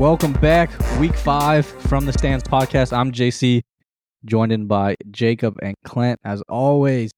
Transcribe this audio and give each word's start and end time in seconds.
Welcome 0.00 0.32
back, 0.32 0.70
week 0.98 1.14
five 1.14 1.66
from 1.66 2.06
the 2.06 2.14
Stands 2.14 2.42
podcast. 2.42 2.96
I'm 2.96 3.12
JC, 3.12 3.60
joined 4.24 4.50
in 4.50 4.66
by 4.66 4.94
Jacob 5.10 5.58
and 5.60 5.74
Clint 5.84 6.18
as 6.24 6.40
always. 6.48 7.10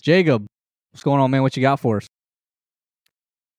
Jacob, 0.00 0.46
what's 0.92 1.02
going 1.02 1.20
on, 1.20 1.32
man? 1.32 1.42
What 1.42 1.56
you 1.56 1.62
got 1.62 1.80
for 1.80 1.96
us? 1.96 2.06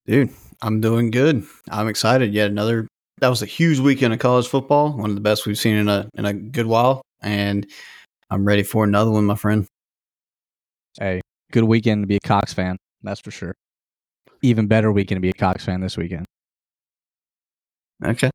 Dude, 0.05 0.29
I'm 0.61 0.79
doing 0.79 1.11
good. 1.11 1.43
I'm 1.70 1.89
excited. 1.89 2.34
Yet 2.34 2.52
another. 2.52 2.88
That 3.20 3.28
was 3.28 3.42
a 3.42 3.46
huge 3.46 3.79
weekend 3.79 4.14
of 4.14 4.20
college 4.20 4.47
football. 4.47 4.93
One 4.93 5.10
of 5.10 5.16
the 5.16 5.21
best 5.21 5.46
we've 5.46 5.60
seen 5.60 5.75
in 5.75 5.89
a 5.89 6.10
in 6.14 6.24
a 6.24 6.32
good 6.32 6.66
while, 6.66 7.02
and 7.21 7.68
I'm 8.30 8.46
ready 8.46 8.64
for 8.64 8.86
another 8.86 9.11
one, 9.11 9.25
my 9.25 9.36
friend. 9.36 9.68
Hey, 10.97 11.19
good 11.52 11.66
weekend 11.66 12.04
to 12.04 12.07
be 12.07 12.16
a 12.16 12.25
Cox 12.25 12.54
fan. 12.54 12.77
That's 13.04 13.19
for 13.19 13.32
sure. 13.32 13.55
Even 14.41 14.68
better 14.68 14.89
weekend 14.89 15.18
to 15.18 15.21
be 15.21 15.32
a 15.32 15.33
Cox 15.33 15.66
fan 15.66 15.82
this 15.82 15.97
weekend. 15.97 16.25
Okay. 18.05 18.30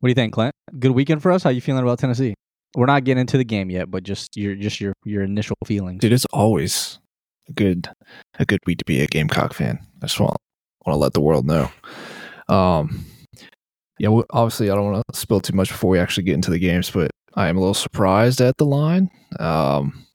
What 0.00 0.08
do 0.08 0.10
you 0.10 0.14
think, 0.14 0.32
Clint? 0.32 0.54
Good 0.78 0.92
weekend 0.92 1.22
for 1.22 1.30
us. 1.30 1.42
How 1.42 1.50
you 1.50 1.60
feeling 1.60 1.82
about 1.82 1.98
Tennessee? 1.98 2.34
We're 2.74 2.86
not 2.86 3.04
getting 3.04 3.20
into 3.20 3.36
the 3.36 3.44
game 3.44 3.68
yet, 3.68 3.90
but 3.90 4.02
just 4.02 4.36
your 4.36 4.54
just 4.54 4.80
your 4.80 4.94
your 5.04 5.22
initial 5.22 5.56
feelings. 5.66 6.00
Dude, 6.00 6.12
it's 6.12 6.26
always 6.32 6.98
a 7.48 7.52
good 7.52 7.88
a 8.38 8.46
good 8.46 8.60
week 8.66 8.78
to 8.78 8.84
be 8.84 9.02
a 9.02 9.06
Gamecock 9.06 9.52
fan. 9.52 9.78
I 10.02 10.06
just 10.06 10.18
want 10.18 10.36
want 10.86 10.94
to 10.94 11.00
let 11.00 11.12
the 11.12 11.20
world 11.20 11.46
know. 11.46 11.70
Um, 12.48 13.04
yeah, 13.98 14.08
well, 14.08 14.24
obviously 14.30 14.70
I 14.70 14.74
don't 14.74 14.90
want 14.90 15.04
to 15.12 15.18
spill 15.18 15.40
too 15.40 15.54
much 15.54 15.68
before 15.68 15.90
we 15.90 15.98
actually 15.98 16.24
get 16.24 16.34
into 16.34 16.50
the 16.50 16.58
games, 16.58 16.90
but 16.90 17.10
I 17.34 17.48
am 17.48 17.58
a 17.58 17.60
little 17.60 17.74
surprised 17.74 18.40
at 18.40 18.56
the 18.56 18.64
line. 18.64 19.10
Um, 19.38 20.06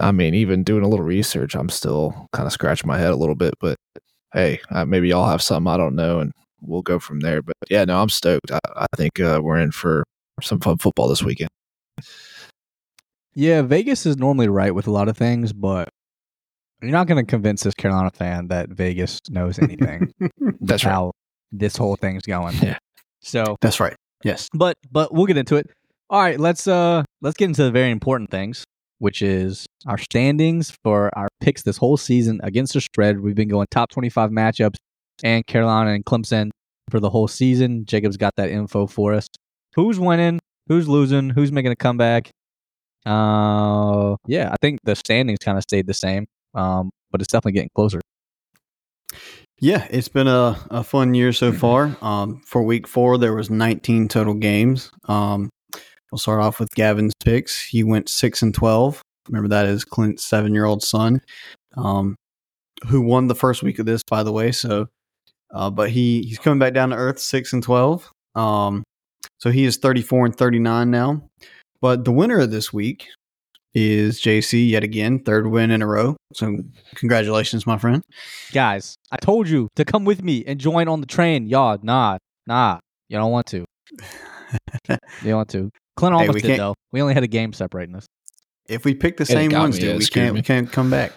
I 0.00 0.10
mean, 0.10 0.34
even 0.34 0.64
doing 0.64 0.82
a 0.82 0.88
little 0.88 1.06
research, 1.06 1.54
I'm 1.54 1.68
still 1.68 2.26
kind 2.32 2.46
of 2.46 2.52
scratching 2.52 2.88
my 2.88 2.98
head 2.98 3.12
a 3.12 3.16
little 3.16 3.36
bit. 3.36 3.54
But 3.60 3.76
hey, 4.32 4.60
uh, 4.70 4.84
maybe 4.84 5.08
y'all 5.10 5.28
have 5.28 5.42
something 5.42 5.72
I 5.72 5.76
don't 5.76 5.94
know, 5.94 6.18
and 6.18 6.32
we'll 6.66 6.82
go 6.82 6.98
from 6.98 7.20
there. 7.20 7.42
But 7.42 7.54
yeah, 7.70 7.84
no, 7.84 8.00
I'm 8.00 8.08
stoked. 8.08 8.50
I, 8.50 8.58
I 8.76 8.86
think 8.96 9.20
uh, 9.20 9.40
we're 9.42 9.58
in 9.58 9.70
for 9.70 10.04
some 10.42 10.60
fun 10.60 10.78
football 10.78 11.08
this 11.08 11.22
weekend. 11.22 11.50
Yeah, 13.34 13.62
Vegas 13.62 14.06
is 14.06 14.16
normally 14.16 14.48
right 14.48 14.74
with 14.74 14.86
a 14.86 14.90
lot 14.90 15.08
of 15.08 15.16
things, 15.16 15.52
but 15.52 15.88
you're 16.80 16.92
not 16.92 17.06
going 17.06 17.24
to 17.24 17.28
convince 17.28 17.62
this 17.62 17.74
Carolina 17.74 18.10
fan 18.10 18.48
that 18.48 18.68
Vegas 18.70 19.20
knows 19.28 19.58
anything. 19.58 20.12
That's 20.60 20.84
right. 20.84 20.92
how 20.92 21.12
this 21.50 21.76
whole 21.76 21.96
thing's 21.96 22.22
going. 22.22 22.56
Yeah. 22.58 22.78
So, 23.20 23.56
That's 23.60 23.80
right. 23.80 23.94
Yes. 24.22 24.48
but 24.54 24.76
but 24.90 25.12
we'll 25.12 25.26
get 25.26 25.36
into 25.36 25.56
it. 25.56 25.66
All 26.10 26.20
right, 26.20 26.38
let's 26.38 26.66
uh 26.66 27.02
let's 27.22 27.36
get 27.36 27.46
into 27.46 27.64
the 27.64 27.70
very 27.70 27.90
important 27.90 28.30
things, 28.30 28.64
which 28.98 29.22
is 29.22 29.66
our 29.86 29.98
standings 29.98 30.76
for 30.82 31.10
our 31.16 31.28
picks 31.40 31.62
this 31.62 31.76
whole 31.76 31.96
season 31.96 32.40
against 32.42 32.74
the 32.74 32.80
spread. 32.80 33.20
We've 33.20 33.34
been 33.34 33.48
going 33.48 33.66
top 33.70 33.90
25 33.90 34.30
matchups 34.30 34.76
and 35.22 35.46
Carolina 35.46 35.92
and 35.92 36.04
Clemson 36.04 36.50
for 36.90 37.00
the 37.00 37.10
whole 37.10 37.28
season. 37.28 37.84
Jacob's 37.86 38.16
got 38.16 38.34
that 38.36 38.50
info 38.50 38.86
for 38.86 39.14
us. 39.14 39.26
Who's 39.74 39.98
winning? 39.98 40.40
Who's 40.68 40.88
losing? 40.88 41.30
Who's 41.30 41.52
making 41.52 41.72
a 41.72 41.76
comeback? 41.76 42.30
Uh, 43.06 44.16
yeah, 44.26 44.50
I 44.50 44.56
think 44.62 44.80
the 44.84 44.96
standings 44.96 45.38
kind 45.42 45.58
of 45.58 45.62
stayed 45.62 45.86
the 45.86 45.94
same, 45.94 46.26
um, 46.54 46.90
but 47.10 47.20
it's 47.20 47.30
definitely 47.30 47.52
getting 47.52 47.70
closer. 47.74 48.00
Yeah, 49.60 49.86
it's 49.90 50.08
been 50.08 50.26
a, 50.26 50.58
a 50.70 50.82
fun 50.82 51.14
year 51.14 51.32
so 51.32 51.52
far. 51.52 51.96
Um, 52.02 52.40
for 52.44 52.62
week 52.62 52.88
four, 52.88 53.18
there 53.18 53.34
was 53.34 53.50
19 53.50 54.08
total 54.08 54.34
games. 54.34 54.90
Um, 55.06 55.50
we'll 56.10 56.18
start 56.18 56.40
off 56.40 56.58
with 56.58 56.70
Gavin's 56.74 57.12
picks. 57.22 57.64
He 57.64 57.84
went 57.84 58.08
six 58.08 58.42
and 58.42 58.54
12. 58.54 59.02
Remember 59.28 59.48
that 59.48 59.66
is 59.66 59.84
Clint's 59.84 60.24
seven 60.24 60.52
year 60.52 60.64
old 60.64 60.82
son, 60.82 61.20
um, 61.76 62.16
who 62.88 63.00
won 63.00 63.28
the 63.28 63.34
first 63.34 63.62
week 63.62 63.78
of 63.78 63.86
this, 63.86 64.02
by 64.02 64.22
the 64.22 64.32
way. 64.32 64.52
So, 64.52 64.88
uh, 65.54 65.70
but 65.70 65.90
he 65.90 66.22
he's 66.22 66.38
coming 66.38 66.58
back 66.58 66.74
down 66.74 66.90
to 66.90 66.96
earth, 66.96 67.18
six 67.18 67.52
and 67.52 67.62
12. 67.62 68.10
Um, 68.34 68.82
so 69.38 69.50
he 69.50 69.64
is 69.64 69.76
34 69.76 70.26
and 70.26 70.36
39 70.36 70.90
now. 70.90 71.22
But 71.80 72.04
the 72.04 72.12
winner 72.12 72.40
of 72.40 72.50
this 72.50 72.72
week 72.72 73.06
is 73.74 74.20
JC 74.20 74.68
yet 74.68 74.84
again, 74.84 75.20
third 75.20 75.46
win 75.46 75.70
in 75.70 75.82
a 75.82 75.86
row. 75.86 76.16
So 76.32 76.58
congratulations, 76.94 77.66
my 77.66 77.78
friend. 77.78 78.02
Guys, 78.52 78.96
I 79.10 79.16
told 79.16 79.48
you 79.48 79.68
to 79.76 79.84
come 79.84 80.04
with 80.04 80.22
me 80.22 80.44
and 80.46 80.58
join 80.58 80.88
on 80.88 81.00
the 81.00 81.06
train. 81.06 81.46
Y'all, 81.46 81.78
nah, 81.82 82.18
nah, 82.46 82.78
you 83.08 83.18
don't 83.18 83.32
want 83.32 83.46
to. 83.48 83.64
you 84.88 84.96
don't 85.24 85.36
want 85.36 85.50
to. 85.50 85.70
Clint 85.96 86.14
Hey, 86.14 86.20
almost 86.20 86.34
we 86.34 86.40
did 86.40 86.58
though. 86.58 86.74
We 86.92 87.02
only 87.02 87.14
had 87.14 87.22
a 87.22 87.28
game 87.28 87.52
separating 87.52 87.94
us. 87.94 88.06
If 88.66 88.84
we 88.84 88.94
pick 88.94 89.18
the 89.18 89.26
same 89.26 89.52
ones, 89.52 89.78
dude, 89.78 89.98
we 89.98 90.06
can't 90.06 90.34
me. 90.34 90.40
we 90.40 90.42
can't 90.42 90.70
come 90.72 90.90
back. 90.90 91.12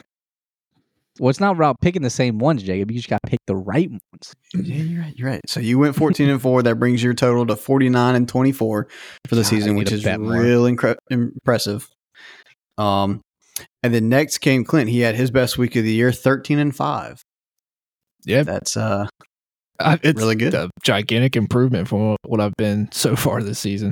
Well, 1.20 1.30
it's 1.30 1.40
not 1.40 1.56
about 1.56 1.80
picking 1.82 2.02
the 2.02 2.10
same 2.10 2.40
ones, 2.40 2.64
Jacob. 2.64 2.92
You 2.92 2.98
just 2.98 3.10
got 3.10 3.20
to 3.26 3.30
pick 3.30 3.40
the 3.48 3.56
right 3.56 3.90
ones. 3.90 4.34
Yeah, 4.54 4.76
you're 4.76 5.02
right. 5.02 5.14
You're 5.16 5.30
right. 5.30 5.42
So 5.48 5.60
you 5.60 5.80
went 5.80 5.96
14 5.96 6.30
and 6.30 6.42
four. 6.42 6.64
That 6.64 6.76
brings 6.76 7.04
your 7.04 7.14
total 7.14 7.46
to 7.48 7.56
49 7.56 8.16
and 8.16 8.28
24 8.30 8.88
for 9.28 9.36
the 9.36 9.42
God, 9.42 9.48
season, 9.48 9.76
which 9.76 9.92
is 9.92 10.04
bet 10.04 10.20
real 10.20 10.64
incre- 10.64 10.98
impressive. 11.10 11.90
Um, 12.78 13.22
and 13.82 13.94
then 13.94 14.10
next 14.10 14.40
came 14.40 14.64
Clint. 14.64 14.90
He 14.90 15.00
had 15.00 15.16
his 15.16 15.32
best 15.32 15.58
week 15.58 15.76
of 15.76 15.84
the 15.84 15.94
year, 15.94 16.12
13 16.12 16.60
and 16.60 16.76
five. 16.76 17.22
Yeah, 18.26 18.44
That's 18.44 18.76
uh, 18.76 19.08
I- 19.80 20.00
it's 20.04 20.20
really 20.20 20.36
good. 20.36 20.54
A 20.54 20.70
gigantic 20.84 21.36
improvement 21.36 21.88
from 21.88 22.18
what 22.26 22.40
I've 22.42 22.56
been 22.58 22.90
so 22.92 23.16
far 23.16 23.42
this 23.42 23.60
season. 23.60 23.92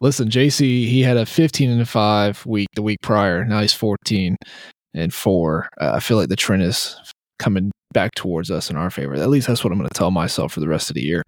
Listen, 0.00 0.28
JC, 0.28 0.86
he 0.88 1.02
had 1.02 1.16
a 1.16 1.24
15 1.24 1.70
and 1.70 1.88
5 1.88 2.44
week 2.44 2.66
the 2.74 2.82
week 2.82 2.98
prior. 3.02 3.44
Now 3.44 3.60
he's 3.60 3.72
14 3.72 4.36
and 4.94 5.12
4. 5.12 5.68
Uh, 5.80 5.92
I 5.94 6.00
feel 6.00 6.16
like 6.16 6.28
the 6.28 6.36
trend 6.36 6.62
is 6.62 6.96
coming 7.38 7.70
back 7.92 8.14
towards 8.14 8.50
us 8.50 8.70
in 8.70 8.76
our 8.76 8.88
favor. 8.88 9.14
At 9.14 9.28
least 9.28 9.46
that's 9.48 9.62
what 9.62 9.70
I'm 9.72 9.78
going 9.78 9.88
to 9.88 9.94
tell 9.98 10.10
myself 10.10 10.52
for 10.52 10.60
the 10.60 10.68
rest 10.68 10.88
of 10.90 10.94
the 10.94 11.02
year. 11.02 11.22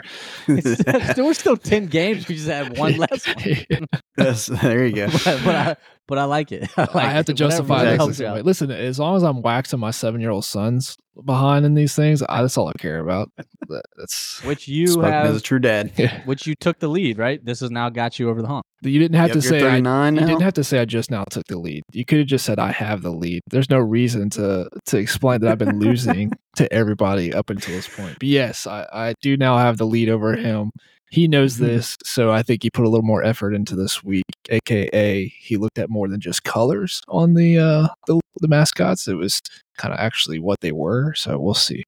It's- 0.49 0.83
there 1.17 1.25
were 1.25 1.35
still 1.35 1.57
ten 1.57 1.87
games. 1.87 2.27
We 2.29 2.37
just 2.37 2.49
had 2.49 2.79
one 2.79 2.97
less 2.97 3.27
one. 3.71 3.87
That's, 4.17 4.47
there 4.63 4.87
you 4.87 4.95
go. 4.95 5.07
but, 5.25 5.41
but 5.45 5.55
I 5.55 5.77
but 6.07 6.19
I 6.19 6.25
like 6.25 6.53
it. 6.53 6.71
I, 6.77 6.83
like 6.83 6.95
I 6.97 7.11
have 7.11 7.27
to 7.27 7.33
it. 7.33 7.35
Whatever 7.35 7.51
justify 7.51 7.75
Exactly. 7.83 7.91
this. 7.91 7.97
helps 7.99 8.09
this 8.13 8.21
you 8.21 8.27
out. 8.27 8.35
way. 8.37 8.43
Listen, 8.43 8.71
as 8.71 8.99
long 8.99 9.17
as 9.17 9.23
I'm 9.23 9.43
waxing 9.43 9.81
my 9.81 9.91
seven 9.91 10.21
year 10.21 10.31
old 10.31 10.45
sons 10.45 10.97
behind 11.25 11.65
in 11.67 11.75
these 11.75 11.95
things, 11.95 12.23
I, 12.29 12.43
that's 12.43 12.57
all 12.59 12.69
I 12.69 12.73
care 12.79 12.99
about. 13.01 13.31
That- 13.69 13.85
That's 13.97 14.43
Which 14.45 14.69
you 14.69 15.01
have 15.01 15.27
as 15.27 15.37
a 15.37 15.41
true 15.41 15.59
dad. 15.59 15.91
which 16.27 16.47
you 16.47 16.55
took 16.55 16.79
the 16.81 16.89
lead, 16.89 17.19
right? 17.19 17.43
This 17.45 17.61
has 17.61 17.71
now 17.71 17.89
got 17.89 18.19
you 18.19 18.29
over 18.29 18.43
the 18.43 18.49
hump. 18.49 18.67
you 18.83 18.99
didn't 18.99 19.17
have 19.17 19.29
Yep, 19.29 19.37
to 19.39 19.43
you're 19.43 19.51
say 19.51 19.59
I, 19.67 19.71
39 19.71 20.15
you 20.17 20.21
didn't 20.27 20.43
have 20.43 20.55
to 20.55 20.65
say 20.65 20.79
I 20.81 20.85
just 20.85 21.11
now 21.11 21.25
took 21.31 21.47
the 21.47 21.59
lead. 21.59 21.83
You 21.93 22.05
could 22.05 22.19
have 22.19 22.27
just 22.27 22.45
said 22.45 22.59
I 22.59 22.73
have 22.73 23.03
the 23.03 23.11
lead. 23.13 23.43
There's 23.49 23.71
no 23.71 23.79
reason 23.79 24.29
to 24.31 24.69
to 24.87 24.97
explain 24.99 25.41
that 25.41 25.51
I've 25.51 25.59
been 25.59 25.79
losing 25.79 26.33
to 26.57 26.71
everybody 26.73 27.33
up 27.33 27.49
until 27.51 27.75
this 27.75 27.89
point. 27.89 28.19
But 28.19 28.29
yes, 28.29 28.67
I, 28.67 28.87
I 28.93 29.15
do 29.23 29.37
now 29.37 29.57
have 29.59 29.79
the 29.79 29.87
lead 29.87 30.09
over 30.11 30.37
him. 30.37 30.71
He 31.15 31.29
knows 31.29 31.55
Mm-hmm. 31.57 31.67
this, 31.67 31.97
so 32.05 32.33
I 32.33 32.43
think 32.43 32.63
he 32.65 32.71
put 32.71 32.85
a 32.85 32.89
little 32.89 33.05
more 33.05 33.23
effort 33.23 33.55
into 33.55 33.77
this 33.77 34.03
week. 34.03 34.25
AKA, 34.51 35.29
he 35.39 35.57
looked 35.57 35.79
at 35.79 35.89
more 35.89 36.09
than 36.09 36.21
just 36.21 36.43
colors 36.45 37.01
on 37.09 37.35
the 37.35 37.57
uh 37.59 37.89
the, 38.07 38.21
the 38.41 38.49
mascots. 38.49 39.07
It 39.07 39.15
was 39.15 39.41
kind 39.79 39.95
of 39.95 40.01
actually 40.01 40.39
what 40.41 40.61
they 40.61 40.73
were. 40.73 41.15
So 41.15 41.39
we'll 41.39 41.55
see. 41.55 41.85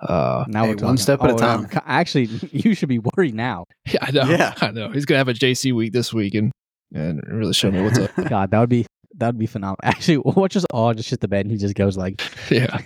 Uh, 0.00 0.44
Now 0.48 0.64
Hey, 0.64 0.74
we're 0.74 0.86
one 0.86 0.96
step 0.98 1.22
at 1.22 1.30
a 1.30 1.34
Oh, 1.34 1.38
time. 1.38 1.60
um, 1.64 1.68
Actually, 1.86 2.24
you 2.52 2.74
should 2.74 2.88
be 2.88 2.98
worried 3.00 3.34
now. 3.34 3.64
yeah, 3.86 3.98
I 4.02 4.10
know. 4.10 4.24
Yeah. 4.24 4.54
I 4.60 4.70
know. 4.70 4.90
He's 4.90 5.04
gonna 5.06 5.18
have 5.18 5.28
a 5.28 5.34
JC 5.34 5.72
week 5.74 5.92
this 5.92 6.12
week 6.12 6.34
and 6.34 6.52
and 6.94 7.22
really 7.26 7.52
show 7.54 7.70
me 7.70 7.80
what's 7.82 7.98
up. 7.98 8.10
God, 8.28 8.50
that 8.50 8.58
would 8.60 8.68
be 8.68 8.84
that 9.16 9.26
would 9.28 9.38
be 9.38 9.46
phenomenal. 9.46 9.78
Actually, 9.82 10.18
watch 10.18 10.52
just 10.52 10.66
all 10.72 10.92
just 10.94 11.08
shit 11.08 11.20
the 11.20 11.28
bed 11.28 11.44
and 11.46 11.50
he 11.52 11.56
just 11.58 11.74
goes 11.74 11.96
like 11.96 12.20
yeah. 12.50 12.78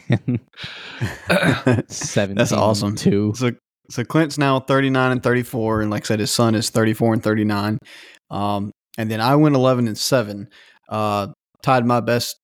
seventeen. 1.88 2.36
That's 2.36 2.52
awesome. 2.52 2.96
Two. 2.96 3.32
So 3.36 3.52
so 3.90 4.04
Clint's 4.04 4.38
now 4.38 4.60
39 4.60 5.12
and 5.12 5.22
34, 5.22 5.82
and 5.82 5.90
like 5.90 6.04
I 6.04 6.06
said, 6.06 6.20
his 6.20 6.30
son 6.30 6.54
is 6.54 6.70
34 6.70 7.14
and 7.14 7.22
39. 7.22 7.78
Um, 8.30 8.70
and 8.96 9.10
then 9.10 9.20
I 9.20 9.36
went 9.36 9.54
11 9.54 9.86
and 9.86 9.98
seven. 9.98 10.48
Uh, 10.88 11.28
tied 11.62 11.84
my 11.84 12.00
best 12.00 12.36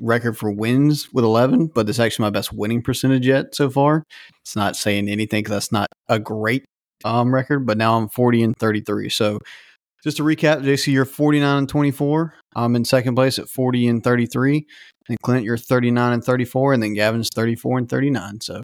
record 0.00 0.36
for 0.36 0.50
wins 0.50 1.12
with 1.12 1.24
11, 1.24 1.70
but 1.74 1.88
it's 1.88 1.98
actually 1.98 2.24
my 2.24 2.30
best 2.30 2.52
winning 2.52 2.82
percentage 2.82 3.26
yet 3.26 3.54
so 3.54 3.68
far. 3.70 4.04
It's 4.42 4.56
not 4.56 4.76
saying 4.76 5.08
anything 5.08 5.42
because 5.42 5.52
that's 5.52 5.72
not 5.72 5.88
a 6.08 6.18
great 6.18 6.64
um 7.04 7.32
record, 7.32 7.66
but 7.66 7.78
now 7.78 7.96
I'm 7.96 8.08
40 8.08 8.42
and 8.42 8.56
33. 8.58 9.08
So 9.08 9.38
just 10.02 10.16
to 10.16 10.22
recap, 10.22 10.62
JC, 10.62 10.92
you're 10.92 11.04
49 11.04 11.58
and 11.58 11.68
24. 11.68 12.34
I'm 12.56 12.76
in 12.76 12.84
second 12.84 13.14
place 13.14 13.38
at 13.38 13.48
40 13.48 13.88
and 13.88 14.04
33. 14.04 14.66
And 15.08 15.18
Clint, 15.22 15.44
you're 15.44 15.58
39 15.58 16.12
and 16.12 16.24
34. 16.24 16.74
And 16.74 16.82
then 16.82 16.94
Gavin's 16.94 17.28
34 17.34 17.78
and 17.78 17.88
39. 17.88 18.40
So 18.40 18.62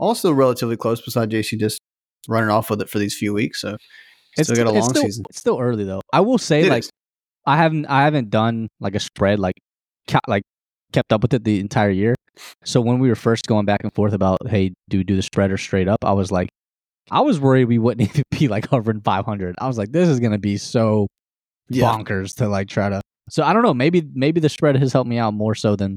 also 0.00 0.32
relatively 0.32 0.76
close 0.76 1.00
beside 1.00 1.30
JC 1.30 1.58
just 1.58 1.80
running 2.28 2.50
off 2.50 2.70
with 2.70 2.80
it 2.80 2.88
for 2.88 2.98
these 2.98 3.16
few 3.16 3.32
weeks. 3.34 3.60
So 3.60 3.76
still 4.40 4.56
got 4.56 4.66
a 4.66 4.70
it's 4.76 4.80
long 4.86 4.90
still, 4.90 5.02
season. 5.02 5.24
It's 5.30 5.38
still 5.38 5.58
early 5.60 5.84
though. 5.84 6.00
I 6.12 6.20
will 6.20 6.38
say 6.38 6.62
It 6.64 6.70
like 6.70 6.80
is. 6.84 6.90
I 7.46 7.56
haven't 7.56 7.86
I 7.86 8.02
haven't 8.04 8.30
done 8.30 8.68
like 8.80 8.94
a 8.94 9.00
spread 9.00 9.38
like 9.38 9.54
ca- 10.08 10.20
like 10.26 10.42
kept 10.92 11.12
up 11.12 11.22
with 11.22 11.34
it 11.34 11.44
the 11.44 11.60
entire 11.60 11.90
year. 11.90 12.14
So 12.64 12.80
when 12.80 12.98
we 12.98 13.08
were 13.08 13.14
first 13.14 13.46
going 13.46 13.64
back 13.66 13.80
and 13.84 13.92
forth 13.94 14.12
about 14.12 14.38
hey 14.48 14.72
do 14.88 14.98
we 14.98 15.04
do 15.04 15.16
the 15.16 15.22
spread 15.22 15.50
or 15.52 15.56
straight 15.58 15.88
up, 15.88 15.98
I 16.04 16.12
was 16.12 16.32
like 16.32 16.48
I 17.10 17.20
was 17.20 17.38
worried 17.38 17.66
we 17.66 17.78
wouldn't 17.78 18.08
even 18.10 18.24
be 18.30 18.48
like 18.48 18.68
hovering 18.68 19.02
500. 19.02 19.54
I 19.58 19.66
was 19.66 19.78
like 19.78 19.92
this 19.92 20.08
is 20.08 20.18
gonna 20.20 20.38
be 20.38 20.56
so 20.56 21.06
Yeah. 21.68 21.84
bonkers 21.84 22.34
to 22.36 22.48
like 22.48 22.68
try 22.68 22.88
to. 22.88 23.00
So 23.30 23.42
I 23.44 23.52
don't 23.52 23.62
know. 23.62 23.74
Maybe 23.74 24.02
maybe 24.14 24.40
the 24.40 24.48
spread 24.48 24.76
has 24.76 24.92
helped 24.92 25.08
me 25.08 25.18
out 25.18 25.32
more 25.34 25.54
so 25.54 25.76
than 25.76 25.96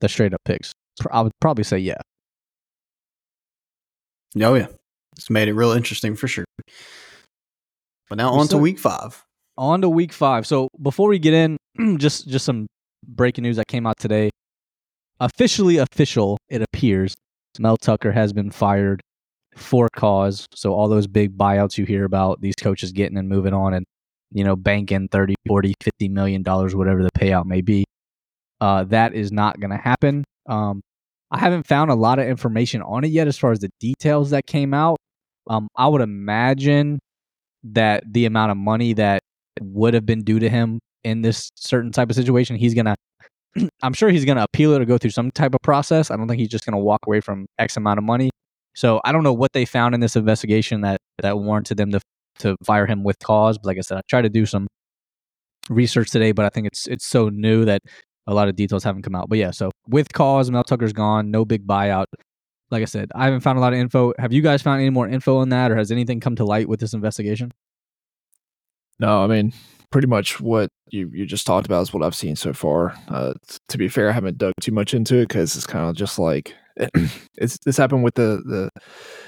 the 0.00 0.08
straight 0.08 0.32
up 0.34 0.40
picks. 0.44 0.72
I 1.10 1.22
would 1.22 1.32
probably 1.40 1.64
say 1.64 1.78
yeah. 1.78 1.98
Oh 4.40 4.54
yeah, 4.54 4.66
it's 5.16 5.30
made 5.30 5.48
it 5.48 5.54
real 5.54 5.72
interesting 5.72 6.16
for 6.16 6.28
sure. 6.28 6.44
But 8.08 8.18
now 8.18 8.32
We 8.32 8.40
on 8.40 8.48
to 8.48 8.58
week 8.58 8.78
five. 8.78 9.24
On 9.56 9.80
to 9.80 9.88
week 9.88 10.12
five. 10.12 10.46
So 10.46 10.68
before 10.80 11.08
we 11.08 11.18
get 11.18 11.34
in, 11.34 11.56
just 11.98 12.28
just 12.28 12.44
some 12.44 12.66
breaking 13.06 13.42
news 13.42 13.56
that 13.56 13.68
came 13.68 13.86
out 13.86 13.98
today. 13.98 14.30
Officially 15.20 15.76
official, 15.78 16.38
it 16.48 16.60
appears 16.62 17.14
Mel 17.58 17.76
Tucker 17.76 18.12
has 18.12 18.32
been 18.32 18.50
fired 18.50 19.00
for 19.54 19.88
cause. 19.94 20.46
So 20.54 20.74
all 20.74 20.88
those 20.88 21.06
big 21.06 21.36
buyouts 21.36 21.78
you 21.78 21.84
hear 21.84 22.04
about, 22.04 22.40
these 22.40 22.56
coaches 22.56 22.92
getting 22.92 23.16
and 23.16 23.28
moving 23.28 23.54
on 23.54 23.74
and, 23.74 23.86
you 24.32 24.44
know, 24.44 24.56
banking 24.56 25.08
30, 25.08 25.34
40, 25.46 25.74
50 25.80 26.08
million 26.08 26.42
dollars, 26.42 26.74
whatever 26.74 27.02
the 27.02 27.10
payout 27.12 27.46
may 27.46 27.60
be. 27.60 27.84
Uh, 28.60 28.84
that 28.84 29.14
is 29.14 29.30
not 29.30 29.60
going 29.60 29.70
to 29.70 29.76
happen. 29.76 30.24
Um, 30.46 30.80
I 31.34 31.38
haven't 31.38 31.66
found 31.66 31.90
a 31.90 31.96
lot 31.96 32.20
of 32.20 32.28
information 32.28 32.80
on 32.80 33.02
it 33.02 33.08
yet 33.08 33.26
as 33.26 33.36
far 33.36 33.50
as 33.50 33.58
the 33.58 33.70
details 33.80 34.30
that 34.30 34.46
came 34.46 34.72
out. 34.72 34.98
Um, 35.50 35.66
I 35.74 35.88
would 35.88 36.00
imagine 36.00 37.00
that 37.64 38.04
the 38.08 38.26
amount 38.26 38.52
of 38.52 38.56
money 38.56 38.92
that 38.92 39.20
would 39.60 39.94
have 39.94 40.06
been 40.06 40.22
due 40.22 40.38
to 40.38 40.48
him 40.48 40.78
in 41.02 41.22
this 41.22 41.50
certain 41.56 41.90
type 41.90 42.08
of 42.08 42.14
situation, 42.14 42.54
he's 42.54 42.72
gonna. 42.72 42.94
I'm 43.82 43.94
sure 43.94 44.10
he's 44.10 44.24
gonna 44.24 44.44
appeal 44.44 44.74
it 44.74 44.82
or 44.82 44.84
go 44.84 44.96
through 44.96 45.10
some 45.10 45.32
type 45.32 45.54
of 45.54 45.60
process. 45.62 46.12
I 46.12 46.16
don't 46.16 46.28
think 46.28 46.38
he's 46.38 46.48
just 46.48 46.64
gonna 46.64 46.78
walk 46.78 47.00
away 47.04 47.20
from 47.20 47.46
X 47.58 47.76
amount 47.76 47.98
of 47.98 48.04
money. 48.04 48.30
So 48.76 49.00
I 49.04 49.10
don't 49.10 49.24
know 49.24 49.32
what 49.32 49.52
they 49.54 49.64
found 49.64 49.92
in 49.92 50.00
this 50.00 50.14
investigation 50.14 50.82
that 50.82 50.98
that 51.20 51.36
warranted 51.36 51.78
them 51.78 51.90
to 51.90 52.00
to 52.40 52.56
fire 52.64 52.86
him 52.86 53.02
with 53.02 53.18
cause. 53.18 53.58
But 53.58 53.66
like 53.66 53.78
I 53.78 53.80
said, 53.80 53.98
I 53.98 54.02
tried 54.08 54.22
to 54.22 54.30
do 54.30 54.46
some 54.46 54.68
research 55.68 56.10
today, 56.12 56.30
but 56.30 56.44
I 56.44 56.48
think 56.48 56.68
it's 56.68 56.86
it's 56.86 57.04
so 57.04 57.28
new 57.28 57.64
that 57.64 57.80
a 58.26 58.34
lot 58.34 58.48
of 58.48 58.56
details 58.56 58.84
haven't 58.84 59.02
come 59.02 59.14
out. 59.14 59.28
But 59.28 59.38
yeah, 59.38 59.50
so 59.50 59.70
with 59.88 60.12
cause, 60.12 60.50
Mel 60.50 60.64
Tucker's 60.64 60.92
gone, 60.92 61.30
no 61.30 61.44
big 61.44 61.66
buyout. 61.66 62.06
Like 62.70 62.82
I 62.82 62.86
said, 62.86 63.10
I 63.14 63.26
haven't 63.26 63.40
found 63.40 63.58
a 63.58 63.60
lot 63.60 63.72
of 63.72 63.78
info. 63.78 64.12
Have 64.18 64.32
you 64.32 64.42
guys 64.42 64.62
found 64.62 64.80
any 64.80 64.90
more 64.90 65.08
info 65.08 65.38
on 65.38 65.50
that, 65.50 65.70
or 65.70 65.76
has 65.76 65.90
anything 65.90 66.20
come 66.20 66.36
to 66.36 66.44
light 66.44 66.68
with 66.68 66.80
this 66.80 66.94
investigation? 66.94 67.52
No, 68.98 69.22
I 69.22 69.26
mean, 69.26 69.52
pretty 69.90 70.06
much 70.06 70.40
what 70.40 70.70
you, 70.90 71.10
you 71.12 71.26
just 71.26 71.46
talked 71.46 71.66
about 71.66 71.82
is 71.82 71.92
what 71.92 72.02
I've 72.02 72.14
seen 72.14 72.36
so 72.36 72.52
far. 72.52 72.94
Uh, 73.08 73.34
t- 73.48 73.58
to 73.68 73.78
be 73.78 73.88
fair, 73.88 74.08
I 74.08 74.12
haven't 74.12 74.38
dug 74.38 74.54
too 74.60 74.72
much 74.72 74.94
into 74.94 75.16
it 75.16 75.28
because 75.28 75.54
it's 75.56 75.66
kind 75.66 75.88
of 75.88 75.96
just 75.96 76.18
like 76.18 76.54
it's 77.36 77.58
this 77.64 77.76
happened 77.76 78.02
with 78.02 78.14
the 78.14 78.42
the 78.44 78.70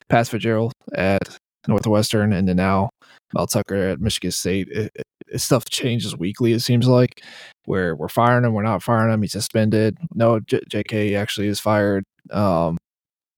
Pat 0.08 0.28
Fitzgerald 0.28 0.72
at 0.94 1.22
Northwestern, 1.68 2.32
and 2.32 2.48
then 2.48 2.56
now 2.56 2.90
Mel 3.34 3.46
Tucker 3.46 3.76
at 3.76 4.00
Michigan 4.00 4.30
State. 4.30 4.68
It, 4.68 4.92
it, 4.94 5.06
stuff 5.36 5.64
changes 5.66 6.16
weekly. 6.16 6.52
It 6.52 6.60
seems 6.60 6.86
like 6.86 7.22
where 7.64 7.94
we're 7.96 8.08
firing 8.08 8.44
him, 8.44 8.52
we're 8.52 8.62
not 8.62 8.82
firing 8.82 9.12
him. 9.12 9.22
He's 9.22 9.32
suspended. 9.32 9.98
No, 10.14 10.40
J- 10.40 10.60
J.K. 10.68 11.14
actually 11.14 11.48
is 11.48 11.60
fired. 11.60 12.04
Um, 12.30 12.76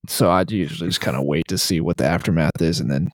so 0.07 0.31
I 0.31 0.45
usually 0.49 0.89
just 0.89 1.01
kind 1.01 1.17
of 1.17 1.25
wait 1.25 1.45
to 1.49 1.59
see 1.59 1.81
what 1.81 1.97
the 1.97 2.07
aftermath 2.07 2.61
is, 2.61 2.81
and 2.81 2.91
then 2.91 3.11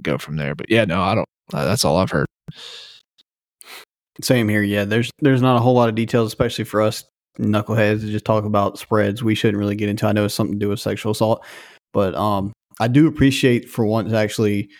go 0.00 0.18
from 0.18 0.36
there. 0.36 0.54
But 0.54 0.66
yeah, 0.70 0.84
no, 0.84 1.00
I 1.00 1.14
don't. 1.14 1.28
Uh, 1.52 1.64
that's 1.64 1.84
all 1.84 1.96
I've 1.96 2.10
heard. 2.10 2.26
Same 4.22 4.48
here. 4.48 4.62
Yeah, 4.62 4.84
there's 4.84 5.10
there's 5.20 5.42
not 5.42 5.56
a 5.56 5.60
whole 5.60 5.74
lot 5.74 5.88
of 5.88 5.94
details, 5.94 6.28
especially 6.28 6.64
for 6.64 6.82
us 6.82 7.04
knuckleheads 7.38 8.00
to 8.00 8.10
just 8.10 8.24
talk 8.24 8.44
about 8.44 8.78
spreads. 8.78 9.22
We 9.22 9.34
shouldn't 9.34 9.58
really 9.58 9.76
get 9.76 9.88
into. 9.88 10.06
I 10.06 10.12
know 10.12 10.24
it's 10.24 10.34
something 10.34 10.58
to 10.58 10.64
do 10.64 10.68
with 10.68 10.80
sexual 10.80 11.12
assault, 11.12 11.44
but 11.92 12.14
um, 12.14 12.52
I 12.80 12.88
do 12.88 13.06
appreciate 13.06 13.68
for 13.68 13.86
once 13.86 14.12
actually, 14.12 14.70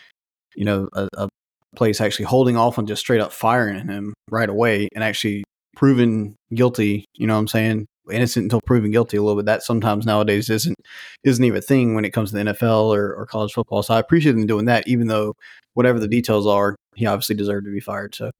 you 0.54 0.64
know, 0.64 0.88
a, 0.92 1.08
a 1.16 1.28
place 1.76 2.00
actually 2.00 2.26
holding 2.26 2.56
off 2.56 2.78
on 2.78 2.86
just 2.86 3.00
straight 3.00 3.20
up 3.20 3.32
firing 3.32 3.88
him 3.88 4.14
right 4.30 4.48
away 4.48 4.88
and 4.94 5.02
actually 5.02 5.44
proven 5.76 6.36
guilty. 6.54 7.04
You 7.14 7.26
know 7.26 7.34
what 7.34 7.40
I'm 7.40 7.48
saying? 7.48 7.86
Innocent 8.10 8.44
until 8.44 8.60
proven 8.66 8.90
guilty 8.90 9.16
a 9.16 9.22
little 9.22 9.36
bit. 9.40 9.46
That 9.46 9.62
sometimes 9.62 10.04
nowadays 10.04 10.50
isn't 10.50 10.76
isn't 11.24 11.44
even 11.44 11.58
a 11.58 11.62
thing 11.62 11.94
when 11.94 12.04
it 12.04 12.10
comes 12.10 12.30
to 12.30 12.36
the 12.36 12.42
NFL 12.52 12.94
or, 12.94 13.14
or 13.14 13.26
college 13.26 13.52
football. 13.52 13.82
So 13.82 13.94
I 13.94 13.98
appreciate 14.00 14.32
them 14.32 14.46
doing 14.46 14.64
that, 14.66 14.86
even 14.88 15.06
though 15.06 15.34
whatever 15.74 15.98
the 15.98 16.08
details 16.08 16.46
are, 16.46 16.76
he 16.94 17.06
obviously 17.06 17.36
deserved 17.36 17.64
to 17.66 17.72
be 17.72 17.80
fired. 17.80 18.14
So 18.14 18.30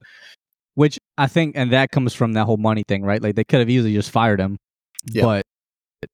Which 0.74 0.98
I 1.16 1.26
think, 1.28 1.56
and 1.56 1.72
that 1.72 1.90
comes 1.90 2.12
from 2.12 2.32
that 2.34 2.44
whole 2.44 2.56
money 2.56 2.82
thing, 2.86 3.02
right? 3.02 3.22
Like 3.22 3.36
they 3.36 3.44
could 3.44 3.60
have 3.60 3.70
easily 3.70 3.94
just 3.94 4.10
fired 4.10 4.40
him, 4.40 4.56
Yeah. 5.10 5.22
but 5.22 5.42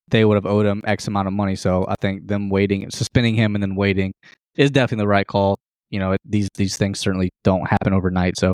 they 0.08 0.24
would 0.24 0.34
have 0.36 0.46
owed 0.46 0.66
him 0.66 0.82
X 0.84 1.08
amount 1.08 1.26
of 1.26 1.34
money. 1.34 1.56
So 1.56 1.86
I 1.88 1.94
think 2.00 2.28
them 2.28 2.50
waiting, 2.50 2.88
suspending 2.90 3.34
him, 3.34 3.56
and 3.56 3.62
then 3.62 3.74
waiting 3.74 4.12
is 4.56 4.70
definitely 4.70 5.02
the 5.04 5.08
right 5.08 5.26
call. 5.26 5.58
You 5.90 5.98
know, 5.98 6.12
it, 6.12 6.20
these 6.24 6.48
these 6.54 6.76
things 6.76 6.98
certainly 6.98 7.30
don't 7.44 7.68
happen 7.68 7.92
overnight. 7.92 8.38
So 8.38 8.52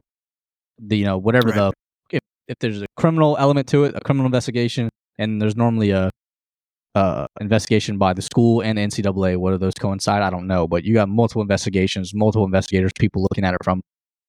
the 0.79 0.97
you 0.97 1.05
know 1.05 1.19
whatever 1.19 1.49
Right. 1.49 1.57
the 1.57 1.73
if 2.11 2.21
if 2.49 2.57
there's 2.61 2.83
a 2.83 2.87
criminal 2.97 3.37
element 3.39 3.69
to 3.69 3.85
it, 3.85 3.95
a 3.97 4.01
criminal 4.01 4.27
investigation, 4.27 4.89
and 5.19 5.41
there's 5.41 5.57
normally 5.57 5.91
a 5.91 6.11
uh, 6.95 7.27
investigation 7.41 7.99
by 7.99 8.13
the 8.13 8.23
school 8.23 8.61
and 8.61 8.79
NCAA. 8.79 9.37
Whether 9.37 9.59
those 9.59 9.75
coincide, 9.75 10.23
I 10.23 10.31
don't 10.31 10.47
know. 10.47 10.69
But 10.69 10.85
you 10.85 10.95
got 10.95 11.09
multiple 11.09 11.43
investigations, 11.43 12.15
multiple 12.15 12.45
investigators, 12.45 12.93
people 12.99 13.23
looking 13.23 13.45
at 13.45 13.55
it 13.55 13.61
from 13.65 13.81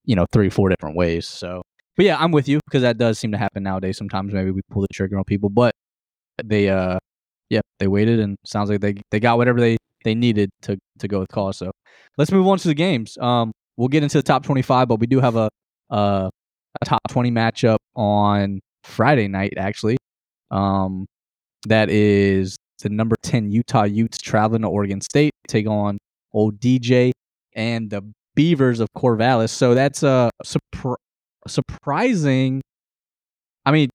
you 0.06 0.16
know 0.16 0.26
three, 0.32 0.50
four 0.50 0.70
different 0.70 0.96
ways. 0.96 1.28
So, 1.28 1.62
but 1.96 2.06
yeah, 2.06 2.18
I'm 2.20 2.32
with 2.32 2.48
you 2.48 2.60
because 2.66 2.82
that 2.82 2.98
does 2.98 3.20
seem 3.20 3.32
to 3.34 3.38
happen 3.38 3.64
nowadays. 3.64 3.98
Sometimes 3.98 4.34
maybe 4.34 4.52
we 4.52 4.62
pull 4.72 4.82
the 4.82 4.88
trigger 4.92 5.18
on 5.18 5.24
people, 5.26 5.50
but 5.50 5.74
they, 6.44 6.70
uh, 6.70 6.98
yeah, 7.50 7.62
they 7.80 7.88
waited 7.88 8.20
and 8.20 8.38
sounds 8.46 8.70
like 8.70 8.82
they 8.82 8.96
they 9.12 9.20
got 9.20 9.38
whatever 9.38 9.60
they 9.60 9.78
they 10.06 10.16
needed 10.16 10.50
to 10.62 10.78
to 11.00 11.08
go 11.10 11.20
with 11.20 11.28
cause. 11.28 11.58
So, 11.58 11.72
let's 12.18 12.32
move 12.32 12.48
on 12.48 12.58
to 12.60 12.68
the 12.70 12.74
games. 12.74 13.18
Um, 13.18 13.52
we'll 13.76 13.90
get 13.90 14.04
into 14.04 14.18
the 14.18 14.24
top 14.24 14.44
25, 14.44 14.88
but 14.88 15.00
we 15.02 15.08
do 15.08 15.20
have 15.20 15.36
a 15.36 15.50
uh, 15.90 16.30
a 16.82 16.86
top 16.86 17.02
20 17.10 17.32
matchup 17.32 17.78
on 17.96 18.62
Friday 18.84 19.28
night 19.28 19.54
actually. 19.58 19.98
Um, 20.52 21.06
that 21.68 21.90
is 21.90 22.58
the 22.82 22.90
number 22.90 23.16
10 23.24 23.52
Utah 23.52 23.84
Utes 23.84 24.18
traveling 24.18 24.62
to 24.62 24.68
Oregon 24.68 25.02
State 25.02 25.32
take 25.48 25.68
on 25.68 25.98
old 26.34 26.60
DJ 26.60 27.12
and 27.56 27.90
the 27.90 28.02
Beavers 28.36 28.80
of 28.80 28.90
Corvallis. 28.96 29.50
So 29.50 29.74
that's 29.74 30.04
a 30.04 30.30
surpri- 30.44 30.98
surprising. 31.48 32.62
I 33.66 33.72
mean, 33.72 33.90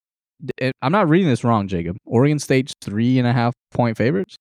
I'm 0.80 0.92
not 0.92 1.08
reading 1.08 1.28
this 1.28 1.44
wrong, 1.44 1.68
Jacob. 1.68 1.96
Oregon 2.06 2.38
State's 2.38 2.72
three 2.80 3.18
and 3.18 3.28
a 3.28 3.32
half 3.32 3.52
point 3.70 3.96
favorites. 3.96 4.36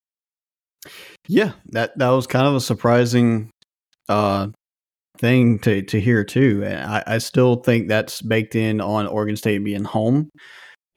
Yeah, 1.28 1.52
that 1.66 1.96
that 1.98 2.08
was 2.10 2.26
kind 2.26 2.46
of 2.46 2.54
a 2.54 2.60
surprising 2.60 3.50
uh, 4.08 4.48
thing 5.18 5.58
to 5.60 5.82
to 5.82 6.00
hear 6.00 6.24
too. 6.24 6.64
I, 6.66 7.02
I 7.06 7.18
still 7.18 7.56
think 7.56 7.88
that's 7.88 8.22
baked 8.22 8.54
in 8.54 8.80
on 8.80 9.06
Oregon 9.06 9.36
State 9.36 9.62
being 9.64 9.84
home, 9.84 10.30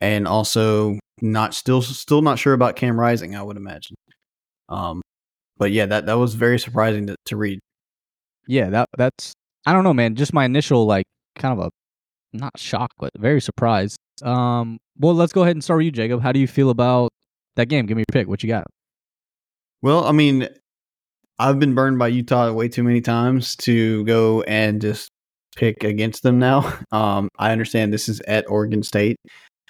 and 0.01 0.27
also 0.27 0.99
not 1.21 1.53
still 1.53 1.81
still 1.81 2.21
not 2.21 2.39
sure 2.39 2.53
about 2.53 2.75
Cam 2.75 2.99
Rising. 2.99 3.35
I 3.35 3.43
would 3.43 3.57
imagine. 3.57 3.95
Um, 4.69 5.01
but 5.57 5.71
yeah, 5.71 5.85
that 5.85 6.05
that 6.05 6.17
was 6.17 6.35
very 6.35 6.59
surprising 6.59 7.07
to, 7.07 7.15
to 7.27 7.37
read. 7.37 7.59
Yeah, 8.47 8.69
that 8.69 8.87
that's 8.97 9.33
I 9.65 9.73
don't 9.73 9.83
know, 9.83 9.93
man. 9.93 10.15
Just 10.15 10.33
my 10.33 10.45
initial 10.45 10.85
like 10.85 11.05
kind 11.35 11.59
of 11.59 11.67
a 11.67 11.71
not 12.33 12.57
shock, 12.57 12.91
but 12.97 13.11
very 13.17 13.41
surprised. 13.41 13.97
Um, 14.23 14.77
well, 14.97 15.13
let's 15.13 15.33
go 15.33 15.43
ahead 15.43 15.55
and 15.55 15.63
start 15.63 15.79
with 15.79 15.85
you, 15.85 15.91
Jacob. 15.91 16.21
How 16.21 16.31
do 16.31 16.39
you 16.39 16.47
feel 16.47 16.69
about 16.69 17.11
that 17.55 17.67
game? 17.67 17.85
Give 17.85 17.97
me 17.97 18.01
your 18.01 18.13
pick. 18.13 18.27
What 18.27 18.43
you 18.43 18.49
got? 18.49 18.65
Well, 19.83 20.05
I 20.05 20.13
mean, 20.13 20.47
I've 21.37 21.59
been 21.59 21.75
burned 21.75 21.99
by 21.99 22.07
Utah 22.07 22.51
way 22.53 22.69
too 22.69 22.83
many 22.83 23.01
times 23.01 23.57
to 23.57 24.05
go 24.05 24.41
and 24.43 24.81
just 24.81 25.09
pick 25.57 25.83
against 25.83 26.23
them 26.23 26.39
now. 26.39 26.73
Um, 26.93 27.27
I 27.39 27.51
understand 27.51 27.91
this 27.91 28.07
is 28.07 28.21
at 28.21 28.45
Oregon 28.47 28.83
State. 28.83 29.17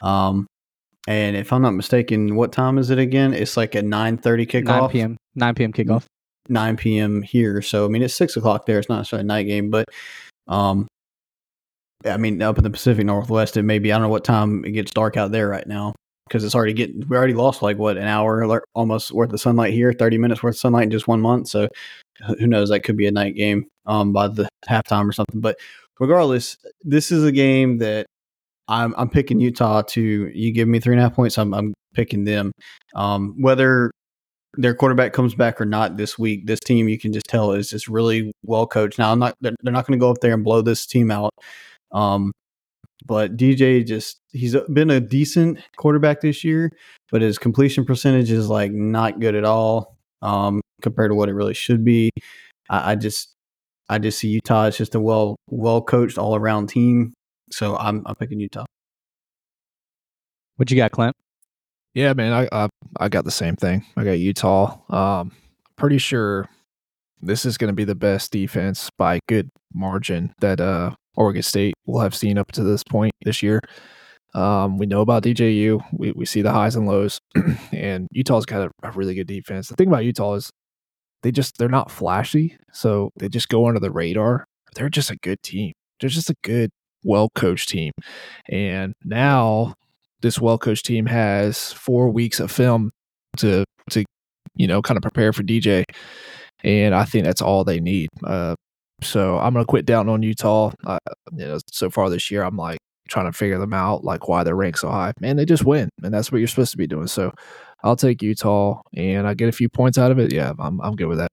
Um, 0.01 0.45
and 1.07 1.37
if 1.37 1.53
I'm 1.53 1.61
not 1.61 1.71
mistaken, 1.71 2.35
what 2.35 2.51
time 2.51 2.77
is 2.77 2.89
it 2.89 2.99
again? 2.99 3.33
It's 3.33 3.55
like 3.55 3.75
a 3.75 3.81
9.30 3.81 4.47
kickoff. 4.47 4.65
9 4.65 4.89
p.m. 4.89 5.17
9 5.35 5.55
p.m. 5.55 5.73
kickoff. 5.73 6.03
9 6.49 6.77
p.m. 6.77 7.21
here. 7.21 7.61
So, 7.61 7.85
I 7.85 7.87
mean, 7.87 8.03
it's 8.03 8.13
6 8.13 8.35
o'clock 8.35 8.65
there. 8.65 8.77
It's 8.77 8.89
not 8.89 8.97
necessarily 8.97 9.23
a 9.23 9.27
night 9.27 9.43
game, 9.43 9.71
but 9.71 9.85
um, 10.49 10.85
I 12.05 12.17
mean, 12.17 12.41
up 12.41 12.57
in 12.57 12.65
the 12.65 12.69
Pacific 12.69 13.05
Northwest, 13.05 13.55
it 13.55 13.63
may 13.63 13.79
be, 13.79 13.93
I 13.93 13.95
don't 13.95 14.03
know 14.03 14.09
what 14.09 14.25
time 14.25 14.65
it 14.65 14.71
gets 14.71 14.91
dark 14.91 15.15
out 15.15 15.31
there 15.31 15.47
right 15.47 15.65
now 15.65 15.93
because 16.27 16.43
it's 16.43 16.55
already 16.55 16.73
getting, 16.73 17.07
we 17.07 17.17
already 17.17 17.33
lost 17.33 17.61
like 17.61 17.77
what, 17.77 17.97
an 17.97 18.07
hour 18.07 18.63
almost 18.73 19.11
worth 19.11 19.33
of 19.33 19.41
sunlight 19.41 19.73
here, 19.73 19.93
30 19.93 20.17
minutes 20.17 20.41
worth 20.41 20.55
of 20.55 20.59
sunlight 20.59 20.85
in 20.85 20.91
just 20.91 21.07
one 21.07 21.21
month. 21.21 21.47
So, 21.47 21.67
who 22.39 22.47
knows? 22.47 22.69
That 22.69 22.81
could 22.81 22.97
be 22.97 23.07
a 23.07 23.11
night 23.11 23.35
game 23.35 23.65
um, 23.85 24.13
by 24.13 24.27
the 24.27 24.47
halftime 24.67 25.07
or 25.07 25.11
something. 25.11 25.41
But 25.41 25.57
regardless, 25.99 26.57
this 26.81 27.11
is 27.11 27.23
a 27.23 27.31
game 27.31 27.79
that 27.79 28.05
I'm, 28.67 28.93
I'm 28.97 29.09
picking 29.09 29.39
Utah 29.39 29.81
to, 29.81 30.01
you 30.01 30.51
give 30.51 30.67
me 30.67 30.79
three 30.79 30.93
and 30.93 30.99
a 30.99 31.03
half 31.03 31.15
points, 31.15 31.37
I'm, 31.37 31.53
I'm 31.53 31.73
picking 31.93 32.23
them. 32.23 32.51
Um, 32.95 33.35
whether 33.39 33.91
their 34.55 34.75
quarterback 34.75 35.13
comes 35.13 35.35
back 35.35 35.59
or 35.59 35.65
not 35.65 35.97
this 35.97 36.17
week, 36.17 36.45
this 36.45 36.59
team 36.59 36.87
you 36.87 36.99
can 36.99 37.11
just 37.11 37.27
tell 37.27 37.51
is 37.51 37.69
just 37.69 37.87
really 37.87 38.31
well 38.43 38.67
coached. 38.67 38.99
Now 38.99 39.11
I'm 39.11 39.19
not 39.19 39.35
they're, 39.41 39.55
they're 39.61 39.73
not 39.73 39.87
going 39.87 39.97
to 39.99 40.03
go 40.03 40.11
up 40.11 40.19
there 40.21 40.33
and 40.33 40.43
blow 40.43 40.61
this 40.61 40.85
team 40.85 41.11
out. 41.11 41.33
Um, 41.91 42.31
but 43.05 43.37
DJ 43.37 43.85
just 43.85 44.19
he's 44.31 44.55
been 44.71 44.89
a 44.89 44.99
decent 44.99 45.59
quarterback 45.77 46.21
this 46.21 46.43
year, 46.43 46.71
but 47.11 47.21
his 47.21 47.37
completion 47.37 47.85
percentage 47.85 48.31
is 48.31 48.49
like 48.49 48.71
not 48.71 49.19
good 49.19 49.35
at 49.35 49.45
all 49.45 49.97
um, 50.21 50.61
compared 50.81 51.11
to 51.11 51.15
what 51.15 51.29
it 51.29 51.33
really 51.33 51.53
should 51.53 51.83
be. 51.83 52.09
I, 52.69 52.91
I 52.91 52.95
just 52.95 53.33
I 53.89 53.99
just 53.99 54.19
see 54.19 54.29
Utah 54.29 54.65
as 54.65 54.77
just 54.77 54.95
a 54.95 54.99
well 54.99 55.35
well 55.49 55.81
coached 55.81 56.17
all 56.17 56.35
around 56.35 56.67
team. 56.67 57.13
So 57.51 57.75
I'm 57.77 58.03
I'm 58.05 58.15
picking 58.15 58.39
Utah. 58.39 58.65
What 60.57 60.69
you 60.71 60.77
got, 60.77 60.91
Clint? 60.91 61.15
Yeah, 61.93 62.13
man, 62.13 62.33
I, 62.33 62.47
I 62.51 62.69
I 62.99 63.09
got 63.09 63.25
the 63.25 63.31
same 63.31 63.55
thing. 63.55 63.85
I 63.97 64.03
got 64.03 64.19
Utah. 64.19 64.77
Um, 64.89 65.31
pretty 65.75 65.97
sure 65.97 66.49
this 67.21 67.45
is 67.45 67.57
going 67.57 67.69
to 67.69 67.75
be 67.75 67.83
the 67.83 67.95
best 67.95 68.31
defense 68.31 68.89
by 68.97 69.15
a 69.15 69.19
good 69.27 69.49
margin 69.73 70.33
that 70.39 70.59
uh, 70.59 70.91
Oregon 71.15 71.43
State 71.43 71.73
will 71.85 71.99
have 72.01 72.15
seen 72.15 72.37
up 72.37 72.51
to 72.53 72.63
this 72.63 72.83
point 72.83 73.13
this 73.23 73.43
year. 73.43 73.59
Um, 74.35 74.77
we 74.77 74.85
know 74.85 75.01
about 75.01 75.23
DJU. 75.23 75.83
We, 75.91 76.11
we 76.11 76.25
see 76.25 76.41
the 76.41 76.51
highs 76.51 76.75
and 76.75 76.87
lows, 76.87 77.19
and 77.71 78.07
Utah's 78.11 78.45
got 78.45 78.67
a, 78.67 78.87
a 78.87 78.91
really 78.91 79.13
good 79.13 79.27
defense. 79.27 79.69
The 79.69 79.75
thing 79.75 79.87
about 79.87 80.05
Utah 80.05 80.33
is 80.33 80.49
they 81.21 81.31
just 81.31 81.57
they're 81.57 81.69
not 81.69 81.91
flashy, 81.91 82.57
so 82.71 83.11
they 83.17 83.29
just 83.29 83.49
go 83.49 83.67
under 83.67 83.79
the 83.79 83.91
radar. 83.91 84.45
They're 84.75 84.89
just 84.89 85.11
a 85.11 85.17
good 85.17 85.41
team. 85.43 85.73
They're 85.99 86.09
just 86.09 86.31
a 86.31 86.35
good, 86.43 86.71
well 87.03 87.29
coached 87.35 87.69
team. 87.69 87.91
And 88.49 88.93
now 89.03 89.75
this 90.21 90.39
well 90.39 90.57
coached 90.57 90.85
team 90.85 91.05
has 91.05 91.71
four 91.73 92.09
weeks 92.09 92.39
of 92.39 92.51
film 92.51 92.89
to 93.37 93.65
to 93.91 94.03
you 94.55 94.67
know 94.67 94.81
kind 94.81 94.97
of 94.97 95.03
prepare 95.03 95.31
for 95.31 95.43
DJ, 95.43 95.83
and 96.63 96.95
I 96.95 97.05
think 97.05 97.23
that's 97.25 97.41
all 97.41 97.63
they 97.63 97.79
need. 97.79 98.09
Uh, 98.23 98.55
so 99.03 99.37
I'm 99.37 99.53
gonna 99.53 99.65
quit 99.65 99.85
down 99.85 100.09
on 100.09 100.23
Utah. 100.23 100.71
You 101.31 101.45
know, 101.45 101.59
so 101.71 101.89
far 101.89 102.09
this 102.09 102.31
year, 102.31 102.43
I'm 102.43 102.57
like 102.57 102.79
trying 103.07 103.25
to 103.25 103.37
figure 103.37 103.59
them 103.59 103.73
out, 103.73 104.03
like 104.03 104.27
why 104.27 104.43
they're 104.43 104.55
ranked 104.55 104.79
so 104.79 104.89
high. 104.89 105.13
Man, 105.19 105.35
they 105.35 105.45
just 105.45 105.65
win, 105.65 105.89
and 106.03 106.13
that's 106.13 106.31
what 106.31 106.39
you're 106.39 106.47
supposed 106.47 106.71
to 106.71 106.77
be 106.77 106.87
doing. 106.87 107.07
So 107.07 107.31
I'll 107.83 107.95
take 107.95 108.21
Utah, 108.21 108.81
and 108.95 109.27
I 109.27 109.33
get 109.33 109.49
a 109.49 109.53
few 109.53 109.69
points 109.69 109.97
out 109.97 110.11
of 110.11 110.19
it. 110.19 110.33
Yeah, 110.33 110.53
I'm 110.59 110.81
I'm 110.81 110.95
good 110.95 111.07
with 111.07 111.19
that. 111.19 111.29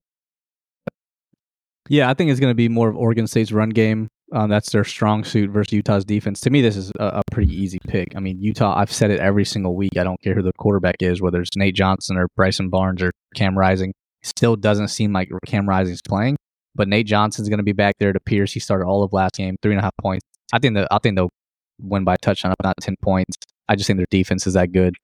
Yeah, 1.89 2.09
I 2.09 2.13
think 2.13 2.31
it's 2.31 2.39
going 2.39 2.51
to 2.51 2.55
be 2.55 2.69
more 2.69 2.89
of 2.89 2.95
Oregon 2.95 3.27
State's 3.27 3.51
run 3.51 3.69
game. 3.69 4.07
Um, 4.33 4.49
that's 4.49 4.71
their 4.71 4.85
strong 4.85 5.25
suit 5.25 5.49
versus 5.49 5.73
Utah's 5.73 6.05
defense. 6.05 6.39
To 6.41 6.49
me, 6.49 6.61
this 6.61 6.77
is 6.77 6.89
a, 6.97 7.05
a, 7.05 7.21
pretty 7.31 7.53
easy 7.53 7.79
pick. 7.85 8.15
I 8.15 8.21
mean, 8.21 8.39
Utah. 8.39 8.73
I've 8.77 8.91
said 8.91 9.11
it 9.11 9.19
every 9.19 9.43
single 9.43 9.75
week. 9.75 9.97
I 9.97 10.05
don't 10.05 10.21
care 10.21 10.33
who 10.33 10.41
the 10.41 10.53
quarterback 10.57 10.95
is, 11.01 11.21
whether 11.21 11.41
it's 11.41 11.49
Nate 11.57 11.75
Johnson 11.75 12.15
or 12.15 12.29
Bryson 12.37 12.69
Barnes 12.69 13.01
or 13.01 13.11
Cam 13.35 13.57
Rising. 13.57 13.93
Still 14.23 14.55
doesn't 14.55 14.87
seem 14.87 15.11
like 15.11 15.29
Cam 15.45 15.67
Rising's 15.67 16.01
playing, 16.01 16.37
but 16.75 16.87
Nate 16.87 17.07
Johnson's 17.07 17.49
going 17.49 17.59
to 17.59 17.63
be 17.63 17.73
back 17.73 17.95
there. 17.99 18.13
to 18.13 18.19
Pierce. 18.19 18.53
He 18.53 18.59
started 18.59 18.85
all 18.85 19.03
of 19.03 19.13
last 19.13 19.35
game, 19.35 19.57
three 19.61 19.71
and 19.71 19.79
a 19.79 19.83
half 19.83 19.95
points. 20.01 20.25
I 20.53 20.59
think 20.59 20.75
that 20.75 20.87
I 20.91 20.99
think 20.99 21.15
they'll 21.15 21.31
win 21.79 22.03
by 22.03 22.15
a 22.15 22.17
touchdown, 22.17 22.53
not 22.63 22.75
ten 22.81 22.95
points. 23.01 23.35
I 23.67 23.75
just 23.75 23.87
think 23.87 23.97
their 23.97 24.07
defense 24.09 24.47
is 24.47 24.53
that 24.53 24.71
good. 24.71 24.95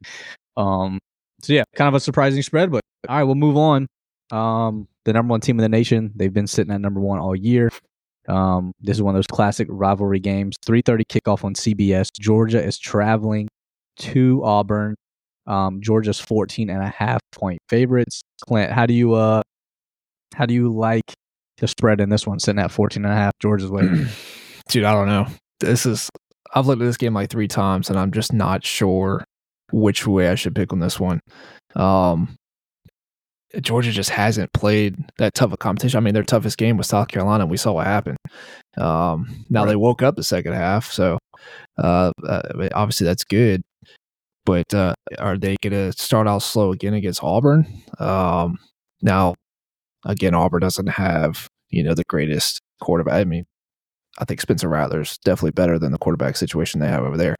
Um, 0.55 0.99
so 1.41 1.53
yeah, 1.53 1.63
kind 1.75 1.87
of 1.87 1.93
a 1.93 1.99
surprising 1.99 2.41
spread, 2.41 2.71
but 2.71 2.81
all 3.07 3.17
right, 3.17 3.23
we'll 3.23 3.35
move 3.35 3.57
on. 3.57 3.87
Um, 4.31 4.87
the 5.05 5.13
number 5.13 5.31
one 5.31 5.41
team 5.41 5.57
in 5.57 5.63
the 5.63 5.69
nation. 5.69 6.11
They've 6.15 6.33
been 6.33 6.47
sitting 6.47 6.73
at 6.73 6.81
number 6.81 6.99
one 6.99 7.19
all 7.19 7.35
year. 7.35 7.69
Um, 8.27 8.73
this 8.81 8.97
is 8.97 9.01
one 9.01 9.15
of 9.15 9.17
those 9.17 9.27
classic 9.27 9.67
rivalry 9.69 10.19
games. 10.19 10.57
3:30 10.65 11.05
kickoff 11.05 11.43
on 11.43 11.53
CBS. 11.53 12.09
Georgia 12.19 12.61
is 12.61 12.77
traveling 12.77 13.47
to 13.99 14.43
Auburn. 14.43 14.95
Um, 15.45 15.81
Georgia's 15.81 16.19
14 16.19 16.69
and 16.69 16.83
a 16.83 16.89
half 16.89 17.21
point 17.31 17.59
favorites. 17.69 18.21
Clint, 18.41 18.71
how 18.71 18.85
do 18.85 18.93
you 18.93 19.13
uh, 19.13 19.41
how 20.35 20.45
do 20.45 20.53
you 20.53 20.73
like 20.73 21.13
the 21.57 21.67
spread 21.67 22.01
in 22.01 22.09
this 22.09 22.27
one, 22.27 22.39
sitting 22.39 22.61
at 22.61 22.71
14 22.71 23.03
and 23.03 23.13
a 23.13 23.15
half? 23.15 23.33
Georgia's 23.39 23.69
way. 23.69 23.83
Dude, 24.69 24.83
I 24.83 24.93
don't 24.93 25.07
know. 25.07 25.27
This 25.59 25.85
is 25.85 26.09
I've 26.53 26.67
looked 26.67 26.81
at 26.81 26.85
this 26.85 26.97
game 26.97 27.13
like 27.13 27.29
three 27.29 27.47
times, 27.47 27.89
and 27.89 27.99
I'm 27.99 28.11
just 28.11 28.33
not 28.33 28.65
sure 28.65 29.23
which 29.71 30.07
way 30.07 30.29
I 30.29 30.35
should 30.35 30.55
pick 30.55 30.71
on 30.71 30.79
this 30.79 30.99
one. 30.99 31.19
Um, 31.75 32.37
Georgia 33.61 33.91
just 33.91 34.09
hasn't 34.09 34.51
played 34.53 34.95
that 35.17 35.33
tough 35.33 35.53
a 35.53 35.57
competition. 35.57 35.97
I 35.97 36.01
mean, 36.01 36.13
their 36.13 36.23
toughest 36.23 36.57
game 36.57 36.77
was 36.77 36.87
South 36.87 37.07
Carolina. 37.07 37.43
And 37.43 37.51
we 37.51 37.57
saw 37.57 37.73
what 37.73 37.87
happened. 37.87 38.17
Um, 38.77 39.45
now 39.49 39.61
right. 39.61 39.69
they 39.69 39.75
woke 39.75 40.01
up 40.01 40.15
the 40.15 40.23
second 40.23 40.53
half, 40.53 40.91
so 40.91 41.17
uh, 41.77 42.11
uh, 42.27 42.69
obviously 42.73 43.05
that's 43.05 43.23
good. 43.23 43.61
But 44.45 44.73
uh, 44.73 44.93
are 45.17 45.37
they 45.37 45.57
going 45.61 45.73
to 45.73 45.91
start 45.93 46.27
out 46.27 46.39
slow 46.39 46.71
again 46.71 46.93
against 46.93 47.23
Auburn? 47.23 47.67
Um, 47.99 48.59
now, 49.01 49.35
again, 50.05 50.33
Auburn 50.33 50.61
doesn't 50.61 50.87
have 50.87 51.49
you 51.69 51.83
know 51.83 51.93
the 51.93 52.03
greatest 52.07 52.61
quarterback. 52.81 53.15
I 53.15 53.23
mean, 53.23 53.45
I 54.19 54.25
think 54.25 54.41
Spencer 54.41 54.69
Rattler's 54.69 55.17
definitely 55.19 55.51
better 55.51 55.77
than 55.77 55.91
the 55.91 55.97
quarterback 55.97 56.37
situation 56.37 56.79
they 56.79 56.87
have 56.87 57.03
over 57.03 57.17
there. 57.17 57.35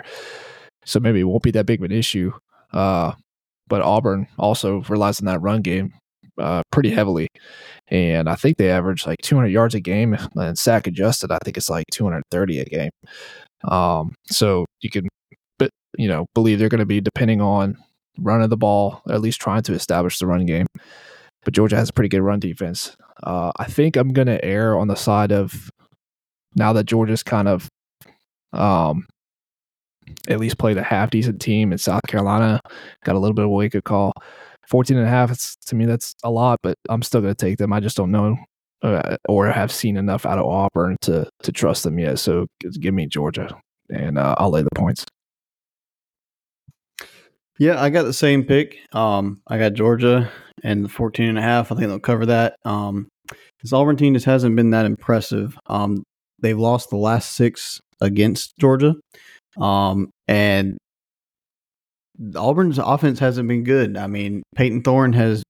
So 0.86 1.00
maybe 1.00 1.20
it 1.20 1.26
won't 1.26 1.44
be 1.44 1.52
that 1.52 1.66
big 1.66 1.82
of 1.82 1.86
an 1.86 1.92
issue. 1.92 2.32
Uh, 2.72 3.14
but 3.68 3.82
Auburn 3.82 4.28
also 4.38 4.82
relies 4.84 5.20
on 5.20 5.26
that 5.26 5.42
run 5.42 5.62
game 5.62 5.94
uh, 6.38 6.62
pretty 6.72 6.90
heavily. 6.90 7.28
And 7.90 8.30
I 8.30 8.36
think 8.36 8.58
they 8.58 8.70
average 8.70 9.06
like 9.06 9.18
200 9.22 9.48
yards 9.48 9.76
a 9.76 9.80
game 9.80 10.16
and 10.36 10.58
sack 10.58 10.88
adjusted. 10.88 11.32
I 11.32 11.40
think 11.44 11.58
it's 11.58 11.70
like 11.70 11.86
230 11.92 12.60
a 12.60 12.66
game. 12.66 12.92
Um, 13.64 14.16
so 14.28 14.66
you 14.82 14.90
can, 14.90 15.08
but 15.58 15.72
you 15.98 16.08
know, 16.08 16.28
believe 16.34 16.60
they're 16.60 16.70
going 16.70 16.80
to 16.80 16.86
be 16.86 17.02
depending 17.02 17.42
on 17.42 17.78
running 18.20 18.50
the 18.50 18.58
ball, 18.58 19.02
at 19.10 19.22
least 19.22 19.42
trying 19.42 19.64
to 19.64 19.74
establish 19.74 20.20
the 20.20 20.28
run 20.28 20.46
game. 20.46 20.68
But 21.48 21.54
Georgia 21.54 21.78
has 21.78 21.88
a 21.88 21.94
pretty 21.94 22.10
good 22.10 22.24
run 22.24 22.42
defense. 22.42 22.98
Uh, 23.24 23.54
I 23.56 23.64
think 23.64 23.96
I'm 23.96 24.12
going 24.12 24.28
to 24.28 24.44
err 24.44 24.78
on 24.78 24.90
the 24.90 24.96
side 24.96 25.32
of 25.32 25.72
now 26.58 26.74
that 26.74 26.84
Georgia's 26.84 27.24
kind 27.24 27.48
of 27.48 27.70
um, 28.52 29.08
at 30.28 30.42
least 30.42 30.58
played 30.58 30.76
a 30.76 30.84
half 30.84 31.10
decent 31.10 31.40
team 31.40 31.72
in 31.72 31.78
South 31.78 32.02
Carolina, 32.06 32.60
got 33.06 33.16
a 33.16 33.20
little 33.20 33.34
bit 33.34 33.46
of 33.46 33.50
a 33.50 33.54
wake 33.54 33.76
up 33.76 33.86
call. 33.86 34.12
14 34.68 34.98
and 34.98 35.08
a 35.08 35.10
half, 35.10 35.34
to 35.68 35.76
me, 35.78 35.86
that's 35.86 36.14
a 36.22 36.30
lot, 36.30 36.60
but 36.62 36.76
I'm 36.90 37.02
still 37.02 37.22
going 37.22 37.34
to 37.34 37.46
take 37.46 37.60
them. 37.60 37.72
I 37.72 37.80
just 37.80 37.96
don't 37.96 38.12
know 38.12 38.36
uh, 38.82 39.16
or 39.30 39.48
have 39.48 39.72
seen 39.72 39.96
enough 39.96 40.26
out 40.26 40.40
of 40.40 40.46
Auburn 40.46 40.98
to 41.04 41.30
to 41.44 41.52
trust 41.54 41.86
them 41.86 41.98
yet. 41.98 42.20
So 42.20 42.48
give 42.82 42.94
me 42.94 43.08
Georgia, 43.08 43.58
and 43.90 44.18
uh, 44.18 44.36
I'll 44.38 44.52
lay 44.52 44.64
the 44.64 44.70
points. 44.76 45.06
Yeah, 47.60 47.82
I 47.82 47.90
got 47.90 48.04
the 48.04 48.14
same 48.14 48.44
pick. 48.44 48.78
Um, 48.94 49.42
I 49.48 49.58
got 49.58 49.74
Georgia 49.74 50.32
and 50.64 50.86
the 50.86 50.90
14 50.90 51.30
and 51.30 51.40
a 51.40 51.42
half. 51.42 51.72
I 51.72 51.76
think 51.76 51.88
they'll 51.88 52.00
cover 52.00 52.28
that. 52.28 52.56
Um, 52.66 53.08
this 53.62 53.74
Auburn 53.74 53.98
team 53.98 54.14
just 54.14 54.26
hasn't 54.26 54.56
been 54.56 54.72
that 54.72 54.86
impressive. 54.86 55.58
Um, 55.68 56.04
they've 56.40 56.58
lost 56.58 56.90
the 56.90 56.98
last 56.98 57.34
six 57.34 57.80
against 58.00 58.54
Georgia. 58.60 58.96
Um, 59.60 60.12
and 60.28 60.78
Auburn's 62.36 62.78
offense 62.78 63.20
hasn't 63.20 63.48
been 63.48 63.64
good. 63.64 63.98
I 63.98 64.08
mean, 64.08 64.44
Payton 64.56 64.84
Thorne 64.84 65.14
has 65.14 65.44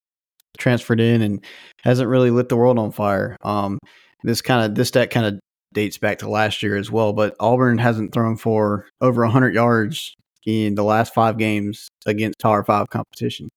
transferred 0.56 1.00
in 1.00 1.22
and 1.22 1.44
hasn't 1.82 2.08
really 2.08 2.30
lit 2.30 2.48
the 2.48 2.56
world 2.56 2.78
on 2.78 2.90
fire. 2.90 3.36
Um, 3.42 3.78
this 4.24 4.40
kind 4.42 4.64
of 4.64 4.74
this 4.74 4.88
stat 4.88 5.10
kind 5.10 5.26
of 5.26 5.40
dates 5.74 5.98
back 5.98 6.18
to 6.18 6.28
last 6.28 6.62
year 6.62 6.76
as 6.76 6.90
well, 6.90 7.12
but 7.12 7.36
Auburn 7.38 7.78
hasn't 7.78 8.12
thrown 8.12 8.36
for 8.36 8.86
over 9.00 9.22
100 9.22 9.54
yards 9.54 10.14
in 10.46 10.74
the 10.74 10.84
last 10.84 11.14
five 11.14 11.38
games 11.38 11.88
against 12.06 12.38
Power 12.40 12.64
Five 12.64 12.88
competition. 12.90 13.48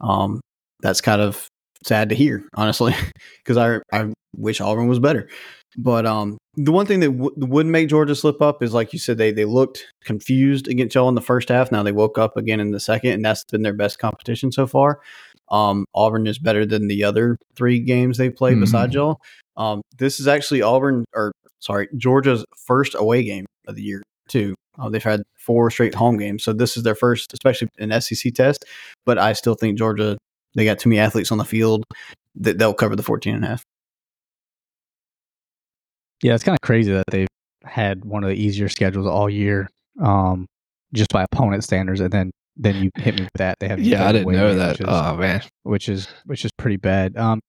Um, 0.00 0.40
that's 0.80 1.00
kind 1.00 1.20
of 1.20 1.48
sad 1.84 2.08
to 2.10 2.14
hear, 2.14 2.44
honestly, 2.54 2.94
because 3.44 3.56
I 3.56 3.80
I 3.96 4.12
wish 4.36 4.60
Auburn 4.60 4.88
was 4.88 4.98
better. 4.98 5.28
But 5.76 6.04
um, 6.04 6.36
the 6.56 6.72
one 6.72 6.86
thing 6.86 7.00
that 7.00 7.12
w- 7.12 7.34
would 7.36 7.66
make 7.66 7.88
Georgia 7.88 8.14
slip 8.14 8.42
up 8.42 8.62
is, 8.62 8.74
like 8.74 8.92
you 8.92 8.98
said, 8.98 9.18
they 9.18 9.32
they 9.32 9.44
looked 9.44 9.86
confused 10.04 10.68
against 10.68 10.94
y'all 10.94 11.08
in 11.08 11.14
the 11.14 11.20
first 11.20 11.48
half. 11.48 11.70
Now 11.70 11.82
they 11.82 11.92
woke 11.92 12.18
up 12.18 12.36
again 12.36 12.60
in 12.60 12.72
the 12.72 12.80
second, 12.80 13.12
and 13.12 13.24
that's 13.24 13.44
been 13.44 13.62
their 13.62 13.74
best 13.74 13.98
competition 13.98 14.50
so 14.50 14.66
far. 14.66 15.00
Um, 15.50 15.84
Auburn 15.94 16.26
is 16.26 16.38
better 16.38 16.64
than 16.64 16.88
the 16.88 17.04
other 17.04 17.36
three 17.56 17.80
games 17.80 18.18
they 18.18 18.30
played 18.30 18.54
mm-hmm. 18.54 18.62
besides 18.62 18.94
y'all. 18.94 19.20
Um, 19.56 19.82
this 19.98 20.20
is 20.20 20.28
actually 20.28 20.62
Auburn, 20.62 21.04
or 21.14 21.32
sorry, 21.60 21.88
Georgia's 21.96 22.44
first 22.66 22.94
away 22.96 23.22
game 23.22 23.46
of 23.66 23.76
the 23.76 23.82
year 23.82 24.02
too. 24.28 24.54
Uh, 24.80 24.88
they've 24.88 25.02
had 25.02 25.22
four 25.36 25.70
straight 25.70 25.94
home 25.94 26.16
games, 26.16 26.42
so 26.42 26.52
this 26.52 26.76
is 26.76 26.82
their 26.82 26.94
first, 26.94 27.32
especially 27.32 27.68
an 27.78 27.98
SEC 28.00 28.32
test. 28.34 28.64
But 29.04 29.18
I 29.18 29.32
still 29.32 29.54
think 29.54 29.78
Georgia, 29.78 30.16
they 30.54 30.64
got 30.64 30.78
too 30.78 30.88
many 30.88 31.00
athletes 31.00 31.30
on 31.30 31.38
the 31.38 31.44
field 31.44 31.84
that 32.36 32.58
they'll 32.58 32.74
cover 32.74 32.96
the 32.96 33.02
14 33.02 33.34
and 33.34 33.44
a 33.44 33.48
half. 33.48 33.64
Yeah, 36.22 36.34
it's 36.34 36.44
kind 36.44 36.56
of 36.56 36.60
crazy 36.60 36.92
that 36.92 37.04
they've 37.10 37.28
had 37.64 38.04
one 38.04 38.24
of 38.24 38.30
the 38.30 38.36
easier 38.36 38.68
schedules 38.68 39.06
all 39.06 39.28
year, 39.28 39.68
um, 40.00 40.46
just 40.92 41.10
by 41.10 41.24
opponent 41.24 41.64
standards, 41.64 42.00
and 42.00 42.12
then 42.12 42.30
then 42.56 42.76
you 42.76 42.90
hit 42.96 43.14
me 43.14 43.22
with 43.22 43.30
that. 43.36 43.56
They 43.58 43.68
have 43.68 43.80
yeah, 43.80 44.06
I 44.06 44.12
didn't 44.12 44.32
know 44.32 44.54
that. 44.54 44.80
Is, 44.80 44.86
oh 44.88 45.16
man, 45.16 45.42
which 45.62 45.88
is 45.88 46.08
which 46.24 46.44
is 46.44 46.50
pretty 46.58 46.76
bad. 46.76 47.16
Um, 47.16 47.40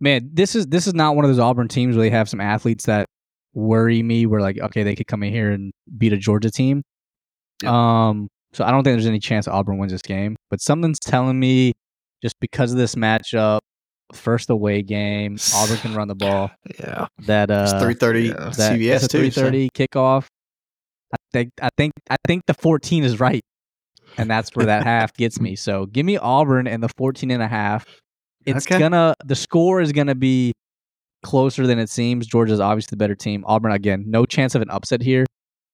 man, 0.00 0.30
this 0.32 0.54
is 0.54 0.66
this 0.66 0.86
is 0.86 0.94
not 0.94 1.16
one 1.16 1.24
of 1.24 1.30
those 1.30 1.38
Auburn 1.38 1.68
teams 1.68 1.96
where 1.96 2.04
they 2.04 2.10
have 2.10 2.28
some 2.28 2.40
athletes 2.40 2.86
that 2.86 3.06
worry 3.54 4.02
me. 4.02 4.26
Where 4.26 4.40
like, 4.40 4.58
okay, 4.58 4.82
they 4.82 4.94
could 4.94 5.06
come 5.06 5.22
in 5.22 5.32
here 5.32 5.50
and 5.50 5.72
beat 5.96 6.12
a 6.12 6.16
Georgia 6.16 6.50
team. 6.50 6.82
Um, 7.64 8.28
so 8.52 8.64
I 8.64 8.70
don't 8.70 8.84
think 8.84 8.94
there's 8.94 9.06
any 9.06 9.20
chance 9.20 9.48
Auburn 9.48 9.78
wins 9.78 9.92
this 9.92 10.02
game. 10.02 10.36
But 10.50 10.60
something's 10.60 10.98
telling 10.98 11.38
me 11.38 11.72
just 12.22 12.38
because 12.40 12.72
of 12.72 12.78
this 12.78 12.94
matchup, 12.94 13.60
first 14.12 14.50
away 14.50 14.82
game. 14.82 15.38
Auburn 15.54 15.76
can 15.78 15.94
run 15.94 16.08
the 16.08 16.14
ball. 16.16 16.50
Yeah, 16.78 17.06
that 17.26 17.50
uh, 17.50 17.68
it's 17.68 17.82
three 17.82 17.94
thirty 17.94 18.28
yeah. 18.28 18.50
CBS 18.50 19.10
three 19.10 19.30
thirty 19.30 19.68
so. 19.76 19.84
kickoff. 19.84 20.26
I 21.12 21.16
think 21.32 21.50
I 21.60 21.68
think 21.76 21.92
I 22.10 22.16
think 22.26 22.44
the 22.46 22.54
fourteen 22.54 23.04
is 23.04 23.20
right, 23.20 23.42
and 24.16 24.30
that's 24.30 24.54
where 24.54 24.66
that 24.66 24.84
half 24.84 25.12
gets 25.16 25.40
me. 25.40 25.56
So 25.56 25.86
give 25.86 26.06
me 26.06 26.16
Auburn 26.16 26.66
and 26.66 26.82
the 26.82 26.88
14 26.96 27.30
and 27.30 27.42
a 27.42 27.48
half. 27.48 27.84
It's 28.44 28.66
okay. 28.66 28.78
gonna 28.78 29.14
the 29.24 29.36
score 29.36 29.80
is 29.80 29.92
gonna 29.92 30.14
be 30.14 30.52
closer 31.22 31.66
than 31.66 31.78
it 31.78 31.88
seems. 31.88 32.26
Georgia's 32.26 32.60
obviously 32.60 32.90
the 32.90 32.98
better 32.98 33.14
team. 33.14 33.44
Auburn 33.46 33.72
again, 33.72 34.04
no 34.06 34.24
chance 34.24 34.54
of 34.54 34.62
an 34.62 34.70
upset 34.70 35.02
here, 35.02 35.26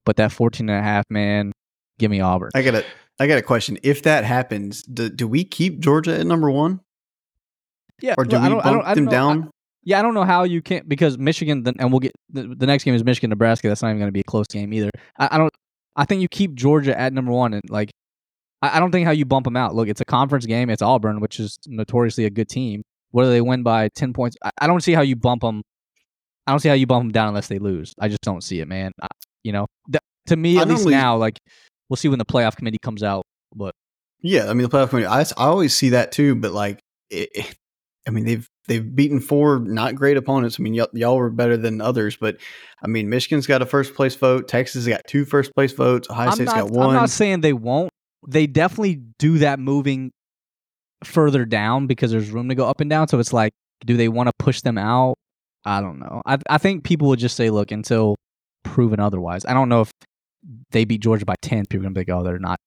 but 0.05 0.17
that 0.17 0.33
14 0.33 0.69
and 0.69 0.79
a 0.79 0.83
half, 0.83 1.05
man, 1.11 1.53
give 1.99 2.11
me 2.11 2.21
Auburn. 2.21 2.51
I 2.55 2.63
got 2.63 2.75
a 2.75 2.85
I 3.19 3.27
got 3.27 3.39
a 3.39 3.43
question. 3.43 3.79
If 3.83 4.03
that 4.03 4.25
happens, 4.25 4.83
do, 4.83 5.09
do 5.09 5.27
we 5.27 5.45
keep 5.45 5.81
Georgia 5.81 6.19
at 6.19 6.27
number 6.27 6.51
one? 6.51 6.81
Yeah. 8.01 8.15
Or 8.17 8.25
do 8.25 8.37
well, 8.37 8.57
we 8.57 8.63
bump 8.63 8.95
them 8.95 9.07
down? 9.07 9.45
I, 9.45 9.51
Yeah, 9.85 9.99
I 9.99 10.03
don't 10.03 10.15
know 10.15 10.25
how 10.25 10.45
you 10.45 10.63
can't 10.63 10.89
because 10.89 11.19
Michigan, 11.19 11.65
and 11.67 11.91
we'll 11.91 12.01
get 12.01 12.13
the, 12.31 12.55
the 12.57 12.67
next 12.67 12.85
game 12.85 12.95
is 12.95 13.03
Michigan 13.03 13.31
Nebraska. 13.31 13.69
That's 13.69 13.83
not 13.83 13.89
even 13.89 13.99
going 13.99 14.09
to 14.09 14.13
be 14.13 14.21
a 14.21 14.25
close 14.25 14.47
game 14.47 14.73
either. 14.73 14.91
I, 15.19 15.29
I, 15.33 15.39
don't. 15.39 15.53
I 15.97 16.05
think 16.05 16.23
you 16.23 16.29
keep 16.29 16.55
Georgia 16.55 16.99
at 16.99 17.13
number 17.13 17.33
one, 17.33 17.55
and 17.55 17.69
like, 17.69 17.91
I, 18.63 18.77
I, 18.77 18.81
don't 18.81 18.93
think 18.93 19.05
how 19.05 19.11
you 19.11 19.25
bump 19.25 19.45
them 19.45 19.57
out. 19.57 19.75
Look, 19.75 19.89
it's 19.89 20.01
a 20.01 20.05
conference 20.05 20.47
game. 20.47 20.71
It's 20.71 20.83
Auburn, 20.83 21.19
which 21.19 21.41
is 21.41 21.59
notoriously 21.67 22.25
a 22.25 22.31
good 22.31 22.49
team. 22.49 22.83
Whether 23.11 23.31
they 23.31 23.41
win 23.41 23.63
by 23.63 23.89
ten 23.89 24.13
points, 24.13 24.37
I, 24.45 24.51
I 24.61 24.67
don't 24.67 24.83
see 24.83 24.93
how 24.93 25.01
you 25.03 25.17
bump 25.17 25.43
them. 25.43 25.63
I 26.47 26.53
don't 26.53 26.61
see 26.61 26.69
how 26.69 26.75
you 26.75 26.87
bump 26.87 27.05
them 27.05 27.13
down 27.13 27.29
unless 27.29 27.49
they 27.49 27.59
lose. 27.59 27.95
I 28.01 28.09
just 28.09 28.23
don't 28.23 28.43
see 28.43 28.61
it, 28.61 28.69
man. 28.69 28.93
you 29.45 29.53
know, 29.53 29.67
th- 29.91 30.03
to 30.27 30.37
me 30.37 30.59
at 30.59 30.69
least 30.69 30.87
now, 30.87 31.17
like 31.17 31.39
we'll 31.89 31.97
see 31.97 32.09
when 32.09 32.19
the 32.19 32.25
playoff 32.25 32.57
committee 32.57 32.79
comes 32.83 33.03
out, 33.03 33.25
but 33.55 33.75
yeah, 34.21 34.49
I 34.51 34.53
mean 34.55 34.63
the 34.63 34.69
playoff 34.69 34.91
committee. 34.91 35.07
I, 35.07 35.21
I 35.21 35.25
always 35.37 35.75
see 35.75 35.91
that 35.91 36.13
too, 36.13 36.35
but 36.35 36.53
like, 36.53 36.81
it, 37.11 37.55
I 38.07 38.11
mean 38.11 38.25
they've 38.25 38.47
they've 38.67 38.95
beaten 38.97 39.21
four 39.21 39.59
not 39.59 39.95
great 39.95 40.17
opponents. 40.17 40.59
I 40.59 40.63
mean 40.63 40.75
y- 40.75 40.87
y'all 40.93 41.17
were 41.17 41.31
better 41.31 41.57
than 41.57 41.81
others, 41.81 42.17
but 42.17 42.37
I 42.83 42.89
mean 42.89 43.09
Michigan's 43.09 43.47
got 43.47 43.63
a 43.63 43.67
first 43.67 43.95
place 43.95 44.15
vote. 44.15 44.49
Texas 44.49 44.85
has 44.85 44.89
got 44.93 45.07
two 45.07 45.25
first 45.25 45.55
place 45.55 45.73
votes. 45.73 46.09
Ohio 46.11 46.29
I'm 46.29 46.35
State's 46.35 46.47
not, 46.55 46.69
got 46.69 46.71
one. 46.71 46.89
I'm 46.89 46.95
not 46.95 47.11
saying 47.11 47.41
they 47.43 47.53
won't. 47.53 47.91
They 48.27 48.47
definitely 48.47 48.97
do 49.19 49.39
that 49.39 49.59
moving 49.59 50.11
further 51.05 51.45
down 51.45 51.87
because 51.87 52.11
there's 52.11 52.31
room 52.31 52.49
to 52.49 52.55
go 52.55 52.67
up 52.67 52.81
and 52.81 52.91
down. 52.91 53.09
So 53.09 53.19
it's 53.19 53.33
like, 53.33 53.53
do 53.85 53.97
they 53.97 54.09
want 54.09 54.29
to 54.29 54.33
push 54.39 54.61
them 54.63 54.79
out? 54.79 55.17
I 55.65 55.81
don't 55.81 55.99
know. 55.99 56.23
I 56.27 56.39
I 56.49 56.59
think 56.59 56.85
people 56.85 57.09
would 57.09 57.19
just 57.19 57.37
say, 57.37 57.51
look, 57.51 57.71
until 57.71 58.17
proven 58.65 59.01
otherwise. 59.01 59.45
I 59.45 59.55
don't 59.55 59.69
know 59.69 59.83
if 59.83 59.91
they 60.71 60.85
beat 60.85 61.03
Georgia 61.03 61.25
by 61.25 61.35
ten, 61.43 61.65
people 61.67 61.81
are 61.81 61.91
gonna 61.91 61.95
be 61.95 62.01
like, 62.01 62.11
oh, 62.11 62.23
they're 62.23 62.39
not. 62.39 62.59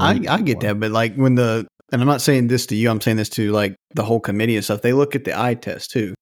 I, 0.00 0.20
I 0.28 0.40
get 0.40 0.60
that, 0.60 0.80
but 0.80 0.90
like 0.90 1.14
when 1.14 1.34
the 1.34 1.66
and 1.92 2.00
I'm 2.00 2.08
not 2.08 2.22
saying 2.22 2.48
this 2.48 2.66
to 2.66 2.76
you, 2.76 2.90
I'm 2.90 3.00
saying 3.00 3.18
this 3.18 3.28
to 3.30 3.52
like 3.52 3.76
the 3.94 4.02
whole 4.02 4.20
committee 4.20 4.56
and 4.56 4.64
stuff. 4.64 4.82
They 4.82 4.92
look 4.92 5.14
at 5.14 5.24
the 5.24 5.38
eye 5.38 5.54
test 5.54 5.90
too. 5.90 6.14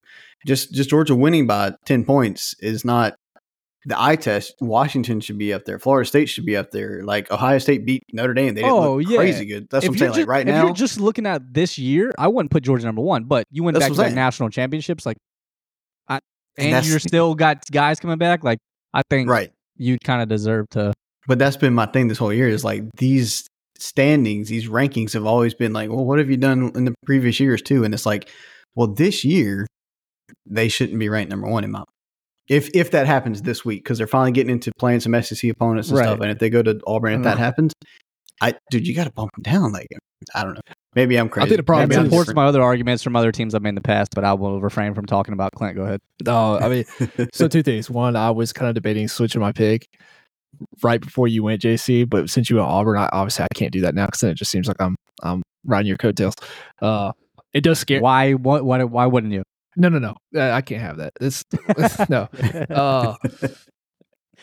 Just 0.45 0.73
just 0.73 0.89
Georgia 0.89 1.15
winning 1.15 1.47
by 1.47 1.73
ten 1.85 2.03
points 2.03 2.53
is 2.59 2.83
not 2.83 3.15
the 3.85 4.01
eye 4.01 4.15
test. 4.15 4.55
Washington 4.61 5.19
should 5.19 5.37
be 5.37 5.53
up 5.53 5.65
there. 5.65 5.77
Florida 5.79 6.07
State 6.07 6.27
should 6.27 6.45
be 6.45 6.55
up 6.55 6.71
there. 6.71 7.03
Like 7.03 7.29
Ohio 7.31 7.57
State 7.57 7.85
beat 7.85 8.03
Notre 8.13 8.33
Dame. 8.33 8.55
They 8.55 8.61
didn't 8.61 8.73
Oh, 8.73 8.95
look 8.97 9.09
yeah. 9.09 9.17
crazy 9.17 9.45
good. 9.45 9.67
That's 9.69 9.85
if 9.85 9.89
what 9.89 9.95
I'm 9.95 9.99
saying. 9.99 10.13
you're 10.13 10.21
Like 10.25 10.29
right 10.29 10.47
if 10.47 10.55
now, 10.55 10.65
you're 10.65 10.73
just 10.73 10.99
looking 10.99 11.25
at 11.25 11.41
this 11.53 11.77
year, 11.77 12.13
I 12.17 12.27
wouldn't 12.27 12.51
put 12.51 12.63
Georgia 12.63 12.85
number 12.85 13.01
one. 13.01 13.25
But 13.25 13.45
you 13.51 13.63
went 13.63 13.77
back 13.77 13.91
to 13.91 14.01
I'm 14.01 14.15
national 14.15 14.49
championships, 14.49 15.05
like, 15.05 15.17
I, 16.07 16.19
And 16.57 16.73
and, 16.75 16.85
you're 16.85 16.99
still 16.99 17.35
got 17.35 17.63
guys 17.71 17.99
coming 17.99 18.17
back. 18.17 18.43
Like, 18.43 18.59
I 18.93 19.01
think 19.09 19.29
right. 19.29 19.51
you 19.75 19.97
kind 19.99 20.21
of 20.21 20.29
deserve 20.29 20.69
to. 20.71 20.93
But 21.27 21.39
that's 21.39 21.57
been 21.57 21.73
my 21.73 21.85
thing 21.85 22.07
this 22.07 22.17
whole 22.17 22.33
year 22.33 22.47
is 22.47 22.63
like 22.63 22.83
these 22.97 23.47
standings, 23.77 24.49
these 24.49 24.67
rankings 24.67 25.13
have 25.13 25.25
always 25.25 25.53
been 25.53 25.73
like, 25.73 25.89
well, 25.89 26.05
what 26.05 26.19
have 26.19 26.29
you 26.29 26.37
done 26.37 26.71
in 26.75 26.85
the 26.85 26.93
previous 27.05 27.39
years 27.39 27.61
too? 27.61 27.83
And 27.83 27.93
it's 27.93 28.05
like, 28.05 28.29
well, 28.75 28.87
this 28.87 29.23
year 29.25 29.67
they 30.45 30.67
shouldn't 30.67 30.99
be 30.99 31.09
ranked 31.09 31.29
number 31.29 31.47
one 31.47 31.63
in 31.63 31.71
my. 31.71 31.83
If 32.49 32.69
if 32.75 32.91
that 32.91 33.07
happens 33.07 33.41
this 33.43 33.63
week, 33.63 33.83
because 33.83 33.97
they're 33.97 34.07
finally 34.07 34.31
getting 34.31 34.51
into 34.51 34.71
playing 34.77 34.99
some 34.99 35.13
SEC 35.21 35.49
opponents 35.49 35.89
and 35.89 35.97
Right. 35.97 36.05
stuff, 36.05 36.19
and 36.19 36.29
if 36.31 36.39
they 36.39 36.49
go 36.49 36.61
to 36.61 36.79
Auburn, 36.85 37.13
if 37.13 37.23
that 37.23 37.37
Mhm. 37.37 37.39
happens, 37.39 37.73
I 38.41 38.55
dude, 38.69 38.85
you 38.87 38.93
got 38.95 39.05
to 39.05 39.11
bump 39.11 39.31
them 39.35 39.43
down. 39.43 39.71
Like 39.71 39.87
I 40.35 40.43
don't 40.43 40.55
know, 40.55 40.61
maybe 40.95 41.15
I'm 41.17 41.29
crazy. 41.29 41.45
I 41.45 41.47
think 41.49 41.57
the 41.57 41.63
problem 41.63 41.89
Maybe 41.89 42.03
supports 42.03 42.33
my 42.33 42.45
other 42.45 42.61
arguments 42.61 43.01
from 43.03 43.15
other 43.15 43.31
teams 43.31 43.55
I've 43.55 43.61
made 43.61 43.69
in 43.69 43.75
the 43.75 43.81
past, 43.81 44.09
but 44.13 44.23
I 44.25 44.33
will 44.33 44.61
refrain 44.61 44.93
from 44.93 45.05
talking 45.05 45.33
about 45.33 45.51
Clint. 45.53 45.75
Go 45.75 45.83
ahead. 45.83 46.01
No, 46.25 46.57
I 46.59 46.67
mean, 46.69 46.83
so 47.33 47.47
two 47.47 47.63
things. 47.63 47.89
One, 47.89 48.15
I 48.17 48.31
was 48.31 48.51
kind 48.51 48.67
of 48.67 48.75
debating 48.75 49.07
switching 49.07 49.39
my 49.41 49.51
pick 49.53 49.85
right 50.81 51.01
before 51.01 51.27
you 51.27 51.43
went 51.43 51.61
JC, 51.61 52.03
but 52.09 52.29
since 52.29 52.49
you 52.49 52.57
went 52.57 52.67
Auburn, 52.67 52.97
I, 52.97 53.09
obviously 53.11 53.45
I 53.45 53.53
can't 53.55 53.71
do 53.71 53.81
that 53.81 53.95
now 53.95 54.05
because 54.05 54.19
then 54.21 54.31
it 54.31 54.37
just 54.37 54.51
seems 54.51 54.67
like 54.67 54.77
I'm 54.81 54.95
I'm 55.21 55.41
riding 55.65 55.87
your 55.87 55.97
coattails. 55.97 56.35
Uh, 56.81 57.13
it 57.53 57.61
does 57.63 57.79
scare. 57.79 58.01
Why? 58.01 58.33
What? 58.33 58.65
Why? 58.65 58.83
Why 58.83 59.05
wouldn't 59.05 59.31
you? 59.31 59.43
No, 59.75 59.89
no, 59.89 59.99
no. 59.99 60.15
Uh, 60.35 60.51
I 60.51 60.61
can't 60.61 60.81
have 60.81 60.97
that. 60.97 61.13
It's 61.19 61.43
no. 62.09 62.29
Uh, 62.69 63.15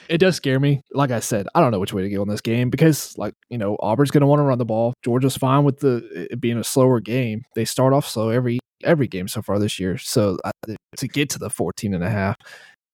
it 0.08 0.18
does 0.18 0.36
scare 0.36 0.58
me. 0.58 0.82
Like 0.92 1.10
I 1.10 1.20
said, 1.20 1.46
I 1.54 1.60
don't 1.60 1.70
know 1.70 1.78
which 1.78 1.92
way 1.92 2.02
to 2.02 2.08
go 2.08 2.22
on 2.22 2.28
this 2.28 2.40
game 2.40 2.70
because, 2.70 3.16
like 3.18 3.34
you 3.48 3.58
know, 3.58 3.76
Auburn's 3.80 4.10
going 4.10 4.22
to 4.22 4.26
want 4.26 4.40
to 4.40 4.44
run 4.44 4.58
the 4.58 4.64
ball. 4.64 4.94
Georgia's 5.04 5.36
fine 5.36 5.64
with 5.64 5.80
the 5.80 6.28
it 6.32 6.40
being 6.40 6.58
a 6.58 6.64
slower 6.64 7.00
game. 7.00 7.42
They 7.54 7.64
start 7.64 7.92
off 7.92 8.08
slow 8.08 8.30
every 8.30 8.58
every 8.82 9.08
game 9.08 9.28
so 9.28 9.42
far 9.42 9.58
this 9.58 9.78
year. 9.78 9.98
So 9.98 10.38
uh, 10.44 10.74
to 10.96 11.08
get 11.08 11.30
to 11.30 11.38
the 11.38 11.50
14 11.50 11.94
and 11.94 12.02
a 12.02 12.10
half, 12.10 12.36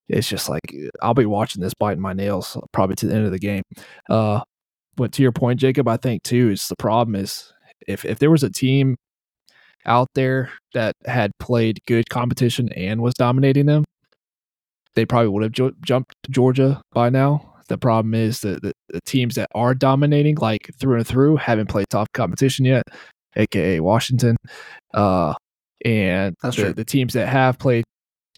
it's 0.08 0.28
just 0.28 0.48
like 0.48 0.74
I'll 1.00 1.14
be 1.14 1.26
watching 1.26 1.62
this 1.62 1.74
biting 1.74 2.02
my 2.02 2.12
nails 2.12 2.56
probably 2.72 2.96
to 2.96 3.06
the 3.06 3.14
end 3.14 3.26
of 3.26 3.32
the 3.32 3.38
game. 3.38 3.62
Uh, 4.10 4.40
but 4.96 5.12
to 5.12 5.22
your 5.22 5.32
point, 5.32 5.60
Jacob, 5.60 5.88
I 5.88 5.96
think 5.96 6.22
too 6.22 6.50
is 6.50 6.68
the 6.68 6.76
problem 6.76 7.14
is 7.14 7.52
if 7.86 8.04
if 8.04 8.18
there 8.18 8.30
was 8.30 8.42
a 8.42 8.50
team 8.50 8.96
out 9.84 10.08
there 10.14 10.50
that 10.74 10.94
had 11.06 11.32
played 11.38 11.78
good 11.86 12.08
competition 12.08 12.70
and 12.72 13.02
was 13.02 13.14
dominating 13.14 13.66
them, 13.66 13.84
they 14.94 15.04
probably 15.04 15.28
would 15.28 15.42
have 15.42 15.52
ju- 15.52 15.76
jumped 15.84 16.14
Georgia 16.30 16.80
by 16.92 17.10
now. 17.10 17.54
The 17.68 17.78
problem 17.78 18.14
is 18.14 18.40
that 18.40 18.62
the, 18.62 18.72
the 18.88 19.00
teams 19.06 19.34
that 19.34 19.48
are 19.54 19.74
dominating, 19.74 20.36
like 20.36 20.70
through 20.78 20.98
and 20.98 21.06
through, 21.06 21.36
haven't 21.36 21.68
played 21.68 21.86
tough 21.90 22.08
competition 22.14 22.64
yet, 22.64 22.84
aka 23.36 23.80
Washington. 23.80 24.36
Uh, 24.94 25.34
and 25.84 26.34
the, 26.68 26.74
the 26.74 26.84
teams 26.84 27.12
that 27.14 27.28
have 27.28 27.58
played 27.58 27.84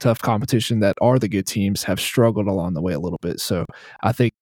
tough 0.00 0.20
competition 0.20 0.80
that 0.80 0.96
are 1.00 1.18
the 1.18 1.28
good 1.28 1.46
teams 1.46 1.82
have 1.84 2.00
struggled 2.00 2.46
along 2.46 2.74
the 2.74 2.82
way 2.82 2.92
a 2.92 3.00
little 3.00 3.18
bit. 3.20 3.40
So 3.40 3.64
I 4.02 4.12
think 4.12 4.32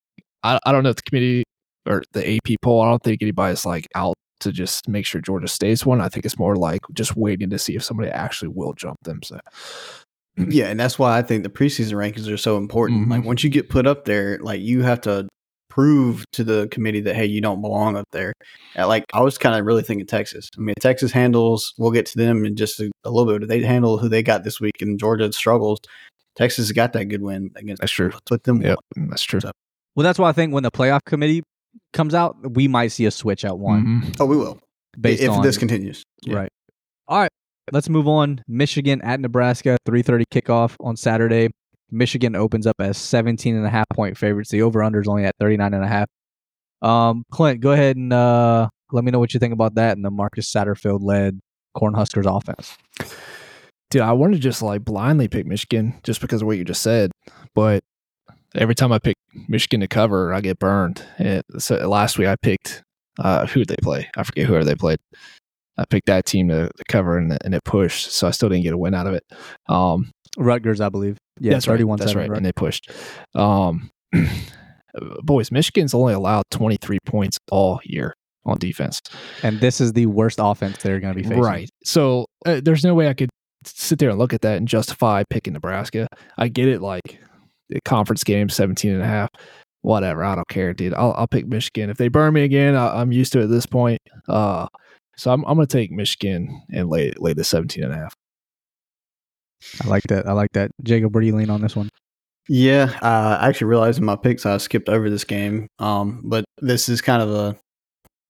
I, 0.43 0.59
I 0.65 0.71
don't 0.71 0.83
know 0.83 0.89
if 0.89 0.95
the 0.95 1.01
committee 1.03 1.43
or 1.85 2.03
the 2.13 2.35
AP 2.35 2.55
poll, 2.61 2.81
I 2.81 2.89
don't 2.89 3.03
think 3.03 3.21
anybody's 3.21 3.65
like 3.65 3.87
out 3.95 4.15
to 4.41 4.51
just 4.51 4.87
make 4.87 5.05
sure 5.05 5.21
Georgia 5.21 5.47
stays 5.47 5.85
one. 5.85 6.01
I 6.01 6.09
think 6.09 6.25
it's 6.25 6.37
more 6.39 6.55
like 6.55 6.81
just 6.93 7.15
waiting 7.15 7.49
to 7.49 7.59
see 7.59 7.75
if 7.75 7.83
somebody 7.83 8.09
actually 8.09 8.49
will 8.49 8.73
jump 8.73 8.97
them. 9.03 9.21
So 9.23 9.39
yeah, 10.37 10.65
and 10.67 10.79
that's 10.79 10.99
why 10.99 11.17
I 11.17 11.21
think 11.23 11.43
the 11.43 11.49
preseason 11.49 11.93
rankings 11.93 12.31
are 12.31 12.37
so 12.37 12.57
important. 12.57 13.09
Like 13.09 13.21
Mhm. 13.21 13.25
once 13.25 13.43
you 13.43 13.49
get 13.49 13.69
put 13.69 13.87
up 13.87 14.05
there, 14.05 14.37
like 14.39 14.61
you 14.61 14.83
have 14.83 15.01
to 15.01 15.27
prove 15.69 16.25
to 16.31 16.43
the 16.43 16.67
committee 16.71 17.01
that 17.01 17.15
hey, 17.15 17.25
you 17.25 17.41
don't 17.41 17.61
belong 17.61 17.95
up 17.97 18.05
there. 18.11 18.33
Uh, 18.77 18.87
Like 18.87 19.05
I 19.13 19.21
was 19.21 19.37
kind 19.37 19.59
of 19.59 19.65
really 19.65 19.83
thinking 19.83 20.05
Texas. 20.07 20.49
I 20.57 20.61
mean, 20.61 20.75
Texas 20.79 21.11
handles. 21.11 21.73
We'll 21.77 21.91
get 21.91 22.05
to 22.07 22.17
them 22.17 22.45
in 22.45 22.55
just 22.55 22.79
a, 22.79 22.89
a 23.03 23.09
little 23.11 23.37
bit. 23.39 23.47
They 23.47 23.61
handle 23.61 23.97
who 23.97 24.09
they 24.09 24.23
got 24.23 24.43
this 24.43 24.59
week, 24.61 24.81
and 24.81 24.99
Georgia 24.99 25.31
struggles. 25.33 25.79
Texas 26.35 26.71
got 26.71 26.93
that 26.93 27.05
good 27.05 27.23
win 27.23 27.49
against. 27.55 27.81
That's 27.81 27.91
true. 27.91 28.11
Put 28.27 28.43
them. 28.43 28.61
Yeah, 28.61 28.75
that's 28.95 29.23
true. 29.23 29.39
So- 29.39 29.51
Well, 29.95 30.03
that's 30.03 30.19
why 30.19 30.29
I 30.29 30.33
think 30.33 30.53
when 30.53 30.61
the 30.63 30.71
playoff 30.71 30.99
committee 31.05 31.41
comes 31.93 32.13
out, 32.13 32.35
we 32.55 32.67
might 32.67 32.89
see 32.89 33.05
a 33.05 33.11
switch 33.11 33.43
at 33.45 33.57
one 33.57 34.01
Mhm. 34.03 34.15
Oh, 34.19 34.25
we 34.25 34.37
will 34.37 34.59
based 34.99 35.23
if 35.23 35.29
on 35.31 35.41
this 35.43 35.57
continues. 35.57 36.03
Yeah. 36.23 36.35
Right. 36.35 36.49
All 37.07 37.19
right. 37.19 37.31
Let's 37.71 37.89
move 37.89 38.07
on. 38.07 38.41
Michigan 38.47 39.01
at 39.01 39.19
Nebraska, 39.19 39.77
3:30 39.85 40.23
kickoff 40.31 40.75
on 40.79 40.95
Saturday. 40.95 41.49
Michigan 41.91 42.35
opens 42.35 42.67
up 42.67 42.75
as 42.79 42.97
17 42.97 43.55
and 43.55 43.65
a 43.65 43.69
half 43.69 43.87
point 43.89 44.17
favorites. 44.17 44.49
The 44.51 44.61
over 44.61 44.83
under 44.83 44.99
is 45.01 45.07
only 45.07 45.25
at 45.25 45.35
39 45.39 45.73
and 45.73 45.83
a 45.83 45.87
half. 45.87 46.07
Um, 46.81 47.23
Clint, 47.31 47.59
go 47.61 47.71
ahead 47.71 47.95
and 47.97 48.11
uh, 48.13 48.69
let 48.91 49.03
me 49.03 49.11
know 49.11 49.19
what 49.19 49.33
you 49.33 49.39
think 49.39 49.53
about 49.53 49.75
that 49.75 49.95
and 49.97 50.05
the 50.05 50.11
Marcus 50.11 50.51
Satterfield 50.51 50.99
led 51.01 51.39
Cornhuskers 51.75 52.25
offense. 52.25 52.77
Dude, 53.89 54.01
I 54.01 54.11
want 54.11 54.33
to 54.33 54.39
just 54.39 54.61
like 54.61 54.83
blindly 54.83 55.27
pick 55.27 55.45
Michigan 55.45 55.93
just 56.03 56.19
because 56.21 56.41
of 56.41 56.47
what 56.47 56.57
you 56.57 56.65
just 56.65 56.81
said, 56.81 57.11
but 57.55 57.83
every 58.57 58.75
time 58.75 58.91
I 58.91 58.99
pick 58.99 59.15
Michigan 59.47 59.81
to 59.81 59.87
cover, 59.87 60.33
I 60.33 60.41
get 60.41 60.59
burned. 60.59 61.03
And 61.17 61.43
so 61.57 61.75
last 61.87 62.17
week 62.17 62.27
I 62.27 62.35
picked 62.35 62.83
uh, 63.19 63.45
who 63.47 63.61
did 63.61 63.69
they 63.69 63.81
play? 63.81 64.09
I 64.15 64.23
forget 64.23 64.45
whoever 64.45 64.63
they 64.63 64.75
played. 64.75 64.99
I 65.77 65.85
picked 65.85 66.07
that 66.07 66.25
team 66.25 66.49
to, 66.49 66.69
to 66.75 66.83
cover 66.87 67.17
and, 67.17 67.37
and 67.43 67.53
it 67.53 67.63
pushed, 67.63 68.11
so 68.11 68.27
I 68.27 68.31
still 68.31 68.49
didn't 68.49 68.63
get 68.63 68.73
a 68.73 68.77
win 68.77 68.95
out 68.95 69.07
of 69.07 69.13
it. 69.13 69.23
Um, 69.69 70.11
Rutgers, 70.37 70.81
I 70.81 70.89
believe. 70.89 71.17
Yeah, 71.39 71.53
that's 71.53 71.67
right. 71.67 71.73
31 71.73 71.99
That's 71.99 72.15
right. 72.15 72.29
And 72.29 72.45
they 72.45 72.51
pushed. 72.51 72.89
Um, 73.35 73.91
boys, 75.23 75.51
Michigan's 75.51 75.93
only 75.93 76.13
allowed 76.13 76.43
23 76.51 76.97
points 77.05 77.37
all 77.51 77.79
year 77.83 78.13
on 78.45 78.57
defense. 78.57 79.01
And 79.43 79.59
this 79.59 79.79
is 79.79 79.93
the 79.93 80.07
worst 80.07 80.39
offense 80.41 80.81
they're 80.81 80.99
going 80.99 81.13
to 81.13 81.21
be 81.21 81.27
facing. 81.27 81.41
Right. 81.41 81.69
So 81.83 82.25
uh, 82.45 82.61
there's 82.63 82.83
no 82.83 82.95
way 82.95 83.07
I 83.07 83.13
could 83.13 83.29
sit 83.65 83.99
there 83.99 84.09
and 84.09 84.17
look 84.17 84.33
at 84.33 84.41
that 84.41 84.57
and 84.57 84.67
justify 84.67 85.23
picking 85.29 85.53
Nebraska. 85.53 86.07
I 86.37 86.47
get 86.47 86.67
it, 86.67 86.81
like 86.81 87.19
conference 87.85 88.23
game, 88.23 88.49
17 88.49 88.93
and 88.93 89.01
a 89.01 89.07
half. 89.07 89.29
Whatever. 89.81 90.23
I 90.23 90.35
don't 90.35 90.47
care, 90.47 90.73
dude. 90.73 90.93
I'll, 90.93 91.13
I'll 91.13 91.27
pick 91.27 91.47
Michigan. 91.47 91.89
If 91.89 91.97
they 91.97 92.07
burn 92.07 92.33
me 92.33 92.43
again, 92.43 92.75
I, 92.75 92.99
I'm 93.01 93.11
used 93.11 93.31
to 93.33 93.39
it 93.39 93.45
at 93.45 93.49
this 93.49 93.65
point. 93.65 93.99
Uh, 94.27 94.67
so 95.15 95.31
I'm, 95.31 95.43
I'm 95.45 95.55
going 95.55 95.67
to 95.67 95.77
take 95.77 95.91
Michigan 95.91 96.61
and 96.71 96.89
lay, 96.89 97.13
lay 97.17 97.33
the 97.33 97.43
17 97.43 97.83
and 97.83 97.93
a 97.93 97.97
half. 97.97 98.13
I 99.83 99.87
like 99.87 100.03
that. 100.09 100.27
I 100.27 100.33
like 100.33 100.51
that. 100.53 100.71
Jacob, 100.83 101.13
where 101.13 101.21
do 101.21 101.27
you 101.27 101.35
lean 101.35 101.49
on 101.49 101.61
this 101.61 101.75
one? 101.75 101.89
Yeah, 102.49 102.97
uh, 103.01 103.37
I 103.41 103.49
actually 103.49 103.67
realized 103.67 103.99
in 103.99 104.05
my 104.05 104.15
picks 104.15 104.45
I 104.45 104.57
skipped 104.57 104.87
over 104.87 105.09
this 105.09 105.23
game. 105.23 105.67
Um, 105.79 106.21
but 106.23 106.45
this 106.61 106.87
is 106.87 107.01
kind 107.01 107.21
of 107.21 107.29
a 107.29 107.57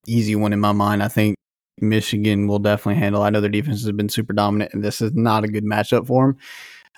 easy 0.08 0.36
one 0.36 0.54
in 0.54 0.60
my 0.60 0.72
mind. 0.72 1.04
I 1.04 1.08
think 1.08 1.36
Michigan 1.80 2.48
will 2.48 2.60
definitely 2.60 3.00
handle. 3.00 3.22
I 3.22 3.30
know 3.30 3.42
their 3.42 3.50
defense 3.50 3.84
has 3.84 3.92
been 3.92 4.10
super 4.10 4.34
dominant, 4.34 4.74
and 4.74 4.84
this 4.84 5.02
is 5.02 5.14
not 5.14 5.44
a 5.44 5.48
good 5.48 5.66
matchup 5.66 6.08
for 6.08 6.28
them. 6.28 6.38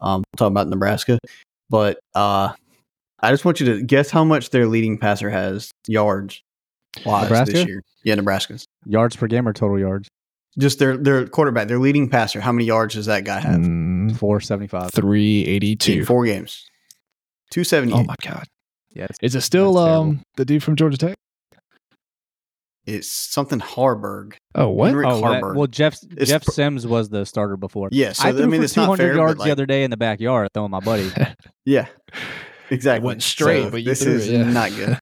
Um, 0.02 0.19
we'll 0.19 0.38
talk 0.38 0.52
about 0.52 0.69
Nebraska, 0.69 1.19
but 1.69 1.99
uh, 2.15 2.53
I 3.19 3.32
just 3.32 3.45
want 3.45 3.60
you 3.60 3.65
to 3.67 3.84
guess 3.84 4.10
how 4.10 4.23
much 4.23 4.49
their 4.49 4.67
leading 4.67 4.97
passer 4.97 5.29
has 5.29 5.71
yards 5.88 6.41
wise 7.05 7.23
Nebraska? 7.23 7.53
this 7.53 7.67
year. 7.67 7.84
Yeah, 8.03 8.15
Nebraska's 8.15 8.65
Yards 8.86 9.15
per 9.15 9.27
game 9.27 9.47
or 9.47 9.53
total 9.53 9.79
yards? 9.79 10.08
just 10.58 10.79
their 10.79 10.97
their 10.97 11.27
quarterback, 11.27 11.67
their 11.67 11.79
leading 11.79 12.10
passer. 12.10 12.41
How 12.41 12.51
many 12.51 12.65
yards 12.65 12.95
does 12.95 13.05
that 13.05 13.23
guy 13.23 13.39
have? 13.39 13.60
Mm, 13.60 14.08
thousand 14.10 14.19
four 14.19 14.41
seventy 14.41 14.67
five. 14.67 14.91
three 14.91 15.45
eighty 15.45 15.73
in 15.73 15.77
two. 15.77 16.05
four 16.05 16.25
games. 16.25 16.65
Two 17.51 17.63
seventy. 17.63 17.93
Oh 17.93 18.03
my 18.03 18.15
god! 18.21 18.45
Yeah, 18.91 19.08
it's, 19.10 19.19
Is 19.21 19.36
it 19.36 19.41
still 19.41 19.77
um 19.77 20.21
the 20.36 20.45
dude 20.45 20.63
from 20.63 20.75
Georgia 20.75 20.97
Tech? 20.97 21.15
It's 22.95 23.12
something 23.12 23.60
Haarberg. 23.60 24.34
Oh 24.56 24.69
what? 24.69 24.88
Henrik 24.88 25.08
oh, 25.08 25.21
that- 25.21 25.43
Haarberg. 25.43 25.56
well, 25.56 25.67
Jeff 25.67 25.97
It's 26.17 26.30
Jeff 26.30 26.43
pr- 26.45 26.52
Sims 26.52 26.86
was 26.88 27.10
the 27.10 27.25
starter 27.25 27.58
before. 27.58 27.89
Yeah, 27.91 28.13
so 28.13 28.25
I 28.25 28.30
I, 28.30 28.32
threw 28.34 28.47
mean, 28.47 28.60
for 28.62 28.63
it's 28.65 28.73
two 28.73 28.82
not 28.82 28.97
fair, 28.97 29.15
yards 29.15 29.38
but 29.38 29.45
the 29.45 29.52
other 29.52 29.65
day 29.65 29.84
in 29.84 29.91
the 29.91 29.97
backyard 29.97 30.49
throwing 30.54 30.71
my 30.71 30.80
buddy. 30.80 31.10
yeah, 31.65 31.88
exactly. 32.69 33.06
went 33.06 33.23
straight, 33.23 33.63
So 33.63 33.71
but 33.71 33.78
you 33.82 33.86
this 33.86 34.04
threw 34.04 34.13
is 34.13 34.28
it, 34.30 34.34
yeah. 34.34 34.43
not 34.52 34.71
good. 34.75 34.97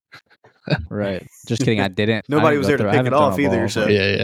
right. 0.89 1.26
Just 1.47 1.62
kidding. 1.62 1.80
I 1.82 1.88
didn't. 1.88 2.17
I 2.30 2.36
Nobody 2.36 2.56
didn't 2.56 2.58
was 2.60 2.67
there 2.67 2.78
to 2.78 2.84
through- 2.84 2.89
I 2.91 2.97
pick 2.97 3.08
it 3.08 3.13
off 3.13 3.38
a 3.38 3.41
either, 3.41 3.60
ball. 3.60 3.69
so- 3.69 3.88
yeah, 3.88 4.15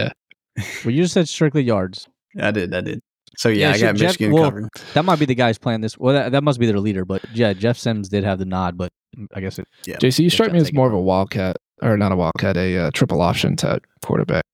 yeah. 0.56 0.64
Well, 0.84 0.92
you 0.94 1.02
just 1.02 1.14
said 1.14 1.28
strictly 1.28 1.62
yards. 1.62 2.06
I 2.40 2.50
did, 2.50 2.72
I 2.74 2.80
did. 2.80 3.00
So 3.36 3.48
Yeah, 3.48 3.68
yeah, 3.68 3.70
I 3.70 3.76
so 3.76 3.86
got 3.86 3.96
Jeff- 3.96 4.08
Michigan 4.10 4.32
well, 4.32 4.44
covered. 4.44 4.68
That 4.94 5.04
might 5.04 5.18
be 5.18 5.24
the 5.26 5.34
guys 5.34 5.58
playing 5.58 5.80
this. 5.80 5.98
Well, 5.98 6.14
that, 6.14 6.30
that 6.32 6.44
must 6.44 6.60
be 6.60 6.66
their 6.66 6.78
leader. 6.78 7.04
But 7.04 7.22
yeah, 7.34 7.52
Jeff 7.52 7.76
Sims 7.76 8.08
did 8.08 8.22
have 8.22 8.38
the 8.38 8.44
nod. 8.44 8.76
But 8.76 8.92
mm, 9.18 9.26
I 9.34 9.40
guess 9.40 9.58
it. 9.58 9.66
Yeah. 9.86 9.96
JC, 9.96 10.20
you 10.20 10.30
strike 10.30 10.52
me 10.52 10.60
as 10.60 10.72
more 10.72 10.86
of 10.86 10.92
a 10.92 11.00
wildcat, 11.00 11.56
or 11.82 11.96
not 11.96 12.12
a 12.12 12.16
wildcat, 12.16 12.56
a 12.56 12.78
uh, 12.78 12.90
triple 12.92 13.20
option 13.22 13.56
type 13.56 13.86
quarterback. 14.04 14.44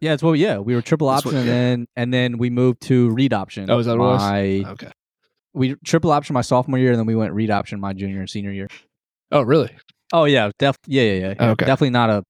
Yeah, 0.00 0.12
it's 0.12 0.22
well. 0.22 0.36
Yeah, 0.36 0.58
we 0.58 0.74
were 0.74 0.82
triple 0.82 1.08
option, 1.08 1.32
what- 1.32 1.38
and 1.38 1.46
yeah. 1.46 1.52
then 1.52 1.86
and 1.96 2.14
then 2.14 2.38
we 2.38 2.50
moved 2.50 2.82
to 2.82 3.10
read 3.10 3.32
option. 3.32 3.68
Oh, 3.70 3.78
is 3.78 3.86
that 3.86 3.98
what 3.98 4.04
it 4.04 4.08
was? 4.08 4.20
my, 4.20 4.70
Okay. 4.70 4.90
We 5.54 5.74
triple 5.84 6.12
option 6.12 6.34
my 6.34 6.42
sophomore 6.42 6.78
year, 6.78 6.90
and 6.90 6.98
then 6.98 7.06
we 7.06 7.16
went 7.16 7.32
read 7.32 7.50
option 7.50 7.80
my 7.80 7.92
junior 7.94 8.20
and 8.20 8.30
senior 8.30 8.52
year. 8.52 8.68
Oh, 9.32 9.42
really? 9.42 9.70
Oh 10.12 10.24
yeah, 10.24 10.50
def 10.58 10.76
yeah 10.86 11.02
yeah 11.02 11.12
yeah. 11.12 11.34
yeah. 11.38 11.50
Okay. 11.50 11.66
Definitely 11.66 11.90
not 11.90 12.10
a 12.10 12.24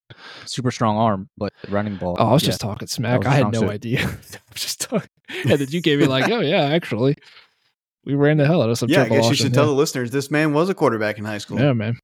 super 0.47 0.71
strong 0.71 0.97
arm, 0.97 1.29
but 1.37 1.53
running 1.69 1.97
ball. 1.97 2.17
Oh, 2.19 2.29
I 2.29 2.33
was 2.33 2.43
yeah. 2.43 2.49
just 2.49 2.61
talking 2.61 2.89
smack. 2.89 3.27
I 3.27 3.35
had 3.35 3.53
no 3.53 3.61
suit. 3.61 3.71
idea. 3.71 4.01
I 4.07 4.09
was 4.53 4.63
just 4.63 4.81
talking. 4.81 5.09
And 5.45 5.61
then 5.61 5.69
you 5.71 5.81
gave 5.81 5.99
me 5.99 6.07
like, 6.07 6.29
oh 6.31 6.41
yeah, 6.41 6.63
actually, 6.63 7.17
we 8.05 8.15
ran 8.15 8.39
the 8.39 8.47
hell 8.47 8.63
out 8.63 8.71
of 8.71 8.79
some 8.79 8.89
Yeah, 8.89 9.03
I 9.03 9.09
guess 9.09 9.13
you 9.13 9.19
option. 9.31 9.35
should 9.35 9.55
tell 9.55 9.67
the 9.67 9.73
listeners 9.73 10.11
this 10.11 10.31
man 10.31 10.55
was 10.55 10.71
a 10.71 10.75
quarterback 10.75 11.19
in 11.19 11.25
high 11.25 11.39
school. 11.39 11.59
yeah. 11.59 11.67
yeah, 11.67 11.73
man. 11.75 11.99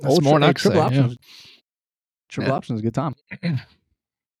That's 0.00 0.14
Old 0.14 0.24
more 0.24 0.34
than 0.40 0.40
tri- 0.40 0.48
I 0.48 0.52
triple 0.52 0.80
say. 0.80 0.86
option. 0.86 1.08
yeah. 1.10 1.16
Triple 2.28 2.50
Yeah. 2.50 2.56
option 2.56 2.76
is 2.76 2.82
good 2.82 2.94
time. 2.94 3.14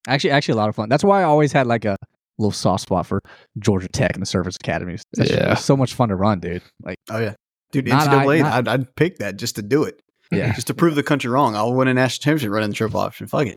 actually, 0.08 0.30
actually 0.30 0.52
a 0.52 0.56
lot 0.56 0.68
of 0.68 0.76
fun. 0.76 0.88
That's 0.88 1.04
why 1.04 1.20
I 1.20 1.24
always 1.24 1.52
had 1.52 1.66
like 1.66 1.84
a 1.84 1.96
little 2.38 2.52
soft 2.52 2.82
spot 2.82 3.06
for 3.06 3.20
Georgia 3.58 3.88
Tech 3.88 4.12
and 4.14 4.22
the 4.22 4.26
Service 4.26 4.56
Academies. 4.56 5.02
That's 5.14 5.30
Yeah. 5.30 5.52
it 5.52 5.58
so 5.58 5.76
much 5.76 5.94
fun 5.94 6.08
to 6.10 6.16
run, 6.16 6.40
dude. 6.40 6.62
Like, 6.82 6.98
Oh 7.10 7.18
yeah, 7.18 7.34
dude. 7.72 7.86
Not 7.88 8.08
I- 8.08 8.24
NCAA, 8.24 8.40
not- 8.42 8.52
I'd, 8.52 8.68
I'd 8.68 8.94
pick 8.96 9.18
that 9.18 9.36
just 9.38 9.56
to 9.56 9.62
do 9.62 9.84
it, 9.84 10.00
yeah. 10.30 10.52
just 10.54 10.66
to 10.68 10.74
prove 10.74 10.94
the 10.94 11.02
country 11.02 11.30
wrong. 11.30 11.54
I'll 11.56 11.74
win 11.74 11.88
a 11.88 11.94
national 11.94 12.22
championship 12.24 12.50
running 12.52 12.70
the 12.70 12.76
triple 12.76 13.00
option. 13.00 13.26
Fuck 13.26 13.46
it. 13.46 13.56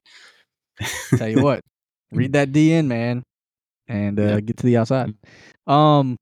Tell 1.18 1.28
you 1.28 1.44
what, 1.44 1.60
read 2.14 2.34
that 2.34 2.52
DN, 2.54 2.88
man, 2.88 3.24
and 3.90 4.18
uh, 4.20 4.24
Yeah. 4.24 4.40
get 4.40 4.58
to 4.58 4.66
the 4.66 4.78
outside. 4.78 5.14
Um, 5.68 6.16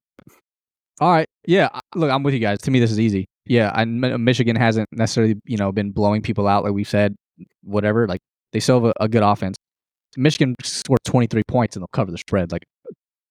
all 1.00 1.12
right, 1.12 1.28
yeah. 1.46 1.70
Look, 1.94 2.10
I'm 2.10 2.24
with 2.24 2.34
you 2.34 2.40
guys. 2.40 2.60
To 2.62 2.72
me, 2.72 2.80
this 2.80 2.92
is 2.92 3.00
easy. 3.00 3.28
Yeah, 3.50 3.72
I, 3.74 3.86
Mi- 3.86 4.18
Michigan 4.18 4.56
hasn't 4.56 4.88
necessarily, 4.92 5.36
you 5.46 5.58
know, 5.58 5.72
been 5.72 5.92
blowing 5.92 6.22
people 6.22 6.48
out 6.48 6.64
like 6.64 6.74
we've 6.74 6.88
said. 6.88 7.16
Whatever, 7.64 8.08
like 8.08 8.22
they 8.52 8.60
still 8.60 8.82
have 8.82 8.94
a, 9.00 9.04
a 9.04 9.08
good 9.08 9.24
offense. 9.24 9.58
Michigan 10.16 10.56
scored 10.64 11.00
23 11.06 11.44
points 11.48 11.76
and 11.76 11.84
they'll 11.84 11.90
cover 11.94 12.12
the 12.12 12.18
spread. 12.18 12.52
Like 12.52 12.64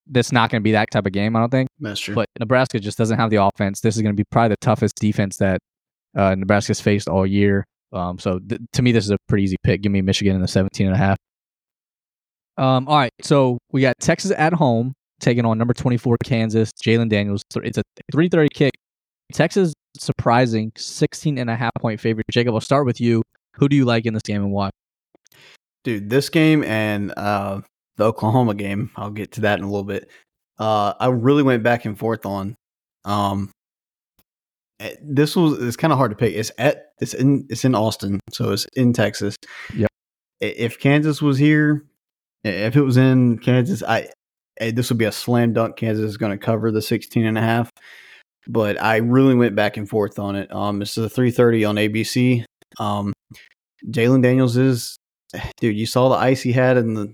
that's 0.09 0.31
not 0.31 0.49
going 0.49 0.61
to 0.61 0.63
be 0.63 0.71
that 0.71 0.89
type 0.91 1.05
of 1.05 1.11
game, 1.11 1.35
I 1.35 1.39
don't 1.39 1.49
think. 1.49 1.69
That's 1.79 1.99
true. 1.99 2.15
But 2.15 2.27
Nebraska 2.39 2.79
just 2.79 2.97
doesn't 2.97 3.17
have 3.17 3.29
the 3.29 3.43
offense. 3.43 3.81
This 3.81 3.95
is 3.95 4.01
going 4.01 4.15
to 4.15 4.17
be 4.17 4.23
probably 4.31 4.49
the 4.49 4.57
toughest 4.61 4.95
defense 4.95 5.37
that 5.37 5.59
uh, 6.15 6.35
Nebraska's 6.35 6.79
faced 6.79 7.09
all 7.09 7.25
year. 7.25 7.65
Um, 7.91 8.19
so 8.19 8.39
th- 8.39 8.61
to 8.73 8.81
me, 8.81 8.91
this 8.91 9.03
is 9.05 9.11
a 9.11 9.17
pretty 9.27 9.43
easy 9.43 9.57
pick. 9.63 9.81
Give 9.81 9.91
me 9.91 10.01
Michigan 10.01 10.35
in 10.35 10.41
the 10.41 10.47
17 10.47 10.87
and 10.87 10.95
a 10.95 10.97
half. 10.97 11.17
Um, 12.57 12.87
all 12.87 12.97
right. 12.97 13.11
So 13.21 13.57
we 13.71 13.81
got 13.81 13.95
Texas 13.99 14.31
at 14.31 14.53
home 14.53 14.93
taking 15.19 15.45
on 15.45 15.57
number 15.57 15.73
24 15.73 16.17
Kansas, 16.23 16.71
Jalon 16.83 17.09
Daniels. 17.09 17.43
It's 17.63 17.77
a 17.77 17.83
330 18.11 18.49
kick. 18.53 18.71
Texas 19.33 19.73
surprising 20.01 20.71
16 20.75 21.37
and 21.37 21.49
a 21.49 21.55
half 21.55 21.71
point 21.79 21.99
favorite. 21.99 22.25
Jacob, 22.31 22.53
I'll 22.53 22.61
start 22.61 22.85
with 22.85 23.01
you. 23.01 23.23
Who 23.55 23.67
do 23.67 23.75
you 23.75 23.85
like 23.85 24.05
in 24.05 24.13
this 24.13 24.23
game 24.23 24.43
and 24.43 24.51
why? 24.51 24.69
dude, 25.87 26.09
this 26.09 26.27
game 26.27 26.65
and 26.65 27.13
uh, 27.15 27.61
the 27.95 28.03
Oklahoma 28.03 28.55
game, 28.55 28.91
I'll 28.97 29.09
get 29.09 29.31
to 29.33 29.41
that 29.41 29.57
in 29.57 29.63
a 29.63 29.69
little 29.69 29.85
bit. 29.85 30.09
Uh, 30.59 30.93
I 30.99 31.07
really 31.07 31.43
went 31.43 31.63
back 31.63 31.85
and 31.85 31.97
forth 31.97 32.25
on. 32.25 32.55
Um, 33.05 33.51
eh, 34.81 34.95
this 35.01 35.33
was 35.37 35.61
it's 35.63 35.77
kind 35.77 35.93
of 35.93 35.97
hard 35.97 36.11
to 36.11 36.17
pick. 36.17 36.35
It's 36.35 36.51
at 36.57 36.87
it's 36.99 37.13
in 37.13 37.47
it's 37.49 37.63
in 37.63 37.73
Austin, 37.73 38.19
so 38.33 38.51
it's 38.51 38.67
in 38.75 38.91
Texas. 38.91 39.37
Yep. 39.73 39.89
If 40.41 40.77
Kansas 40.77 41.21
was 41.21 41.37
here, 41.37 41.85
if 42.43 42.75
it 42.75 42.81
was 42.81 42.97
in 42.97 43.37
Kansas, 43.37 43.81
I 43.81 44.09
eh, 44.59 44.71
this 44.71 44.89
would 44.89 44.97
be 44.97 45.05
a 45.05 45.11
slam 45.13 45.53
dunk. 45.53 45.77
Kansas 45.77 46.03
is 46.03 46.17
going 46.17 46.37
to 46.37 46.45
cover 46.45 46.69
the 46.69 46.81
16 46.81 47.25
and 47.25 47.37
a 47.37 47.41
half. 47.41 47.69
But 48.49 48.81
I 48.81 48.97
really 48.97 49.35
went 49.35 49.55
back 49.55 49.77
and 49.77 49.87
forth 49.87 50.19
on 50.19 50.35
it. 50.35 50.51
Um, 50.53 50.79
this 50.79 50.97
is 50.97 51.05
a 51.05 51.09
3:30 51.09 51.69
on 51.69 51.75
ABC. 51.75 52.45
Um, 52.79 53.13
Jalon 53.89 54.21
Daniels 54.21 54.57
is 54.57 54.97
dude, 55.59 55.77
you 55.77 55.85
saw 55.85 56.09
the 56.09 56.15
ice 56.15 56.41
he 56.41 56.51
had 56.51 56.77
in 56.77 56.93
the 56.93 57.13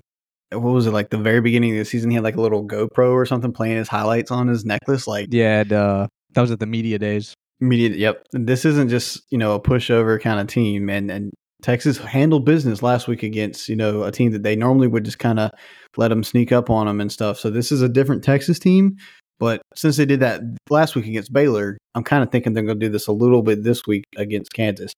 what 0.51 0.73
was 0.73 0.85
it 0.85 0.91
like 0.91 1.09
the 1.09 1.17
very 1.17 1.41
beginning 1.41 1.71
of 1.71 1.77
the 1.77 1.85
season? 1.85 2.11
He 2.11 2.15
had 2.15 2.23
like 2.23 2.35
a 2.35 2.41
little 2.41 2.67
GoPro 2.67 3.11
or 3.11 3.25
something 3.25 3.51
playing 3.51 3.77
his 3.77 3.87
highlights 3.87 4.31
on 4.31 4.47
his 4.47 4.65
necklace. 4.65 5.07
Like 5.07 5.27
Yeah, 5.31 5.61
and, 5.61 5.73
uh, 5.73 6.07
that 6.33 6.41
was 6.41 6.51
at 6.51 6.59
the 6.59 6.67
media 6.67 6.99
days. 6.99 7.33
Media, 7.59 7.89
Yep, 7.89 8.27
this 8.33 8.65
isn't 8.65 8.89
just 8.89 9.23
you 9.31 9.37
know 9.37 9.55
a 9.55 9.59
pushover 9.59 10.21
kind 10.21 10.39
of 10.39 10.47
team, 10.47 10.89
and 10.89 11.09
and 11.09 11.31
Texas 11.61 11.97
handled 11.97 12.45
business 12.45 12.83
last 12.83 13.07
week 13.07 13.23
against 13.23 13.69
you 13.69 13.75
know 13.75 14.03
a 14.03 14.11
team 14.11 14.31
that 14.31 14.43
they 14.43 14.55
normally 14.55 14.87
would 14.87 15.05
just 15.05 15.19
kind 15.19 15.39
of 15.39 15.51
let 15.97 16.09
them 16.09 16.23
sneak 16.23 16.51
up 16.51 16.69
on 16.69 16.87
them 16.87 16.99
and 16.99 17.11
stuff. 17.11 17.39
So 17.39 17.49
this 17.49 17.71
is 17.71 17.81
a 17.81 17.89
different 17.89 18.23
Texas 18.23 18.59
team. 18.59 18.97
But 19.43 19.62
since 19.75 19.97
they 19.97 20.06
did 20.06 20.21
that 20.21 20.39
last 20.69 20.95
week 20.95 21.06
against 21.06 21.34
Baylor, 21.34 21.77
I'm 21.95 22.03
kind 22.06 22.23
of 22.23 22.32
thinking 22.32 22.53
they're 22.53 22.63
going 22.63 22.79
to 22.79 22.86
do 22.86 22.89
this 22.89 23.08
a 23.08 23.12
little 23.12 23.41
bit 23.41 23.62
this 23.62 23.86
week 23.86 24.06
against 24.15 24.53
Kansas. 24.53 24.93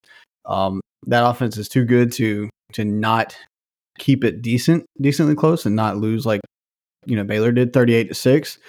Um, 0.45 0.81
that 1.08 1.27
offense 1.27 1.58
is 1.58 1.67
too 1.67 1.84
good 1.84 2.12
to 2.12 2.47
to 2.73 2.86
not 2.86 3.36
keep 3.97 4.23
it 4.23 4.43
decent, 4.43 4.86
decently 5.01 5.34
close, 5.34 5.65
and 5.65 5.75
not 5.75 5.97
lose 5.97 6.27
like 6.27 6.41
you 7.08 7.15
know 7.15 7.23
Baylor 7.23 7.51
did, 7.51 7.73
38 7.73 8.10
to 8.10 8.13
six. 8.13 8.60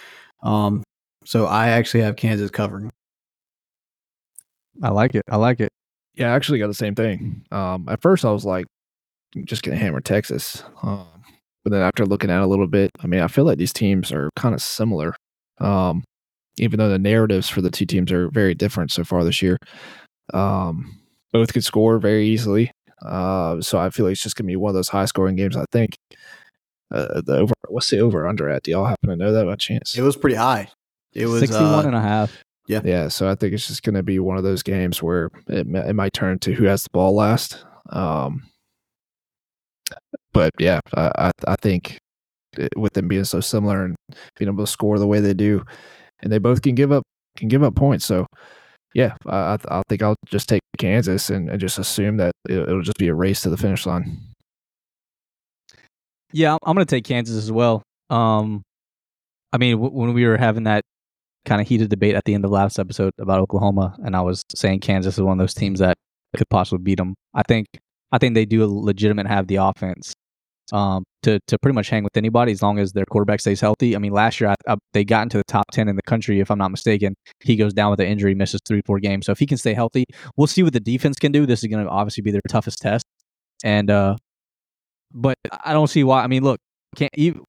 Um, 0.43 0.83
so 1.27 1.45
I 1.45 1.69
actually 1.69 2.05
have 2.05 2.17
Kansas 2.17 2.51
covering. 2.51 2.91
I 4.83 4.89
like 4.89 5.15
it. 5.15 5.25
I 5.29 5.37
like 5.37 5.61
it. 5.61 5.69
Yeah, 6.15 6.33
I 6.33 6.37
actually 6.37 6.59
got 6.59 6.69
the 6.69 6.75
same 6.75 6.95
thing. 6.95 7.45
Um, 7.53 7.87
at 7.91 8.01
first, 8.01 8.25
I 8.25 8.31
was 8.31 8.47
like, 8.47 8.65
just 9.45 9.63
gonna 9.63 9.77
hammer 9.77 10.01
Texas. 10.01 10.63
Um, 10.83 11.07
but 11.65 11.73
then 11.73 11.83
after 11.83 12.07
looking 12.07 12.31
at 12.31 12.39
it 12.39 12.45
a 12.45 12.47
little 12.47 12.67
bit, 12.67 12.93
I 13.01 13.07
mean, 13.07 13.21
I 13.21 13.29
feel 13.29 13.45
like 13.45 13.59
these 13.59 13.75
teams 13.75 14.11
are 14.11 14.31
kind 14.37 14.55
of 14.55 14.63
similar. 14.63 15.15
Um, 15.61 16.05
even 16.59 16.79
though 16.79 16.89
the 16.89 16.99
narratives 16.99 17.49
for 17.49 17.61
the 17.61 17.71
two 17.71 17.85
teams 17.87 18.11
are 18.13 18.31
very 18.31 18.55
different 18.55 18.91
so 18.91 19.05
far 19.05 19.25
this 19.25 19.43
year. 19.43 19.59
Um, 20.33 20.99
both 21.33 21.53
could 21.53 21.65
score 21.65 21.99
very 21.99 22.27
easily. 22.29 22.71
Uh, 23.05 23.61
so 23.61 23.79
I 23.79 23.91
feel 23.91 24.07
like 24.07 24.13
it's 24.13 24.23
just 24.23 24.37
gonna 24.37 24.47
be 24.47 24.57
one 24.57 24.71
of 24.71 24.75
those 24.75 24.89
high 24.89 25.05
scoring 25.05 25.37
games. 25.37 25.57
I 25.57 25.65
think. 25.73 25.97
Uh, 26.91 27.21
the 27.27 27.39
over, 27.39 27.53
what's 27.69 27.91
the 27.91 27.99
over 27.99 28.27
under 28.29 28.49
at? 28.49 28.63
Do 28.63 28.71
y'all 28.71 28.87
happen 28.87 29.11
to 29.11 29.17
know 29.17 29.33
that 29.33 29.45
by 29.45 29.57
chance? 29.57 29.99
It 29.99 30.03
was 30.03 30.17
pretty 30.17 30.37
high. 30.37 30.69
It 31.13 31.27
was 31.27 31.41
61 31.41 31.65
uh, 31.65 31.83
and 31.89 31.97
a 31.97 32.01
half. 32.01 32.39
Yeah, 32.69 32.81
Yeah. 32.85 33.09
so 33.09 33.29
I 33.29 33.35
think 33.35 33.55
it's 33.55 33.67
just 33.67 33.83
going 33.83 33.97
to 33.97 34.05
be 34.05 34.19
one 34.21 34.37
of 34.37 34.45
those 34.45 34.63
games 34.63 35.03
where 35.03 35.31
it, 35.49 35.67
it 35.67 35.97
might 35.97 36.13
turn 36.13 36.39
to 36.41 36.53
who 36.55 36.65
has 36.67 36.85
the 36.85 36.91
ball 36.93 37.15
last. 37.15 37.65
Um, 37.91 38.45
but 40.33 40.53
yeah, 40.61 40.79
I, 40.95 41.11
I, 41.19 41.31
I 41.49 41.57
think 41.57 41.93
it- 41.95 42.01
with 42.77 42.93
them 42.95 43.09
being 43.09 43.25
so 43.25 43.41
similar 43.41 43.85
and 43.85 43.97
being 44.39 44.49
able 44.49 44.65
to 44.65 44.71
score 44.71 44.99
the 44.99 45.07
way 45.07 45.21
they 45.21 45.35
do, 45.35 45.65
and 46.21 46.33
they 46.33 46.39
both 46.39 46.63
can 46.63 46.75
give 46.75 46.93
up 46.93 47.03
can 47.37 47.49
give 47.49 47.63
up 47.63 47.75
points. 47.75 48.05
So 48.05 48.27
yeah, 48.95 49.15
I, 49.27 49.59
I, 49.69 49.83
think 49.91 50.03
I'll 50.03 50.17
just 50.25 50.49
take 50.49 50.63
Kansas 50.79 51.29
and, 51.29 51.51
and 51.51 51.61
just 51.61 51.79
assume 51.79 52.17
that 52.17 52.33
it, 52.49 52.55
it'll 52.61 52.81
just 52.81 52.97
be 52.97 53.09
a 53.09 53.15
race 53.15 53.43
to 53.43 53.51
the 53.51 53.57
finish 53.59 53.85
line. 53.85 54.19
Yeah, 56.33 56.53
I'm- 56.53 56.59
I'm 56.65 56.75
going 56.75 56.87
to 56.87 56.91
take 56.91 57.05
Kansas 57.05 57.37
as 57.37 57.53
well. 57.53 57.83
Um, 58.09 58.63
I 59.53 59.59
mean, 59.59 59.73
w- 59.73 59.93
when 59.93 60.15
we 60.15 60.25
were 60.27 60.39
having 60.39 60.65
that 60.65 60.83
kind 61.45 61.61
of 61.61 61.69
heated 61.69 61.91
debate 61.91 62.15
at 62.15 62.25
the 62.25 62.33
end 62.33 62.47
of 62.47 62.51
last 62.51 62.79
episode 62.79 63.13
about 63.19 63.41
Oklahoma, 63.41 63.95
and 64.03 64.17
I 64.17 64.23
was 64.23 64.43
saying 64.55 64.81
Kansas 64.81 65.15
is 65.15 65.21
one 65.23 65.39
of 65.39 65.45
those 65.45 65.55
teams 65.55 65.81
that 65.81 65.97
could 66.35 66.49
possibly 66.49 66.83
beat 66.83 66.97
them. 66.97 67.15
I 67.35 67.43
think 67.43 67.67
I 68.13 68.19
think 68.19 68.35
they 68.35 68.47
do 68.47 68.67
legitimate 68.67 69.27
have 69.27 69.47
the 69.47 69.57
offense 69.57 70.15
um, 70.73 71.05
to 71.23 71.39
to 71.47 71.59
pretty 71.59 71.75
much 71.75 71.89
hang 71.89 72.05
with 72.05 72.17
anybody 72.17 72.53
as 72.53 72.63
long 72.63 72.79
as 72.79 72.93
their 72.93 73.05
quarterback 73.07 73.41
stays 73.41 73.61
healthy. 73.61 73.97
I 73.97 73.99
mean, 73.99 74.13
last 74.13 74.41
year 74.41 74.51
I, 74.51 74.73
I, 74.73 74.77
they 74.93 75.05
got 75.05 75.23
into 75.23 75.39
the 75.39 75.45
top 75.45 75.67
ten 75.73 75.89
in 75.89 75.97
the 75.97 76.03
country, 76.03 76.41
if 76.41 76.51
I'm 76.51 76.59
not 76.59 76.71
mistaken. 76.71 77.15
He 77.41 77.57
goes 77.57 77.73
down 77.73 77.91
with 77.91 78.01
an 78.01 78.07
injury, 78.07 78.35
misses 78.35 78.61
three 78.67 78.83
four 78.87 78.99
games. 78.99 79.27
So 79.27 79.33
if 79.33 79.39
he 79.39 79.47
can 79.47 79.59
stay 79.59 79.75
healthy, 79.75 80.05
we'll 80.37 80.47
see 80.47 80.63
what 80.63 80.73
the 80.73 80.81
defense 80.81 81.19
can 81.19 81.33
do. 81.33 81.47
This 81.47 81.63
is 81.63 81.69
going 81.69 81.85
to 81.85 81.91
obviously 81.91 82.23
be 82.23 82.31
their 82.31 82.43
toughest 82.49 82.79
test, 82.79 83.05
and 83.65 83.91
uh, 83.91 84.17
but 85.13 85.37
I 85.65 85.73
don't 85.73 85.89
see 85.89 86.05
why. 86.05 86.23
I 86.23 86.27
mean, 86.27 86.43
look, 86.43 86.59
can't 86.97 87.13
even 87.15 87.43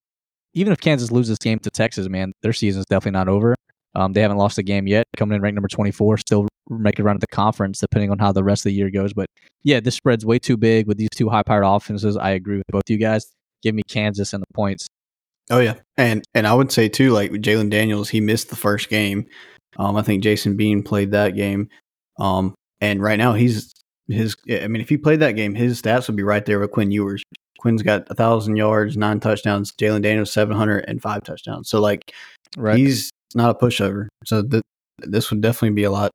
even 0.53 0.73
if 0.73 0.79
Kansas 0.79 1.11
loses 1.11 1.37
this 1.37 1.43
game 1.43 1.59
to 1.59 1.69
Texas, 1.69 2.09
man, 2.09 2.33
their 2.41 2.53
season's 2.53 2.85
definitely 2.85 3.17
not 3.17 3.27
over. 3.27 3.55
Um, 3.95 4.13
they 4.13 4.21
haven't 4.21 4.37
lost 4.37 4.57
a 4.57 4.63
game 4.63 4.87
yet, 4.87 5.05
coming 5.15 5.35
in 5.35 5.41
ranked 5.41 5.55
number 5.55 5.67
24, 5.67 6.17
still 6.17 6.47
making 6.69 7.03
a 7.03 7.05
run 7.05 7.15
at 7.15 7.21
the 7.21 7.27
conference, 7.27 7.79
depending 7.79 8.11
on 8.11 8.19
how 8.19 8.31
the 8.31 8.43
rest 8.43 8.61
of 8.61 8.69
the 8.69 8.73
year 8.73 8.89
goes. 8.91 9.13
But 9.13 9.27
yeah, 9.63 9.79
this 9.79 9.95
spread's 9.95 10.25
way 10.25 10.37
too 10.39 10.57
big 10.57 10.87
with 10.87 10.97
these 10.97 11.09
two 11.15 11.29
high 11.29 11.43
powered 11.43 11.63
offenses. 11.65 12.15
I 12.17 12.31
agree 12.31 12.57
with 12.57 12.67
both 12.67 12.83
of 12.87 12.89
you 12.91 12.97
guys. 12.97 13.31
Give 13.63 13.73
me 13.73 13.83
Kansas 13.87 14.33
and 14.33 14.41
the 14.43 14.53
points. 14.53 14.87
Oh 15.49 15.59
yeah, 15.59 15.75
and 15.95 16.23
and 16.35 16.45
I 16.45 16.53
would 16.53 16.71
say 16.71 16.89
too, 16.89 17.11
like 17.11 17.31
Jalon 17.31 17.69
Daniels, 17.69 18.09
he 18.09 18.19
missed 18.21 18.49
the 18.49 18.55
first 18.57 18.89
game. 18.89 19.25
Um, 19.77 19.95
I 19.95 20.01
think 20.01 20.21
Jason 20.23 20.57
Bean 20.57 20.83
played 20.83 21.11
that 21.11 21.35
game. 21.35 21.69
Um, 22.19 22.53
and 22.81 23.01
right 23.01 23.17
now 23.17 23.33
he's 23.33 23.73
his. 24.09 24.35
I 24.51 24.67
mean, 24.67 24.81
if 24.81 24.89
he 24.89 24.97
played 24.97 25.21
that 25.21 25.31
game, 25.37 25.55
his 25.55 25.81
stats 25.81 26.07
would 26.07 26.17
be 26.17 26.23
right 26.23 26.45
there 26.45 26.59
with 26.59 26.71
Quinn 26.71 26.91
Ewers. 26.91 27.23
Quinn's 27.59 27.81
got 27.81 28.05
a 28.11 28.13
thousand 28.13 28.57
yards, 28.57 28.97
nine 28.97 29.19
touchdowns. 29.19 29.71
Jalen 29.71 30.01
Daniels 30.03 30.31
seven 30.31 30.55
hundred 30.57 30.85
and 30.87 31.01
five 31.01 31.23
touchdowns. 31.23 31.69
So 31.69 31.79
like, 31.79 32.13
Right. 32.57 32.77
he's 32.77 33.09
not 33.37 33.51
a 33.51 33.53
pushover. 33.53 34.07
So 34.25 34.43
th- 34.43 34.63
this 34.99 35.29
would 35.31 35.41
definitely 35.41 35.75
be 35.75 35.83
a 35.83 35.91
lot. 35.91 36.11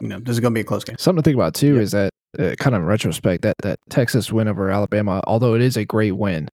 You 0.00 0.08
know, 0.08 0.18
this 0.18 0.32
is 0.32 0.40
going 0.40 0.52
to 0.52 0.54
be 0.54 0.62
a 0.62 0.64
close 0.64 0.84
game. 0.84 0.96
Something 0.98 1.22
to 1.22 1.24
think 1.24 1.36
about 1.36 1.54
too 1.54 1.78
is 1.78 1.92
that, 1.92 2.10
uh, 2.38 2.54
kind 2.58 2.74
of 2.74 2.82
in 2.82 2.88
retrospect, 2.88 3.42
that 3.42 3.54
that 3.62 3.78
Texas 3.88 4.32
win 4.32 4.48
over 4.48 4.70
Alabama, 4.70 5.22
although 5.26 5.54
it 5.54 5.62
is 5.62 5.76
a 5.76 5.84
great 5.84 6.12
win, 6.12 6.48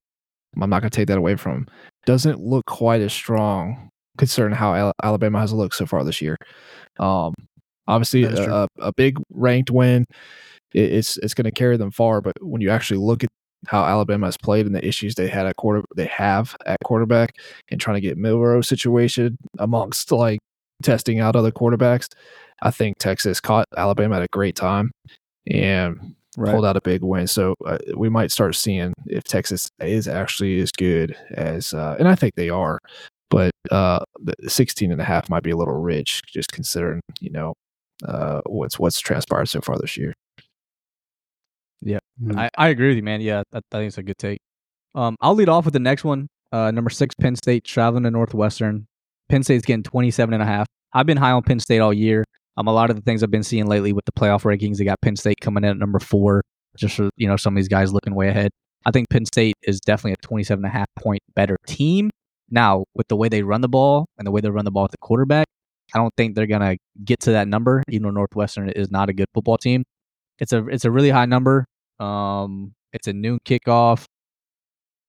I'm 0.62 0.69
not 0.69 0.82
going 0.82 0.91
to 0.91 0.95
take 0.95 1.08
that 1.08 1.17
away 1.17 1.36
from. 1.36 1.67
doesn't 2.06 2.39
look 2.39 2.65
quite 2.65 3.02
as 3.02 3.13
strong 3.13 3.89
considering 4.17 4.54
how 4.54 4.75
Al- 4.75 4.93
Alabama 5.04 5.39
has 5.39 5.54
looked 5.54 5.75
so 5.75 5.86
far 5.86 6.04
this 6.04 6.21
year. 6.21 6.36
Um, 6.99 7.34
obviously, 7.88 8.23
is 8.23 8.39
a, 8.39 8.67
a 8.80 8.91
big 8.93 9.17
ranked 9.32 9.71
win, 9.71 10.06
it, 10.73 10.93
it's 10.93 11.17
it's 11.17 11.34
going 11.34 11.45
to 11.45 11.52
carry 11.52 11.78
them 11.78 11.91
far. 11.91 12.21
But 12.21 12.34
when 12.41 12.62
you 12.62 12.69
actually 12.69 12.99
look 12.99 13.23
at 13.23 13.30
how 13.67 13.84
Alabama 13.84 14.28
has 14.28 14.38
played 14.38 14.65
and 14.65 14.76
the 14.76 14.86
issues 14.86 15.15
they 15.15 15.28
had 15.28 15.45
at 15.45 15.56
quarter, 15.58 15.84
they 15.95 16.06
have 16.06 16.56
at 16.65 16.78
quarterback, 16.84 17.36
and 17.69 17.80
trying 17.80 17.95
to 17.95 18.02
get 18.02 18.17
Milroe 18.17 18.62
situation 18.62 19.38
amongst 19.58 20.12
like 20.12 20.39
testing 20.84 21.19
out 21.19 21.36
other 21.36 21.52
quarterbacks, 21.52 22.08
I 22.62 22.72
think 22.72 22.98
Texas 23.00 23.39
caught 23.39 23.65
Alabama 23.78 24.17
at 24.17 24.24
a 24.24 24.28
great 24.32 24.56
time 24.56 24.91
and 25.48 26.15
Right. 26.38 26.54
pulled 26.54 26.65
out 26.65 26.78
a 26.78 26.82
big 26.82 27.04
win. 27.04 27.26
So 27.28 27.56
uh, 27.65 27.80
we 27.98 28.08
might 28.08 28.32
start 28.32 28.56
seeing 28.56 28.93
if 29.08 29.24
Texas 29.24 29.67
is 29.80 30.08
actually 30.08 30.60
as 30.62 30.72
good 30.72 31.15
as, 31.32 31.74
uh, 31.74 31.95
and 31.98 32.08
I 32.08 32.13
think 32.15 32.36
they 32.36 32.50
are, 32.50 32.80
but 33.30 33.52
uh, 33.72 34.00
the 34.24 34.36
16 34.48 34.91
and 34.91 35.02
a 35.02 35.04
half 35.04 35.28
might 35.30 35.43
be 35.43 35.50
a 35.50 35.58
little 35.58 35.74
rich 35.74 36.22
just 36.28 36.52
considering, 36.52 37.02
you 37.19 37.32
know, 37.32 37.56
uh, 38.08 38.41
what's 38.45 38.80
what's 38.80 39.00
transpired 39.00 39.48
so 39.48 39.60
far 39.60 39.78
this 39.80 39.98
year. 39.98 40.13
I, 42.36 42.49
I 42.58 42.67
agree 42.69 42.89
with 42.89 42.97
you, 42.97 43.03
man. 43.03 43.21
Yeah, 43.21 43.43
that, 43.51 43.63
I 43.71 43.77
think 43.77 43.88
it's 43.88 43.97
a 43.97 44.03
good 44.03 44.17
take. 44.17 44.39
Um, 44.95 45.15
I'll 45.21 45.36
lead 45.36 45.49
off 45.49 45.65
with 45.65 45.73
the 45.73 45.79
next 45.79 46.03
one. 46.03 46.27
Uh, 46.51 46.71
number 46.71 46.89
six, 46.89 47.15
Penn 47.15 47.36
State 47.36 47.63
traveling 47.63 48.03
to 48.03 48.12
Northwestern. 48.12 48.88
Penn 49.29 49.43
State's 49.43 49.65
getting 49.65 49.84
27 49.84 50.34
and 50.34 50.41
a 50.41 50.45
half. 50.45 50.67
I've 50.93 51.05
been 51.05 51.17
high 51.17 51.32
on 51.32 51.43
Penn 51.43 51.60
State 51.60 51.79
all 51.79 51.93
year. 51.93 52.25
Um, 52.58 52.67
a 52.67 52.73
lot 52.73 52.89
of 52.89 52.95
the 52.95 53.01
things 53.03 53.23
I've 53.23 53.32
been 53.32 53.43
seeing 53.43 53.67
lately 53.67 53.93
with 53.93 54.05
the 54.05 54.12
playoff 54.12 54.41
rankings, 54.41 54.77
they 54.77 54.86
got 54.86 54.99
Penn 55.01 55.15
State 55.15 55.39
coming 55.39 55.63
in 55.63 55.69
at 55.69 55.77
number 55.77 55.99
four. 55.99 56.41
Just 56.77 56.95
for, 56.95 57.10
you 57.15 57.27
know, 57.27 57.36
some 57.36 57.53
of 57.53 57.55
these 57.55 57.67
guys 57.67 57.93
looking 57.93 58.15
way 58.15 58.29
ahead. 58.29 58.51
I 58.86 58.91
think 58.91 59.10
Penn 59.10 59.25
State 59.25 59.55
is 59.63 59.79
definitely 59.79 60.13
a 60.13 60.27
27 60.27 60.63
and 60.63 60.73
a 60.73 60.77
half 60.77 60.88
point 60.97 61.21
better 61.36 61.58
team. 61.67 62.10
Now, 62.49 62.86
with 62.95 63.08
the 63.08 63.15
way 63.15 63.29
they 63.29 63.43
run 63.43 63.62
the 63.62 63.69
ball 63.69 64.08
and 64.17 64.25
the 64.25 64.32
way 64.32 64.41
they 64.41 64.49
run 64.49 64.65
the 64.65 64.71
ball 64.71 64.84
with 64.84 64.91
the 64.91 64.97
quarterback, 64.97 65.47
I 65.93 65.97
don't 65.97 66.13
think 66.15 66.36
they're 66.36 66.47
gonna 66.47 66.77
get 67.03 67.19
to 67.21 67.32
that 67.32 67.47
number, 67.47 67.84
even 67.89 68.03
though 68.03 68.12
Northwestern 68.12 68.69
is 68.69 68.91
not 68.91 69.10
a 69.10 69.13
good 69.13 69.27
football 69.34 69.58
team. 69.58 69.84
It's 70.39 70.53
a 70.53 70.65
it's 70.67 70.86
a 70.86 70.91
really 70.91 71.10
high 71.10 71.25
number. 71.25 71.65
Um, 72.00 72.74
it's 72.94 73.08
a 73.08 73.14
noon 73.14 73.40
kickoff. 73.46 74.06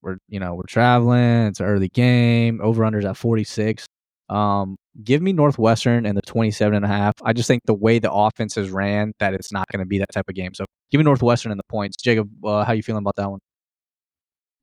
We're 0.03 0.19
you 0.29 0.41
know 0.41 0.55
we're 0.55 0.67
traveling. 0.67 1.47
It's 1.49 1.61
an 1.61 1.67
early 1.67 1.89
game. 1.89 2.61
Over 2.63 2.85
unders 2.85 3.09
at 3.09 3.17
forty 3.17 3.45
six. 3.45 3.87
Um, 4.31 4.77
give 5.03 5.21
me 5.21 5.33
Northwestern 5.33 6.07
and 6.07 6.17
the 6.17 6.23
27 6.23 6.73
and 6.75 6.85
a 6.85 6.89
half. 6.89 7.15
I 7.25 7.33
just 7.33 7.49
think 7.49 7.63
the 7.67 7.75
way 7.75 7.99
the 7.99 8.13
offense 8.13 8.57
ran 8.57 9.13
that 9.19 9.35
it's 9.35 9.53
not 9.53 9.67
going 9.73 9.81
to 9.81 9.87
be 9.87 9.99
that 9.99 10.13
type 10.13 10.29
of 10.29 10.37
game. 10.37 10.55
So 10.55 10.65
give 10.93 11.01
me 11.01 11.05
Northwestern 11.05 11.51
and 11.51 11.59
the 11.59 11.65
points. 11.69 11.97
Jacob, 11.97 12.31
uh, 12.45 12.65
how 12.65 12.73
you 12.73 12.83
feeling 12.85 13.03
about 13.03 13.17
that 13.17 13.29
one? 13.29 13.41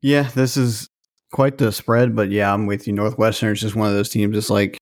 Yeah, 0.02 0.24
this 0.34 0.56
is 0.56 0.88
quite 1.34 1.58
the 1.58 1.74
spread, 1.74 2.16
but 2.16 2.30
yeah, 2.30 2.54
I'm 2.54 2.66
with 2.66 2.88
you. 2.88 2.94
Northwestern 2.94 3.52
is 3.52 3.60
just 3.60 3.76
one 3.76 3.90
of 3.90 3.94
those 3.94 4.10
teams. 4.10 4.38
It's 4.38 4.50
like 4.50 4.78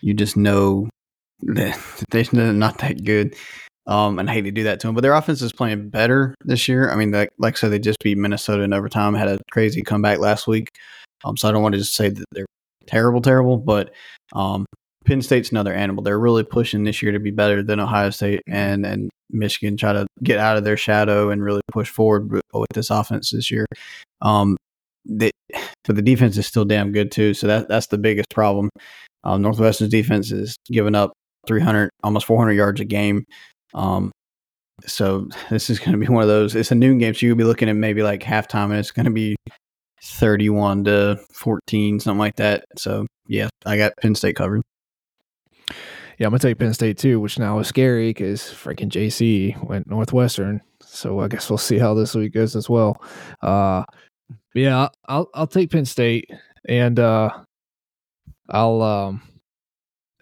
you 0.00 0.14
just 0.14 0.36
know 0.36 0.88
that 1.40 1.78
they're 2.10 2.52
not 2.52 2.78
that 2.78 3.04
good. 3.04 3.36
Um, 3.88 4.18
and 4.18 4.28
I 4.28 4.34
hate 4.34 4.42
to 4.42 4.50
do 4.50 4.64
that 4.64 4.80
to 4.80 4.86
them, 4.86 4.94
but 4.94 5.00
their 5.00 5.14
offense 5.14 5.40
is 5.40 5.52
playing 5.52 5.88
better 5.88 6.34
this 6.44 6.68
year. 6.68 6.90
I 6.90 6.96
mean, 6.96 7.10
like, 7.10 7.30
like 7.38 7.54
I 7.54 7.56
said, 7.56 7.72
they 7.72 7.78
just 7.78 7.98
beat 8.04 8.18
Minnesota 8.18 8.62
in 8.62 8.74
overtime, 8.74 9.14
had 9.14 9.28
a 9.28 9.38
crazy 9.50 9.82
comeback 9.82 10.18
last 10.18 10.46
week. 10.46 10.68
Um, 11.24 11.38
so 11.38 11.48
I 11.48 11.52
don't 11.52 11.62
want 11.62 11.72
to 11.72 11.80
just 11.80 11.94
say 11.94 12.10
that 12.10 12.24
they're 12.32 12.46
terrible, 12.86 13.22
terrible, 13.22 13.56
but 13.56 13.94
um, 14.34 14.66
Penn 15.06 15.22
State's 15.22 15.50
another 15.50 15.72
animal. 15.72 16.04
They're 16.04 16.18
really 16.18 16.44
pushing 16.44 16.84
this 16.84 17.02
year 17.02 17.12
to 17.12 17.18
be 17.18 17.30
better 17.30 17.62
than 17.62 17.80
Ohio 17.80 18.10
State 18.10 18.42
and 18.46 18.84
and 18.84 19.10
Michigan. 19.30 19.78
Try 19.78 19.94
to 19.94 20.06
get 20.22 20.38
out 20.38 20.58
of 20.58 20.64
their 20.64 20.76
shadow 20.76 21.30
and 21.30 21.42
really 21.42 21.62
push 21.72 21.88
forward 21.88 22.30
with, 22.30 22.42
this 22.74 22.90
offense 22.90 23.30
this 23.30 23.50
year. 23.50 23.64
Um, 24.20 24.58
they, 25.06 25.30
but 25.84 25.96
the 25.96 26.02
defense 26.02 26.36
is 26.36 26.46
still 26.46 26.66
damn 26.66 26.92
good 26.92 27.10
too. 27.10 27.32
So 27.32 27.46
that 27.46 27.68
that's 27.68 27.86
the 27.86 27.96
biggest 27.96 28.28
problem. 28.34 28.68
Um, 29.24 29.40
Northwestern's 29.40 29.90
defense 29.90 30.30
is 30.30 30.56
giving 30.70 30.94
up 30.94 31.12
300, 31.46 31.88
almost 32.04 32.26
400 32.26 32.52
yards 32.52 32.80
a 32.80 32.84
game. 32.84 33.24
Um, 33.74 34.12
so 34.86 35.28
this 35.50 35.70
is 35.70 35.78
going 35.78 35.92
to 35.92 35.98
be 35.98 36.06
one 36.06 36.22
of 36.22 36.28
those. 36.28 36.54
It's 36.54 36.70
a 36.70 36.74
noon 36.74 36.98
game, 36.98 37.14
so 37.14 37.26
you'll 37.26 37.36
be 37.36 37.44
looking 37.44 37.68
at 37.68 37.76
maybe 37.76 38.02
like 38.02 38.22
halftime, 38.22 38.66
and 38.66 38.74
it's 38.74 38.90
going 38.90 39.06
to 39.06 39.12
be 39.12 39.36
31 40.02 40.84
to 40.84 41.20
14, 41.32 42.00
something 42.00 42.18
like 42.18 42.36
that. 42.36 42.64
So 42.76 43.06
yeah, 43.26 43.48
I 43.66 43.76
got 43.76 43.96
Penn 44.00 44.14
State 44.14 44.36
covered. 44.36 44.62
Yeah, 46.18 46.26
I'm 46.26 46.32
gonna 46.32 46.40
take 46.40 46.58
Penn 46.58 46.74
State 46.74 46.98
too, 46.98 47.20
which 47.20 47.38
now 47.38 47.60
is 47.60 47.68
scary 47.68 48.08
because 48.08 48.42
freaking 48.42 48.88
JC 48.88 49.62
went 49.62 49.88
Northwestern. 49.88 50.60
So 50.80 51.20
I 51.20 51.28
guess 51.28 51.48
we'll 51.48 51.58
see 51.58 51.78
how 51.78 51.94
this 51.94 52.14
week 52.14 52.32
goes 52.34 52.56
as 52.56 52.68
well. 52.68 53.00
Uh, 53.40 53.84
yeah, 54.52 54.88
I'll 55.06 55.30
I'll 55.32 55.46
take 55.46 55.70
Penn 55.70 55.84
State, 55.84 56.28
and 56.68 56.98
uh, 56.98 57.30
I'll 58.48 58.82
um, 58.82 59.22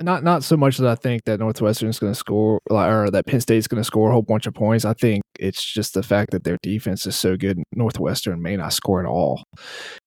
not 0.00 0.22
not 0.22 0.44
so 0.44 0.56
much 0.56 0.78
that 0.78 0.90
I 0.90 0.94
think 0.94 1.24
that 1.24 1.40
Northwestern 1.40 1.88
is 1.88 1.98
going 1.98 2.12
to 2.12 2.18
score 2.18 2.60
or 2.70 3.10
that 3.10 3.26
Penn 3.26 3.40
State's 3.40 3.66
going 3.66 3.80
to 3.80 3.84
score 3.84 4.10
a 4.10 4.12
whole 4.12 4.22
bunch 4.22 4.46
of 4.46 4.54
points. 4.54 4.84
I 4.84 4.92
think 4.94 5.22
it's 5.38 5.64
just 5.64 5.94
the 5.94 6.02
fact 6.02 6.32
that 6.32 6.44
their 6.44 6.58
defense 6.62 7.06
is 7.06 7.16
so 7.16 7.36
good. 7.36 7.62
Northwestern 7.72 8.42
may 8.42 8.56
not 8.56 8.72
score 8.72 9.00
at 9.00 9.06
all. 9.06 9.44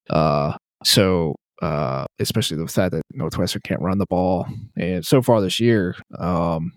Uh, 0.09 0.55
so 0.83 1.35
uh, 1.61 2.05
especially 2.19 2.57
the 2.57 2.67
fact 2.67 2.93
that 2.93 3.01
Northwestern 3.13 3.61
can't 3.63 3.81
run 3.81 3.97
the 3.97 4.05
ball. 4.09 4.47
And 4.77 5.05
so 5.05 5.21
far 5.21 5.41
this 5.41 5.59
year, 5.59 5.95
um, 6.17 6.71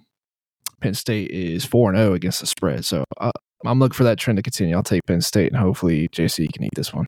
Penn 0.81 0.95
State 0.95 1.31
is 1.31 1.65
4 1.65 1.95
0 1.95 2.15
against 2.15 2.41
the 2.41 2.47
spread. 2.47 2.85
So 2.85 3.05
uh, 3.21 3.31
I'm 3.65 3.79
looking 3.79 3.95
for 3.95 4.05
that 4.05 4.19
trend 4.19 4.39
to 4.39 4.43
continue. 4.43 4.75
I'll 4.75 4.83
take 4.83 5.03
Penn 5.07 5.21
State 5.21 5.53
and 5.53 5.61
hopefully 5.61 6.09
JC 6.09 6.53
can 6.53 6.65
eat 6.65 6.75
this 6.75 6.93
one. 6.93 7.07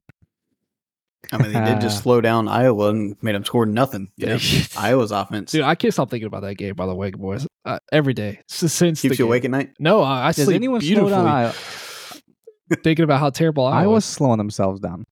I 1.33 1.39
mean, 1.39 1.53
they 1.53 1.65
did 1.65 1.81
just 1.81 2.03
slow 2.03 2.21
down 2.21 2.49
Iowa 2.49 2.91
and 2.91 3.17
made 3.23 3.35
them 3.35 3.45
score 3.45 3.67
nothing. 3.67 4.11
You 4.17 4.27
know? 4.27 4.39
Iowa's 4.77 5.11
offense 5.11 5.53
Dude, 5.53 5.63
I 5.63 5.75
can't 5.75 5.93
stop 5.93 6.11
thinking 6.11 6.27
about 6.27 6.43
that 6.43 6.57
game, 6.57 6.75
by 6.75 6.87
the 6.87 6.95
way, 6.95 7.11
boys. 7.11 7.47
Uh, 7.65 7.79
every 7.93 8.15
day. 8.15 8.41
S- 8.51 8.73
Since 8.73 9.03
the 9.03 9.09
keeps 9.09 9.19
you 9.19 9.25
game. 9.25 9.27
awake 9.27 9.45
at 9.45 9.51
night. 9.51 9.71
No, 9.79 10.03
I, 10.03 10.29
I 10.29 10.33
Does 10.33 10.45
sleep 10.45 10.57
anyone 10.57 10.81
slow 10.81 11.09
down 11.09 11.27
Iowa? 11.27 11.55
thinking 12.83 13.05
about 13.05 13.21
how 13.21 13.31
terrible 13.31 13.65
Iowa 13.67 13.83
Iowa's 13.83 13.95
was. 13.95 14.05
slowing 14.05 14.39
themselves 14.39 14.81
down. 14.81 15.05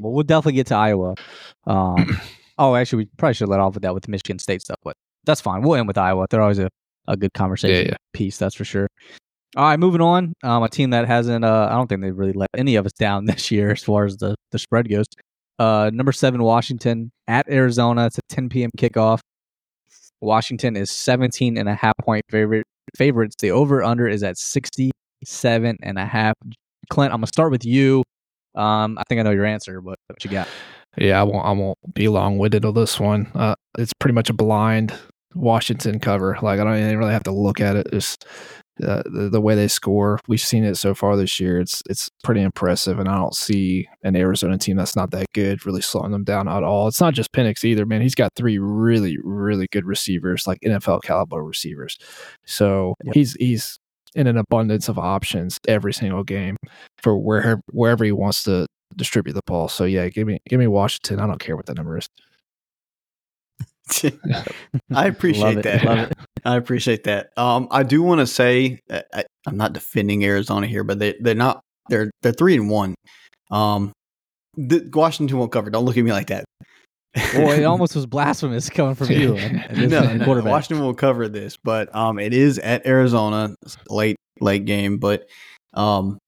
well, 0.00 0.12
we'll 0.12 0.24
definitely 0.24 0.54
get 0.54 0.66
to 0.68 0.76
Iowa. 0.76 1.14
Um, 1.66 2.20
oh, 2.58 2.74
actually, 2.74 3.04
we 3.04 3.10
probably 3.16 3.34
should 3.34 3.48
let 3.48 3.60
off 3.60 3.74
with 3.74 3.82
that 3.82 3.94
with 3.94 4.08
Michigan 4.08 4.38
State 4.38 4.62
stuff, 4.62 4.78
but 4.82 4.96
that's 5.24 5.40
fine. 5.40 5.62
We'll 5.62 5.76
end 5.76 5.88
with 5.88 5.98
Iowa. 5.98 6.26
They're 6.30 6.42
always 6.42 6.58
a, 6.58 6.68
a 7.08 7.16
good 7.16 7.32
conversation 7.34 7.90
yeah. 7.90 7.96
piece, 8.12 8.38
that's 8.38 8.54
for 8.54 8.64
sure. 8.64 8.88
All 9.56 9.64
right, 9.64 9.78
moving 9.78 10.02
on. 10.02 10.34
Um, 10.42 10.62
a 10.62 10.68
team 10.68 10.90
that 10.90 11.06
hasn't, 11.06 11.44
uh, 11.44 11.68
I 11.70 11.74
don't 11.74 11.86
think 11.86 12.02
they've 12.02 12.16
really 12.16 12.34
let 12.34 12.50
any 12.54 12.76
of 12.76 12.84
us 12.84 12.92
down 12.92 13.24
this 13.24 13.50
year 13.50 13.70
as 13.70 13.82
far 13.82 14.04
as 14.04 14.18
the, 14.18 14.34
the 14.52 14.58
spread 14.58 14.88
goes. 14.88 15.06
Uh, 15.58 15.90
number 15.92 16.12
seven, 16.12 16.42
Washington 16.42 17.12
at 17.26 17.48
Arizona. 17.48 18.06
It's 18.06 18.18
a 18.18 18.22
10 18.28 18.48
p.m. 18.48 18.70
kickoff. 18.76 19.20
Washington 20.20 20.76
is 20.76 20.90
17 20.90 21.56
and 21.56 21.68
a 21.68 21.74
half 21.74 21.94
point 21.98 22.24
favorite 22.30 22.66
favorites. 22.96 23.36
The 23.38 23.50
over 23.50 23.82
under 23.82 24.08
is 24.08 24.22
at 24.22 24.38
67 24.38 25.76
and 25.82 25.98
a 25.98 26.06
half. 26.06 26.34
Clint, 26.88 27.12
I'm 27.12 27.18
gonna 27.18 27.26
start 27.26 27.50
with 27.50 27.64
you. 27.64 28.02
Um, 28.54 28.96
I 28.98 29.02
think 29.08 29.20
I 29.20 29.22
know 29.22 29.32
your 29.32 29.44
answer, 29.44 29.80
but 29.80 29.98
what 30.06 30.24
you 30.24 30.30
got? 30.30 30.48
Yeah, 30.96 31.20
I 31.20 31.24
won't. 31.24 31.44
I 31.44 31.52
won't 31.52 31.78
be 31.94 32.08
long 32.08 32.38
winded 32.38 32.64
on 32.64 32.74
this 32.74 32.98
one. 32.98 33.30
Uh, 33.34 33.54
it's 33.78 33.92
pretty 33.98 34.14
much 34.14 34.30
a 34.30 34.32
blind 34.32 34.94
Washington 35.34 36.00
cover. 36.00 36.38
Like 36.40 36.58
I 36.58 36.64
don't 36.64 36.78
even 36.78 36.98
really 36.98 37.12
have 37.12 37.24
to 37.24 37.32
look 37.32 37.60
at 37.60 37.76
it. 37.76 37.88
Just 37.92 38.24
uh, 38.82 39.02
the, 39.06 39.28
the 39.30 39.40
way 39.40 39.54
they 39.54 39.68
score. 39.68 40.18
We've 40.28 40.40
seen 40.40 40.64
it 40.64 40.76
so 40.76 40.94
far 40.94 41.16
this 41.16 41.40
year. 41.40 41.58
It's 41.60 41.82
it's 41.88 42.10
pretty 42.22 42.42
impressive, 42.42 42.98
and 42.98 43.08
I 43.08 43.16
don't 43.16 43.34
see 43.34 43.88
an 44.02 44.16
Arizona 44.16 44.58
team 44.58 44.76
that's 44.76 44.96
not 44.96 45.10
that 45.12 45.32
good 45.32 45.64
really 45.64 45.80
slowing 45.80 46.12
them 46.12 46.24
down 46.24 46.48
at 46.48 46.62
all. 46.62 46.88
It's 46.88 47.00
not 47.00 47.14
just 47.14 47.32
Penix 47.32 47.64
either, 47.64 47.86
man. 47.86 48.02
He's 48.02 48.14
got 48.14 48.34
three 48.36 48.58
really 48.58 49.16
really 49.22 49.66
good 49.72 49.84
receivers, 49.86 50.46
like 50.46 50.60
NFL 50.60 51.02
caliber 51.02 51.42
receivers. 51.42 51.98
So 52.44 52.94
Yep. 53.04 53.14
he's 53.14 53.32
he's 53.34 53.78
in 54.14 54.26
an 54.26 54.36
abundance 54.38 54.88
of 54.88 54.98
options 54.98 55.58
every 55.68 55.92
single 55.92 56.24
game 56.24 56.56
for 57.02 57.16
wherever 57.18 57.60
wherever 57.72 58.04
he 58.04 58.12
wants 58.12 58.42
to 58.44 58.66
distribute 58.96 59.34
the 59.34 59.42
ball. 59.46 59.68
So 59.68 59.84
yeah, 59.84 60.08
give 60.08 60.26
me 60.26 60.38
give 60.48 60.58
me 60.60 60.66
Washington. 60.66 61.20
I 61.20 61.26
don't 61.26 61.40
care 61.40 61.56
what 61.56 61.66
the 61.66 61.74
number 61.74 61.98
is. 61.98 62.08
I 64.94 65.06
appreciate 65.06 65.62
that. 65.62 66.12
I 66.44 66.56
appreciate 66.56 67.04
that. 67.04 67.30
Um, 67.36 67.68
I 67.70 67.82
do 67.82 68.02
want 68.02 68.20
to 68.20 68.26
say 68.26 68.80
uh, 68.90 69.02
I, 69.12 69.24
I'm 69.46 69.56
not 69.56 69.72
defending 69.72 70.24
Arizona 70.24 70.66
here, 70.66 70.84
but 70.84 70.98
they 70.98 71.14
they're 71.20 71.34
not 71.34 71.60
they're 71.88 72.10
they're 72.22 72.32
three 72.32 72.56
and 72.56 72.70
one. 72.70 72.94
Um, 73.50 73.92
the, 74.56 74.88
Washington 74.92 75.38
won't 75.38 75.52
cover. 75.52 75.70
Don't 75.70 75.84
look 75.84 75.96
at 75.96 76.04
me 76.04 76.12
like 76.12 76.28
that. 76.28 76.44
Boy, 77.34 77.56
it 77.56 77.64
almost 77.64 77.94
was 77.94 78.06
blasphemous 78.06 78.68
coming 78.70 78.94
from 78.94 79.10
you. 79.10 79.36
And, 79.36 79.90
no, 79.90 80.14
no. 80.14 80.42
Washington 80.42 80.84
will 80.84 80.94
cover 80.94 81.28
this, 81.28 81.56
but 81.56 81.94
um, 81.94 82.18
it 82.18 82.34
is 82.34 82.58
at 82.58 82.86
Arizona 82.86 83.54
late 83.88 84.16
late 84.40 84.64
game, 84.64 84.98
but 84.98 85.28
um, 85.74 86.18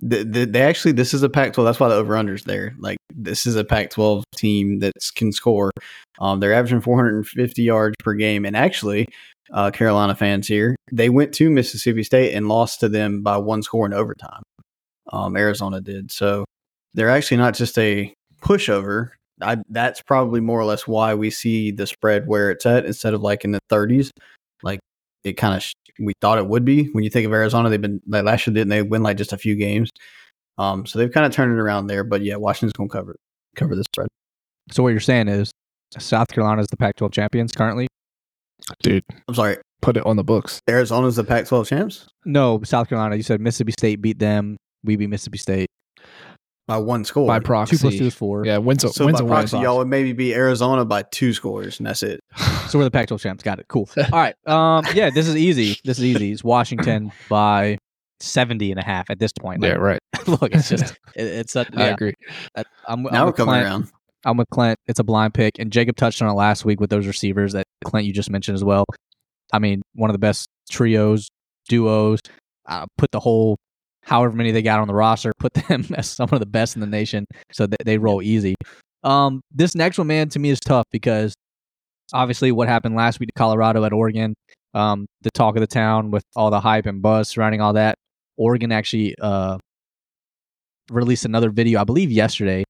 the, 0.00 0.24
the, 0.24 0.44
they 0.44 0.62
actually 0.62 0.92
this 0.92 1.14
is 1.14 1.22
a 1.22 1.28
Pac-12. 1.28 1.64
That's 1.64 1.80
why 1.80 1.88
the 1.88 1.94
over/unders 1.94 2.44
there. 2.44 2.74
Like 2.78 2.98
this 3.14 3.46
is 3.46 3.56
a 3.56 3.64
Pac-12 3.64 4.22
team 4.36 4.80
that 4.80 4.92
can 5.14 5.32
score. 5.32 5.70
Um, 6.20 6.40
they're 6.40 6.54
averaging 6.54 6.80
450 6.80 7.62
yards 7.62 7.96
per 7.98 8.14
game, 8.14 8.44
and 8.44 8.56
actually, 8.56 9.08
uh, 9.52 9.70
Carolina 9.70 10.14
fans 10.14 10.46
here, 10.48 10.76
they 10.92 11.08
went 11.08 11.32
to 11.34 11.50
Mississippi 11.50 12.02
State 12.02 12.34
and 12.34 12.48
lost 12.48 12.80
to 12.80 12.88
them 12.88 13.22
by 13.22 13.36
one 13.36 13.62
score 13.62 13.86
in 13.86 13.92
overtime. 13.92 14.42
Um, 15.12 15.36
Arizona 15.36 15.80
did 15.80 16.10
so. 16.10 16.44
They're 16.94 17.10
actually 17.10 17.38
not 17.38 17.54
just 17.54 17.76
a 17.78 18.14
pushover. 18.40 19.10
I, 19.40 19.58
that's 19.68 20.00
probably 20.00 20.40
more 20.40 20.60
or 20.60 20.64
less 20.64 20.86
why 20.86 21.14
we 21.14 21.30
see 21.30 21.72
the 21.72 21.86
spread 21.86 22.26
where 22.26 22.50
it's 22.50 22.64
at 22.66 22.86
instead 22.86 23.14
of 23.14 23.20
like 23.20 23.44
in 23.44 23.50
the 23.50 23.60
30s. 23.70 24.10
Like 24.62 24.80
it 25.24 25.34
kind 25.34 25.56
of 25.56 25.62
sh- 25.62 25.74
we 25.98 26.12
thought 26.20 26.38
it 26.38 26.46
would 26.46 26.64
be 26.64 26.86
when 26.92 27.04
you 27.04 27.10
think 27.10 27.26
of 27.26 27.32
Arizona. 27.32 27.68
They've 27.68 27.80
been 27.80 28.00
like 28.06 28.24
last 28.24 28.46
year 28.46 28.54
didn't 28.54 28.68
they 28.68 28.82
win 28.82 29.02
like 29.02 29.16
just 29.16 29.32
a 29.32 29.38
few 29.38 29.56
games. 29.56 29.90
Um, 30.56 30.86
so 30.86 30.98
they've 30.98 31.10
kind 31.10 31.26
of 31.26 31.32
turned 31.32 31.52
it 31.52 31.60
around 31.60 31.88
there. 31.88 32.04
But 32.04 32.22
yeah, 32.22 32.36
Washington's 32.36 32.72
going 32.72 32.88
to 32.88 32.92
cover 32.92 33.16
cover 33.56 33.74
the 33.74 33.84
spread. 33.84 34.08
So 34.70 34.82
what 34.82 34.90
you're 34.90 35.00
saying 35.00 35.28
is 35.28 35.50
South 35.98 36.28
Carolina 36.28 36.60
is 36.60 36.66
the 36.68 36.76
Pac-12 36.76 37.12
champions 37.12 37.52
currently? 37.52 37.86
Dude, 38.82 39.04
I'm 39.28 39.34
sorry, 39.34 39.58
put 39.82 39.96
it 39.96 40.06
on 40.06 40.16
the 40.16 40.24
books. 40.24 40.60
Arizona's 40.68 41.16
the 41.16 41.24
Pac-12 41.24 41.66
champs 41.66 42.06
No, 42.24 42.60
South 42.64 42.88
Carolina. 42.88 43.16
You 43.16 43.22
said 43.22 43.40
Mississippi 43.40 43.72
State 43.72 44.00
beat 44.00 44.18
them. 44.18 44.56
We 44.82 44.96
beat 44.96 45.08
Mississippi 45.08 45.38
State. 45.38 45.68
by 46.66 46.78
one 46.78 47.04
score. 47.04 47.26
By 47.26 47.40
Two 47.40 47.44
proxy. 47.44 47.76
plus 47.78 47.92
two 47.92 47.98
two 47.98 48.06
is 48.06 48.14
four. 48.14 48.46
Yeah, 48.46 48.58
wins 48.58 48.84
a, 48.84 48.88
so 48.90 49.04
wins 49.06 49.20
by 49.20 49.26
a 49.26 49.28
proxy, 49.28 49.56
win. 49.56 49.64
y'all 49.64 49.78
would 49.78 49.88
maybe 49.88 50.12
be 50.14 50.34
Arizona 50.34 50.84
by 50.86 51.02
two 51.02 51.32
scores, 51.34 51.78
and 51.78 51.86
that's 51.86 52.02
it. 52.02 52.20
So 52.68 52.78
we're 52.78 52.84
the 52.84 52.90
Pac-12 52.90 53.20
champs. 53.20 53.44
Got 53.44 53.58
it. 53.58 53.66
Cool. 53.68 53.88
All 53.98 54.04
right. 54.18 54.34
Um. 54.46 54.84
Yeah. 54.94 55.10
This 55.10 55.28
is 55.28 55.36
easy. 55.36 55.76
This 55.84 55.98
is 55.98 56.04
easy. 56.06 56.32
It's 56.32 56.42
Washington 56.42 57.12
by 57.28 57.76
70 58.20 58.70
and 58.70 58.80
a 58.80 58.82
half 58.82 59.10
at 59.10 59.18
this 59.18 59.32
point. 59.32 59.62
Yeah, 59.62 59.72
right. 59.74 59.98
look, 60.26 60.52
it's 60.54 60.70
just 60.70 60.94
it, 61.14 61.26
it's 61.26 61.54
a, 61.56 61.60
I 61.76 61.84
yeah, 61.84 61.84
agree. 61.92 62.14
I- 62.56 62.64
I'm, 62.88 63.02
Now 63.02 63.10
I'm 63.20 63.26
we're 63.26 63.32
coming 63.34 63.52
Clint. 63.52 63.64
around. 63.66 63.90
I'm 64.24 64.36
with 64.36 64.48
Clint. 64.50 64.78
It's 64.86 64.98
a 64.98 65.04
blind 65.04 65.34
pick, 65.34 65.58
and 65.58 65.70
Jacob 65.70 65.96
touched 65.96 66.22
on 66.22 66.28
it 66.28 66.34
last 66.34 66.64
week 66.64 66.80
with 66.80 66.90
those 66.90 67.06
receivers 67.06 67.52
that 67.52 67.64
Clint 67.84 68.06
you 68.06 68.12
just 68.12 68.30
mentioned 68.30 68.54
as 68.54 68.64
well. 68.64 68.84
I 69.52 69.58
mean, 69.58 69.82
one 69.94 70.10
of 70.10 70.14
the 70.14 70.18
best 70.18 70.48
trios, 70.70 71.28
duos. 71.68 72.20
Uh, 72.66 72.86
put 72.96 73.10
the 73.10 73.20
whole, 73.20 73.58
however 74.04 74.34
many 74.34 74.50
they 74.50 74.62
got 74.62 74.80
on 74.80 74.88
the 74.88 74.94
roster, 74.94 75.32
put 75.38 75.52
them 75.52 75.84
as 75.96 76.08
some 76.08 76.28
of 76.32 76.40
the 76.40 76.46
best 76.46 76.76
in 76.76 76.80
the 76.80 76.86
nation, 76.86 77.26
so 77.52 77.66
that 77.66 77.84
they 77.84 77.98
roll 77.98 78.22
easy. 78.22 78.54
Um, 79.02 79.42
this 79.50 79.74
next 79.74 79.98
one, 79.98 80.06
man, 80.06 80.30
to 80.30 80.38
me 80.38 80.48
is 80.48 80.60
tough 80.60 80.86
because 80.90 81.34
obviously 82.12 82.52
what 82.52 82.68
happened 82.68 82.96
last 82.96 83.20
week 83.20 83.28
to 83.28 83.38
Colorado 83.38 83.84
at 83.84 83.92
Oregon, 83.92 84.34
um, 84.72 85.06
the 85.20 85.30
talk 85.30 85.56
of 85.56 85.60
the 85.60 85.66
town 85.66 86.10
with 86.10 86.24
all 86.34 86.50
the 86.50 86.60
hype 86.60 86.86
and 86.86 87.02
buzz 87.02 87.28
surrounding 87.28 87.60
all 87.60 87.74
that. 87.74 87.96
Oregon 88.38 88.72
actually 88.72 89.14
uh, 89.20 89.58
released 90.90 91.26
another 91.26 91.50
video, 91.50 91.80
I 91.80 91.84
believe 91.84 92.10
yesterday, 92.10 92.64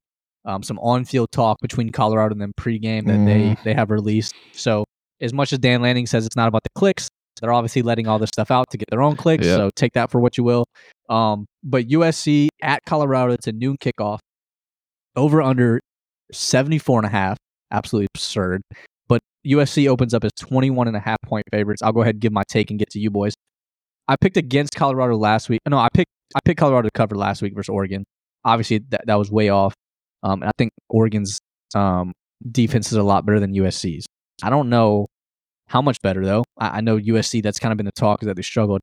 um, 0.44 0.62
some 0.62 0.78
on-field 0.78 1.30
talk 1.32 1.58
between 1.60 1.90
Colorado 1.90 2.32
and 2.32 2.40
them 2.40 2.52
pregame 2.58 3.06
that 3.06 3.24
they 3.24 3.56
they 3.64 3.74
have 3.74 3.90
released. 3.90 4.34
So 4.52 4.84
as 5.20 5.32
much 5.32 5.52
as 5.52 5.58
Dan 5.58 5.82
Lanning 5.82 6.06
says 6.06 6.26
it's 6.26 6.36
not 6.36 6.48
about 6.48 6.62
the 6.64 6.70
clicks, 6.74 7.08
they're 7.40 7.52
obviously 7.52 7.82
letting 7.82 8.06
all 8.06 8.18
this 8.18 8.28
stuff 8.28 8.50
out 8.50 8.66
to 8.70 8.78
get 8.78 8.88
their 8.90 9.02
own 9.02 9.16
clicks. 9.16 9.46
Yeah. 9.46 9.56
So 9.56 9.70
take 9.74 9.92
that 9.94 10.10
for 10.10 10.20
what 10.20 10.36
you 10.38 10.44
will. 10.44 10.66
Um, 11.08 11.46
but 11.62 11.88
USC 11.88 12.48
at 12.62 12.82
Colorado, 12.86 13.32
it's 13.32 13.46
a 13.46 13.52
noon 13.52 13.76
kickoff. 13.78 14.18
Over 15.16 15.42
under 15.42 15.80
74 16.32 17.00
and 17.00 17.06
a 17.06 17.10
half. 17.10 17.38
Absolutely 17.70 18.08
absurd. 18.14 18.62
But 19.08 19.20
USC 19.46 19.88
opens 19.88 20.14
up 20.14 20.24
as 20.24 20.32
21 20.40 20.88
and 20.88 20.96
a 20.96 21.00
half 21.00 21.18
point 21.24 21.44
favorites. 21.52 21.82
I'll 21.82 21.92
go 21.92 22.02
ahead 22.02 22.16
and 22.16 22.20
give 22.20 22.32
my 22.32 22.42
take 22.48 22.70
and 22.70 22.78
get 22.78 22.90
to 22.90 22.98
you 22.98 23.10
boys. 23.10 23.34
I 24.08 24.16
picked 24.16 24.36
against 24.36 24.74
Colorado 24.74 25.16
last 25.16 25.48
week. 25.48 25.60
No, 25.68 25.78
I 25.78 25.88
picked 25.92 26.10
I 26.34 26.40
picked 26.44 26.58
Colorado 26.58 26.88
to 26.88 26.92
cover 26.92 27.14
last 27.16 27.42
week 27.42 27.54
versus 27.54 27.68
Oregon. 27.68 28.04
Obviously, 28.44 28.78
that 28.90 29.06
that 29.06 29.14
was 29.14 29.30
way 29.30 29.48
off. 29.48 29.74
Um, 30.24 30.42
and 30.42 30.48
I 30.48 30.52
think 30.58 30.72
Oregon's 30.88 31.38
um, 31.74 32.12
defense 32.50 32.90
is 32.90 32.98
a 32.98 33.02
lot 33.02 33.24
better 33.26 33.38
than 33.38 33.54
USC's. 33.54 34.06
I 34.42 34.50
don't 34.50 34.68
know 34.70 35.06
how 35.68 35.82
much 35.82 36.00
better 36.02 36.24
though. 36.24 36.44
I, 36.58 36.78
I 36.78 36.80
know 36.80 36.98
USC. 36.98 37.42
That's 37.42 37.58
kind 37.58 37.72
of 37.72 37.76
been 37.76 37.86
the 37.86 37.92
talk 37.92 38.22
is 38.22 38.26
that 38.26 38.36
they 38.36 38.42
struggled. 38.42 38.80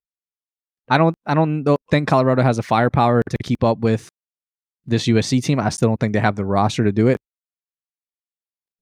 I 0.90 0.98
don't. 0.98 1.16
I 1.26 1.34
don't 1.34 1.66
think 1.90 2.08
Colorado 2.08 2.44
has 2.44 2.58
the 2.58 2.64
firepower 2.64 3.22
to 3.30 3.38
keep 3.44 3.64
up 3.64 3.80
with 3.80 4.08
this 4.86 5.08
USC 5.08 5.44
team. 5.44 5.60
I 5.60 5.70
still 5.70 5.90
don't 5.90 6.00
think 6.00 6.14
they 6.14 6.20
have 6.20 6.36
the 6.36 6.46
roster 6.46 6.84
to 6.84 6.92
do 6.92 7.08
it. 7.08 7.18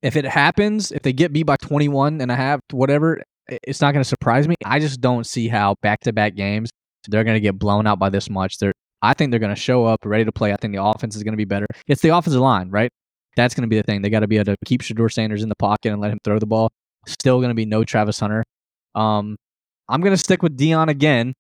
If 0.01 0.15
it 0.15 0.25
happens, 0.25 0.91
if 0.91 1.01
they 1.01 1.11
get 1.11 1.33
beat 1.33 1.43
by 1.43 1.57
21 1.57 2.21
and 2.21 2.31
a 2.31 2.35
half, 2.35 2.61
whatever, 2.71 3.21
it's 3.49 3.81
not 3.81 3.91
going 3.91 4.01
to 4.01 4.07
surprise 4.07 4.47
me. 4.47 4.55
I 4.65 4.79
just 4.79 5.01
don't 5.01 5.25
see 5.25 5.49
how 5.49 5.75
back-to-back 5.81 6.35
games 6.35 6.69
they're 7.09 7.25
going 7.25 7.35
to 7.35 7.41
get 7.41 7.59
blown 7.59 7.85
out 7.85 7.99
by 7.99 8.09
this 8.09 8.29
much. 8.29 8.59
They're 8.59 8.71
I 9.01 9.13
think 9.13 9.31
they're 9.31 9.39
going 9.39 9.55
to 9.55 9.59
show 9.59 9.85
up 9.85 9.99
ready 10.05 10.25
to 10.25 10.31
play. 10.31 10.51
I 10.53 10.57
think 10.57 10.73
the 10.73 10.83
offense 10.83 11.15
is 11.15 11.23
going 11.23 11.33
to 11.33 11.37
be 11.37 11.45
better. 11.45 11.67
It's 11.87 12.01
the 12.01 12.09
offensive 12.09 12.41
line, 12.41 12.69
right? 12.69 12.91
That's 13.35 13.53
going 13.55 13.61
to 13.63 13.67
be 13.69 13.77
the 13.77 13.83
thing. 13.83 14.01
They 14.01 14.09
got 14.09 14.19
to 14.21 14.27
be 14.27 14.37
able 14.37 14.53
to 14.53 14.57
keep 14.65 14.81
Shedeur 14.81 15.11
Sanders 15.11 15.43
in 15.43 15.49
the 15.49 15.55
pocket 15.55 15.91
and 15.91 16.01
let 16.01 16.11
him 16.11 16.19
throw 16.23 16.39
the 16.39 16.45
ball. 16.45 16.69
Still 17.07 17.37
going 17.39 17.49
to 17.49 17.55
be 17.55 17.65
no 17.65 17.83
Travis 17.83 18.19
Hunter. 18.19 18.43
Um, 18.95 19.37
I'm 19.87 20.01
going 20.01 20.13
to 20.13 20.17
stick 20.17 20.43
with 20.43 20.57
Deion 20.57 20.89
again, 20.89 21.33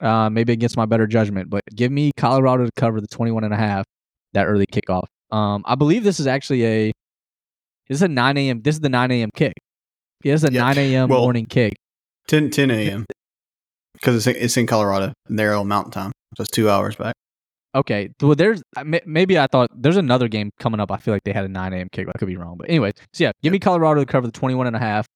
uh, 0.00 0.30
maybe 0.30 0.52
against 0.52 0.76
my 0.76 0.86
better 0.86 1.06
judgment, 1.06 1.50
but 1.50 1.62
give 1.74 1.90
me 1.90 2.12
Colorado 2.16 2.64
to 2.66 2.70
cover 2.76 3.00
the 3.00 3.08
21 3.08 3.42
and 3.44 3.52
a 3.52 3.56
half 3.56 3.84
that 4.32 4.44
early 4.46 4.66
kickoff. 4.66 5.04
Um, 5.32 5.62
I 5.66 5.74
believe 5.74 6.04
this 6.04 6.20
is 6.20 6.26
actually 6.26 6.64
a 6.64 6.92
this 7.88 7.96
is 7.96 8.02
a 8.02 8.08
9 8.08 8.36
a.m. 8.36 8.62
This 8.62 8.76
is 8.76 8.80
the 8.80 8.88
9 8.88 9.10
a.m. 9.10 9.30
kick. 9.34 9.54
Yeah, 10.22 10.34
is 10.34 10.44
a 10.44 10.52
Yeah. 10.52 10.60
9 10.60 10.78
a.m. 10.78 11.08
Well- 11.08 11.22
morning 11.22 11.46
kick. 11.46 11.74
10, 12.28 12.50
10 12.50 12.70
a.m. 12.70 13.06
Because 13.94 14.14
it's 14.14 14.26
in, 14.28 14.42
it's 14.42 14.56
in 14.56 14.66
Colorado 14.68 15.12
and 15.28 15.36
they're 15.38 15.54
on 15.54 15.66
Mountain 15.66 15.90
Time, 15.92 16.12
so 16.36 16.42
it's 16.42 16.50
two 16.50 16.70
hours 16.70 16.96
back. 16.96 17.14
Okay. 17.74 18.10
Well, 18.20 18.34
there's 18.34 18.62
uh, 18.76 18.84
maybe 19.06 19.38
I 19.38 19.46
thought 19.46 19.70
there's 19.74 19.96
another 19.96 20.28
game 20.28 20.50
coming 20.58 20.80
up. 20.80 20.90
I 20.90 20.96
feel 20.96 21.14
like 21.14 21.22
they 21.24 21.32
had 21.32 21.44
a 21.44 21.48
9 21.48 21.72
a.m. 21.72 21.88
kick. 21.92 22.08
I 22.08 22.18
could 22.18 22.28
be 22.28 22.36
wrong, 22.36 22.56
but 22.56 22.68
anyway. 22.68 22.92
So 23.12 23.24
yeah, 23.24 23.32
give 23.42 23.52
me 23.52 23.58
Colorado 23.58 24.00
to 24.00 24.06
cover 24.06 24.26
the 24.26 24.32
21 24.32 24.66
and 24.66 24.76
a 24.76 24.80
half. 24.80 25.06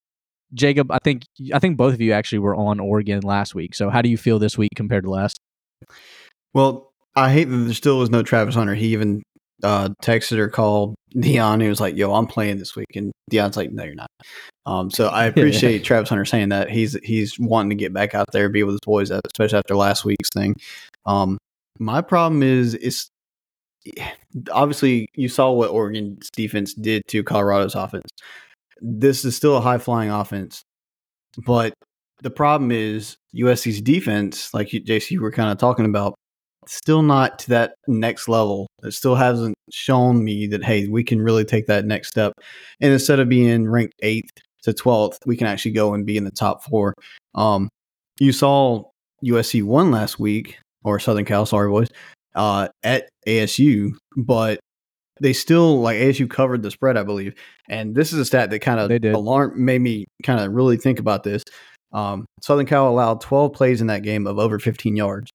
Jacob, 0.52 0.92
I 0.92 0.98
think 1.02 1.24
I 1.52 1.58
think 1.58 1.76
both 1.76 1.94
of 1.94 2.00
you 2.00 2.12
actually 2.12 2.38
were 2.38 2.54
on 2.54 2.78
Oregon 2.78 3.20
last 3.20 3.54
week. 3.54 3.74
So 3.74 3.90
how 3.90 4.02
do 4.02 4.08
you 4.08 4.16
feel 4.16 4.38
this 4.38 4.56
week 4.56 4.70
compared 4.76 5.04
to 5.04 5.10
last? 5.10 5.36
Well, 6.52 6.92
I 7.16 7.32
hate 7.32 7.44
that 7.44 7.56
there 7.56 7.74
still 7.74 7.98
was 7.98 8.10
no 8.10 8.22
Travis 8.22 8.54
Hunter. 8.54 8.74
He 8.74 8.88
even 8.88 9.22
uh, 9.64 9.88
texted 10.02 10.38
or 10.38 10.48
called 10.48 10.94
Deion. 11.14 11.60
He 11.60 11.68
was 11.68 11.80
like, 11.80 11.96
"Yo, 11.96 12.12
I'm 12.14 12.26
playing 12.26 12.58
this 12.58 12.76
week," 12.76 12.94
and 12.94 13.10
Deion's 13.30 13.56
like, 13.56 13.72
"No, 13.72 13.82
you're 13.82 13.94
not." 13.94 14.10
Um, 14.66 14.90
so 14.90 15.08
I 15.08 15.24
appreciate 15.26 15.82
Travis 15.82 16.08
Hunter 16.08 16.24
saying 16.24 16.50
that. 16.50 16.70
He's 16.70 16.96
he's 17.02 17.38
wanting 17.38 17.70
to 17.70 17.76
get 17.76 17.92
back 17.92 18.14
out 18.14 18.30
there, 18.32 18.48
be 18.48 18.62
with 18.62 18.74
his 18.74 18.80
boys, 18.84 19.10
especially 19.10 19.58
after 19.58 19.74
last 19.74 20.04
week's 20.04 20.28
thing. 20.34 20.54
Um, 21.06 21.38
my 21.78 22.00
problem 22.00 22.42
is 22.42 22.74
it's 22.74 23.08
obviously 24.52 25.06
you 25.14 25.28
saw 25.28 25.52
what 25.52 25.70
Oregon's 25.70 26.30
defense 26.30 26.74
did 26.74 27.02
to 27.08 27.22
Colorado's 27.22 27.74
offense. 27.74 28.08
This 28.80 29.24
is 29.24 29.36
still 29.36 29.56
a 29.56 29.60
high 29.60 29.78
flying 29.78 30.10
offense, 30.10 30.62
but 31.38 31.74
the 32.22 32.30
problem 32.30 32.72
is 32.72 33.16
USC's 33.34 33.80
defense, 33.80 34.52
like 34.54 34.72
you, 34.72 34.80
JC, 34.82 35.12
you 35.12 35.20
were 35.20 35.30
kind 35.30 35.50
of 35.50 35.58
talking 35.58 35.84
about, 35.84 36.14
still 36.66 37.02
not 37.02 37.38
to 37.40 37.50
that 37.50 37.74
next 37.86 38.28
level. 38.28 38.66
It 38.82 38.92
still 38.92 39.14
hasn't 39.14 39.54
shown 39.70 40.24
me 40.24 40.46
that 40.48 40.64
hey, 40.64 40.88
we 40.88 41.04
can 41.04 41.20
really 41.20 41.44
take 41.44 41.66
that 41.66 41.84
next 41.84 42.08
step. 42.08 42.32
And 42.80 42.92
instead 42.92 43.20
of 43.20 43.28
being 43.28 43.68
ranked 43.68 43.94
eighth 44.02 44.30
to 44.62 44.72
twelfth, 44.72 45.18
we 45.26 45.36
can 45.36 45.46
actually 45.46 45.72
go 45.72 45.94
and 45.94 46.06
be 46.06 46.16
in 46.16 46.24
the 46.24 46.30
top 46.30 46.64
four. 46.64 46.94
Um, 47.34 47.68
you 48.18 48.32
saw 48.32 48.84
USC 49.24 49.62
won 49.62 49.90
last 49.90 50.18
week, 50.18 50.58
or 50.84 50.98
Southern 50.98 51.24
Cal, 51.24 51.46
sorry 51.46 51.68
boys, 51.70 51.88
uh, 52.34 52.68
at 52.82 53.08
ASU, 53.26 53.92
but 54.16 54.60
they 55.20 55.32
still 55.32 55.80
like 55.80 55.98
ASU 55.98 56.28
covered 56.28 56.62
the 56.62 56.70
spread, 56.70 56.96
I 56.96 57.02
believe. 57.02 57.34
And 57.68 57.94
this 57.94 58.12
is 58.12 58.18
a 58.18 58.24
stat 58.24 58.50
that 58.50 58.60
kind 58.60 58.80
of 58.80 59.14
alarm 59.14 59.64
made 59.64 59.80
me 59.80 60.06
kind 60.22 60.40
of 60.40 60.52
really 60.52 60.76
think 60.76 60.98
about 60.98 61.22
this. 61.22 61.42
Um, 61.92 62.26
Southern 62.42 62.66
Cal 62.66 62.88
allowed 62.88 63.20
12 63.20 63.52
plays 63.52 63.80
in 63.80 63.86
that 63.86 64.02
game 64.02 64.26
of 64.26 64.38
over 64.38 64.58
15 64.58 64.96
yards 64.96 65.30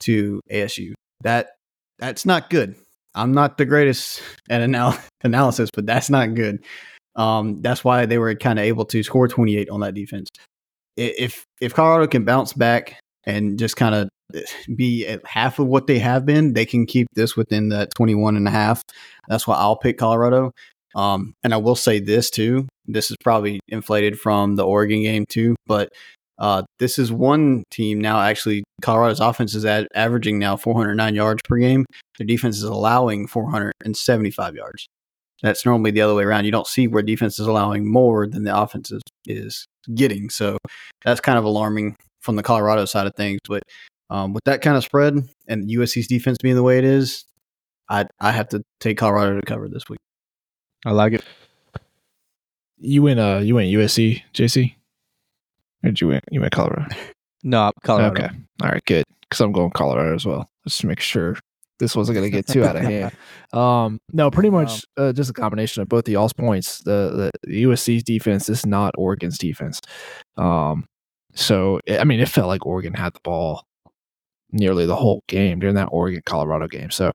to 0.00 0.40
ASU. 0.50 0.92
That 1.22 1.50
that's 1.98 2.26
not 2.26 2.50
good. 2.50 2.74
I'm 3.14 3.32
not 3.32 3.58
the 3.58 3.64
greatest 3.64 4.22
at 4.50 4.60
anal- 4.60 4.94
analysis, 5.22 5.70
but 5.72 5.86
that's 5.86 6.10
not 6.10 6.34
good. 6.34 6.64
Um, 7.16 7.60
that's 7.60 7.84
why 7.84 8.06
they 8.06 8.18
were 8.18 8.34
kind 8.34 8.58
of 8.58 8.64
able 8.64 8.84
to 8.86 9.02
score 9.02 9.28
28 9.28 9.68
on 9.68 9.80
that 9.80 9.94
defense. 9.94 10.28
If 10.96 11.44
if 11.60 11.74
Colorado 11.74 12.06
can 12.08 12.24
bounce 12.24 12.52
back 12.52 12.98
and 13.24 13.58
just 13.58 13.76
kind 13.76 13.94
of 13.94 14.08
be 14.74 15.06
at 15.06 15.24
half 15.26 15.58
of 15.58 15.66
what 15.66 15.86
they 15.86 15.98
have 15.98 16.26
been, 16.26 16.52
they 16.52 16.66
can 16.66 16.86
keep 16.86 17.06
this 17.14 17.36
within 17.36 17.68
that 17.70 17.94
21 17.94 18.36
and 18.36 18.48
a 18.48 18.50
half. 18.50 18.82
That's 19.28 19.46
why 19.46 19.56
I'll 19.56 19.76
pick 19.76 19.98
Colorado. 19.98 20.52
Um, 20.94 21.34
and 21.44 21.54
I 21.54 21.56
will 21.58 21.76
say 21.76 22.00
this 22.00 22.30
too. 22.30 22.66
This 22.86 23.10
is 23.10 23.16
probably 23.22 23.60
inflated 23.68 24.18
from 24.18 24.56
the 24.56 24.66
Oregon 24.66 25.02
game 25.02 25.24
too, 25.26 25.54
but 25.66 25.90
uh, 26.38 26.62
this 26.78 26.98
is 26.98 27.12
one 27.12 27.62
team 27.70 28.00
now. 28.00 28.20
Actually, 28.20 28.64
Colorado's 28.80 29.20
offense 29.20 29.54
is 29.54 29.64
averaging 29.64 30.38
now 30.38 30.56
409 30.56 31.14
yards 31.14 31.42
per 31.44 31.58
game. 31.58 31.84
Their 32.18 32.26
defense 32.26 32.56
is 32.56 32.64
allowing 32.64 33.26
475 33.26 34.54
yards. 34.54 34.88
That's 35.42 35.64
normally 35.64 35.90
the 35.90 36.00
other 36.00 36.14
way 36.14 36.24
around. 36.24 36.46
You 36.46 36.50
don't 36.50 36.66
see 36.66 36.86
where 36.88 37.02
defense 37.02 37.38
is 37.38 37.46
allowing 37.46 37.90
more 37.90 38.26
than 38.26 38.44
the 38.44 38.58
offense 38.58 38.90
is, 38.90 39.02
is 39.26 39.66
getting. 39.94 40.30
So 40.30 40.58
that's 41.04 41.20
kind 41.20 41.38
of 41.38 41.44
alarming 41.44 41.96
from 42.20 42.36
the 42.36 42.42
Colorado 42.42 42.84
side 42.86 43.06
of 43.06 43.14
things. 43.14 43.38
But 43.46 43.62
um, 44.10 44.32
with 44.32 44.44
that 44.44 44.60
kind 44.60 44.76
of 44.76 44.84
spread 44.84 45.16
and 45.48 45.68
USC's 45.70 46.08
defense 46.08 46.36
being 46.42 46.56
the 46.56 46.62
way 46.62 46.78
it 46.78 46.84
is, 46.84 47.24
I 47.88 48.06
I 48.18 48.32
have 48.32 48.48
to 48.48 48.62
take 48.80 48.98
Colorado 48.98 49.40
to 49.40 49.46
cover 49.46 49.68
this 49.68 49.88
week. 49.88 50.00
I 50.84 50.92
like 50.92 51.12
it. 51.14 51.24
You 52.78 53.02
went 53.02 53.20
uh 53.20 53.40
you 53.42 53.54
went 53.54 53.68
USC, 53.68 54.22
JC? 54.34 54.74
Or 55.84 55.90
did 55.90 56.00
you 56.00 56.08
went 56.08 56.24
you 56.30 56.40
went 56.40 56.52
Colorado? 56.52 56.94
No, 57.42 57.72
Colorado. 57.84 58.22
Okay. 58.22 58.34
All 58.62 58.68
right, 58.68 58.84
good. 58.84 59.04
Because 59.22 59.40
I'm 59.40 59.50
going 59.50 59.70
Colorado 59.70 60.14
as 60.14 60.26
well. 60.26 60.50
Just 60.64 60.82
to 60.82 60.86
make 60.86 61.00
sure 61.00 61.38
this 61.78 61.96
wasn't 61.96 62.16
going 62.16 62.30
to 62.30 62.30
get 62.30 62.46
too 62.46 62.64
out 62.64 62.76
of 62.76 62.82
hand. 62.82 63.12
Um, 63.58 63.98
no, 64.12 64.30
pretty 64.30 64.50
much 64.50 64.84
uh, 64.98 65.14
just 65.14 65.30
a 65.30 65.32
combination 65.32 65.80
of 65.80 65.88
both 65.88 66.04
the 66.04 66.12
y'all's 66.12 66.34
points. 66.34 66.80
The, 66.84 67.32
the 67.42 67.64
USC's 67.64 68.04
defense 68.04 68.50
is 68.50 68.64
not 68.64 68.94
Oregon's 68.98 69.38
defense. 69.38 69.80
Um, 70.36 70.84
so 71.34 71.80
I 71.88 72.04
mean, 72.04 72.20
it 72.20 72.28
felt 72.28 72.46
like 72.46 72.66
Oregon 72.66 72.92
had 72.92 73.14
the 73.14 73.20
ball 73.24 73.64
nearly 74.52 74.86
the 74.86 74.96
whole 74.96 75.22
game 75.28 75.58
during 75.60 75.74
that 75.76 75.88
Oregon 75.92 76.22
Colorado 76.24 76.66
game. 76.66 76.90
So, 76.90 77.12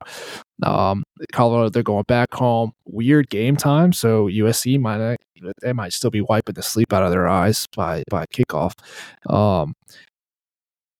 um, 0.63 1.03
Colorado 1.33 1.69
they're 1.69 1.83
going 1.83 2.05
back 2.07 2.33
home. 2.33 2.71
Weird 2.85 3.29
game 3.29 3.55
time. 3.57 3.93
So 3.93 4.27
USC 4.27 4.79
might 4.79 5.17
they 5.61 5.73
might 5.73 5.93
still 5.93 6.09
be 6.11 6.21
wiping 6.21 6.55
the 6.55 6.63
sleep 6.63 6.93
out 6.93 7.03
of 7.03 7.11
their 7.11 7.27
eyes 7.27 7.67
by 7.75 8.03
by 8.09 8.25
kickoff. 8.27 8.73
Um, 9.29 9.73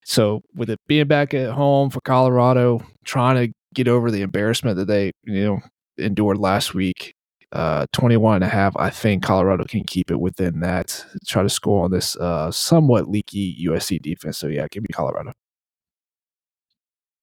so 0.05 0.41
with 0.55 0.69
it 0.69 0.79
being 0.87 1.07
back 1.07 1.33
at 1.33 1.51
home 1.51 1.89
for 1.89 2.01
Colorado, 2.01 2.81
trying 3.05 3.47
to 3.47 3.53
get 3.73 3.87
over 3.87 4.11
the 4.11 4.21
embarrassment 4.21 4.77
that 4.77 4.85
they, 4.85 5.11
you 5.23 5.43
know, 5.43 5.59
endured 5.97 6.37
last 6.37 6.73
week, 6.73 7.15
uh 7.51 7.85
21 7.93 8.35
and 8.35 8.43
a 8.43 8.47
half, 8.47 8.75
I 8.77 8.89
think 8.89 9.23
Colorado 9.23 9.63
can 9.65 9.83
keep 9.85 10.11
it 10.11 10.19
within 10.19 10.59
that. 10.61 11.05
Try 11.27 11.43
to 11.43 11.49
score 11.49 11.85
on 11.85 11.91
this 11.91 12.15
uh 12.17 12.51
somewhat 12.51 13.09
leaky 13.09 13.65
USC 13.67 14.01
defense. 14.01 14.37
So 14.37 14.47
yeah, 14.47 14.67
give 14.71 14.83
me 14.83 14.89
Colorado. 14.91 15.33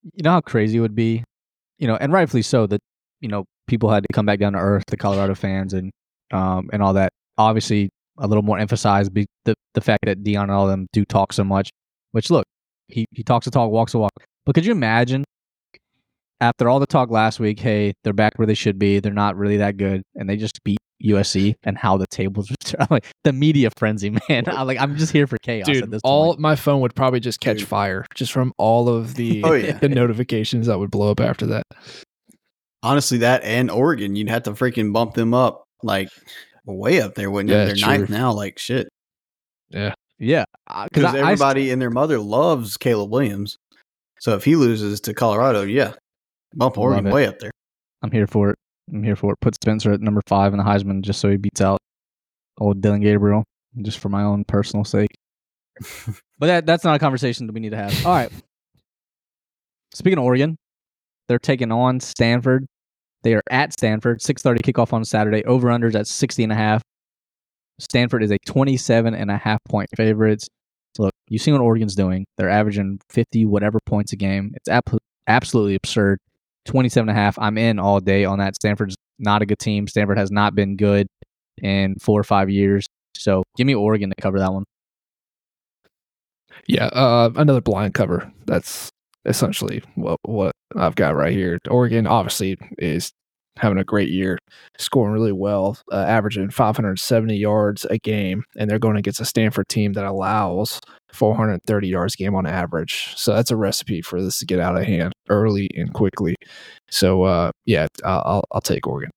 You 0.03 0.23
know 0.23 0.33
how 0.33 0.41
crazy 0.41 0.79
it 0.79 0.81
would 0.81 0.95
be, 0.95 1.25
you 1.79 1.87
know, 1.87 1.97
and 1.97 2.13
rightfully 2.13 2.43
so 2.43 2.67
that 2.67 2.81
you 3.21 3.29
know 3.29 3.45
people 3.67 3.91
had 3.91 4.03
to 4.03 4.09
come 4.13 4.27
back 4.27 4.39
down 4.39 4.55
to 4.55 4.59
earth, 4.59 4.85
the 4.89 4.97
Colorado 4.97 5.35
fans 5.35 5.75
and 5.75 5.91
um 6.33 6.69
and 6.73 6.83
all 6.83 6.95
that. 6.95 7.13
Obviously, 7.39 7.91
a 8.19 8.27
little 8.27 8.43
more 8.43 8.59
emphasized 8.59 9.15
be 9.15 9.27
the 9.45 9.55
the 9.75 9.81
fact 9.81 10.05
that 10.07 10.23
Deion 10.23 10.43
and 10.43 10.51
all 10.51 10.67
them 10.67 10.87
do 10.93 11.05
talk 11.05 11.33
so 11.33 11.45
much. 11.45 11.71
Which 12.13 12.31
look, 12.31 12.45
he 12.89 13.07
he 13.13 13.23
talks 13.23 13.45
the 13.45 13.51
talk, 13.51 13.71
walks 13.71 13.93
the 13.93 13.99
walk. 13.99 14.13
But 14.45 14.55
could 14.55 14.67
you 14.67 14.73
imagine 14.73 15.25
after 16.41 16.69
all 16.69 16.81
the 16.81 16.87
talk 16.87 17.11
last 17.11 17.39
week, 17.39 17.61
hey, 17.61 17.95
they're 18.03 18.13
back 18.13 18.33
where 18.37 18.47
they 18.47 18.55
should 18.55 18.79
be. 18.79 18.99
They're 18.99 19.13
not 19.13 19.37
really 19.37 19.59
that 19.59 19.77
good, 19.77 20.03
and 20.17 20.29
they 20.29 20.37
just 20.37 20.63
beat 20.65 20.79
USC, 21.03 21.55
and 21.65 21.77
how 21.77 21.97
the 21.97 22.07
tables 22.07 22.51
are 22.51 22.87
like 22.91 23.07
the 23.25 23.33
media 23.33 23.71
frenzy, 23.77 24.11
man. 24.29 24.45
I'm 24.47 24.67
like 24.67 24.79
I'm 24.79 24.97
just 24.97 25.13
here 25.13 25.27
for 25.27 25.39
chaos. 25.39 25.69
at 25.69 25.73
Dude, 25.75 25.91
this 25.91 26.01
all 26.05 26.33
point. 26.33 26.41
my 26.41 26.57
phone 26.57 26.81
would 26.81 26.95
probably 26.95 27.21
just 27.21 27.41
catch 27.41 27.59
Dude. 27.59 27.69
fire 27.69 28.07
just 28.15 28.33
from 28.33 28.53
all 28.59 28.89
of 28.89 29.15
the 29.15 29.43
Oh, 29.45 29.53
yeah. 29.53 29.73
the 29.79 29.89
notifications 29.89 30.67
that 30.69 30.79
would 30.79 30.91
blow 30.91 31.11
up 31.11 31.21
after 31.21 31.47
that. 31.47 31.65
Honestly, 32.83 33.19
that 33.19 33.45
and 33.45 33.71
Oregon, 33.71 34.17
you'd 34.17 34.29
have 34.29 34.43
to 34.45 34.53
freaking 34.53 34.93
bump 34.93 35.15
them 35.15 35.35
up 35.35 35.65
like 35.83 36.09
way 36.65 37.01
up 37.01 37.15
there, 37.15 37.31
wouldn't 37.31 37.51
you? 37.51 37.57
Yeah, 37.57 37.65
They're 37.67 37.75
true. 37.77 37.89
ninth 37.89 38.11
now, 38.11 38.33
like 38.33 38.59
shit. 38.59 38.89
yeah, 39.71 39.95
because 40.19 40.45
uh, 40.69 40.89
Because 40.93 41.05
I, 41.15 41.19
I 41.19 41.33
everybody 41.33 41.71
and 41.71 41.81
their 41.81 41.91
mother 41.91 42.19
loves 42.19 42.77
Caleb 42.77 43.11
Williams. 43.11 43.57
So 44.21 44.35
if 44.37 44.45
he 44.45 44.55
loses 44.57 45.01
to 45.03 45.15
Colorado, 45.15 45.63
yeah, 45.63 45.95
bump 46.55 46.77
Love 46.77 46.85
Oregon 46.85 47.07
it. 47.09 47.13
way 47.13 47.27
up 47.27 47.39
there. 47.41 47.51
I'm 48.03 48.11
here 48.11 48.27
for 48.27 48.51
it. 48.51 48.59
I'm 48.93 49.03
here 49.03 49.17
for 49.17 49.33
it. 49.33 49.41
Put 49.41 49.55
Spencer 49.55 49.93
at 49.93 50.01
number 50.01 50.21
five 50.27 50.53
in 50.53 50.59
the 50.59 50.65
Heisman 50.65 51.03
just 51.03 51.21
so 51.21 51.31
he 51.31 51.37
beats 51.37 51.61
out 51.61 51.79
old 52.59 52.81
Dillon 52.81 53.01
Gabriel, 53.01 53.45
just 53.83 53.99
for 53.99 54.09
my 54.09 54.23
own 54.23 54.45
personal 54.45 54.85
sake. 54.85 55.11
but 56.39 56.47
that 56.47 56.67
that's 56.67 56.85
not 56.85 56.97
a 56.97 56.99
conversation 56.99 57.47
that 57.47 57.53
we 57.53 57.61
need 57.61 57.71
to 57.71 57.77
have. 57.77 58.07
All 58.07 58.13
right. 58.13 58.31
Speaking 59.95 60.19
of 60.19 60.25
Oregon, 60.25 60.57
they're 61.29 61.39
taking 61.39 61.73
on 61.73 62.01
Stanford. 62.01 62.67
They 63.23 63.35
are 63.35 63.43
at 63.51 63.73
Stanford. 63.73 64.21
6:30 64.21 64.59
kickoff 64.59 64.93
on 64.93 65.05
Saturday. 65.05 65.45
Over 65.45 65.69
unders 65.69 65.95
at 65.95 66.07
60 66.07 66.43
and 66.43 66.53
a 66.53 66.57
half. 66.57 66.83
Stanford 67.79 68.23
is 68.23 68.31
a 68.31 68.39
27 68.47 69.15
and 69.15 69.31
a 69.31 69.37
half 69.37 69.59
point 69.69 69.89
favorites. 69.97 70.49
Look, 70.99 71.13
you 71.29 71.39
see 71.39 71.53
what 71.53 71.61
Oregon's 71.61 71.95
doing. 71.95 72.27
They're 72.37 72.51
averaging 72.51 73.01
50 73.09 73.47
whatever 73.47 73.79
points 73.87 74.13
a 74.13 74.17
game. 74.17 74.53
It's 74.55 74.69
ap- 74.69 74.99
absolutely 75.27 75.75
absurd. 75.75 76.19
27 76.67 77.09
and 77.09 77.17
a 77.17 77.21
half. 77.21 77.39
I'm 77.39 77.59
in 77.59 77.79
all 77.79 78.01
day 78.01 78.25
on 78.25 78.39
that. 78.39 78.55
Stanford's 78.55 78.97
not 79.19 79.43
a 79.43 79.47
good 79.47 79.59
team. 79.59 79.87
Stanford 79.87 80.19
has 80.19 80.31
not 80.31 80.55
been 80.55 80.77
good 80.77 81.07
in 81.59 81.97
four 82.01 82.19
or 82.21 82.25
five 82.25 82.51
years. 82.51 82.87
So 83.17 83.43
give 83.57 83.67
me 83.67 83.75
Oregon 83.75 84.11
to 84.11 84.21
cover 84.21 84.39
that 84.39 84.53
one. 84.53 84.65
Yeah, 86.67 86.87
uh, 86.87 87.31
another 87.37 87.61
blind 87.61 87.95
cover. 87.95 88.31
That's 88.47 88.91
essentially 89.25 89.83
what 89.95 90.19
what 90.23 90.53
I've 90.77 90.95
got 90.95 91.17
right 91.17 91.33
here. 91.33 91.59
Oregon 91.69 92.07
obviously 92.07 92.59
is 92.79 93.13
having 93.59 93.79
a 93.79 93.85
great 93.85 94.09
year, 94.09 94.39
scoring 94.79 95.13
really 95.13 95.33
well, 95.33 95.77
uh, 95.93 95.97
averaging 95.97 96.51
570 96.51 97.37
yards 97.37 97.85
a 97.87 97.99
game, 97.99 98.45
and 98.57 98.71
they're 98.71 98.79
going 98.79 98.97
against 98.97 99.21
a 99.21 99.25
Stanford 99.25 99.69
team 99.69 99.93
that 99.93 100.05
allows 100.05 100.81
430 101.13 101.89
yards 101.89 102.17
game 102.17 102.35
on 102.35 102.47
average. 102.47 103.13
So 103.17 103.35
that's 103.35 103.51
a 103.51 103.57
recipe 103.57 104.03
for 104.03 104.23
this 104.23 104.39
to 104.39 104.47
get 104.47 104.59
out 104.59 104.77
of 104.77 104.85
hand 104.85 105.13
early 105.29 105.69
and 105.75 105.93
quickly. 105.93 106.35
So 106.91 107.25
uh, 107.25 107.51
yeah, 107.67 107.89
I'll, 108.05 108.45
I'll 108.53 108.61
take 108.61 108.87
Oregon. 108.87 109.11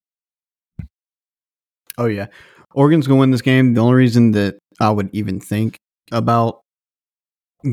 Oh 1.97 2.07
yeah, 2.07 2.27
Oregon's 2.73 3.07
going 3.07 3.17
to 3.17 3.21
win 3.21 3.31
this 3.31 3.41
game. 3.41 3.73
The 3.73 3.81
only 3.81 3.95
reason 3.95 4.31
that 4.31 4.57
I 4.79 4.89
would 4.89 5.09
even 5.13 5.39
think 5.39 5.77
about 6.11 6.61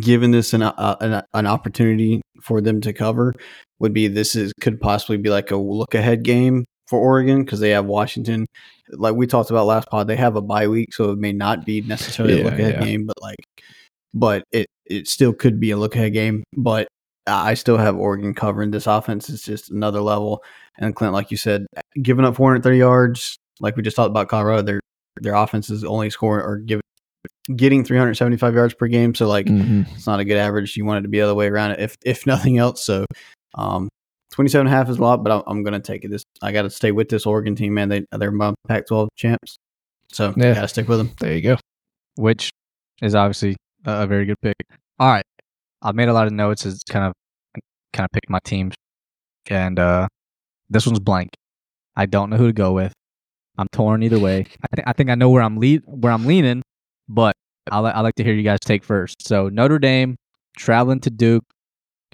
giving 0.01 0.31
this 0.31 0.53
an 0.53 0.63
uh, 0.63 0.97
an, 1.01 1.23
an 1.35 1.47
opportunity 1.47 2.23
for 2.41 2.61
them 2.61 2.81
to 2.81 2.93
cover 2.93 3.35
would 3.79 3.93
be 3.93 4.09
this 4.09 4.35
is 4.35 4.53
could 4.61 4.81
possibly 4.81 5.17
be 5.17 5.31
like 5.31 5.51
a 5.51 5.57
look 5.57 5.95
ahead 5.95 6.23
game 6.23 6.65
for 6.87 6.99
Oregon 6.99 7.45
because 7.45 7.61
they 7.61 7.71
have 7.71 7.87
Washington. 7.87 8.47
Like 8.91 9.15
we 9.15 9.27
talked 9.27 9.51
about 9.51 9.67
last 9.67 9.89
pod, 9.89 10.09
they 10.09 10.17
have 10.17 10.37
a 10.37 10.43
bye 10.43 10.69
week, 10.69 10.93
so 10.93 11.11
it 11.11 11.19
may 11.19 11.33
not 11.33 11.65
be 11.65 11.81
necessarily 11.83 12.41
a 12.41 12.45
look 12.45 12.55
ahead 12.55 12.75
yeah. 12.75 12.85
game, 12.85 13.07
but 13.07 13.21
like, 13.21 13.39
but 14.15 14.45
it 14.53 14.67
it 14.87 15.09
still 15.09 15.33
could 15.33 15.59
be 15.59 15.71
a 15.71 15.77
look 15.77 15.95
ahead 15.97 16.13
game. 16.13 16.45
But 16.57 16.89
I 17.27 17.55
still 17.55 17.77
have 17.77 17.97
Oregon 17.97 18.35
covering 18.35 18.73
this 18.73 18.87
offense. 18.87 19.29
It's 19.31 19.45
just 19.45 19.71
another 19.71 20.01
level. 20.01 20.43
And 20.79 20.95
Clint, 20.95 21.13
like 21.13 21.31
you 21.31 21.37
said, 21.37 21.67
giving 22.01 22.25
up 22.25 22.37
430 22.37 22.79
yards, 22.79 23.37
like 23.61 23.77
we 23.77 23.83
just 23.83 23.97
talked 23.97 24.11
about 24.11 24.29
Colorado, 24.29 24.63
their 24.63 24.81
their 25.21 25.35
offense 25.35 25.71
is 25.71 25.85
only 25.85 26.11
scoring 26.11 26.45
or 26.45 26.59
giving 26.59 26.82
getting 27.57 27.85
375 27.85 28.55
yards 28.55 28.75
per 28.75 28.87
game. 28.89 29.15
So 29.15 29.27
like 29.29 29.47
Mhm. 29.47 29.93
it's 29.95 30.07
not 30.07 30.21
a 30.21 30.25
good 30.25 30.37
average. 30.39 30.77
You 30.77 30.85
want 30.85 30.99
it 30.99 31.03
to 31.03 31.09
be 31.09 31.19
the 31.19 31.25
other 31.25 31.35
way 31.35 31.49
around, 31.49 31.73
if 31.79 31.97
if 32.05 32.27
nothing 32.27 32.59
else. 32.59 32.85
So 32.85 33.05
um, 33.55 33.89
27 34.33 34.67
and 34.67 34.75
a 34.75 34.77
half 34.77 34.89
is 34.89 34.97
a 34.99 35.03
lot, 35.03 35.23
but 35.23 35.31
I'm, 35.33 35.43
I'm 35.47 35.63
going 35.63 35.75
to 35.75 35.81
take 35.81 36.05
it. 36.05 36.09
This 36.11 36.23
I 36.41 36.53
got 36.53 36.63
to 36.63 36.71
stay 36.71 36.93
with 36.93 37.09
this 37.09 37.27
Oregon 37.27 37.55
team, 37.55 37.75
man. 37.75 37.89
They 37.89 38.05
they're 38.13 38.31
my 38.31 38.55
Pac-12 38.69 39.09
champs, 39.17 39.57
so 40.13 40.33
Yeah. 40.37 40.55
got 40.55 40.63
to 40.63 40.69
stick 40.69 40.89
with 40.89 40.99
them. 40.99 41.11
There 41.21 41.35
you 41.35 41.43
go. 41.43 41.57
which 42.17 42.51
is 43.03 43.15
obviously 43.15 43.57
a, 43.85 44.07
very 44.07 44.25
good 44.27 44.37
pick. 44.43 44.55
All 44.99 45.09
right, 45.11 45.25
I've 45.83 45.95
made 45.95 46.09
a 46.09 46.13
lot 46.13 46.27
of 46.27 46.33
notes 46.33 46.65
as 46.67 46.83
kind 46.89 47.07
of 47.07 47.13
kind 47.93 48.05
of 48.05 48.11
pick 48.13 48.29
my 48.31 48.39
teams, 48.45 48.75
and 49.51 49.79
uh, 49.79 50.07
this 50.71 50.87
one's 50.87 51.01
blank. 51.01 51.31
I 51.97 52.07
don't 52.07 52.31
know 52.31 52.37
who 52.37 52.47
to 52.47 52.53
go 52.53 52.73
with. 52.73 52.93
I'm 53.59 53.67
torn 53.73 54.03
either 54.03 54.19
way. 54.19 54.47
I 54.63 54.67
think 54.77 54.89
I 54.89 54.93
think 54.95 55.11
I 55.11 55.15
know 55.15 55.29
where 55.31 55.43
I'm 55.43 55.59
lead 55.59 55.83
where 55.87 56.13
I'm 56.13 56.25
leaning, 56.27 56.63
but 57.09 57.35
I 57.71 57.81
li- 57.81 57.93
I 57.93 58.01
like 58.01 58.15
to 58.17 58.25
hear 58.25 58.35
you 58.35 58.43
guys 58.43 58.61
take 58.61 58.85
first. 58.85 59.27
So 59.27 59.49
Notre 59.49 59.79
Dame 59.79 60.17
traveling 60.57 61.01
to 61.01 61.11
Duke. 61.11 61.45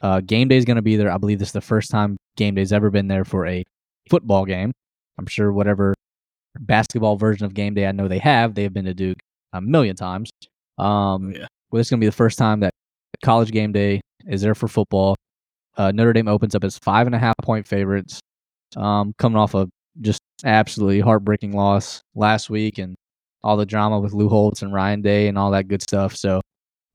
Uh, 0.03 0.21
game 0.21 0.49
day 0.49 0.57
is 0.57 0.65
going 0.65 0.77
to 0.77 0.83
be 0.83 0.97
there. 0.97 1.11
I 1.11 1.19
believe 1.19 1.39
this 1.39 1.49
is 1.49 1.53
the 1.53 1.61
first 1.61 1.91
time 1.91 2.17
game 2.37 2.55
day's 2.55 2.73
ever 2.73 2.91
been 2.91 3.09
there 3.09 3.25
for 3.25 3.47
a 3.47 3.65
football 4.09 4.45
game. 4.45 4.73
I'm 5.19 5.27
sure 5.27 5.53
whatever 5.53 5.95
basketball 6.61 7.17
version 7.17 7.47
of 7.47 7.55
game 7.55 7.75
day 7.75 7.87
I 7.87 7.93
know 7.93 8.09
they 8.09 8.19
have, 8.19 8.55
they 8.55 8.63
have 8.63 8.73
been 8.73 8.85
to 8.85 8.95
Duke 8.95 9.19
a 9.53 9.61
million 9.61 9.97
times. 9.97 10.31
Um, 10.79 11.33
yeah. 11.33 11.47
well, 11.71 11.81
is 11.81 11.91
going 11.91 12.01
to 12.01 12.05
be 12.05 12.09
the 12.09 12.13
first 12.13 12.39
time 12.39 12.61
that 12.61 12.73
college 13.23 13.51
game 13.51 13.73
day 13.73 14.01
is 14.27 14.43
there 14.43 14.55
for 14.55 14.69
football. 14.69 15.17
Uh, 15.77 15.93
Notre 15.93 16.13
Dame 16.13 16.29
opens 16.29 16.55
up 16.55 16.65
as 16.65 16.79
five 16.79 17.07
and 17.07 17.15
a 17.15 17.19
half 17.19 17.35
point 17.43 17.67
favorites, 17.67 18.21
um, 18.77 19.13
coming 19.19 19.39
off 19.39 19.55
a 19.55 19.69
just 20.01 20.21
absolutely 20.45 21.01
heartbreaking 21.01 21.53
loss 21.53 22.03
last 22.15 22.51
week 22.51 22.79
and 22.79 22.95
all 23.49 23.57
the 23.57 23.65
drama 23.67 23.99
with 23.99 24.13
Lou 24.13 24.29
Holtz 24.29 24.61
and 24.61 24.73
Ryan 24.75 25.01
Day 25.01 25.27
and 25.29 25.39
all 25.39 25.51
that 25.53 25.69
good 25.69 25.81
stuff. 25.83 26.15
So, 26.15 26.41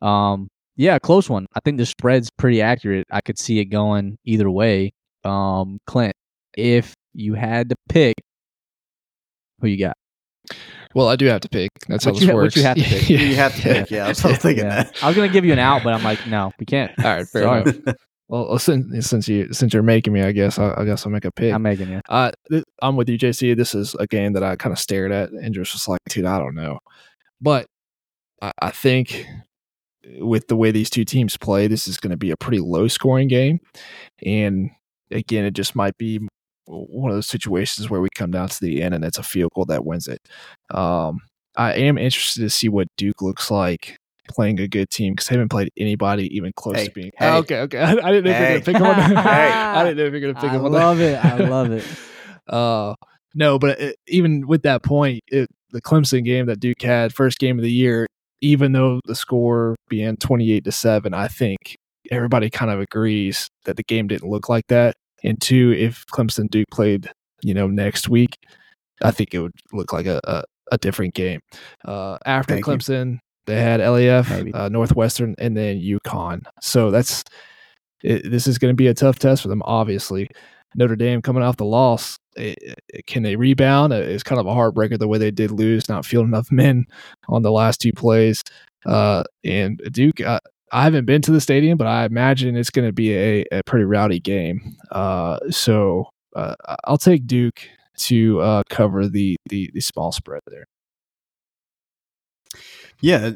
um, 0.03 0.47
yeah, 0.75 0.99
close 0.99 1.27
one. 1.29 1.47
I 1.55 1.59
think 1.61 1.77
the 1.77 1.85
spread's 1.85 2.29
pretty 2.37 2.61
accurate. 2.61 3.05
I 3.11 3.21
could 3.21 3.39
see 3.39 3.57
it 3.59 3.65
going 3.65 4.17
either 4.23 4.49
way. 4.51 4.91
Um, 5.23 5.79
Clint, 5.87 6.13
if 6.55 6.93
you 7.15 7.33
had 7.33 7.69
to 7.69 7.75
pick, 7.89 8.13
who 9.59 9.67
you 9.67 9.77
got? 9.79 9.97
Well, 10.93 11.07
I 11.07 11.15
do 11.15 11.25
have 11.25 11.41
to 11.41 11.49
pick. 11.49 11.71
That's 11.87 12.05
What 12.05 12.15
how 12.15 12.19
you 12.19 12.19
this 12.19 12.29
ha- 12.29 12.35
what 12.35 12.43
works. 12.43 12.55
you 12.57 12.63
have 12.63 12.77
to 12.77 12.83
pick. 12.83 13.09
You 13.09 13.35
have 13.35 13.55
to 13.55 13.61
pick. 13.63 13.91
Yeah, 13.91 14.05
I 14.05 14.09
was, 14.09 14.25
I 14.25 14.27
was 14.29 14.37
thinking 14.37 14.65
Yeah. 14.65 14.83
that. 14.83 15.03
I 15.03 15.07
was 15.07 15.15
gonna 15.15 15.29
give 15.29 15.45
you 15.45 15.53
an 15.53 15.59
out, 15.59 15.83
but 15.83 15.93
I'm 15.93 16.03
like, 16.03 16.27
no, 16.27 16.51
we 16.59 16.65
can't. 16.65 16.91
All 16.99 17.05
right, 17.05 17.27
fair 17.27 17.43
Sorry. 17.43 17.61
enough. 17.61 17.95
Well, 18.29 18.57
since 18.57 19.07
since 19.07 19.27
you 19.27 19.51
since 19.53 19.73
you're 19.73 19.83
making 19.83 20.13
me, 20.13 20.21
I 20.21 20.31
guess 20.31 20.57
I, 20.57 20.73
I 20.77 20.85
guess 20.85 21.05
I'll 21.05 21.11
make 21.11 21.25
a 21.25 21.31
pick. 21.31 21.53
I'm 21.53 21.61
making 21.61 21.89
you. 21.89 22.01
Uh, 22.07 22.31
th- 22.49 22.63
I'm 22.81 22.95
with 22.95 23.09
you, 23.09 23.17
JC. 23.17 23.55
This 23.55 23.75
is 23.75 23.95
a 23.95 24.07
game 24.07 24.33
that 24.33 24.43
I 24.43 24.55
kind 24.55 24.71
of 24.71 24.79
stared 24.79 25.11
at 25.11 25.31
and 25.31 25.53
just 25.53 25.73
was 25.73 25.87
like, 25.87 25.99
dude, 26.09 26.25
I 26.25 26.39
don't 26.39 26.55
know. 26.55 26.79
But 27.41 27.67
I, 28.41 28.51
I 28.61 28.71
think 28.71 29.27
with 30.19 30.47
the 30.47 30.55
way 30.55 30.71
these 30.71 30.89
two 30.89 31.05
teams 31.05 31.37
play, 31.37 31.67
this 31.67 31.87
is 31.87 31.97
going 31.97 32.11
to 32.11 32.17
be 32.17 32.31
a 32.31 32.37
pretty 32.37 32.59
low 32.59 32.87
scoring 32.87 33.27
game. 33.27 33.59
And 34.25 34.71
again, 35.11 35.45
it 35.45 35.53
just 35.53 35.75
might 35.75 35.97
be 35.97 36.19
one 36.65 37.11
of 37.11 37.17
those 37.17 37.27
situations 37.27 37.89
where 37.89 38.01
we 38.01 38.09
come 38.15 38.31
down 38.31 38.47
to 38.47 38.61
the 38.61 38.81
end 38.81 38.93
and 38.93 39.03
it's 39.03 39.17
a 39.17 39.23
field 39.23 39.51
goal 39.53 39.65
that 39.65 39.85
wins 39.85 40.07
it. 40.07 40.21
Um, 40.71 41.19
I 41.55 41.73
am 41.73 41.97
interested 41.97 42.41
to 42.41 42.49
see 42.49 42.69
what 42.69 42.87
Duke 42.97 43.21
looks 43.21 43.51
like 43.51 43.97
playing 44.29 44.59
a 44.59 44.67
good 44.67 44.89
team 44.89 45.13
because 45.13 45.27
they 45.27 45.35
haven't 45.35 45.49
played 45.49 45.69
anybody 45.77 46.35
even 46.35 46.51
close 46.55 46.77
Hey, 46.77 46.85
to 46.87 46.91
being. 46.91 47.11
hey. 47.17 47.27
Oh, 47.29 47.37
okay, 47.37 47.59
okay. 47.61 47.79
I, 47.79 47.91
I 48.07 48.11
didn't 48.11 48.25
know 48.25 48.31
if 48.31 48.39
you're 48.39 48.73
gonna 48.73 48.79
pick 48.79 48.79
one. 48.79 48.95
Hey. 49.23 49.51
I 49.51 49.83
didn't 49.83 49.97
know 49.97 50.05
if 50.05 50.11
you're 50.11 50.21
gonna 50.21 50.33
pick 50.41 50.51
I 50.51 50.57
one. 50.57 50.71
love 50.71 50.99
it. 51.01 51.23
I 51.23 51.35
love 51.37 51.71
it. 51.71 51.85
Uh, 52.45 52.93
no, 53.35 53.57
but 53.57 53.79
it, 53.79 53.95
even 54.07 54.45
with 54.47 54.63
that 54.63 54.83
point, 54.83 55.21
it, 55.29 55.49
the 55.71 55.81
Clemson 55.81 56.25
game 56.25 56.47
that 56.47 56.59
Duke 56.59 56.81
had, 56.81 57.13
first 57.13 57.39
game 57.39 57.57
of 57.57 57.63
the 57.63 57.71
year, 57.71 58.05
even 58.41 58.73
though 58.73 58.99
the 59.05 59.15
score 59.15 59.77
being 59.87 60.17
28 60.17 60.65
to 60.65 60.71
7, 60.73 61.13
I 61.13 61.29
think 61.29 61.77
everybody 62.11 62.49
kind 62.49 62.69
of 62.69 62.81
agrees 62.81 63.47
that 63.63 63.77
the 63.77 63.83
game 63.83 64.07
didn't 64.09 64.29
look 64.29 64.49
like 64.49 64.67
that. 64.67 64.95
And 65.23 65.41
two, 65.41 65.71
if 65.71 66.05
Clemson 66.07 66.49
Duke 66.49 66.67
played, 66.69 67.09
you 67.41 67.53
know, 67.53 67.67
next 67.67 68.09
week, 68.09 68.35
I 69.01 69.11
think 69.11 69.33
it 69.33 69.39
would 69.39 69.53
look 69.71 69.93
like 69.93 70.05
a, 70.05 70.19
a, 70.25 70.43
a 70.73 70.77
different 70.77 71.13
game. 71.13 71.39
Uh, 71.85 72.17
after 72.25 72.55
Thank 72.55 72.67
you. 72.67 73.19
They 73.45 73.59
had 73.61 73.79
LAF, 73.81 74.29
uh, 74.53 74.69
Northwestern, 74.69 75.35
and 75.37 75.55
then 75.57 75.79
UConn. 75.81 76.41
So 76.61 76.91
that's 76.91 77.23
it, 78.03 78.29
this 78.29 78.47
is 78.47 78.57
going 78.57 78.71
to 78.71 78.75
be 78.75 78.87
a 78.87 78.93
tough 78.93 79.19
test 79.19 79.41
for 79.43 79.47
them, 79.49 79.61
obviously. 79.65 80.29
Notre 80.75 80.95
Dame 80.95 81.21
coming 81.21 81.43
off 81.43 81.57
the 81.57 81.65
loss, 81.65 82.17
eh, 82.37 82.55
eh, 82.65 82.73
can 83.05 83.21
they 83.23 83.35
rebound? 83.35 83.93
It's 83.93 84.23
kind 84.23 84.39
of 84.39 84.47
a 84.47 84.51
heartbreaker 84.53 84.97
the 84.97 85.07
way 85.07 85.17
they 85.19 85.29
did 85.31 85.51
lose, 85.51 85.87
not 85.87 86.05
fielding 86.05 86.29
enough 86.29 86.51
men 86.51 86.85
on 87.29 87.43
the 87.43 87.51
last 87.51 87.79
two 87.79 87.91
plays. 87.93 88.41
Uh, 88.85 89.23
and 89.43 89.79
Duke, 89.91 90.19
uh, 90.21 90.39
I 90.71 90.83
haven't 90.83 91.05
been 91.05 91.21
to 91.21 91.31
the 91.31 91.39
stadium, 91.41 91.77
but 91.77 91.85
I 91.87 92.05
imagine 92.05 92.55
it's 92.57 92.71
going 92.71 92.87
to 92.87 92.93
be 92.93 93.13
a, 93.13 93.45
a 93.51 93.61
pretty 93.65 93.85
rowdy 93.85 94.19
game. 94.19 94.75
Uh, 94.91 95.37
so 95.51 96.09
uh, 96.35 96.55
I- 96.67 96.75
I'll 96.85 96.97
take 96.97 97.27
Duke 97.27 97.61
to 97.97 98.39
uh, 98.41 98.63
cover 98.71 99.07
the, 99.07 99.37
the 99.49 99.69
the 99.75 99.81
small 99.81 100.11
spread 100.11 100.41
there. 100.47 100.65
Yeah, 103.01 103.31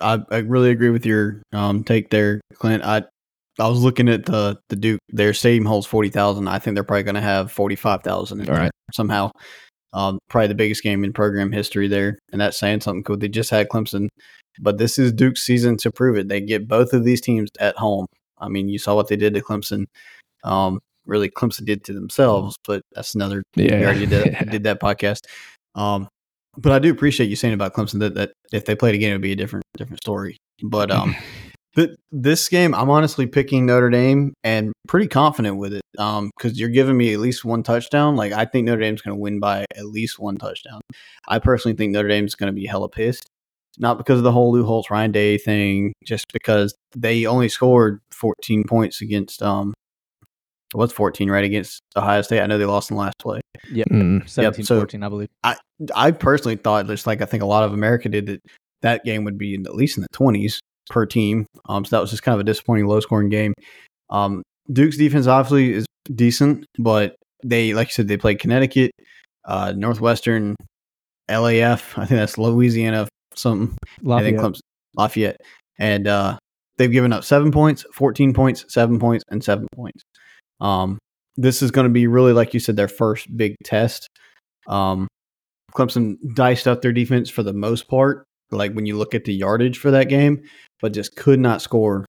I, 0.00 0.20
I 0.30 0.38
really 0.38 0.70
agree 0.70 0.90
with 0.90 1.06
your 1.06 1.42
um, 1.52 1.84
take 1.84 2.10
there, 2.10 2.40
Clint. 2.54 2.84
I 2.84 3.04
I 3.58 3.66
was 3.68 3.80
looking 3.82 4.08
at 4.08 4.26
the 4.26 4.58
the 4.68 4.76
Duke. 4.76 5.00
Their 5.10 5.34
stadium 5.34 5.64
holds 5.64 5.86
forty 5.86 6.08
thousand. 6.10 6.48
I 6.48 6.58
think 6.58 6.74
they're 6.74 6.84
probably 6.84 7.02
going 7.04 7.14
to 7.16 7.20
have 7.20 7.50
forty 7.50 7.76
five 7.76 8.02
thousand. 8.02 8.48
All 8.48 8.56
right. 8.56 8.70
somehow. 8.92 9.30
Um, 9.94 10.18
probably 10.28 10.48
the 10.48 10.54
biggest 10.54 10.82
game 10.82 11.02
in 11.02 11.14
program 11.14 11.50
history 11.50 11.88
there, 11.88 12.18
and 12.30 12.40
that's 12.40 12.58
saying 12.58 12.82
something 12.82 13.02
cool. 13.04 13.16
They 13.16 13.28
just 13.28 13.48
had 13.48 13.70
Clemson, 13.70 14.08
but 14.60 14.76
this 14.76 14.98
is 14.98 15.12
Duke's 15.14 15.42
season 15.42 15.78
to 15.78 15.90
prove 15.90 16.18
it. 16.18 16.28
They 16.28 16.42
get 16.42 16.68
both 16.68 16.92
of 16.92 17.04
these 17.04 17.22
teams 17.22 17.48
at 17.58 17.74
home. 17.76 18.04
I 18.38 18.48
mean, 18.48 18.68
you 18.68 18.78
saw 18.78 18.94
what 18.94 19.08
they 19.08 19.16
did 19.16 19.32
to 19.32 19.40
Clemson. 19.40 19.86
Um, 20.44 20.80
really, 21.06 21.30
Clemson 21.30 21.64
did 21.64 21.84
to 21.84 21.94
themselves, 21.94 22.54
but 22.66 22.82
that's 22.92 23.14
another 23.14 23.42
Yeah. 23.56 23.78
we 23.78 23.84
already 23.86 24.06
did, 24.06 24.36
did 24.50 24.62
that 24.64 24.78
podcast. 24.78 25.20
Um, 25.74 26.06
but 26.58 26.72
I 26.72 26.78
do 26.78 26.90
appreciate 26.90 27.30
you 27.30 27.36
saying 27.36 27.54
about 27.54 27.72
Clemson 27.72 28.00
that, 28.00 28.14
that 28.14 28.32
if 28.52 28.64
they 28.64 28.74
played 28.74 28.94
again, 28.94 29.10
it 29.10 29.14
would 29.14 29.22
be 29.22 29.32
a 29.32 29.36
different 29.36 29.64
different 29.76 30.02
story. 30.02 30.36
But 30.62 30.90
um, 30.90 31.14
but 31.74 31.90
this 32.10 32.48
game, 32.48 32.74
I'm 32.74 32.90
honestly 32.90 33.26
picking 33.26 33.66
Notre 33.66 33.90
Dame 33.90 34.34
and 34.42 34.72
pretty 34.88 35.06
confident 35.06 35.56
with 35.56 35.72
it. 35.72 35.82
Um, 35.98 36.30
because 36.36 36.58
you're 36.58 36.68
giving 36.68 36.96
me 36.96 37.12
at 37.14 37.20
least 37.20 37.44
one 37.44 37.62
touchdown. 37.62 38.16
Like 38.16 38.32
I 38.32 38.44
think 38.44 38.66
Notre 38.66 38.80
Dame's 38.80 39.02
going 39.02 39.16
to 39.16 39.20
win 39.20 39.40
by 39.40 39.64
at 39.76 39.86
least 39.86 40.18
one 40.18 40.36
touchdown. 40.36 40.80
I 41.28 41.38
personally 41.38 41.76
think 41.76 41.92
Notre 41.92 42.08
Dame's 42.08 42.34
going 42.34 42.52
to 42.52 42.60
be 42.60 42.66
hella 42.66 42.88
pissed, 42.88 43.26
not 43.78 43.98
because 43.98 44.18
of 44.18 44.24
the 44.24 44.32
whole 44.32 44.52
Lou 44.52 44.64
Holtz 44.64 44.90
Ryan 44.90 45.12
Day 45.12 45.38
thing, 45.38 45.92
just 46.04 46.26
because 46.32 46.74
they 46.96 47.26
only 47.26 47.48
scored 47.48 48.00
14 48.10 48.64
points 48.64 49.00
against 49.00 49.42
um. 49.42 49.74
What's 50.72 50.92
14 50.92 51.30
right 51.30 51.44
against 51.44 51.82
Ohio 51.96 52.22
State? 52.22 52.40
I 52.40 52.46
know 52.46 52.58
they 52.58 52.66
lost 52.66 52.90
in 52.90 52.96
the 52.96 53.02
last 53.02 53.18
play. 53.18 53.40
Mm. 53.72 54.28
17 54.28 54.64
so- 54.64 54.78
14, 54.78 55.02
I 55.02 55.08
believe. 55.08 55.28
I 55.44 55.56
I 55.94 56.10
personally 56.10 56.56
thought, 56.56 56.86
just 56.86 57.06
like 57.06 57.22
I 57.22 57.24
think 57.24 57.42
a 57.42 57.46
lot 57.46 57.64
of 57.64 57.72
America 57.72 58.08
did, 58.08 58.26
that 58.26 58.40
that 58.82 59.04
game 59.04 59.24
would 59.24 59.38
be 59.38 59.54
in, 59.54 59.66
at 59.66 59.74
least 59.74 59.96
in 59.96 60.02
the 60.02 60.08
twenties 60.12 60.60
per 60.90 61.06
team. 61.06 61.46
Um, 61.68 61.84
so 61.84 61.96
that 61.96 62.00
was 62.00 62.10
just 62.10 62.22
kind 62.22 62.34
of 62.34 62.40
a 62.40 62.44
disappointing, 62.44 62.86
low 62.86 63.00
scoring 63.00 63.28
game. 63.28 63.54
Um, 64.10 64.42
Duke's 64.72 64.96
defense 64.96 65.26
obviously 65.26 65.72
is 65.72 65.86
decent, 66.14 66.66
but 66.78 67.16
they, 67.44 67.74
like 67.74 67.88
you 67.88 67.92
said, 67.92 68.08
they 68.08 68.16
played 68.16 68.38
Connecticut, 68.38 68.90
uh, 69.44 69.72
Northwestern, 69.76 70.56
LAF. 71.28 71.96
I 71.98 72.06
think 72.06 72.18
that's 72.18 72.38
Louisiana 72.38 73.08
something. 73.34 73.76
I 74.08 74.22
think 74.22 74.38
Lafayette. 74.38 74.40
Clemson, 74.40 74.60
Lafayette, 74.96 75.40
and 75.78 76.06
uh, 76.06 76.38
they've 76.76 76.90
given 76.90 77.12
up 77.12 77.24
seven 77.24 77.52
points, 77.52 77.84
fourteen 77.94 78.34
points, 78.34 78.64
seven 78.68 78.98
points, 78.98 79.24
and 79.30 79.42
seven 79.42 79.66
points. 79.74 80.02
Um, 80.60 80.98
this 81.36 81.62
is 81.62 81.70
going 81.70 81.86
to 81.86 81.92
be 81.92 82.06
really, 82.06 82.32
like 82.32 82.54
you 82.54 82.60
said, 82.60 82.76
their 82.76 82.88
first 82.88 83.34
big 83.36 83.54
test. 83.64 84.08
Um, 84.66 85.06
Clemson 85.72 86.16
diced 86.34 86.66
up 86.66 86.82
their 86.82 86.92
defense 86.92 87.30
for 87.30 87.42
the 87.42 87.52
most 87.52 87.88
part, 87.88 88.24
like 88.50 88.72
when 88.72 88.86
you 88.86 88.96
look 88.96 89.14
at 89.14 89.24
the 89.24 89.34
yardage 89.34 89.78
for 89.78 89.90
that 89.90 90.08
game, 90.08 90.42
but 90.80 90.92
just 90.92 91.16
could 91.16 91.38
not 91.38 91.62
score 91.62 92.06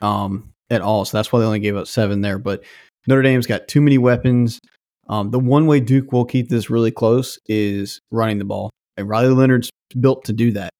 um, 0.00 0.52
at 0.70 0.80
all. 0.80 1.04
So 1.04 1.16
that's 1.16 1.32
why 1.32 1.40
they 1.40 1.46
only 1.46 1.60
gave 1.60 1.76
up 1.76 1.86
seven 1.86 2.20
there. 2.20 2.38
But 2.38 2.64
Notre 3.06 3.22
Dame's 3.22 3.46
got 3.46 3.68
too 3.68 3.80
many 3.80 3.98
weapons. 3.98 4.60
Um, 5.08 5.30
the 5.30 5.38
one 5.38 5.66
way 5.66 5.80
Duke 5.80 6.12
will 6.12 6.24
keep 6.24 6.48
this 6.48 6.70
really 6.70 6.90
close 6.90 7.38
is 7.46 8.00
running 8.10 8.38
the 8.38 8.44
ball. 8.44 8.70
And 8.96 9.08
Riley 9.08 9.34
Leonard's 9.34 9.70
built 10.00 10.24
to 10.24 10.32
do 10.32 10.52
that. 10.52 10.70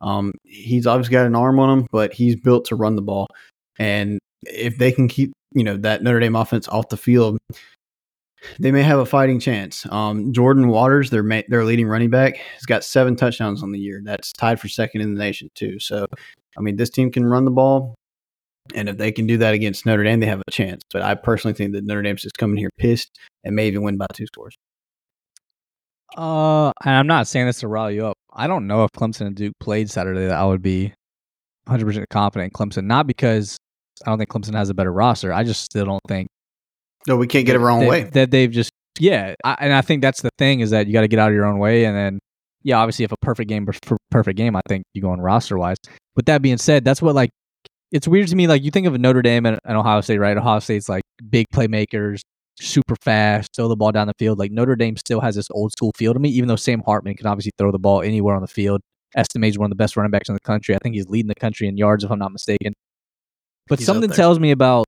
Um, 0.00 0.32
he's 0.44 0.86
obviously 0.86 1.12
got 1.12 1.26
an 1.26 1.36
arm 1.36 1.58
on 1.58 1.78
him, 1.78 1.86
but 1.90 2.12
he's 2.12 2.36
built 2.36 2.66
to 2.66 2.76
run 2.76 2.96
the 2.96 3.02
ball. 3.02 3.26
And 3.78 4.18
if 4.42 4.78
they 4.78 4.92
can 4.92 5.08
keep, 5.08 5.32
you 5.52 5.64
know, 5.64 5.76
that 5.78 6.02
Notre 6.02 6.20
Dame 6.20 6.36
offense 6.36 6.68
off 6.68 6.88
the 6.88 6.96
field, 6.96 7.38
they 8.58 8.72
may 8.72 8.82
have 8.82 8.98
a 8.98 9.06
fighting 9.06 9.40
chance. 9.40 9.86
Um, 9.90 10.32
Jordan 10.32 10.68
Waters, 10.68 11.10
their 11.10 11.22
ma- 11.22 11.42
their 11.48 11.64
leading 11.64 11.86
running 11.86 12.10
back, 12.10 12.36
has 12.36 12.62
got 12.62 12.84
seven 12.84 13.16
touchdowns 13.16 13.62
on 13.62 13.72
the 13.72 13.78
year. 13.78 14.00
That's 14.04 14.32
tied 14.32 14.60
for 14.60 14.68
second 14.68 15.00
in 15.02 15.14
the 15.14 15.18
nation 15.18 15.50
too. 15.54 15.78
So, 15.78 16.06
I 16.56 16.60
mean, 16.60 16.76
this 16.76 16.90
team 16.90 17.10
can 17.10 17.26
run 17.26 17.44
the 17.44 17.50
ball, 17.50 17.94
and 18.74 18.88
if 18.88 18.96
they 18.96 19.12
can 19.12 19.26
do 19.26 19.36
that 19.38 19.54
against 19.54 19.86
Notre 19.86 20.04
Dame, 20.04 20.20
they 20.20 20.26
have 20.26 20.42
a 20.46 20.50
chance. 20.50 20.82
But 20.92 21.02
I 21.02 21.14
personally 21.14 21.54
think 21.54 21.72
that 21.72 21.84
Notre 21.84 22.02
Dame's 22.02 22.22
just 22.22 22.38
coming 22.38 22.56
here 22.56 22.70
pissed 22.78 23.18
and 23.44 23.54
may 23.54 23.66
even 23.66 23.82
win 23.82 23.96
by 23.96 24.06
two 24.12 24.26
scores. 24.26 24.56
Uh, 26.16 26.72
and 26.84 26.94
I'm 26.94 27.06
not 27.06 27.28
saying 27.28 27.46
this 27.46 27.60
to 27.60 27.68
rile 27.68 27.90
you 27.90 28.06
up. 28.06 28.16
I 28.32 28.46
don't 28.46 28.66
know 28.66 28.84
if 28.84 28.90
Clemson 28.92 29.26
and 29.26 29.36
Duke 29.36 29.54
played 29.60 29.90
Saturday 29.90 30.26
that 30.26 30.36
I 30.36 30.44
would 30.44 30.62
be 30.62 30.92
100% 31.68 32.04
confident 32.10 32.52
in 32.52 32.68
Clemson. 32.68 32.84
Not 32.84 33.06
because 33.06 33.56
I 34.06 34.10
don't 34.10 34.18
think 34.18 34.30
Clemson 34.30 34.54
has 34.54 34.70
a 34.70 34.74
better 34.74 34.92
roster. 34.92 35.32
I 35.32 35.44
just 35.44 35.62
still 35.62 35.84
don't 35.84 36.00
think 36.08 36.28
No, 37.06 37.16
we 37.16 37.26
can't 37.26 37.46
get 37.46 37.54
it 37.56 37.58
that- 37.58 37.64
wrong 37.64 37.80
that, 37.80 37.88
way. 37.88 38.02
That 38.04 38.30
they've 38.30 38.50
just 38.50 38.70
yeah, 38.98 39.34
I, 39.44 39.56
and 39.60 39.72
I 39.72 39.80
think 39.82 40.02
that's 40.02 40.20
the 40.20 40.30
thing 40.38 40.60
is 40.60 40.70
that 40.70 40.86
you 40.86 40.92
got 40.92 41.02
to 41.02 41.08
get 41.08 41.18
out 41.18 41.28
of 41.28 41.34
your 41.34 41.46
own 41.46 41.58
way, 41.58 41.84
and 41.84 41.96
then 41.96 42.18
yeah, 42.62 42.76
obviously 42.78 43.04
if 43.04 43.12
a 43.12 43.16
perfect 43.22 43.48
game 43.48 43.66
for 43.84 43.96
perfect 44.10 44.36
game, 44.36 44.54
I 44.56 44.60
think 44.68 44.84
you 44.92 45.00
go 45.00 45.10
on 45.10 45.20
roster 45.20 45.56
wise. 45.58 45.78
With 46.16 46.26
that 46.26 46.42
being 46.42 46.58
said, 46.58 46.84
that's 46.84 47.00
what 47.00 47.14
like 47.14 47.30
it's 47.92 48.06
weird 48.06 48.28
to 48.28 48.36
me. 48.36 48.46
Like 48.46 48.62
you 48.62 48.70
think 48.70 48.86
of 48.86 48.98
Notre 49.00 49.22
Dame 49.22 49.46
and, 49.46 49.58
and 49.64 49.76
Ohio 49.76 50.00
State, 50.02 50.18
right? 50.18 50.36
Ohio 50.36 50.58
State's 50.58 50.88
like 50.88 51.02
big 51.30 51.46
playmakers, 51.54 52.20
super 52.60 52.96
fast, 53.00 53.50
throw 53.56 53.68
the 53.68 53.76
ball 53.76 53.92
down 53.92 54.06
the 54.06 54.12
field. 54.18 54.38
Like 54.38 54.50
Notre 54.52 54.76
Dame 54.76 54.96
still 54.96 55.20
has 55.20 55.34
this 55.36 55.46
old 55.52 55.72
school 55.72 55.92
feel 55.96 56.12
to 56.12 56.20
me, 56.20 56.28
even 56.30 56.48
though 56.48 56.56
Sam 56.56 56.82
Hartman 56.84 57.14
can 57.14 57.26
obviously 57.26 57.52
throw 57.58 57.72
the 57.72 57.78
ball 57.78 58.02
anywhere 58.02 58.34
on 58.34 58.42
the 58.42 58.48
field. 58.48 58.80
Estime's 59.16 59.58
one 59.58 59.66
of 59.66 59.70
the 59.70 59.76
best 59.82 59.96
running 59.96 60.10
backs 60.10 60.28
in 60.28 60.34
the 60.34 60.40
country. 60.40 60.74
I 60.74 60.78
think 60.82 60.94
he's 60.94 61.08
leading 61.08 61.28
the 61.28 61.34
country 61.34 61.66
in 61.66 61.76
yards, 61.76 62.04
if 62.04 62.10
I'm 62.10 62.18
not 62.18 62.32
mistaken. 62.32 62.74
But 63.70 63.78
He's 63.78 63.86
something 63.86 64.10
tells 64.10 64.40
me 64.40 64.50
about 64.50 64.84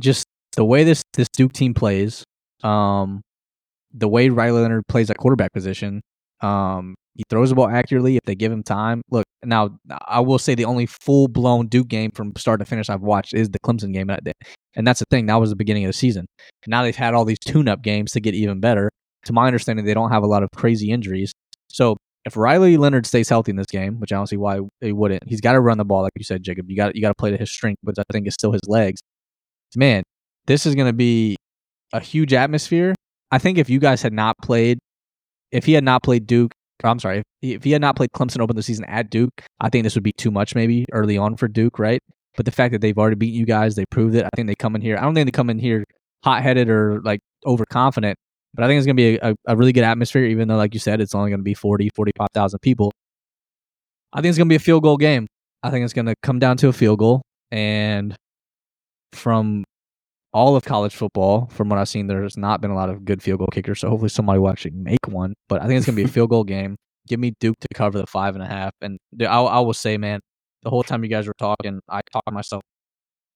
just 0.00 0.26
the 0.56 0.64
way 0.64 0.82
this 0.82 1.02
this 1.14 1.28
Duke 1.28 1.52
team 1.52 1.72
plays, 1.72 2.24
um, 2.64 3.22
the 3.94 4.08
way 4.08 4.28
Riley 4.28 4.60
Leonard 4.60 4.88
plays 4.88 5.08
at 5.08 5.16
quarterback 5.16 5.52
position. 5.52 6.02
Um, 6.40 6.96
he 7.14 7.22
throws 7.30 7.48
the 7.48 7.54
ball 7.54 7.68
accurately 7.68 8.16
if 8.16 8.22
they 8.26 8.34
give 8.34 8.50
him 8.50 8.64
time. 8.64 9.02
Look, 9.10 9.24
now 9.44 9.78
I 10.06 10.18
will 10.18 10.40
say 10.40 10.56
the 10.56 10.64
only 10.64 10.86
full 10.86 11.28
blown 11.28 11.68
Duke 11.68 11.86
game 11.86 12.10
from 12.10 12.32
start 12.36 12.58
to 12.58 12.66
finish 12.66 12.90
I've 12.90 13.02
watched 13.02 13.32
is 13.32 13.50
the 13.50 13.60
Clemson 13.60 13.92
game 13.92 14.08
that 14.08 14.24
day, 14.24 14.34
and 14.74 14.84
that's 14.84 14.98
the 14.98 15.06
thing. 15.08 15.26
That 15.26 15.36
was 15.36 15.50
the 15.50 15.56
beginning 15.56 15.84
of 15.84 15.90
the 15.90 15.96
season. 15.96 16.26
Now 16.66 16.82
they've 16.82 16.96
had 16.96 17.14
all 17.14 17.24
these 17.24 17.38
tune 17.38 17.68
up 17.68 17.82
games 17.82 18.10
to 18.12 18.20
get 18.20 18.34
even 18.34 18.58
better. 18.58 18.90
To 19.26 19.32
my 19.32 19.46
understanding, 19.46 19.84
they 19.84 19.94
don't 19.94 20.10
have 20.10 20.24
a 20.24 20.26
lot 20.26 20.42
of 20.42 20.50
crazy 20.56 20.90
injuries. 20.90 21.32
So 21.68 21.96
if 22.26 22.36
Riley 22.36 22.76
Leonard 22.76 23.06
stays 23.06 23.28
healthy 23.28 23.50
in 23.50 23.56
this 23.56 23.68
game, 23.68 24.00
which 24.00 24.12
I 24.12 24.16
don't 24.16 24.26
see 24.26 24.36
why 24.36 24.60
he 24.80 24.92
wouldn't, 24.92 25.22
he's 25.26 25.40
got 25.40 25.52
to 25.52 25.60
run 25.60 25.78
the 25.78 25.84
ball, 25.84 26.02
like 26.02 26.12
you 26.16 26.24
said, 26.24 26.42
Jacob. 26.42 26.68
You 26.68 26.76
got 26.76 26.96
you 26.96 27.00
got 27.00 27.08
to 27.08 27.14
play 27.14 27.30
to 27.30 27.36
his 27.36 27.50
strength, 27.50 27.78
which 27.82 27.96
I 27.98 28.02
think 28.12 28.26
is 28.26 28.34
still 28.34 28.50
his 28.52 28.62
legs. 28.66 29.00
Man, 29.76 30.02
this 30.46 30.66
is 30.66 30.74
going 30.74 30.88
to 30.88 30.92
be 30.92 31.36
a 31.92 32.00
huge 32.00 32.34
atmosphere. 32.34 32.94
I 33.30 33.38
think 33.38 33.58
if 33.58 33.70
you 33.70 33.78
guys 33.78 34.02
had 34.02 34.12
not 34.12 34.36
played, 34.42 34.78
if 35.52 35.64
he 35.64 35.72
had 35.72 35.84
not 35.84 36.02
played 36.02 36.26
Duke, 36.26 36.52
I'm 36.82 36.98
sorry, 36.98 37.18
if 37.18 37.24
he, 37.40 37.54
if 37.54 37.64
he 37.64 37.70
had 37.70 37.80
not 37.80 37.94
played 37.94 38.10
Clemson 38.10 38.40
open 38.40 38.56
the 38.56 38.62
season 38.62 38.84
at 38.86 39.08
Duke, 39.08 39.30
I 39.60 39.68
think 39.68 39.84
this 39.84 39.94
would 39.94 40.04
be 40.04 40.12
too 40.12 40.32
much 40.32 40.54
maybe 40.54 40.84
early 40.92 41.16
on 41.16 41.36
for 41.36 41.46
Duke, 41.46 41.78
right? 41.78 42.02
But 42.36 42.44
the 42.44 42.52
fact 42.52 42.72
that 42.72 42.80
they've 42.80 42.98
already 42.98 43.16
beaten 43.16 43.38
you 43.38 43.46
guys, 43.46 43.76
they 43.76 43.86
proved 43.86 44.16
it. 44.16 44.24
I 44.24 44.30
think 44.34 44.48
they 44.48 44.56
come 44.56 44.74
in 44.74 44.82
here. 44.82 44.98
I 44.98 45.02
don't 45.02 45.14
think 45.14 45.26
they 45.26 45.32
come 45.32 45.48
in 45.48 45.58
here 45.58 45.84
hot 46.24 46.42
headed 46.42 46.68
or 46.68 47.00
like 47.02 47.20
overconfident, 47.46 48.18
but 48.56 48.64
I 48.64 48.68
think 48.68 48.78
it's 48.78 48.86
going 48.86 48.96
to 48.96 49.02
be 49.02 49.16
a, 49.16 49.36
a, 49.46 49.56
really 49.56 49.72
good 49.72 49.84
atmosphere, 49.84 50.24
even 50.24 50.48
though, 50.48 50.56
like 50.56 50.72
you 50.72 50.80
said, 50.80 51.00
it's 51.00 51.14
only 51.14 51.30
going 51.30 51.40
to 51.40 51.44
be 51.44 51.54
40, 51.54 51.90
45,000 51.94 52.58
people. 52.60 52.90
I 54.12 54.22
think 54.22 54.30
it's 54.30 54.38
going 54.38 54.48
to 54.48 54.52
be 54.52 54.56
a 54.56 54.60
field 54.60 54.82
goal 54.82 54.96
game. 54.96 55.26
I 55.62 55.70
think 55.70 55.84
it's 55.84 55.92
going 55.92 56.06
to 56.06 56.14
come 56.22 56.38
down 56.38 56.56
to 56.58 56.68
a 56.68 56.72
field 56.72 56.98
goal. 56.98 57.20
And 57.50 58.16
from 59.12 59.64
all 60.32 60.56
of 60.56 60.64
college 60.64 60.94
football, 60.94 61.48
from 61.52 61.68
what 61.68 61.78
I've 61.78 61.88
seen, 61.88 62.06
there's 62.06 62.38
not 62.38 62.62
been 62.62 62.70
a 62.70 62.74
lot 62.74 62.88
of 62.88 63.04
good 63.04 63.22
field 63.22 63.40
goal 63.40 63.48
kickers. 63.52 63.80
So 63.80 63.90
hopefully 63.90 64.08
somebody 64.08 64.38
will 64.38 64.48
actually 64.48 64.72
make 64.72 65.06
one. 65.06 65.34
But 65.48 65.60
I 65.60 65.66
think 65.66 65.76
it's 65.76 65.86
going 65.86 65.96
to 65.96 66.02
be 66.02 66.08
a 66.08 66.12
field 66.12 66.30
goal 66.30 66.44
game. 66.44 66.76
Give 67.06 67.20
me 67.20 67.34
Duke 67.38 67.56
to 67.60 67.68
cover 67.74 67.98
the 67.98 68.06
five 68.06 68.34
and 68.36 68.42
a 68.42 68.48
half. 68.48 68.72
And 68.80 68.98
I, 69.20 69.24
I 69.26 69.60
will 69.60 69.74
say, 69.74 69.98
man, 69.98 70.20
the 70.62 70.70
whole 70.70 70.82
time 70.82 71.04
you 71.04 71.10
guys 71.10 71.26
were 71.26 71.34
talking, 71.38 71.80
I 71.88 72.00
talked 72.10 72.32
myself 72.32 72.62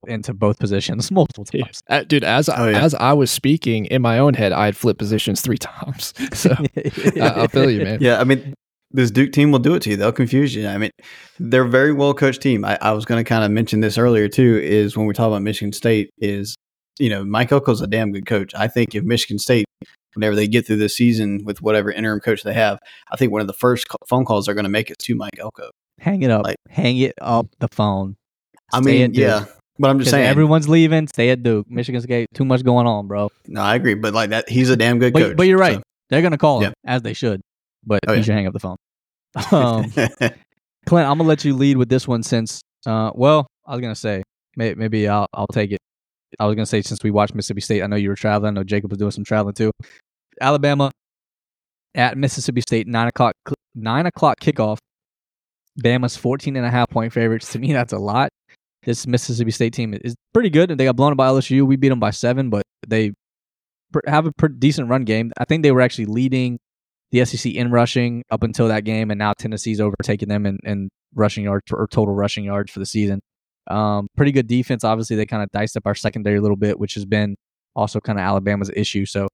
into 0.06 0.32
both 0.34 0.58
positions 0.58 1.10
multiple 1.12 1.44
times. 1.44 1.82
Uh, 1.88 2.02
dude, 2.04 2.24
as 2.24 2.48
Oh, 2.48 2.68
yeah. 2.68 2.82
as 2.82 2.94
I 2.94 3.12
was 3.12 3.30
speaking 3.30 3.86
in 3.86 4.02
my 4.02 4.18
own 4.18 4.34
head, 4.34 4.52
I 4.52 4.64
had 4.66 4.76
flipped 4.76 4.98
positions 4.98 5.40
three 5.40 5.58
times. 5.58 6.14
So 6.32 6.50
I, 6.76 7.42
I 7.42 7.46
feel 7.48 7.70
you, 7.70 7.84
man. 7.84 7.98
Yeah, 8.00 8.20
I 8.20 8.24
mean, 8.24 8.54
this 8.92 9.10
Duke 9.10 9.32
team 9.32 9.52
will 9.52 9.58
do 9.60 9.74
it 9.74 9.82
to 9.82 9.90
you. 9.90 9.96
They'll 9.96 10.10
confuse 10.12 10.54
you. 10.54 10.66
I 10.66 10.76
mean, 10.78 10.90
they're 11.38 11.64
a 11.64 11.68
very 11.68 11.92
well 11.92 12.14
coached 12.14 12.42
team. 12.42 12.64
I, 12.64 12.76
I 12.80 12.92
was 12.92 13.04
going 13.04 13.22
to 13.22 13.28
kind 13.28 13.44
of 13.44 13.50
mention 13.50 13.80
this 13.80 13.96
earlier 13.98 14.28
too. 14.28 14.58
Is 14.62 14.96
when 14.96 15.06
we 15.06 15.14
talk 15.14 15.28
about 15.28 15.42
Michigan 15.42 15.72
State, 15.72 16.10
is 16.18 16.56
you 16.98 17.08
know 17.08 17.24
Mike 17.24 17.50
Elko's 17.52 17.80
a 17.80 17.86
damn 17.86 18.10
good 18.12 18.26
coach. 18.26 18.52
I 18.54 18.66
think 18.66 18.94
if 18.96 19.04
Michigan 19.04 19.38
State, 19.38 19.64
whenever 20.14 20.34
they 20.34 20.48
get 20.48 20.66
through 20.66 20.76
this 20.78 20.96
season 20.96 21.42
with 21.44 21.62
whatever 21.62 21.92
interim 21.92 22.18
coach 22.18 22.42
they 22.42 22.52
have, 22.54 22.78
I 23.12 23.16
think 23.16 23.30
one 23.30 23.40
of 23.42 23.46
the 23.46 23.52
first 23.52 23.88
co- 23.88 23.96
phone 24.08 24.24
calls 24.24 24.46
they're 24.46 24.56
going 24.56 24.64
to 24.64 24.68
make 24.70 24.90
is 24.90 24.96
to 24.98 25.14
Mike 25.14 25.38
Elko. 25.38 25.70
Hang 26.00 26.22
it 26.22 26.30
up. 26.32 26.44
Like- 26.44 26.56
Hang 26.68 26.96
it 26.98 27.14
up 27.20 27.46
the 27.60 27.68
phone. 27.68 28.16
I 28.72 28.80
mean, 28.80 29.14
yeah. 29.14 29.40
Duke. 29.40 29.56
But 29.80 29.90
I'm 29.90 29.98
just 29.98 30.10
saying. 30.10 30.26
everyone's 30.26 30.68
leaving. 30.68 31.08
Stay 31.08 31.30
at 31.30 31.42
Duke. 31.42 31.68
Michigan 31.68 32.00
State. 32.00 32.28
Too 32.34 32.44
much 32.44 32.62
going 32.62 32.86
on, 32.86 33.08
bro. 33.08 33.30
no, 33.48 33.60
I 33.62 33.74
agree, 33.74 33.94
but 33.94 34.14
like 34.14 34.30
that, 34.30 34.48
he's 34.48 34.70
a 34.70 34.76
damn 34.76 34.98
good 35.00 35.12
But, 35.12 35.20
coach. 35.22 35.36
but 35.36 35.46
you're 35.48 35.58
right. 35.58 35.76
so- 35.76 35.82
They're 36.10 36.22
gonna 36.22 36.38
call 36.38 36.60
him 36.60 36.72
Yeah. 36.84 36.94
as 36.94 37.02
they 37.02 37.12
should. 37.14 37.40
But 37.84 38.00
Oh, 38.06 38.12
you 38.12 38.18
yeah. 38.18 38.22
should 38.24 38.34
hang 38.34 38.46
up 38.46 38.52
the 38.52 38.60
phone. 38.60 38.76
Um, 39.52 39.90
Clint, 40.86 41.08
I'm 41.08 41.18
gonna 41.18 41.24
let 41.24 41.44
you 41.44 41.54
lead 41.56 41.76
with 41.76 41.88
this 41.88 42.06
one 42.08 42.22
since. 42.22 42.60
Uh, 42.86 43.10
well, 43.14 43.46
I 43.66 43.72
was 43.72 43.80
gonna 43.80 43.94
say 43.94 44.22
may, 44.56 44.74
maybe 44.74 45.08
I'll 45.08 45.26
I'll 45.32 45.46
take 45.46 45.72
it. 45.72 45.78
I 46.38 46.46
was 46.46 46.54
gonna 46.56 46.66
say 46.66 46.82
since 46.82 47.02
we 47.02 47.10
watched 47.10 47.34
Mississippi 47.34 47.60
State, 47.60 47.82
I 47.82 47.86
know 47.86 47.96
you 47.96 48.08
were 48.08 48.16
traveling. 48.16 48.50
I 48.56 48.60
know 48.60 48.64
Jacob 48.64 48.90
was 48.90 48.98
doing 48.98 49.10
some 49.10 49.24
traveling 49.24 49.54
too. 49.54 49.70
Alabama 50.40 50.90
at 51.94 52.16
Mississippi 52.18 52.60
State, 52.62 52.86
nine 52.86 53.08
o'clock 53.08 53.34
nine 53.74 54.06
o'clock 54.06 54.40
kickoff. 54.40 54.78
Bama's 55.82 56.16
14 56.16 56.56
and 56.56 56.66
a 56.66 56.70
half 56.70 56.88
point 56.90 57.12
favorites. 57.12 57.52
To 57.52 57.58
me, 57.58 57.72
that's 57.72 57.92
a 57.92 57.98
lot. 57.98 58.28
This 58.84 59.06
Mississippi 59.06 59.50
State 59.50 59.72
team 59.74 59.94
is 60.02 60.14
pretty 60.32 60.50
good, 60.50 60.70
and 60.70 60.80
they 60.80 60.84
got 60.84 60.96
blown 60.96 61.14
by 61.14 61.28
LSU. 61.28 61.66
We 61.66 61.76
beat 61.76 61.90
them 61.90 62.00
by 62.00 62.10
seven, 62.10 62.48
but 62.48 62.62
they 62.86 63.12
have 64.06 64.26
a 64.26 64.32
pretty 64.32 64.54
decent 64.58 64.88
run 64.88 65.04
game. 65.04 65.32
I 65.38 65.44
think 65.44 65.62
they 65.62 65.72
were 65.72 65.80
actually 65.80 66.06
leading 66.06 66.58
the 67.10 67.24
SEC 67.24 67.52
in 67.52 67.70
rushing 67.70 68.22
up 68.30 68.42
until 68.42 68.68
that 68.68 68.84
game, 68.84 69.10
and 69.10 69.18
now 69.18 69.32
Tennessee's 69.32 69.80
overtaken 69.80 70.28
them 70.28 70.46
in, 70.46 70.58
in 70.64 70.88
rushing 71.14 71.44
yards 71.44 71.64
or 71.72 71.86
total 71.88 72.14
rushing 72.14 72.44
yards 72.44 72.70
for 72.70 72.78
the 72.78 72.86
season. 72.86 73.20
Um, 73.66 74.08
pretty 74.16 74.32
good 74.32 74.46
defense. 74.46 74.84
Obviously, 74.84 75.16
they 75.16 75.26
kind 75.26 75.42
of 75.42 75.50
diced 75.50 75.76
up 75.76 75.82
our 75.86 75.94
secondary 75.94 76.38
a 76.38 76.40
little 76.40 76.56
bit, 76.56 76.78
which 76.78 76.94
has 76.94 77.04
been 77.04 77.36
also 77.76 78.00
kind 78.00 78.18
of 78.18 78.24
Alabama's 78.24 78.70
issue. 78.74 79.06
So 79.06 79.28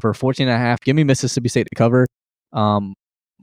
for 0.00 0.14
14 0.14 0.48
and 0.48 0.54
a 0.54 0.58
half, 0.58 0.80
give 0.80 0.96
me 0.96 1.04
Mississippi 1.04 1.48
State 1.48 1.66
to 1.70 1.76
cover. 1.76 2.06
Um, 2.52 2.94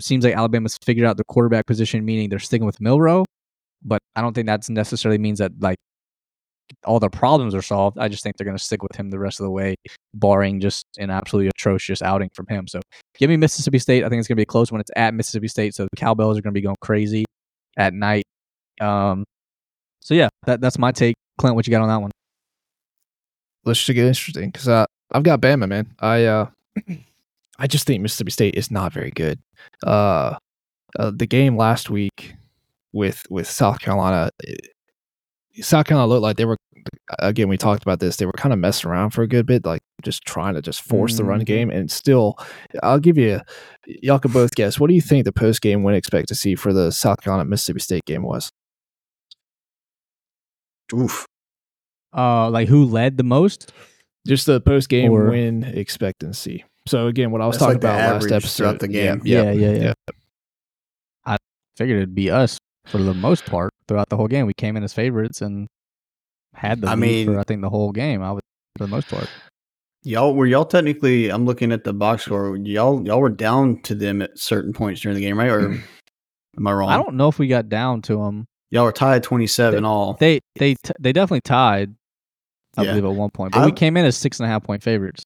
seems 0.02 0.24
like 0.24 0.36
Alabama's 0.36 0.78
figured 0.84 1.06
out 1.06 1.18
the 1.18 1.24
quarterback 1.26 1.66
position, 1.66 2.06
meaning 2.06 2.30
they're 2.30 2.40
sticking 2.40 2.66
with 2.66 2.80
Milroe, 2.80 3.26
but 3.84 4.02
I 4.16 4.22
don't 4.22 4.34
think 4.34 4.48
that 4.48 4.70
necessarily 4.70 5.18
means 5.18 5.40
that 5.40 5.52
like 5.60 5.78
all 6.86 7.00
their 7.00 7.10
problems 7.10 7.56
are 7.56 7.62
solved. 7.62 7.98
I 7.98 8.08
just 8.08 8.24
think 8.24 8.38
they're 8.38 8.46
going 8.46 8.58
to 8.58 8.64
stick 8.64 8.84
with 8.84 8.96
him 8.96 9.10
the 9.10 9.20
rest 9.20 9.40
of 9.40 9.46
the 9.46 9.50
way, 9.52 9.76
barring 10.14 10.60
just 10.60 10.86
an 10.98 11.10
absolutely 11.10 11.50
atrocious 11.50 12.02
outing 12.02 12.30
from 12.34 12.48
him. 12.48 12.68
So 12.68 12.80
give 13.18 13.30
me 13.30 13.38
Mississippi 13.38 13.80
State. 13.80 14.04
I 14.04 14.10
think 14.10 14.20
it's 14.20 14.28
going 14.28 14.36
to 14.36 14.40
be 14.40 14.44
a 14.44 14.46
close 14.46 14.72
one. 14.72 14.82
It's 14.82 14.92
at 14.96 15.14
Mississippi 15.14 15.48
State, 15.48 15.74
so 15.74 15.86
the 15.86 15.98
cowbells 15.98 16.38
are 16.38 16.42
going 16.42 16.54
to 16.54 16.58
be 16.58 16.62
going 16.62 16.76
crazy 16.82 17.26
at 17.78 17.94
night. 17.94 18.24
Um, 18.80 19.26
so 20.02 20.14
yeah, 20.14 20.30
that 20.46 20.62
that's 20.62 20.78
my 20.78 20.92
take. 20.92 21.16
Clint, 21.38 21.56
what 21.56 21.68
you 21.68 21.72
got 21.72 21.82
on 21.82 21.90
that 21.90 22.02
one? 22.02 22.12
Let's 23.66 23.80
just 23.80 23.96
get 23.96 24.06
interesting 24.06 24.50
because 24.50 24.68
uh, 24.68 24.86
I've 25.12 25.24
got 25.24 25.42
Bama, 25.42 25.68
man. 25.68 25.94
I 26.00 26.26
uh, 26.26 26.48
I 27.60 27.68
just 27.68 27.86
think 27.86 28.02
Mississippi 28.02 28.32
State 28.32 28.56
is 28.56 28.72
not 28.72 28.94
very 28.94 29.12
good. 29.12 29.40
Uh, 29.86 30.36
uh, 30.98 31.12
the 31.16 31.28
game 31.28 31.58
last 31.58 31.90
week 31.90 32.36
with 32.94 33.24
with 33.30 33.48
South 33.48 33.80
Carolina, 33.80 34.30
South 35.62 35.86
Carolina 35.86 36.08
looked 36.08 36.24
like 36.24 36.38
they 36.38 36.46
were. 36.46 36.58
Again, 37.20 37.50
we 37.50 37.58
talked 37.58 37.84
about 37.84 38.00
this. 38.00 38.16
They 38.16 38.26
were 38.26 38.32
kind 38.32 38.54
of 38.54 38.60
messing 38.60 38.90
around 38.90 39.10
for 39.10 39.22
a 39.22 39.28
good 39.28 39.46
bit, 39.46 39.66
like 39.66 39.82
just 40.02 40.24
trying 40.24 40.54
to 40.54 40.62
just 40.62 40.82
force 40.82 41.18
the 41.18 41.26
run 41.26 41.42
Mhm. 41.42 41.46
game. 41.46 41.70
And 41.70 41.92
still, 41.92 42.38
I'll 42.82 43.00
give 43.00 43.18
you. 43.18 43.42
Y'all 43.86 44.20
can 44.20 44.32
both 44.32 44.56
guess. 44.56 44.80
What 44.80 44.88
do 44.88 44.94
you 44.94 45.02
think 45.02 45.26
the 45.26 45.34
post 45.34 45.62
game 45.62 45.84
win 45.84 45.94
expect 45.96 46.30
to 46.30 46.36
see 46.36 46.56
for 46.56 46.72
the 46.72 46.92
South 46.92 47.22
Carolina 47.22 47.50
Mississippi 47.50 47.80
State 47.82 48.06
game 48.06 48.24
was? 48.24 48.50
Oof. 50.94 51.26
Uh, 52.16 52.50
like 52.50 52.68
who 52.70 52.86
led 52.86 53.18
the 53.18 53.24
most? 53.24 53.72
Just 54.28 54.46
the 54.46 54.62
post 54.62 54.90
game 54.90 55.12
win 55.12 55.64
expectancy. 55.64 56.66
So 56.88 57.08
again, 57.08 57.32
what 57.32 57.42
I 57.42 57.46
was 57.48 57.56
That's 57.58 57.66
talking 57.74 57.82
like 57.82 57.84
about 57.98 58.22
last 58.24 58.32
episode 58.32 58.58
throughout 58.64 58.80
the 58.80 58.88
game. 58.88 59.22
Yeah, 59.26 59.52
yeah, 59.52 59.72
yeah. 59.72 59.94
yeah. 61.28 61.36
Figured 61.78 61.98
it'd 61.98 62.16
be 62.16 62.30
us 62.30 62.58
for 62.90 62.98
the 63.00 63.14
most 63.14 63.46
part 63.46 63.72
throughout 63.88 64.10
the 64.10 64.18
whole 64.18 64.28
game. 64.28 64.46
We 64.46 64.54
came 64.54 64.76
in 64.78 64.84
as 64.84 64.94
favorites 64.94 65.42
and 65.42 65.68
had 66.54 66.82
the 66.82 66.88
I 66.90 66.92
lead 66.96 67.00
mean- 67.00 67.26
for 67.28 67.40
I 67.40 67.44
think 67.44 67.62
the 67.62 67.70
whole 67.70 67.92
game. 67.92 68.22
I 68.22 68.32
was 68.32 68.42
for 68.78 68.86
the 68.86 68.90
most 68.90 69.08
part. 69.10 69.28
Y'all 70.04 70.34
were 70.34 70.46
y'all 70.46 70.66
technically? 70.66 71.30
I'm 71.30 71.46
looking 71.46 71.72
at 71.72 71.84
the 71.84 71.94
box 71.94 72.24
score. 72.24 72.56
Y'all 72.58 73.06
y'all 73.06 73.20
were 73.20 73.30
down 73.30 73.82
to 73.84 73.96
them 73.96 74.22
at 74.22 74.38
certain 74.40 74.72
points 74.74 75.02
during 75.02 75.16
the 75.16 75.22
game, 75.22 75.38
right? 75.38 75.50
Or 75.50 75.60
am 76.58 76.68
I 76.68 76.72
wrong? 76.72 76.90
I 76.90 76.96
don't 76.98 77.16
know 77.16 77.28
if 77.28 77.38
we 77.38 77.48
got 77.48 77.68
down 77.70 78.02
to 78.04 78.16
them. 78.18 78.46
Y'all 78.72 78.86
were 78.86 78.92
tied 78.92 79.24
27 79.24 79.84
all. 79.84 80.14
They 80.20 80.40
they 80.58 80.76
t- 80.76 80.94
they 81.00 81.12
definitely 81.12 81.42
tied. 81.42 81.96
I 82.78 82.84
Yeah. 82.84 82.92
believe 82.92 83.06
at 83.06 83.18
one 83.18 83.32
point, 83.32 83.52
but 83.54 83.66
we 83.66 83.72
came 83.72 83.98
in 83.98 84.06
as 84.06 84.16
six 84.16 84.40
and 84.40 84.46
a 84.46 84.50
half 84.50 84.64
point 84.64 84.84
favorites. 84.84 85.24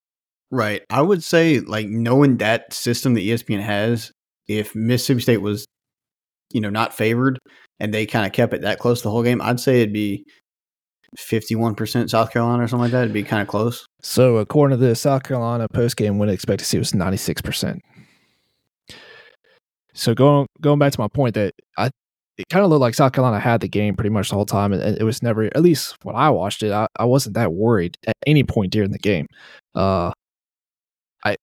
Right. 0.49 0.81
I 0.89 1.01
would 1.01 1.23
say, 1.23 1.59
like, 1.59 1.87
knowing 1.87 2.37
that 2.37 2.73
system 2.73 3.15
that 3.15 3.21
ESPN 3.21 3.59
has, 3.59 4.11
if 4.47 4.73
Mississippi 4.75 5.19
State 5.21 5.37
was, 5.41 5.65
you 6.51 6.61
know, 6.61 6.69
not 6.69 6.93
favored 6.93 7.39
and 7.79 7.93
they 7.93 8.05
kind 8.05 8.25
of 8.25 8.31
kept 8.31 8.53
it 8.53 8.61
that 8.61 8.79
close 8.79 9.01
the 9.01 9.09
whole 9.09 9.23
game, 9.23 9.41
I'd 9.41 9.59
say 9.59 9.81
it'd 9.81 9.93
be 9.93 10.25
51% 11.17 12.09
South 12.09 12.31
Carolina 12.31 12.63
or 12.63 12.67
something 12.67 12.83
like 12.83 12.91
that. 12.91 13.03
It'd 13.03 13.13
be 13.13 13.23
kind 13.23 13.41
of 13.41 13.47
close. 13.47 13.85
So 14.01 14.37
according 14.37 14.77
to 14.77 14.85
the 14.85 14.95
South 14.95 15.23
Carolina 15.23 15.67
post 15.69 15.97
game 15.97 16.17
win 16.17 16.29
expectancy 16.29 16.77
was 16.77 16.93
ninety 16.93 17.17
six 17.17 17.41
percent. 17.41 17.81
So 19.93 20.13
going 20.13 20.47
going 20.61 20.79
back 20.79 20.91
to 20.93 20.99
my 20.99 21.07
point 21.07 21.35
that 21.35 21.53
I 21.77 21.89
it 22.37 22.49
kind 22.49 22.65
of 22.65 22.71
looked 22.71 22.81
like 22.81 22.95
South 22.95 23.13
Carolina 23.13 23.39
had 23.39 23.61
the 23.61 23.67
game 23.67 23.95
pretty 23.95 24.09
much 24.09 24.29
the 24.29 24.35
whole 24.35 24.45
time, 24.45 24.73
and 24.73 24.81
and 24.81 24.97
it 24.97 25.03
was 25.03 25.21
never 25.21 25.43
at 25.45 25.61
least 25.61 25.95
when 26.03 26.15
I 26.15 26.29
watched 26.31 26.63
it, 26.63 26.71
I, 26.71 26.87
I 26.97 27.05
wasn't 27.05 27.35
that 27.35 27.53
worried 27.53 27.97
at 28.07 28.15
any 28.25 28.43
point 28.43 28.71
during 28.71 28.91
the 28.91 28.99
game. 28.99 29.27
Uh, 29.75 30.11
I 31.23 31.37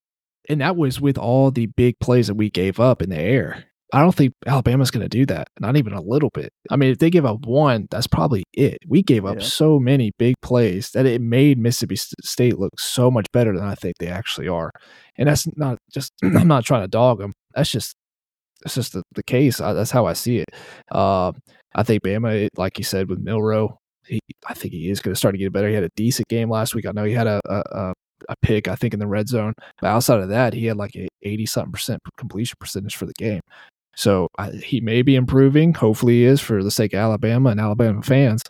and 0.49 0.61
that 0.61 0.75
was 0.75 0.99
with 0.99 1.17
all 1.17 1.51
the 1.51 1.67
big 1.67 1.99
plays 1.99 2.27
that 2.27 2.35
we 2.35 2.49
gave 2.49 2.79
up 2.79 3.01
in 3.01 3.09
the 3.09 3.19
air. 3.19 3.65
I 3.93 3.99
don't 3.99 4.15
think 4.15 4.33
Alabama's 4.45 4.89
going 4.91 5.03
to 5.03 5.09
do 5.09 5.25
that. 5.25 5.47
Not 5.59 5.75
even 5.75 5.93
a 5.93 6.01
little 6.01 6.29
bit. 6.33 6.53
I 6.69 6.75
mean, 6.77 6.91
if 6.91 6.99
they 6.99 7.09
give 7.09 7.25
up 7.25 7.45
one, 7.45 7.87
that's 7.91 8.07
probably 8.07 8.43
it. 8.53 8.77
We 8.87 9.03
gave 9.03 9.25
up 9.25 9.35
Yeah. 9.39 9.45
so 9.45 9.79
many 9.79 10.11
big 10.17 10.35
plays 10.41 10.91
that 10.91 11.05
it 11.05 11.21
made 11.21 11.57
Mississippi 11.57 11.97
State 11.97 12.57
look 12.57 12.79
so 12.79 13.11
much 13.11 13.27
better 13.33 13.53
than 13.55 13.65
I 13.67 13.75
think 13.75 13.95
they 13.99 14.07
actually 14.07 14.47
are. 14.47 14.71
And 15.17 15.27
that's 15.27 15.45
not 15.57 15.77
just, 15.91 16.13
I'm 16.23 16.47
not 16.47 16.63
trying 16.63 16.83
to 16.83 16.87
dog 16.87 17.19
them. 17.19 17.33
That's 17.53 17.69
just, 17.69 17.93
that's 18.63 18.75
just 18.75 18.93
the, 18.93 19.03
the 19.13 19.23
case. 19.23 19.59
I, 19.59 19.73
that's 19.73 19.91
how 19.91 20.05
I 20.05 20.13
see 20.13 20.37
it. 20.37 20.49
Uh, 20.91 21.33
I 21.75 21.83
think 21.83 22.03
Bama, 22.03 22.33
it- 22.45 22.51
like 22.57 22.77
you 22.77 22.83
said, 22.85 23.09
with 23.09 23.19
Milroe, 23.19 23.77
he, 24.07 24.19
I 24.47 24.53
think 24.53 24.73
he 24.73 24.89
is 24.89 24.99
going 25.01 25.13
to 25.13 25.17
start 25.17 25.33
to 25.33 25.37
get 25.39 25.51
better. 25.53 25.67
He 25.67 25.73
had 25.75 25.83
a 25.83 25.89
decent 25.95 26.27
game 26.29 26.49
last 26.49 26.73
week. 26.75 26.85
I 26.85 26.91
know 26.91 27.03
he 27.03 27.13
had 27.13 27.27
a, 27.27 27.39
a, 27.45 27.63
a 27.71 27.93
a 28.29 28.35
pick, 28.43 28.67
I 28.67 28.75
think, 28.75 28.93
in 28.93 28.99
the 28.99 29.07
red 29.07 29.27
zone. 29.27 29.53
But 29.81 29.87
outside 29.87 30.19
of 30.19 30.29
that, 30.29 30.53
he 30.53 30.67
had 30.67 30.77
like 30.77 30.95
a 30.95 31.07
80 31.23 31.45
something 31.47 31.71
percent 31.71 31.99
completion 32.17 32.55
percentage 32.59 32.95
for 32.95 33.07
the 33.07 33.13
game. 33.17 33.41
So 33.95 34.27
I, 34.37 34.51
he 34.51 34.81
may 34.81 35.01
be 35.01 35.15
improving. 35.15 35.73
Hopefully, 35.73 36.19
he 36.19 36.25
is 36.25 36.39
for 36.39 36.63
the 36.63 36.71
sake 36.71 36.93
of 36.93 36.99
Alabama 36.99 37.49
and 37.49 37.59
Alabama 37.59 38.01
fans. 38.01 38.43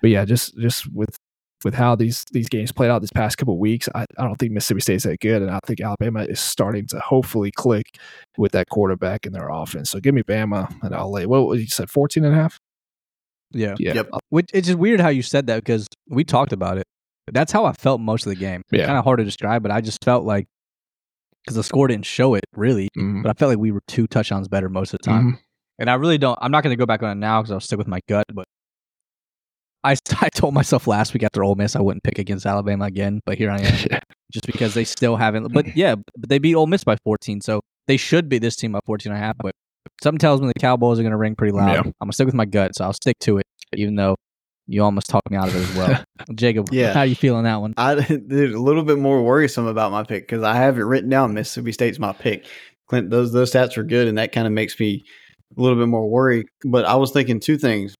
But 0.00 0.10
yeah, 0.10 0.24
just 0.24 0.56
just 0.58 0.92
with 0.92 1.16
with 1.64 1.74
how 1.74 1.96
these 1.96 2.24
these 2.32 2.48
games 2.48 2.70
played 2.70 2.90
out 2.90 3.00
this 3.00 3.10
past 3.10 3.38
couple 3.38 3.54
of 3.54 3.60
weeks, 3.60 3.88
I, 3.94 4.06
I 4.16 4.24
don't 4.24 4.36
think 4.36 4.52
Mississippi 4.52 4.80
State's 4.80 5.04
that 5.04 5.20
good, 5.20 5.42
and 5.42 5.50
I 5.50 5.58
think 5.66 5.80
Alabama 5.80 6.22
is 6.22 6.40
starting 6.40 6.86
to 6.88 7.00
hopefully 7.00 7.50
click 7.50 7.98
with 8.36 8.52
that 8.52 8.68
quarterback 8.68 9.26
in 9.26 9.32
their 9.32 9.48
offense. 9.48 9.90
So 9.90 10.00
give 10.00 10.14
me 10.14 10.22
Bama, 10.22 10.72
and 10.82 10.94
I'll 10.94 11.10
lay. 11.10 11.26
What 11.26 11.46
what 11.46 11.58
you 11.58 11.66
said, 11.66 11.90
14 11.90 12.24
and 12.24 12.34
a 12.34 12.36
half? 12.36 12.58
Yeah. 13.50 13.74
Yeah. 13.78 13.94
Yep. 13.94 14.10
Which 14.28 14.50
it's 14.52 14.66
just 14.68 14.78
weird 14.78 15.00
how 15.00 15.08
you 15.08 15.22
said 15.22 15.46
that 15.46 15.56
because 15.56 15.88
we 16.08 16.24
talked 16.24 16.52
about 16.52 16.78
it. 16.78 16.86
That's 17.32 17.52
how 17.52 17.64
I 17.64 17.72
felt 17.72 18.00
most 18.00 18.26
of 18.26 18.30
the 18.30 18.36
game. 18.36 18.62
Yeah. 18.70 18.86
Kind 18.86 18.98
of 18.98 19.04
hard 19.04 19.18
to 19.18 19.24
describe, 19.24 19.62
but 19.62 19.72
I 19.72 19.80
just 19.80 20.02
felt 20.04 20.24
like 20.24 20.46
because 21.48 21.56
the 21.56 21.64
score 21.64 21.88
didn't 21.88 22.04
show 22.06 22.34
it 22.34 22.44
really, 22.54 22.88
Mhm. 22.96 23.22
but 23.22 23.30
I 23.30 23.32
felt 23.32 23.48
like 23.50 23.58
we 23.58 23.70
were 23.72 23.82
two 23.88 24.06
touchdowns 24.06 24.48
better 24.48 24.68
most 24.68 24.92
of 24.92 25.00
the 25.00 25.04
time. 25.10 25.32
Mhm. 25.32 25.38
And 25.80 25.88
I 25.90 25.94
really 25.94 26.18
don't. 26.18 26.38
I'm 26.42 26.50
not 26.50 26.62
going 26.62 26.72
to 26.72 26.76
go 26.78 26.86
back 26.86 27.02
on 27.02 27.10
it 27.10 27.14
now 27.20 27.40
because 27.40 27.52
I'll 27.52 27.60
stick 27.60 27.78
with 27.78 27.86
my 27.88 28.00
gut. 28.08 28.24
But 28.34 28.44
I, 29.84 29.96
I 30.20 30.28
told 30.30 30.54
myself 30.54 30.86
last 30.86 31.14
week 31.14 31.22
after 31.22 31.42
Ole 31.44 31.54
Miss 31.54 31.76
I 31.76 31.80
wouldn't 31.80 32.02
pick 32.02 32.18
against 32.18 32.46
Alabama 32.46 32.84
again, 32.86 33.20
but 33.24 33.38
here 33.38 33.50
I 33.50 33.58
am, 33.60 34.00
just 34.32 34.46
because 34.46 34.74
they 34.74 34.84
still 34.84 35.16
haven't. 35.16 35.52
But 35.52 35.76
yeah, 35.76 35.94
but 36.16 36.28
they 36.28 36.38
beat 36.38 36.54
Ole 36.54 36.66
Miss 36.66 36.84
by 36.84 36.96
14, 37.04 37.40
so 37.40 37.60
they 37.86 37.96
should 37.96 38.28
be 38.28 38.38
this 38.38 38.56
team 38.56 38.72
by 38.72 38.80
14 38.86 39.12
and 39.12 39.20
a 39.20 39.24
half. 39.24 39.36
But 39.38 39.52
something 40.02 40.18
tells 40.18 40.40
me 40.40 40.48
the 40.48 40.54
Cowboys 40.60 40.98
are 40.98 41.02
going 41.02 41.12
to 41.12 41.16
ring 41.16 41.34
pretty 41.36 41.52
loud. 41.52 41.72
Yeah. 41.72 41.80
I'm 41.80 41.92
gonna 42.02 42.12
stick 42.12 42.26
with 42.26 42.34
my 42.34 42.44
gut, 42.44 42.74
so 42.76 42.84
I'll 42.84 42.92
stick 42.92 43.18
to 43.20 43.38
it, 43.38 43.46
even 43.74 43.94
though 43.96 44.16
you 44.68 44.84
almost 44.84 45.08
talked 45.08 45.30
me 45.30 45.36
out 45.36 45.48
of 45.48 45.56
it 45.56 45.60
as 45.60 45.74
well. 45.74 46.04
Jacob, 46.34 46.68
Yeah. 46.70 46.92
how 46.92 47.02
you 47.02 47.14
feeling 47.16 47.44
that 47.44 47.60
one? 47.60 47.74
I 47.76 47.94
dude, 48.28 48.52
a 48.52 48.60
little 48.60 48.82
bit 48.84 48.98
more 48.98 49.22
worrisome 49.24 49.66
about 49.66 49.90
my 49.90 50.04
pick 50.04 50.28
because 50.28 50.42
I 50.44 50.54
have 50.56 50.78
it 50.78 50.82
written 50.82 51.08
down. 51.08 51.34
Mississippi 51.34 51.72
State's 51.72 51.98
my 51.98 52.12
pick. 52.12 52.44
Clint, 52.88 53.10
those 53.10 53.32
those 53.32 53.52
stats 53.52 53.76
are 53.76 53.82
good, 53.82 54.06
and 54.08 54.18
that 54.18 54.32
kind 54.32 54.46
of 54.46 54.52
makes 54.52 54.78
me 54.78 55.04
a 55.56 55.60
little 55.60 55.76
bit 55.78 55.88
more 55.88 56.08
worried. 56.08 56.46
But 56.64 56.84
I 56.84 56.94
was 56.96 57.10
thinking 57.10 57.40
two 57.40 57.58
things. 57.58 57.94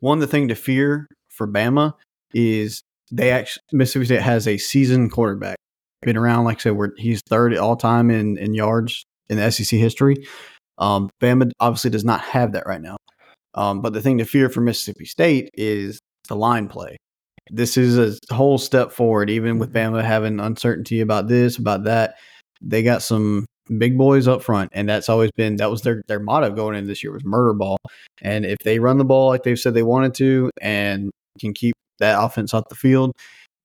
One, 0.00 0.18
the 0.20 0.26
thing 0.26 0.48
to 0.48 0.54
fear 0.54 1.06
for 1.30 1.48
Bama 1.48 1.94
is 2.34 2.82
they 3.10 3.30
actually 3.30 3.62
Mississippi 3.72 4.04
State 4.06 4.22
has 4.22 4.46
a 4.46 4.58
seasoned 4.58 5.12
quarterback, 5.12 5.56
been 6.02 6.16
around. 6.16 6.44
Like 6.44 6.58
I 6.58 6.60
said, 6.60 6.72
where 6.76 6.92
he's 6.96 7.20
third 7.28 7.56
all 7.56 7.76
time 7.76 8.10
in 8.10 8.36
in 8.38 8.54
yards 8.54 9.04
in 9.28 9.38
the 9.38 9.50
SEC 9.50 9.78
history. 9.78 10.26
Um, 10.78 11.08
Bama 11.22 11.50
obviously 11.60 11.90
does 11.90 12.04
not 12.04 12.20
have 12.20 12.52
that 12.52 12.66
right 12.66 12.80
now. 12.80 12.96
Um, 13.56 13.80
but 13.80 13.92
the 13.92 14.02
thing 14.02 14.18
to 14.18 14.24
fear 14.24 14.48
for 14.48 14.60
Mississippi 14.60 15.06
State 15.06 15.50
is 15.54 16.00
the 16.28 16.36
line 16.36 16.68
play 16.68 16.96
this 17.50 17.76
is 17.76 17.98
a 17.98 18.34
whole 18.34 18.58
step 18.58 18.90
forward, 18.92 19.30
even 19.30 19.58
with 19.58 19.72
Bama 19.72 20.02
having 20.02 20.40
uncertainty 20.40 21.00
about 21.00 21.28
this, 21.28 21.58
about 21.58 21.84
that. 21.84 22.16
They 22.60 22.82
got 22.82 23.02
some 23.02 23.46
big 23.78 23.96
boys 23.96 24.26
up 24.26 24.42
front, 24.42 24.72
and 24.74 24.88
that's 24.88 25.08
always 25.08 25.30
been 25.32 25.56
that 25.56 25.70
was 25.70 25.82
their 25.82 26.02
their 26.08 26.20
motto 26.20 26.50
going 26.50 26.76
in 26.76 26.86
this 26.86 27.02
year 27.02 27.12
was 27.12 27.24
murder 27.24 27.54
ball. 27.54 27.78
And 28.22 28.44
if 28.44 28.58
they 28.64 28.78
run 28.78 28.98
the 28.98 29.04
ball 29.04 29.28
like 29.28 29.42
they've 29.42 29.58
said 29.58 29.74
they 29.74 29.82
wanted 29.82 30.14
to, 30.14 30.50
and 30.60 31.10
can 31.38 31.52
keep 31.54 31.74
that 31.98 32.20
offense 32.20 32.52
off 32.54 32.68
the 32.68 32.74
field, 32.74 33.12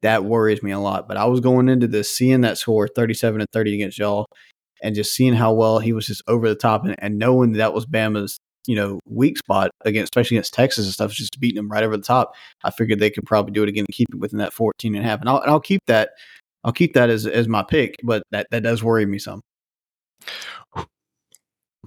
that 0.02 0.26
worries 0.26 0.62
me 0.62 0.72
a 0.72 0.80
lot. 0.80 1.08
But 1.08 1.18
I 1.18 1.26
was 1.26 1.40
going 1.40 1.70
into 1.70 1.88
this 1.88 2.16
seeing 2.16 2.42
that 2.42 2.58
score 2.58 2.88
thirty 2.88 3.14
seven 3.14 3.42
and 3.42 3.50
thirty 3.52 3.74
against 3.74 3.98
y'all, 3.98 4.28
and 4.84 4.96
just 4.96 5.16
seeing 5.16 5.34
how 5.34 5.54
well 5.54 5.80
he 5.80 5.94
was 5.94 6.06
just 6.06 6.22
over 6.28 6.48
the 6.48 6.56
top, 6.56 6.86
and, 6.86 6.96
and 7.00 7.18
knowing 7.18 7.54
that, 7.54 7.60
that 7.60 7.74
was 7.74 7.86
Bama's 7.86 8.38
you 8.68 8.76
know 8.76 9.00
weak 9.08 9.38
spot 9.38 9.72
against 9.86 10.12
especially 10.12 10.38
against 10.38 10.54
Texas 10.54 10.86
and 10.86 10.94
stuff, 10.94 11.12
just 11.12 11.40
beating 11.40 11.56
them 11.56 11.70
right 11.70 11.84
over 11.84 11.98
the 11.98 12.04
top. 12.04 12.34
I 12.64 12.72
figured 12.72 13.00
they 13.00 13.10
could 13.10 13.26
probably 13.26 13.52
do 13.52 13.64
it 13.64 13.70
again 13.70 13.86
and 13.88 13.94
keep 13.94 14.10
it 14.14 14.20
within 14.20 14.40
that 14.40 14.54
14 14.54 14.96
and 14.96 15.04
a 15.04 15.08
half. 15.08 15.20
And 15.20 15.30
I'll, 15.30 15.40
and 15.40 15.50
I'll 15.50 15.60
keep 15.60 15.82
that. 15.88 16.12
I'll 16.64 16.72
keep 16.72 16.94
that 16.94 17.10
as, 17.10 17.26
as 17.26 17.48
my 17.48 17.64
pick, 17.64 17.96
but 18.04 18.22
that, 18.30 18.46
that 18.52 18.62
does 18.62 18.84
worry 18.84 19.06
me 19.08 19.18
some. 19.18 19.42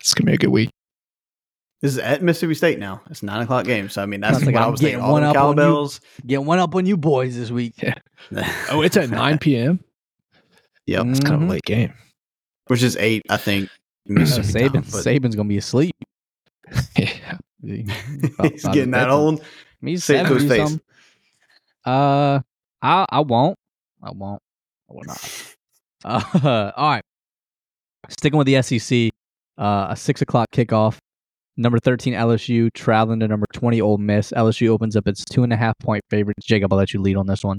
It's 0.01 0.13
gonna 0.13 0.27
be 0.27 0.35
a 0.35 0.39
good 0.39 0.51
week. 0.51 0.71
This 1.81 1.93
is 1.93 1.99
at 1.99 2.23
Mississippi 2.23 2.55
State 2.55 2.79
now. 2.79 3.03
It's 3.11 3.23
nine 3.23 3.43
o'clock 3.43 3.67
game. 3.67 3.89
So, 3.89 4.03
I 4.03 4.07
mean, 4.07 4.21
that's 4.21 4.39
Sounds 4.39 4.47
like 4.47 4.55
what 4.55 4.65
I 4.65 4.69
was 4.69 4.81
getting 4.81 5.01
All 5.01 5.13
one 5.13 5.23
the 5.23 5.29
up 5.29 5.37
on 5.37 5.59
you. 5.59 5.91
Get 6.27 6.43
one 6.43 6.59
up 6.59 6.75
on 6.75 6.87
you 6.87 6.97
boys 6.97 7.37
this 7.37 7.51
week. 7.51 7.75
Oh, 8.71 8.81
it's 8.81 8.97
at 8.97 9.11
9 9.11 9.37
p.m. 9.39 9.85
Yep. 10.87 11.07
It's 11.09 11.21
kind 11.21 11.35
of 11.35 11.43
a 11.43 11.45
late 11.45 11.63
game. 11.65 11.93
Which 12.69 12.83
is 12.83 12.97
eight, 12.97 13.23
I 13.29 13.37
think. 13.37 13.69
Mississippi 14.07 14.79
Saban, 14.79 14.85
Saban's 14.85 15.37
gonna 15.37 15.49
be 15.49 15.59
asleep. 15.59 15.95
yeah. 16.99 17.39
He's 17.63 18.65
getting 18.65 18.91
that 18.93 19.09
old. 19.11 19.43
He's 19.81 20.05
Say 20.05 20.21
it 20.21 20.27
to 20.27 20.35
his 20.35 20.43
70 20.45 20.49
face. 20.49 20.59
something. 20.69 20.81
Uh, 21.85 22.41
I 22.83 23.07
I 23.11 23.21
won't. 23.21 23.57
I 24.03 24.11
won't. 24.13 24.43
I 24.91 24.93
will 24.95 25.05
not. 25.07 25.55
Uh, 26.07 26.71
all 26.77 26.91
right. 26.91 27.03
Sticking 28.11 28.37
with 28.37 28.47
the 28.47 28.61
SEC, 28.61 29.11
uh, 29.57 29.87
a 29.89 29.97
six 29.97 30.21
o'clock 30.21 30.49
kickoff. 30.53 30.99
Number 31.57 31.79
thirteen 31.79 32.13
LSU 32.13 32.71
traveling 32.75 33.21
to 33.21 33.29
number 33.29 33.47
twenty 33.55 33.81
Ole 33.81 33.97
Miss. 33.97 34.31
LSU 34.33 34.69
opens 34.69 34.97
up 34.97 35.09
its 35.09 35.25
two 35.25 35.45
and 35.45 35.53
a 35.53 35.57
half 35.57 35.79
point 35.79 36.03
favorite. 36.11 36.37
Jacob, 36.43 36.71
I'll 36.75 36.79
let 36.79 36.93
you 36.93 37.01
lead 37.01 37.17
on 37.17 37.27
this 37.27 37.43
one. 37.43 37.57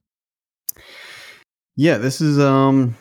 Yeah, 1.75 1.97
this 1.97 2.21
is 2.21 2.37
um 2.37 2.95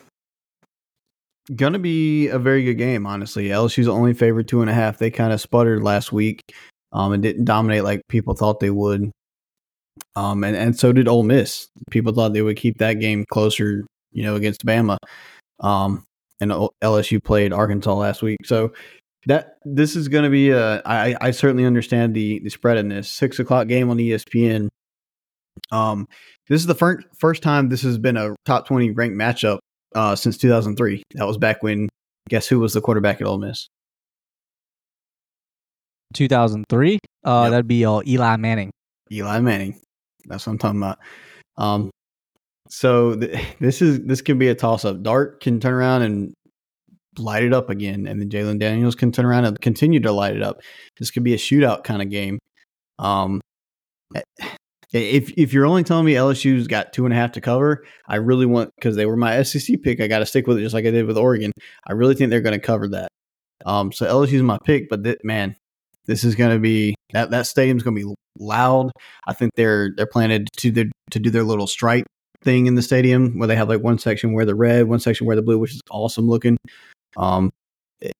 gonna 1.53 1.79
be 1.79 2.27
a 2.27 2.39
very 2.39 2.63
good 2.63 2.75
game. 2.75 3.05
Honestly, 3.05 3.49
LSU's 3.49 3.87
only 3.87 4.13
favorite 4.13 4.47
two 4.47 4.61
and 4.61 4.69
a 4.69 4.73
half. 4.73 4.97
They 4.97 5.11
kind 5.11 5.33
of 5.33 5.41
sputtered 5.41 5.83
last 5.83 6.11
week, 6.11 6.41
um, 6.91 7.13
and 7.13 7.21
didn't 7.21 7.45
dominate 7.45 7.83
like 7.83 8.01
people 8.07 8.33
thought 8.33 8.59
they 8.59 8.71
would. 8.71 9.11
Um, 10.15 10.43
and 10.43 10.55
and 10.55 10.77
so 10.77 10.91
did 10.91 11.07
Ole 11.07 11.23
Miss. 11.23 11.67
People 11.91 12.13
thought 12.13 12.33
they 12.33 12.41
would 12.41 12.57
keep 12.57 12.77
that 12.79 12.93
game 12.99 13.25
closer, 13.31 13.85
you 14.11 14.23
know, 14.23 14.35
against 14.35 14.65
Bama. 14.65 14.97
Um, 15.59 16.03
and 16.41 16.51
LSU 16.51 17.23
played 17.23 17.53
Arkansas 17.53 17.93
last 17.93 18.21
week, 18.21 18.39
so 18.43 18.73
that 19.27 19.57
this 19.63 19.95
is 19.95 20.07
going 20.07 20.23
to 20.23 20.29
be 20.29 20.51
a. 20.51 20.81
I 20.85 21.15
I 21.21 21.31
certainly 21.31 21.65
understand 21.65 22.13
the 22.13 22.39
the 22.39 22.49
spread 22.49 22.77
in 22.77 22.89
this 22.89 23.09
six 23.09 23.39
o'clock 23.39 23.67
game 23.67 23.89
on 23.89 23.97
ESPN. 23.97 24.69
Um, 25.71 26.07
this 26.49 26.61
is 26.61 26.67
the 26.67 26.75
first 26.75 27.07
first 27.17 27.41
time 27.41 27.69
this 27.69 27.83
has 27.83 27.97
been 27.97 28.17
a 28.17 28.35
top 28.45 28.67
twenty 28.67 28.91
ranked 28.91 29.17
matchup 29.17 29.59
uh, 29.95 30.15
since 30.15 30.37
two 30.37 30.49
thousand 30.49 30.75
three. 30.75 31.01
That 31.15 31.25
was 31.25 31.37
back 31.37 31.63
when 31.63 31.89
guess 32.29 32.47
who 32.47 32.59
was 32.59 32.73
the 32.73 32.81
quarterback 32.81 33.21
at 33.21 33.27
Ole 33.27 33.37
Miss? 33.39 33.67
Two 36.13 36.27
thousand 36.27 36.65
three. 36.69 36.99
Uh, 37.25 37.43
Yep. 37.45 37.51
that'd 37.51 37.67
be 37.67 37.85
uh, 37.85 38.01
Eli 38.05 38.37
Manning. 38.37 38.71
Eli 39.11 39.39
Manning. 39.39 39.79
That's 40.25 40.45
what 40.45 40.51
I'm 40.53 40.57
talking 40.59 40.79
about. 40.81 40.99
Um, 41.57 41.89
so 42.69 43.15
th- 43.15 43.43
this 43.59 43.81
is 43.81 44.01
this 44.05 44.21
could 44.21 44.39
be 44.39 44.47
a 44.49 44.55
toss 44.55 44.85
up. 44.85 45.01
Dart 45.01 45.41
can 45.41 45.59
turn 45.59 45.73
around 45.73 46.03
and 46.03 46.33
light 47.17 47.43
it 47.43 47.53
up 47.53 47.69
again, 47.69 48.07
and 48.07 48.21
then 48.21 48.29
Jalen 48.29 48.59
Daniels 48.59 48.95
can 48.95 49.11
turn 49.11 49.25
around 49.25 49.45
and 49.45 49.59
continue 49.61 49.99
to 50.01 50.11
light 50.11 50.35
it 50.35 50.41
up. 50.43 50.61
This 50.99 51.11
could 51.11 51.23
be 51.23 51.33
a 51.33 51.37
shootout 51.37 51.83
kind 51.83 52.01
of 52.01 52.09
game. 52.09 52.39
Um, 52.99 53.41
eh, 54.15 54.21
if 54.93 55.31
if 55.37 55.53
you're 55.53 55.65
only 55.65 55.83
telling 55.83 56.05
me 56.05 56.13
LSU's 56.13 56.67
got 56.67 56.93
two 56.93 57.05
and 57.05 57.13
a 57.13 57.17
half 57.17 57.31
to 57.33 57.41
cover, 57.41 57.85
I 58.07 58.17
really 58.17 58.45
want 58.45 58.71
because 58.75 58.95
they 58.95 59.05
were 59.05 59.17
my 59.17 59.41
SEC 59.43 59.81
pick. 59.83 59.99
I 60.01 60.07
got 60.07 60.19
to 60.19 60.25
stick 60.25 60.47
with 60.47 60.57
it 60.57 60.61
just 60.61 60.73
like 60.73 60.85
I 60.85 60.91
did 60.91 61.05
with 61.05 61.17
Oregon. 61.17 61.51
I 61.87 61.93
really 61.93 62.15
think 62.15 62.29
they're 62.29 62.41
going 62.41 62.59
to 62.59 62.65
cover 62.65 62.87
that. 62.89 63.09
Um, 63.65 63.91
so 63.91 64.05
LSU's 64.05 64.43
my 64.43 64.57
pick, 64.63 64.89
but 64.89 65.03
th- 65.03 65.17
man, 65.23 65.55
this 66.05 66.23
is 66.23 66.35
going 66.35 66.51
to 66.51 66.59
be 66.59 66.95
that 67.13 67.31
that 67.31 67.47
stadium's 67.47 67.83
going 67.83 67.95
to 67.97 68.05
be 68.05 68.13
loud. 68.39 68.91
I 69.27 69.33
think 69.33 69.51
they're 69.55 69.91
they're 69.95 70.05
planning 70.05 70.45
to 70.57 70.71
their, 70.71 70.85
to 71.11 71.19
do 71.19 71.29
their 71.29 71.43
little 71.43 71.67
stripe 71.67 72.05
thing 72.43 72.67
in 72.67 72.75
the 72.75 72.81
stadium 72.81 73.39
where 73.39 73.47
they 73.47 73.55
have 73.55 73.69
like 73.69 73.81
one 73.81 73.97
section 73.97 74.33
where 74.33 74.45
the 74.45 74.55
red, 74.55 74.87
one 74.87 74.99
section 74.99 75.25
where 75.25 75.35
the 75.35 75.41
blue, 75.41 75.57
which 75.57 75.73
is 75.73 75.81
awesome 75.89 76.27
looking. 76.27 76.57
Um, 77.17 77.51
it- 78.01 78.13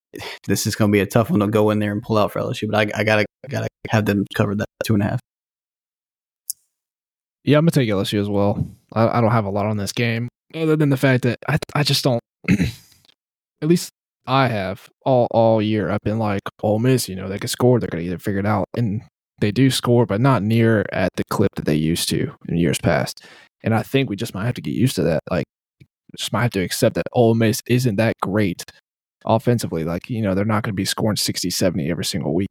this 0.48 0.66
is 0.66 0.76
going 0.76 0.90
to 0.90 0.94
be 0.94 1.02
a 1.02 1.06
tough 1.06 1.30
one 1.30 1.42
to 1.42 1.48
go 1.48 1.70
in 1.70 1.80
there 1.80 1.92
and 1.92 2.02
pull 2.02 2.18
out 2.18 2.32
for 2.32 2.40
LSU, 2.40 2.72
but 2.72 2.78
I, 2.96 3.00
I 3.00 3.04
gotta 3.04 3.26
I 3.44 3.48
gotta 3.50 3.68
have 3.90 4.06
them 4.06 4.26
cover 4.34 4.56
that 4.56 4.66
two 4.84 4.94
and 4.94 5.04
a 5.04 5.08
half. 5.08 5.20
Yeah, 7.46 7.60
I'm 7.60 7.64
gonna 7.64 7.72
take 7.72 7.90
LSU 7.90 8.20
as 8.20 8.28
well. 8.28 8.66
I, 8.94 9.08
I 9.08 9.22
don't 9.22 9.32
have 9.32 9.46
a 9.46 9.52
lot 9.52 9.68
on 9.68 9.78
this 9.78 9.92
game 9.92 10.28
other 10.56 10.76
than 10.76 10.90
the 10.90 10.98
fact 10.98 11.24
that 11.24 11.40
I 11.48 11.58
I 11.76 11.84
just 11.84 12.04
don't. 12.04 12.20
at 12.50 13.68
least 13.68 13.92
I 14.26 14.48
have 14.48 14.90
all 15.06 15.28
all 15.30 15.62
year. 15.62 15.92
I've 15.92 16.02
been 16.04 16.20
like 16.20 16.42
Ole 16.64 16.80
Miss. 16.80 17.08
You 17.08 17.16
know, 17.16 17.30
they 17.30 17.38
can 17.38 17.48
score. 17.48 17.80
They're 17.80 17.88
gonna 17.90 18.04
either 18.04 18.18
figure 18.18 18.40
it 18.40 18.48
out, 18.48 18.66
and 18.76 19.04
they 19.40 19.52
do 19.52 19.70
score, 19.70 20.08
but 20.08 20.22
not 20.22 20.42
near 20.42 20.86
at 20.92 21.12
the 21.18 21.24
clip 21.30 21.54
that 21.56 21.66
they 21.66 21.76
used 21.76 22.10
to 22.10 22.34
in 22.48 22.58
years 22.58 22.80
past. 22.80 23.24
And 23.64 23.76
I 23.76 23.84
think 23.84 24.10
we 24.10 24.16
just 24.16 24.34
might 24.34 24.46
have 24.46 24.56
to 24.56 24.62
get 24.62 24.74
used 24.74 24.96
to 24.96 25.04
that. 25.04 25.22
Like, 25.30 25.46
just 26.18 26.34
might 26.34 26.44
have 26.44 26.52
to 26.52 26.62
accept 26.62 26.96
that 26.96 27.06
Ole 27.14 27.36
Miss 27.36 27.62
isn't 27.68 27.98
that 27.98 28.14
great 28.22 28.64
offensively. 29.26 29.84
Like, 29.84 30.10
you 30.10 30.22
know, 30.22 30.34
they're 30.36 30.46
not 30.46 30.64
going 30.64 30.74
to 30.74 30.76
be 30.76 30.86
scoring 30.86 31.18
60, 31.18 31.50
70 31.50 31.90
every 31.90 32.06
single 32.06 32.34
week. 32.34 32.50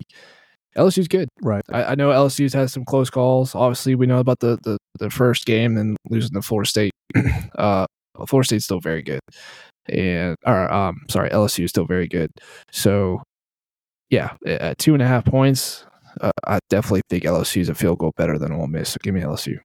LSU's 0.76 1.08
good. 1.08 1.28
Right. 1.42 1.62
I, 1.70 1.84
I 1.84 1.94
know 1.94 2.10
LSU's 2.10 2.52
had 2.52 2.70
some 2.70 2.84
close 2.84 3.10
calls. 3.10 3.54
Obviously, 3.54 3.94
we 3.94 4.06
know 4.06 4.18
about 4.18 4.40
the 4.40 4.58
the, 4.62 4.78
the 4.98 5.10
first 5.10 5.46
game 5.46 5.76
and 5.76 5.96
losing 6.08 6.34
to 6.34 6.42
Florida 6.42 6.68
State. 6.68 6.92
uh, 7.58 7.86
Florida 8.26 8.46
State's 8.46 8.64
still 8.64 8.80
very 8.80 9.02
good, 9.02 9.20
and 9.88 10.36
or 10.46 10.72
um, 10.72 11.02
sorry, 11.08 11.30
LSU 11.30 11.64
is 11.64 11.70
still 11.70 11.86
very 11.86 12.08
good. 12.08 12.30
So, 12.70 13.22
yeah, 14.10 14.34
at 14.46 14.78
two 14.78 14.94
and 14.94 15.02
a 15.02 15.06
half 15.06 15.24
points, 15.24 15.86
uh, 16.20 16.30
I 16.46 16.58
definitely 16.70 17.02
think 17.08 17.24
LSU 17.24 17.60
is 17.60 17.68
a 17.68 17.74
field 17.74 17.98
goal 17.98 18.12
better 18.16 18.38
than 18.38 18.52
Ole 18.52 18.66
Miss. 18.66 18.90
So 18.90 18.98
give 19.02 19.14
me 19.14 19.20
LSU. 19.20 19.58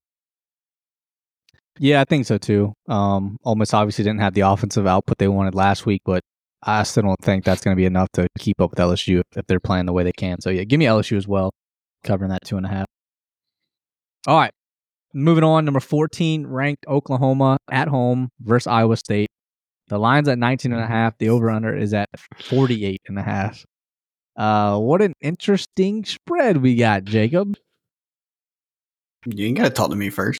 Yeah, 1.79 2.01
I 2.01 2.03
think 2.03 2.25
so 2.25 2.37
too. 2.37 2.73
Um, 2.87 3.37
Ole 3.45 3.55
Miss 3.55 3.73
obviously 3.73 4.03
didn't 4.03 4.19
have 4.19 4.33
the 4.33 4.41
offensive 4.41 4.85
output 4.85 5.17
they 5.17 5.29
wanted 5.29 5.55
last 5.55 5.85
week, 5.85 6.01
but 6.05 6.21
I 6.63 6.83
still 6.83 7.03
don't 7.03 7.19
think 7.21 7.45
that's 7.45 7.61
going 7.61 7.75
to 7.75 7.79
be 7.79 7.85
enough 7.85 8.09
to 8.13 8.27
keep 8.37 8.59
up 8.59 8.71
with 8.71 8.79
LSU 8.79 9.21
if, 9.35 9.45
they're 9.47 9.59
playing 9.59 9.85
the 9.85 9.93
way 9.93 10.03
they 10.03 10.11
can. 10.11 10.41
So 10.41 10.49
yeah, 10.49 10.63
give 10.63 10.79
me 10.79 10.85
LSU 10.85 11.17
as 11.17 11.27
well, 11.27 11.51
covering 12.03 12.31
that 12.31 12.43
two 12.45 12.57
and 12.57 12.65
a 12.65 12.69
half. 12.69 12.85
All 14.27 14.37
right, 14.37 14.51
moving 15.13 15.43
on. 15.43 15.63
Number 15.65 15.79
fourteen 15.79 16.45
ranked 16.45 16.85
Oklahoma 16.87 17.57
at 17.71 17.87
home 17.87 18.29
versus 18.41 18.67
Iowa 18.67 18.97
State. 18.97 19.29
The 19.89 19.97
line's 19.97 20.27
at 20.29 20.37
19 20.37 20.71
and 20.71 20.81
a 20.81 20.87
half. 20.87 21.17
The 21.17 21.29
over 21.29 21.49
under 21.49 21.75
is 21.75 21.95
at 21.95 22.09
48 22.43 23.01
and 23.07 23.17
a 23.17 23.23
half. 23.23 23.65
Uh, 24.37 24.77
what 24.77 25.01
an 25.01 25.13
interesting 25.19 26.05
spread 26.05 26.57
we 26.57 26.75
got, 26.75 27.03
Jacob. 27.05 27.57
You 29.25 29.47
ain't 29.47 29.57
got 29.57 29.63
to 29.63 29.69
talk 29.71 29.89
to 29.89 29.95
me 29.95 30.11
first. 30.11 30.39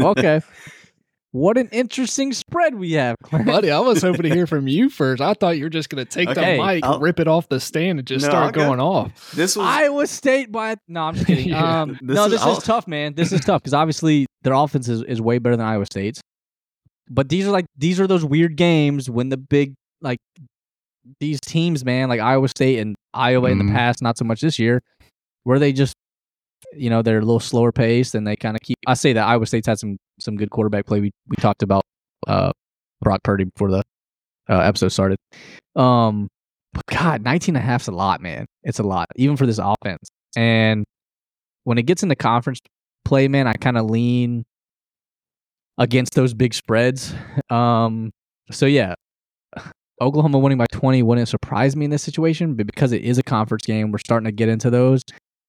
Okay. 0.00 0.40
What 1.32 1.56
an 1.56 1.68
interesting 1.72 2.34
spread 2.34 2.74
we 2.74 2.92
have, 2.92 3.16
Clarence. 3.22 3.50
Buddy, 3.50 3.70
I 3.70 3.78
was 3.80 4.02
hoping 4.02 4.22
to 4.24 4.28
hear 4.28 4.46
from 4.46 4.68
you 4.68 4.90
first. 4.90 5.22
I 5.22 5.32
thought 5.32 5.56
you 5.56 5.64
were 5.64 5.70
just 5.70 5.88
going 5.88 6.04
to 6.04 6.10
take 6.10 6.28
Okay, 6.28 6.58
the 6.58 6.62
mic, 6.62 6.84
I'll- 6.84 7.00
rip 7.00 7.18
it 7.20 7.26
off 7.26 7.48
the 7.48 7.58
stand, 7.58 7.98
and 7.98 8.06
just 8.06 8.24
No, 8.24 8.28
start 8.30 8.44
I'll 8.44 8.52
going 8.52 8.80
off. 8.80 9.30
This 9.32 9.56
was 9.56 9.66
Iowa 9.66 10.06
State 10.06 10.52
by 10.52 10.76
no, 10.88 11.04
I'm 11.04 11.14
just 11.14 11.26
kidding. 11.26 11.48
Yeah, 11.52 11.82
um, 11.82 11.98
this 12.02 12.14
no, 12.16 12.26
is- 12.26 12.32
this 12.32 12.42
I'll- 12.42 12.58
is 12.58 12.62
tough, 12.64 12.86
man. 12.86 13.14
This 13.14 13.32
is 13.32 13.40
tough 13.40 13.62
because 13.62 13.72
obviously 13.72 14.26
their 14.42 14.52
offense 14.52 14.88
is, 14.88 15.02
is 15.04 15.22
way 15.22 15.38
better 15.38 15.56
than 15.56 15.64
Iowa 15.66 15.86
State's. 15.86 16.20
But 17.08 17.30
these 17.30 17.46
are 17.46 17.50
like 17.50 17.64
these 17.78 17.98
are 17.98 18.06
those 18.06 18.24
weird 18.24 18.56
games 18.56 19.08
when 19.08 19.30
the 19.30 19.36
big 19.38 19.72
like 20.02 20.18
these 21.18 21.40
teams, 21.40 21.82
man, 21.84 22.10
like 22.10 22.20
Iowa 22.20 22.48
State 22.48 22.78
and 22.78 22.94
Iowa 23.14 23.50
in 23.50 23.56
the 23.58 23.64
Mhm. 23.64 23.72
past, 23.74 24.02
not 24.02 24.18
so 24.18 24.24
much 24.26 24.40
this 24.42 24.58
year, 24.58 24.82
where 25.44 25.58
they 25.58 25.72
just 25.72 25.91
you 26.74 26.90
know 26.90 27.02
they're 27.02 27.18
a 27.18 27.24
little 27.24 27.40
slower 27.40 27.72
paced 27.72 28.14
and 28.14 28.26
they 28.26 28.36
kind 28.36 28.56
of 28.56 28.62
keep. 28.62 28.76
I 28.86 28.94
say 28.94 29.12
that 29.12 29.26
Iowa 29.26 29.46
State's 29.46 29.66
had 29.66 29.78
some 29.78 29.98
some 30.20 30.36
good 30.36 30.50
quarterback 30.50 30.86
play. 30.86 31.00
We 31.00 31.12
we 31.28 31.36
talked 31.36 31.62
about 31.62 31.82
uh 32.26 32.52
Brock 33.00 33.22
Purdy 33.22 33.44
before 33.44 33.70
the 33.70 33.82
uh, 34.48 34.60
episode 34.60 34.88
started. 34.88 35.18
Um, 35.76 36.28
but 36.72 36.86
God, 36.86 37.22
19 37.22 37.56
and 37.56 37.62
a 37.62 37.66
half's 37.66 37.88
a 37.88 37.92
lot, 37.92 38.20
man. 38.20 38.46
It's 38.62 38.78
a 38.78 38.82
lot, 38.82 39.08
even 39.16 39.36
for 39.36 39.46
this 39.46 39.58
offense. 39.58 40.08
And 40.36 40.84
when 41.64 41.78
it 41.78 41.82
gets 41.82 42.02
into 42.02 42.16
conference 42.16 42.60
play, 43.04 43.28
man, 43.28 43.46
I 43.46 43.54
kind 43.54 43.76
of 43.76 43.90
lean 43.90 44.44
against 45.78 46.14
those 46.14 46.34
big 46.34 46.54
spreads. 46.54 47.14
Um, 47.50 48.10
so 48.50 48.66
yeah, 48.66 48.94
Oklahoma 50.00 50.38
winning 50.38 50.58
by 50.58 50.66
20 50.72 51.02
wouldn't 51.02 51.28
surprise 51.28 51.76
me 51.76 51.84
in 51.84 51.90
this 51.90 52.02
situation, 52.02 52.54
but 52.54 52.66
because 52.66 52.92
it 52.92 53.02
is 53.02 53.18
a 53.18 53.22
conference 53.22 53.64
game, 53.64 53.92
we're 53.92 53.98
starting 53.98 54.24
to 54.26 54.32
get 54.32 54.48
into 54.48 54.70
those. 54.70 55.02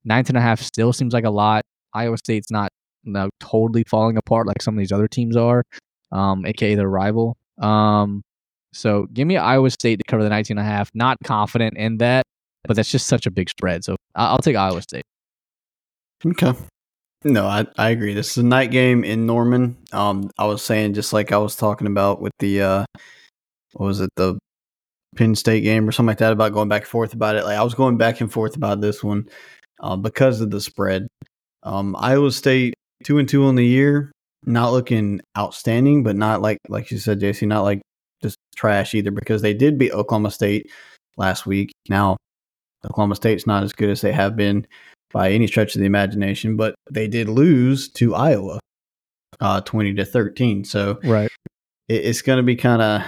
19 0.06 0.36
and 0.36 0.38
a 0.38 0.42
half 0.42 0.62
still 0.62 0.94
seems 0.94 1.14
like 1.14 1.26
a 1.26 1.30
lot. 1.30 1.64
Iowa 1.94 2.18
State's 2.18 2.52
not 2.52 2.72
no, 3.04 3.30
totally 3.40 3.84
falling 3.88 4.18
apart 4.18 4.48
like 4.48 4.62
some 4.62 4.76
of 4.76 4.80
these 4.80 4.92
other 4.92 5.08
teams 5.08 5.36
are, 5.36 5.64
um, 6.12 6.46
aka 6.46 6.76
their 6.76 6.90
rival. 6.90 7.38
Um, 7.60 8.24
so 8.74 9.08
give 9.14 9.28
me 9.28 9.38
Iowa 9.38 9.70
State 9.70 9.98
to 9.98 10.04
cover 10.08 10.24
the 10.24 10.30
19 10.30 10.58
and 10.58 10.66
a 10.66 10.70
half. 10.70 10.90
Not 10.94 11.18
confident 11.24 11.78
in 11.78 11.98
that, 11.98 12.26
but 12.66 12.76
that's 12.76 12.90
just 12.90 13.08
such 13.08 13.26
a 13.26 13.32
big 13.32 13.50
spread. 13.50 13.84
So 13.84 13.96
I- 14.16 14.28
I'll 14.28 14.40
take 14.40 14.56
Iowa 14.56 14.82
State. 14.82 15.04
Okay. 16.26 16.54
No, 17.26 17.46
I, 17.46 17.66
I 17.78 17.92
agree. 17.92 18.14
This 18.14 18.32
is 18.32 18.38
a 18.38 18.44
night 18.46 18.72
game 18.72 19.04
in 19.04 19.26
Norman. 19.26 19.78
Um, 19.92 20.30
I 20.38 20.46
was 20.46 20.62
saying 20.62 20.94
just 20.94 21.14
like 21.14 21.32
I 21.32 21.38
was 21.38 21.56
talking 21.56 21.88
about 21.88 22.22
with 22.22 22.34
the 22.40 22.62
uh, 22.62 22.86
what 23.74 23.88
was 23.88 24.02
it 24.02 24.10
the 24.18 24.38
Penn 25.16 25.36
State 25.36 25.62
game 25.62 25.88
or 25.88 25.92
something 25.92 26.10
like 26.10 26.18
that 26.18 26.34
about 26.34 26.54
going 26.54 26.70
back 26.70 26.82
and 26.82 26.90
forth 26.90 27.14
about 27.14 27.36
it. 27.36 27.46
Like 27.46 27.58
I 27.58 27.64
was 27.64 27.76
going 27.76 27.98
back 27.98 28.20
and 28.20 28.32
forth 28.32 28.56
about 28.56 28.82
this 28.82 29.04
one 29.04 29.30
uh, 29.84 29.98
because 29.98 30.42
of 30.42 30.50
the 30.50 30.62
spread. 30.62 31.08
Um, 31.62 31.96
Iowa 32.00 32.32
State 32.32 32.74
two 33.04 33.20
and 33.20 33.30
two 33.30 33.44
on 33.46 33.56
the 33.56 33.66
year, 33.66 34.12
not 34.46 34.72
looking 34.72 35.22
outstanding, 35.38 36.04
but 36.04 36.16
not 36.16 36.42
like 36.42 36.58
like 36.70 36.90
you 36.90 36.98
said, 36.98 37.20
JC, 37.20 37.48
not 37.48 37.62
like 37.62 37.82
just 38.24 38.38
trash 38.56 38.96
either 38.96 39.12
because 39.12 39.42
they 39.42 39.54
did 39.54 39.78
beat 39.78 39.92
Oklahoma 39.92 40.32
State 40.32 40.72
last 41.18 41.46
week. 41.46 41.72
Now 41.90 42.18
Oklahoma 42.86 43.16
State's 43.16 43.46
not 43.46 43.64
as 43.64 43.74
good 43.74 43.90
as 43.90 44.02
they 44.02 44.12
have 44.12 44.36
been 44.36 44.66
by 45.12 45.32
any 45.32 45.48
stretch 45.48 45.76
of 45.76 45.80
the 45.80 45.86
imagination, 45.86 46.58
but 46.58 46.76
they 46.90 47.08
did 47.08 47.30
lose 47.30 47.90
to 47.92 48.16
Iowa, 48.16 48.60
uh, 49.40 49.62
twenty 49.62 49.94
to 49.94 50.06
thirteen. 50.06 50.64
So 50.66 51.00
Right. 51.04 51.30
it, 51.88 52.06
it's 52.06 52.22
going 52.22 52.38
to 52.38 52.44
be 52.44 52.56
kind 52.56 52.82
of 52.82 53.02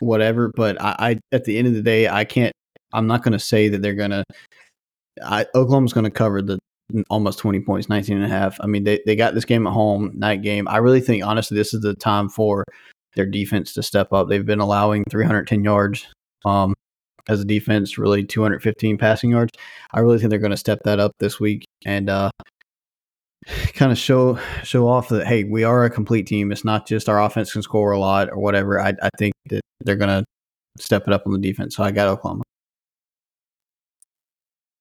whatever. 0.00 0.52
But 0.54 0.80
I, 0.80 0.96
I, 0.98 1.18
at 1.32 1.44
the 1.44 1.58
end 1.58 1.68
of 1.68 1.74
the 1.74 1.82
day, 1.82 2.08
I 2.08 2.24
can't. 2.24 2.52
I'm 2.92 3.06
not 3.06 3.22
going 3.22 3.32
to 3.32 3.38
say 3.38 3.68
that 3.68 3.82
they're 3.82 3.94
going 3.94 4.12
to. 4.12 4.24
I, 5.22 5.46
Oklahoma's 5.54 5.92
going 5.92 6.04
to 6.04 6.10
cover 6.10 6.42
the 6.42 6.58
almost 7.10 7.38
20 7.38 7.60
points, 7.60 7.88
19 7.88 8.16
and 8.16 8.24
a 8.24 8.28
half. 8.28 8.58
I 8.60 8.66
mean, 8.66 8.84
they, 8.84 9.00
they 9.04 9.16
got 9.16 9.34
this 9.34 9.44
game 9.44 9.66
at 9.66 9.72
home, 9.72 10.12
night 10.14 10.42
game. 10.42 10.66
I 10.68 10.78
really 10.78 11.00
think, 11.00 11.24
honestly, 11.24 11.56
this 11.56 11.74
is 11.74 11.82
the 11.82 11.94
time 11.94 12.28
for 12.28 12.64
their 13.14 13.26
defense 13.26 13.74
to 13.74 13.82
step 13.82 14.12
up. 14.12 14.28
They've 14.28 14.44
been 14.44 14.60
allowing 14.60 15.04
310 15.10 15.64
yards 15.64 16.06
um, 16.44 16.74
as 17.28 17.40
a 17.40 17.44
defense, 17.44 17.98
really 17.98 18.24
215 18.24 18.96
passing 18.98 19.30
yards. 19.30 19.52
I 19.92 20.00
really 20.00 20.18
think 20.18 20.30
they're 20.30 20.38
going 20.38 20.50
to 20.50 20.56
step 20.56 20.80
that 20.84 20.98
up 20.98 21.12
this 21.18 21.38
week 21.38 21.64
and 21.84 22.08
uh, 22.08 22.30
kind 23.74 23.92
of 23.92 23.98
show 23.98 24.38
show 24.62 24.88
off 24.88 25.08
that 25.08 25.26
hey, 25.26 25.44
we 25.44 25.64
are 25.64 25.84
a 25.84 25.90
complete 25.90 26.26
team. 26.26 26.52
It's 26.52 26.64
not 26.64 26.86
just 26.86 27.08
our 27.08 27.22
offense 27.22 27.52
can 27.52 27.62
score 27.62 27.92
a 27.92 27.98
lot 27.98 28.30
or 28.30 28.38
whatever. 28.38 28.80
I, 28.80 28.94
I 29.02 29.10
think 29.18 29.34
that 29.50 29.62
they're 29.80 29.96
going 29.96 30.22
to 30.22 30.24
step 30.82 31.06
it 31.06 31.12
up 31.12 31.26
on 31.26 31.32
the 31.32 31.38
defense. 31.38 31.76
So 31.76 31.84
I 31.84 31.90
got 31.90 32.08
Oklahoma. 32.08 32.44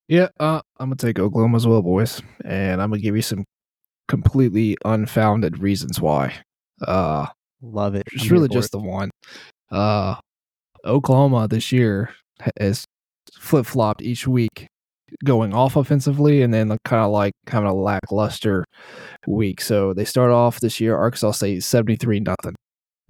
Yeah, 0.07 0.29
uh, 0.39 0.61
I'm 0.79 0.89
gonna 0.89 0.95
take 0.95 1.19
Oklahoma 1.19 1.57
as 1.57 1.67
well, 1.67 1.81
boys, 1.81 2.21
and 2.45 2.81
I'm 2.81 2.89
gonna 2.89 3.01
give 3.01 3.15
you 3.15 3.21
some 3.21 3.43
completely 4.07 4.77
unfounded 4.85 5.59
reasons 5.59 5.99
why. 5.99 6.33
Uh, 6.81 7.27
Love 7.61 7.95
it. 7.95 8.03
it's 8.13 8.29
really 8.31 8.47
just 8.47 8.71
the 8.71 8.79
one. 8.79 9.09
Uh, 9.71 10.15
Oklahoma 10.85 11.47
this 11.49 11.71
year 11.71 12.11
has 12.59 12.85
flip 13.37 13.65
flopped 13.65 14.01
each 14.01 14.27
week, 14.27 14.67
going 15.25 15.53
off 15.53 15.75
offensively, 15.75 16.41
and 16.41 16.53
then 16.53 16.69
kind 16.85 17.03
of 17.03 17.11
like 17.11 17.33
having 17.47 17.67
a 17.69 17.73
lackluster 17.73 18.63
week. 19.27 19.59
So 19.59 19.93
they 19.93 20.05
start 20.05 20.31
off 20.31 20.59
this 20.61 20.79
year, 20.79 20.95
Arkansas 20.95 21.31
State 21.31 21.63
seventy 21.63 21.97
three 21.97 22.21
nothing. 22.21 22.55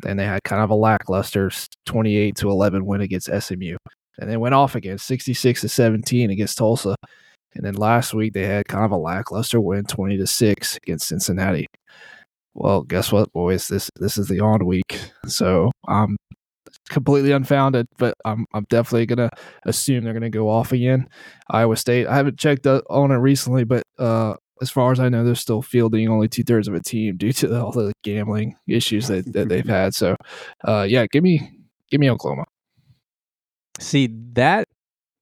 and 0.06 0.20
they 0.20 0.26
had 0.26 0.44
kind 0.44 0.64
of 0.64 0.70
a 0.72 0.76
lackluster 0.76 1.52
twenty 1.86 2.18
eight 2.18 2.36
to 2.38 2.50
eleven 2.50 2.86
win 2.88 3.02
against 3.02 3.30
SMU, 3.42 3.78
and 4.20 4.30
they 4.30 4.38
went 4.38 4.56
off 4.56 4.76
again 4.76 4.98
sixty 4.98 5.34
six 5.34 5.62
to 5.62 5.70
seventeen 5.70 6.30
against 6.30 6.58
Tulsa. 6.58 6.96
And 7.56 7.66
then 7.66 7.74
last 7.74 8.14
week 8.14 8.34
they 8.34 8.46
had 8.46 8.68
kind 8.68 8.86
of 8.86 8.92
a 8.92 8.98
lackluster 8.98 9.60
win, 9.60 9.86
twenty 9.86 10.18
to 10.18 10.28
six 10.28 10.78
against 10.78 11.08
Cincinnati. 11.08 11.68
Well, 12.54 12.82
guess 12.82 13.12
what, 13.12 13.32
boys? 13.34 13.68
This 13.68 13.90
this 14.00 14.18
is 14.18 14.28
the 14.28 14.40
on 14.40 14.66
week, 14.66 15.00
so 15.26 15.72
I'm 15.88 16.18
completely 16.90 17.32
unfounded, 17.32 17.88
but 17.98 18.16
I'm 18.26 18.46
I'm 18.54 18.66
definitely 18.70 19.06
gonna 19.06 19.30
assume 19.66 20.04
they're 20.04 20.14
gonna 20.14 20.30
go 20.30 20.50
off 20.50 20.72
again. 20.72 21.08
Iowa 21.50 21.76
State. 21.76 22.08
I 22.08 22.16
haven't 22.16 22.40
checked 22.40 22.66
on 22.66 23.12
it 23.12 23.16
recently, 23.16 23.64
but 23.64 23.84
uh, 24.00 24.34
as 24.62 24.72
far 24.72 24.92
as 24.92 25.00
I 25.00 25.10
know, 25.10 25.24
they're 25.24 25.36
still 25.36 25.62
fielding 25.62 26.10
only 26.10 26.28
two 26.28 26.44
thirds 26.44 26.68
of 26.68 26.74
a 26.74 26.80
team 26.80 27.18
due 27.18 27.32
to 27.34 27.62
all 27.62 27.72
the 27.72 27.94
gambling 28.04 28.56
issues 28.68 29.08
that, 29.08 29.32
that 29.34 29.50
they've 29.50 29.68
had. 29.68 29.94
So, 29.94 30.16
uh, 30.68 30.86
yeah, 30.90 31.06
give 31.06 31.24
me 31.24 31.52
give 31.92 32.00
me 32.00 32.10
Oklahoma. 32.10 32.46
See 33.80 34.10
that 34.34 34.68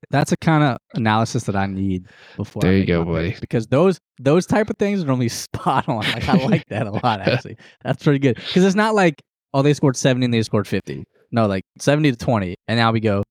that's 0.09 0.31
a 0.31 0.37
kind 0.37 0.63
of 0.63 0.77
analysis 0.93 1.43
that 1.45 1.55
I 1.55 1.65
need 1.65 2.07
before. 2.37 2.61
There 2.61 2.73
you 2.73 2.85
go, 2.85 3.03
buddy. 3.03 3.29
picks, 3.29 3.39
Because 3.39 3.67
those 3.67 3.99
those 4.19 4.45
type 4.45 4.69
of 4.69 4.77
things 4.77 5.01
are 5.03 5.05
normally 5.05 5.29
spot 5.29 5.87
on. 5.87 5.97
Like 5.97 6.27
I 6.27 6.35
like 6.45 6.65
that 6.67 6.87
a 6.87 6.91
lot. 6.91 7.21
Actually, 7.27 7.57
that's 7.83 8.03
pretty 8.03 8.19
good. 8.19 8.35
Because 8.35 8.63
it's 8.63 8.75
not 8.75 8.95
like 8.95 9.21
oh 9.53 9.61
they 9.61 9.73
scored 9.73 9.97
seventy 9.97 10.25
and 10.25 10.33
they 10.33 10.41
scored 10.43 10.67
fifty. 10.67 11.03
No, 11.31 11.47
like 11.47 11.63
seventy 11.79 12.11
to 12.11 12.17
twenty, 12.17 12.55
and 12.67 12.77
now 12.77 12.91
we 12.91 12.99
go 12.99 13.23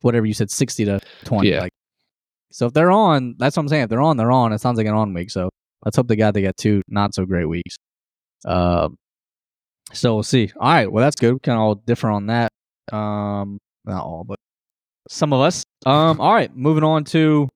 whatever 0.00 0.26
you 0.26 0.34
said 0.34 0.50
sixty 0.50 0.84
to 0.84 1.00
twenty. 1.24 1.50
Yeah. 1.50 1.60
Like 1.60 1.72
so 2.52 2.66
if 2.66 2.72
they're 2.72 2.90
on, 2.90 3.34
that's 3.38 3.56
what 3.56 3.62
I'm 3.62 3.68
saying. 3.68 3.84
If 3.84 3.90
they're 3.90 4.00
on, 4.00 4.16
they're 4.16 4.32
on. 4.32 4.52
It 4.52 4.60
sounds 4.60 4.78
like 4.78 4.86
an 4.86 4.94
on 4.94 5.12
week. 5.12 5.30
So 5.30 5.50
let's 5.84 5.96
hope 5.96 6.08
they 6.08 6.16
got 6.16 6.34
they 6.34 6.42
got 6.42 6.56
two 6.56 6.82
not 6.88 7.14
so 7.14 7.26
great 7.26 7.44
weeks. 7.46 7.76
Um, 8.46 8.96
so 9.92 10.14
we'll 10.14 10.22
see. 10.22 10.50
All 10.58 10.72
right, 10.72 10.90
well 10.90 11.04
that's 11.04 11.16
good. 11.16 11.42
Kind 11.42 11.56
of 11.56 11.62
all 11.62 11.74
different 11.74 12.16
on 12.16 12.26
that. 12.26 12.52
Um, 12.92 13.58
not 13.84 14.02
all, 14.04 14.24
but 14.24 14.38
some 15.08 15.32
of 15.32 15.40
us. 15.40 15.62
Um, 15.84 16.20
all 16.20 16.32
right, 16.34 16.54
moving 16.54 16.84
on 16.84 17.04
to 17.06 17.48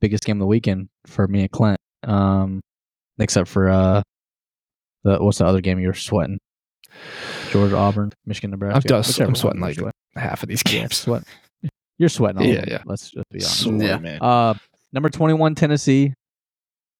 biggest 0.00 0.24
game 0.24 0.36
of 0.36 0.40
the 0.40 0.46
weekend 0.46 0.88
for 1.06 1.26
me 1.28 1.42
and 1.42 1.50
Clint. 1.50 1.78
Um, 2.04 2.60
except 3.18 3.48
for 3.48 3.68
uh, 3.68 4.02
the 5.04 5.18
what's 5.22 5.38
the 5.38 5.46
other 5.46 5.60
game 5.60 5.78
you 5.78 5.86
were 5.88 5.94
sweating? 5.94 6.38
Georgia, 7.50 7.76
Auburn, 7.76 8.12
Michigan, 8.26 8.50
Nebraska. 8.50 8.76
I've 8.76 8.84
got- 8.84 9.06
Whichever 9.06 9.28
I'm 9.28 9.34
sweating 9.34 9.60
like 9.60 9.74
sweating. 9.76 9.92
Half 10.16 10.42
of 10.42 10.48
these 10.48 10.62
Yeah, 10.66 10.72
games. 10.72 10.96
sweat. 10.96 11.24
You're 11.98 12.08
sweating. 12.08 12.38
All 12.40 12.46
Yeah, 12.46 12.54
of 12.54 12.64
them. 12.64 12.68
yeah. 12.72 12.82
Let's 12.84 13.10
just 13.10 13.24
be 13.30 13.38
honest. 13.38 13.60
Sorry, 13.60 13.78
Yeah. 13.78 13.98
man. 13.98 14.18
Uh, 14.20 14.54
number 14.92 15.08
21, 15.08 15.54
Tennessee, 15.54 16.12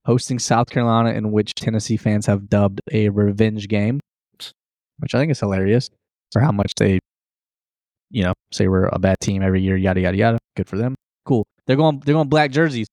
hosting 0.07 0.39
South 0.39 0.71
Carolina, 0.71 1.11
in 1.11 1.31
which 1.33 1.55
Tennessee 1.55 1.97
fans 1.97 2.27
have 2.27 2.49
dubbed 2.49 2.81
a 2.93 3.09
revenge 3.09 3.69
game, 3.69 4.01
which 4.99 5.15
I 5.15 5.19
think 5.19 5.33
is 5.33 5.41
hilarious 5.41 5.91
for 6.33 6.41
how 6.41 6.53
much 6.53 6.73
they, 6.77 7.01
you 8.13 8.23
know, 8.23 8.35
say 8.53 8.69
we're 8.69 8.87
a 8.87 8.99
bad 8.99 9.17
team 9.21 9.43
every 9.43 9.63
year, 9.63 9.77
yada, 9.77 10.01
yada, 10.01 10.17
yada. 10.17 10.39
Good 10.57 10.69
for 10.69 10.77
them. 10.77 10.95
Cool. 11.25 11.47
They're 11.67 11.77
going, 11.77 12.01
they're 12.05 12.15
going 12.15 12.29
black 12.29 12.51
jerseys, 12.53 12.87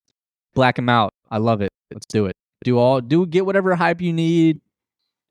black 0.54 0.76
them 0.76 0.88
out. 0.88 1.12
I 1.30 1.38
love 1.38 1.60
it. 1.60 1.70
Let's 1.92 2.06
do 2.06 2.26
it. 2.26 2.34
Do 2.64 2.78
all, 2.78 3.00
do 3.00 3.26
get 3.26 3.46
whatever 3.46 3.74
hype 3.74 4.00
you 4.00 4.12
need 4.12 4.60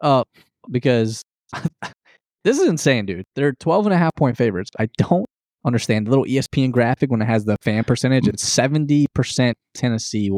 up 0.01 0.27
because 0.71 1.23
this 2.43 2.59
is 2.59 2.67
insane, 2.67 3.05
dude. 3.05 3.25
They're 3.35 3.53
12 3.53 3.87
and 3.87 3.93
a 3.93 3.97
half 3.97 4.15
point 4.15 4.37
favorites. 4.37 4.71
I 4.79 4.87
don't 4.97 5.25
understand 5.65 6.07
the 6.07 6.11
little 6.11 6.25
ESPN 6.25 6.71
graphic 6.71 7.11
when 7.11 7.21
it 7.21 7.25
has 7.25 7.45
the 7.45 7.57
fan 7.61 7.83
percentage. 7.83 8.27
It's 8.27 8.43
seventy 8.43 9.07
percent 9.13 9.57
Tennessee, 9.73 10.31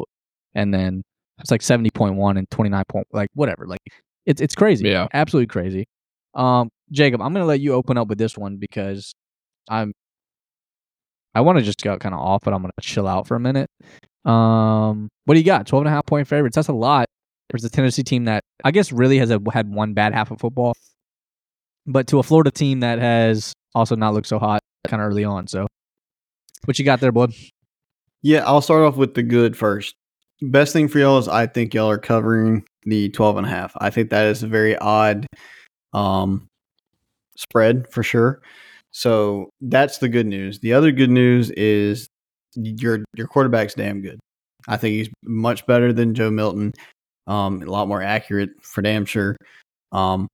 and 0.56 0.74
then 0.74 1.04
it's 1.40 1.52
like 1.52 1.62
seventy 1.62 1.90
point 1.92 2.16
one 2.16 2.38
and 2.38 2.50
twenty 2.50 2.70
nine 2.70 2.84
point 2.90 3.08
like 3.12 3.30
whatever. 3.34 3.68
Like 3.68 3.82
it's 4.26 4.42
it's 4.42 4.56
crazy. 4.56 4.88
Yeah. 4.90 5.08
absolutely 5.14 5.48
crazy. 5.48 5.86
Um, 6.34 6.70
Jacob, 6.92 7.22
I'm 7.22 7.34
gonna 7.34 7.46
let 7.46 7.60
you 7.60 7.74
open 7.74 7.98
up 7.98 8.08
with 8.08 8.18
this 8.18 8.38
one 8.38 8.58
because 8.58 9.14
I'm 9.72 9.94
I 11.34 11.42
want 11.42 11.58
to 11.60 11.64
just 11.64 11.82
go 11.82 11.98
kind 11.98 12.14
of 12.14 12.20
off, 12.20 12.42
but 12.44 12.54
I'm 12.54 12.62
gonna 12.62 12.74
chill 12.82 13.08
out 13.08 13.28
for 13.28 13.36
a 13.36 13.40
minute. 13.40 13.70
Um, 14.26 15.10
what 15.26 15.36
do 15.36 15.40
you 15.40 15.46
got? 15.46 15.66
12 15.66 15.84
and 15.84 15.88
a 15.88 15.92
half 15.96 16.06
point 16.06 16.28
favorites. 16.28 16.56
That's 16.56 16.68
a 16.68 16.74
lot. 16.74 17.06
There's 17.50 17.64
a 17.64 17.70
Tennessee 17.70 18.04
team 18.04 18.26
that 18.26 18.44
I 18.64 18.72
guess 18.72 18.92
really 18.92 19.18
has 19.18 19.32
a, 19.32 19.40
had 19.52 19.74
one 19.74 19.94
bad 19.94 20.14
half 20.14 20.32
of 20.32 20.40
football. 20.40 20.74
but 21.88 22.08
to 22.08 22.20
a 22.20 22.24
Florida 22.24 22.52
team 22.52 22.82
that 22.82 23.00
has 23.00 23.54
also 23.74 23.96
not 23.96 24.14
looked 24.14 24.28
so 24.28 24.40
hot 24.40 24.60
kind 24.88 25.02
of 25.02 25.08
early 25.08 25.24
on. 25.24 25.48
So, 25.48 25.68
what 26.66 26.78
you 26.78 26.86
got 26.86 27.00
there, 27.00 27.12
bud? 27.12 27.34
Yeah, 28.22 28.44
I'll 28.46 28.62
start 28.62 28.84
off 28.84 28.98
with 28.98 29.16
the 29.16 29.24
good 29.24 29.58
first. 29.58 29.96
Best 30.42 30.74
thing 30.74 30.88
for 30.88 31.00
y'all 31.00 31.18
is 31.18 31.28
I 31.28 31.48
think 31.48 31.74
y'all 31.74 31.90
are 31.90 31.98
covering 31.98 32.64
the 32.84 33.10
12 33.10 33.38
and 33.38 33.48
a 33.48 33.50
half. 33.50 33.74
I 33.78 33.90
think 33.90 34.10
that 34.10 34.28
is 34.28 34.44
a 34.44 34.48
very 34.48 34.78
odd 34.78 35.28
um, 35.94 36.48
spread 37.36 37.88
for 37.92 38.04
sure. 38.04 38.42
So 38.92 39.50
that's 39.62 40.00
the 40.00 40.10
good 40.10 40.28
news. 40.28 40.60
The 40.60 40.74
other 40.74 40.92
good 40.92 41.10
news 41.10 41.50
is 41.52 42.08
your 42.56 43.00
your 43.16 43.28
quarterback's 43.28 43.74
damn 43.74 44.02
good. 44.02 44.20
I 44.68 44.78
think 44.78 44.94
he's 44.96 45.10
much 45.24 45.66
better 45.66 45.94
than 45.94 46.14
Joe 46.14 46.32
Milton. 46.32 46.74
Um, 47.28 47.62
a 47.62 47.66
lot 47.66 47.88
more 47.88 48.02
accurate 48.02 48.50
for 48.62 48.82
damn 48.82 49.06
sure. 49.06 49.36
Um, 49.92 50.28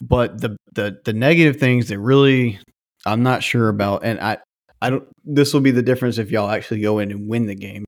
but 0.00 0.40
the 0.40 0.56
the 0.74 0.98
the 1.04 1.12
negative 1.12 1.58
things 1.58 1.88
that 1.88 1.98
really 1.98 2.58
I'm 3.06 3.22
not 3.22 3.42
sure 3.42 3.68
about, 3.68 4.04
and 4.04 4.18
I 4.20 4.38
I 4.80 4.90
don't. 4.90 5.06
This 5.24 5.52
will 5.52 5.60
be 5.60 5.70
the 5.70 5.82
difference 5.82 6.18
if 6.18 6.30
y'all 6.30 6.50
actually 6.50 6.80
go 6.80 6.98
in 6.98 7.10
and 7.10 7.28
win 7.28 7.46
the 7.46 7.54
game, 7.54 7.84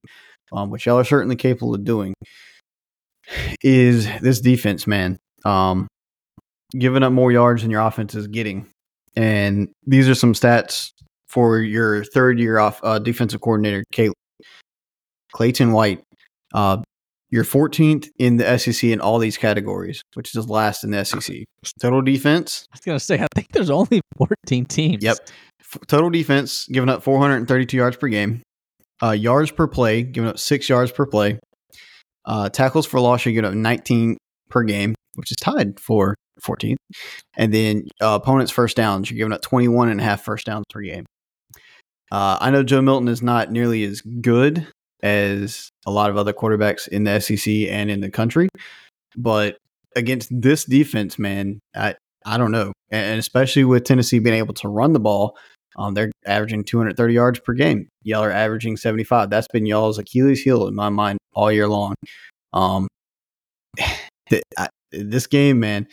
um, 0.52 0.70
which 0.70 0.86
y'all 0.86 0.98
are 0.98 1.04
certainly 1.04 1.36
capable 1.36 1.74
of 1.74 1.84
doing. 1.84 2.14
Is 3.62 4.08
this 4.20 4.40
defense, 4.40 4.86
man? 4.86 5.18
Um, 5.44 5.88
giving 6.78 7.02
up 7.02 7.12
more 7.12 7.32
yards 7.32 7.62
than 7.62 7.70
your 7.70 7.80
offense 7.82 8.14
is 8.14 8.28
getting, 8.28 8.68
and 9.16 9.68
these 9.86 10.08
are 10.08 10.14
some 10.14 10.34
stats 10.34 10.92
for 11.28 11.58
your 11.58 12.04
third 12.04 12.38
year 12.38 12.58
off 12.58 12.80
uh, 12.82 12.98
defensive 12.98 13.40
coordinator, 13.40 13.84
Kate, 13.92 14.12
Clayton 15.32 15.72
White. 15.72 16.02
Uh, 16.54 16.82
you're 17.30 17.44
14th 17.44 18.08
in 18.18 18.36
the 18.36 18.58
SEC 18.58 18.84
in 18.84 19.00
all 19.00 19.18
these 19.18 19.36
categories, 19.36 20.02
which 20.14 20.34
is 20.36 20.48
last 20.48 20.84
in 20.84 20.92
the 20.92 21.04
SEC. 21.04 21.44
Total 21.80 22.00
defense. 22.00 22.66
I 22.72 22.76
was 22.76 22.80
gonna 22.80 23.00
say 23.00 23.18
I 23.18 23.26
think 23.34 23.48
there's 23.52 23.70
only 23.70 24.00
14 24.16 24.64
teams. 24.66 25.02
Yep. 25.02 25.16
F- 25.60 25.86
total 25.88 26.10
defense 26.10 26.66
giving 26.68 26.88
up 26.88 27.02
432 27.02 27.76
yards 27.76 27.96
per 27.96 28.06
game. 28.08 28.42
Uh, 29.02 29.10
yards 29.10 29.50
per 29.50 29.66
play, 29.66 30.02
giving 30.02 30.30
up 30.30 30.38
six 30.38 30.68
yards 30.68 30.92
per 30.92 31.04
play. 31.04 31.38
Uh, 32.24 32.48
tackles 32.48 32.86
for 32.86 33.00
loss, 33.00 33.24
you're 33.24 33.34
giving 33.34 33.50
up 33.50 33.54
19 33.54 34.16
per 34.48 34.62
game, 34.62 34.94
which 35.14 35.30
is 35.30 35.36
tied 35.36 35.80
for 35.80 36.14
14th. 36.42 36.76
And 37.36 37.52
then 37.52 37.88
uh, 38.00 38.18
opponents' 38.20 38.52
first 38.52 38.76
downs, 38.76 39.10
you're 39.10 39.18
giving 39.18 39.32
up 39.32 39.42
21 39.42 39.88
and 39.88 40.00
a 40.00 40.04
half 40.04 40.22
first 40.22 40.46
downs 40.46 40.64
per 40.70 40.80
game. 40.80 41.06
Uh, 42.12 42.38
I 42.40 42.50
know 42.50 42.62
Joe 42.62 42.82
Milton 42.82 43.08
is 43.08 43.22
not 43.22 43.50
nearly 43.50 43.84
as 43.84 44.00
good 44.00 44.66
as 45.02 45.70
a 45.86 45.90
lot 45.90 46.10
of 46.10 46.16
other 46.16 46.32
quarterbacks 46.32 46.88
in 46.88 47.04
the 47.04 47.20
SEC 47.20 47.52
and 47.68 47.90
in 47.90 48.00
the 48.00 48.10
country, 48.10 48.48
but 49.16 49.58
against 49.96 50.28
this 50.30 50.64
defense, 50.64 51.18
man, 51.18 51.60
I 51.74 51.96
I 52.24 52.38
don't 52.38 52.52
know, 52.52 52.72
and 52.90 53.18
especially 53.18 53.64
with 53.64 53.84
Tennessee 53.84 54.18
being 54.18 54.36
able 54.36 54.54
to 54.54 54.68
run 54.68 54.92
the 54.92 55.00
ball, 55.00 55.36
um, 55.76 55.94
they're 55.94 56.10
averaging 56.26 56.64
230 56.64 57.14
yards 57.14 57.38
per 57.40 57.52
game. 57.52 57.88
Y'all 58.02 58.22
are 58.22 58.30
averaging 58.30 58.76
75. 58.76 59.30
That's 59.30 59.48
been 59.48 59.66
y'all's 59.66 59.98
Achilles 59.98 60.42
heel 60.42 60.66
in 60.66 60.74
my 60.74 60.88
mind 60.88 61.18
all 61.34 61.52
year 61.52 61.68
long. 61.68 61.94
Um, 62.52 62.88
I, 64.58 64.68
this 64.90 65.26
game, 65.26 65.60
man, 65.60 65.86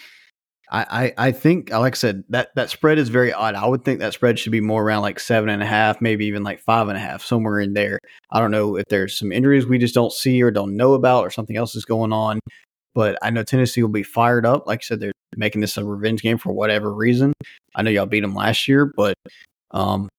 I, 0.76 1.13
I, 1.19 1.32
think, 1.32 1.69
like 1.69 1.93
I 1.93 1.95
said, 1.95 2.24
that, 2.30 2.49
that 2.55 2.71
spread 2.71 2.97
is 2.97 3.09
very 3.09 3.32
odd. 3.32 3.53
I 3.53 3.67
would 3.67 3.86
think 3.86 3.99
that 3.99 4.13
spread 4.13 4.39
should 4.39 4.51
be 4.51 4.59
more 4.59 4.84
around 4.84 5.03
like 5.03 5.19
seven 5.19 5.49
and 5.49 5.61
a 5.61 5.67
half, 5.67 6.01
maybe 6.01 6.26
even 6.26 6.41
like 6.41 6.59
five 6.59 6.88
and 6.88 6.97
a 6.97 6.99
half, 6.99 7.24
somewhere 7.24 7.59
in 7.59 7.74
there. 7.74 7.99
I 8.32 8.39
don't 8.39 8.49
know 8.49 8.78
if 8.78 8.86
there's 8.89 9.15
some 9.15 9.32
injuries 9.32 9.67
we 9.67 9.78
just 9.78 9.93
don't 9.93 10.11
see 10.11 10.41
or 10.41 10.49
don't 10.49 10.76
know 10.76 10.95
about 10.95 11.26
or 11.26 11.30
something 11.30 11.55
else 11.55 11.76
is 11.76 11.86
going 11.86 12.11
on. 12.11 12.39
But 12.95 13.19
I 13.21 13.30
know 13.30 13.43
Tennessee 13.43 13.84
will 13.84 13.89
be 13.89 14.01
fired 14.01 14.47
up. 14.47 14.65
Like 14.65 14.80
I 14.80 14.84
said, 14.84 14.99
they're 14.99 15.11
making 15.38 15.61
this 15.61 15.78
a 15.78 15.86
revenge 15.86 16.24
game 16.24 16.39
for 16.39 16.51
whatever 16.51 16.91
reason. 16.91 17.34
I 17.76 17.84
know 17.84 17.91
y'all 17.91 18.07
beat 18.07 18.21
them 18.21 18.34
last 18.34 18.67
year, 18.67 18.91
but 18.95 19.13
um, 19.71 20.09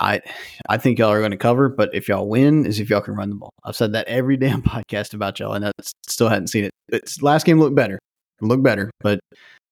I 0.00 0.20
I 0.68 0.78
think 0.78 0.98
y'all 0.98 1.10
are 1.10 1.20
going 1.20 1.30
to 1.30 1.36
cover. 1.36 1.68
But 1.68 1.90
if 1.94 2.08
y'all 2.08 2.28
win, 2.28 2.66
is 2.66 2.80
if 2.80 2.90
y'all 2.90 3.00
can 3.00 3.14
run 3.14 3.30
the 3.30 3.36
ball. 3.36 3.50
I've 3.64 3.76
said 3.76 3.92
that 3.92 4.08
every 4.08 4.36
damn 4.36 4.62
podcast 4.62 5.14
about 5.14 5.38
y'all, 5.38 5.52
and 5.52 5.66
I 5.66 5.72
still 6.08 6.28
hadn't 6.28 6.48
seen 6.48 6.64
it. 6.64 6.72
It's, 6.88 7.22
last 7.22 7.46
game 7.46 7.58
looked 7.58 7.76
better, 7.76 7.98
looked 8.40 8.62
better, 8.62 8.90
but 9.00 9.20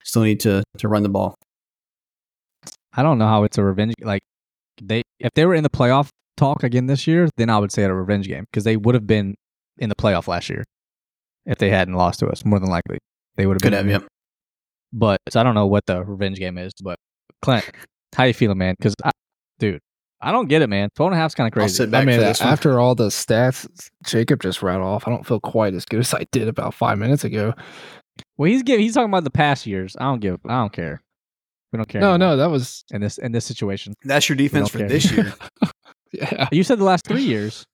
still 0.04 0.22
need 0.22 0.40
to 0.40 0.62
to 0.78 0.88
run 0.88 1.02
the 1.02 1.08
ball. 1.08 1.34
I 2.96 3.02
don't 3.02 3.18
know 3.18 3.26
how 3.26 3.42
it's 3.44 3.58
a 3.58 3.64
revenge. 3.64 3.94
Like 4.00 4.22
they, 4.80 5.02
if 5.18 5.30
they 5.34 5.46
were 5.46 5.54
in 5.54 5.64
the 5.64 5.70
playoff 5.70 6.08
talk 6.36 6.62
again 6.62 6.86
this 6.86 7.06
year, 7.06 7.28
then 7.36 7.50
I 7.50 7.58
would 7.58 7.72
say 7.72 7.82
it's 7.82 7.90
a 7.90 7.94
revenge 7.94 8.28
game 8.28 8.44
because 8.50 8.64
they 8.64 8.76
would 8.76 8.94
have 8.94 9.06
been 9.06 9.34
in 9.78 9.88
the 9.88 9.96
playoff 9.96 10.28
last 10.28 10.48
year 10.48 10.62
if 11.46 11.58
they 11.58 11.70
hadn't 11.70 11.94
lost 11.94 12.20
to 12.20 12.28
us. 12.28 12.44
More 12.44 12.60
than 12.60 12.70
likely, 12.70 12.98
they 13.36 13.46
would 13.46 13.54
have 13.54 13.62
Could 13.62 13.70
been. 13.70 13.76
have, 13.78 13.86
in. 13.86 14.02
yep. 14.02 14.04
But 14.92 15.20
so 15.28 15.40
I 15.40 15.42
don't 15.42 15.54
know 15.56 15.66
what 15.66 15.86
the 15.86 16.04
revenge 16.04 16.38
game 16.38 16.56
is. 16.56 16.72
But 16.82 16.96
Clint, 17.42 17.68
how 18.14 18.24
you 18.24 18.34
feeling, 18.34 18.58
man? 18.58 18.76
Because 18.78 18.94
dude, 19.58 19.80
I 20.20 20.30
don't 20.30 20.46
get 20.48 20.62
it, 20.62 20.68
man. 20.68 20.88
Twelve 20.94 21.10
and 21.12 21.18
a 21.18 21.20
half's 21.20 21.34
kind 21.34 21.52
of 21.52 21.58
I'll 21.58 21.64
crazy. 21.64 21.74
sit 21.74 21.90
back 21.90 22.02
I 22.02 22.04
mean, 22.04 22.20
for 22.20 22.24
this 22.24 22.40
one. 22.40 22.48
after 22.48 22.78
all 22.78 22.94
the 22.94 23.08
stats 23.08 23.66
Jacob 24.06 24.40
just 24.40 24.62
rattled 24.62 24.86
off, 24.86 25.08
I 25.08 25.10
don't 25.10 25.26
feel 25.26 25.40
quite 25.40 25.74
as 25.74 25.84
good 25.84 26.00
as 26.00 26.14
I 26.14 26.26
did 26.30 26.46
about 26.46 26.74
five 26.74 26.96
minutes 26.98 27.24
ago. 27.24 27.54
Well, 28.36 28.50
he's 28.50 28.62
giving. 28.62 28.82
He's 28.84 28.94
talking 28.94 29.08
about 29.10 29.24
the 29.24 29.30
past 29.30 29.66
years. 29.66 29.96
I 29.98 30.04
don't 30.04 30.20
give. 30.20 30.38
I 30.46 30.60
don't 30.60 30.72
care. 30.72 31.00
We 31.72 31.76
don't 31.78 31.88
care. 31.88 32.00
No, 32.00 32.10
anymore 32.14 32.30
no, 32.30 32.36
that 32.36 32.50
was 32.50 32.84
In 32.92 33.00
this 33.00 33.18
in 33.18 33.32
this 33.32 33.44
situation, 33.44 33.94
That's 34.04 34.28
your 34.28 34.36
defense 34.36 34.68
for 34.70 34.78
care. 34.78 34.88
this 34.88 35.10
year. 35.10 35.34
yeah. 36.12 36.48
you 36.52 36.62
said 36.62 36.78
the 36.78 36.84
last 36.84 37.06
three 37.06 37.22
years. 37.22 37.64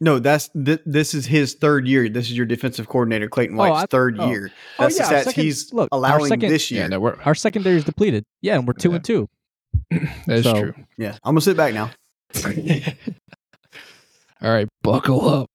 No, 0.00 0.18
that's 0.18 0.48
th- 0.48 0.80
this 0.84 1.14
is 1.14 1.26
his 1.26 1.54
third 1.54 1.86
year. 1.86 2.08
This 2.08 2.26
is 2.30 2.36
your 2.36 2.46
defensive 2.46 2.88
coordinator, 2.88 3.28
Clayton 3.28 3.54
Oh, 3.56 3.58
White's 3.58 3.82
I- 3.84 3.86
third 3.86 4.16
oh. 4.18 4.28
year. 4.30 4.50
Oh, 4.78 4.84
yeah, 4.84 4.88
the 4.88 4.94
stats 4.94 5.24
second- 5.24 5.44
he's 5.44 5.72
look, 5.72 5.88
our 5.92 5.98
allowing 5.98 6.26
second- 6.26 6.50
this 6.50 6.70
year. 6.70 6.80
Yeah, 6.82 6.88
no, 6.88 6.98
we're, 7.00 7.16
Our 7.24 7.34
secondary 7.36 7.76
is 7.76 7.84
depleted. 7.84 8.24
Yeah, 8.40 8.56
and 8.56 8.66
we're 8.66 8.72
two 8.72 8.88
Yeah. 8.90 8.94
and 8.96 9.04
two. 9.04 9.28
that's 10.26 10.42
So- 10.42 10.60
true. 10.60 10.74
Yeah, 10.98 11.12
I'm 11.22 11.34
gonna 11.34 11.40
sit 11.42 11.56
back 11.56 11.72
now. 11.74 11.90
all 14.42 14.50
right, 14.50 14.68
buckle 14.82 15.28
up. 15.28 15.50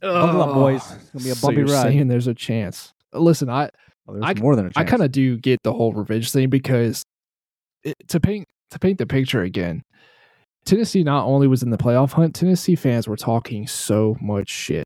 Buckle 0.00 0.42
up, 0.42 0.54
boys. 0.54 0.82
It's 0.92 1.10
gonna 1.10 1.24
be 1.24 1.30
a 1.30 1.34
So 1.34 1.46
bumpy 1.48 1.60
you're 1.62 1.66
ride. 1.68 1.82
saying 1.82 2.08
there's 2.08 2.26
a 2.26 2.34
chance. 2.34 2.92
Listen, 3.18 3.48
I 3.48 3.66
oh, 4.08 4.14
Well, 4.14 4.24
I- 4.24 4.34
more 4.34 4.56
than 4.56 4.66
a 4.66 4.70
I 4.76 4.84
kind 4.84 5.02
of 5.02 5.12
do 5.12 5.36
get 5.38 5.58
the 5.62 5.72
whole 5.72 5.92
revenge 5.92 6.30
thing 6.30 6.48
because 6.50 7.02
it, 7.84 7.94
to 8.08 8.20
paint 8.20 8.46
to 8.70 8.78
paint 8.78 8.98
the 8.98 9.06
picture 9.06 9.42
again, 9.42 9.82
Tennessee 10.64 11.04
not 11.04 11.24
only 11.26 11.46
was 11.46 11.62
in 11.62 11.70
the 11.70 11.78
playoff 11.78 12.12
hunt, 12.12 12.34
Tennessee 12.34 12.74
fans 12.74 13.06
were 13.06 13.16
talking 13.16 13.66
so 13.66 14.16
much 14.20 14.48
shit 14.48 14.84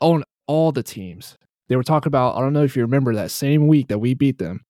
on 0.00 0.24
all 0.46 0.72
the 0.72 0.82
teams. 0.82 1.36
They 1.68 1.76
were 1.76 1.82
talking 1.82 2.08
about. 2.08 2.36
I 2.36 2.40
don't 2.40 2.52
know 2.54 2.64
if 2.64 2.76
you 2.76 2.82
remember 2.82 3.14
that 3.14 3.30
same 3.30 3.66
week 3.68 3.88
that 3.88 3.98
we 3.98 4.14
beat 4.14 4.38
them. 4.38 4.62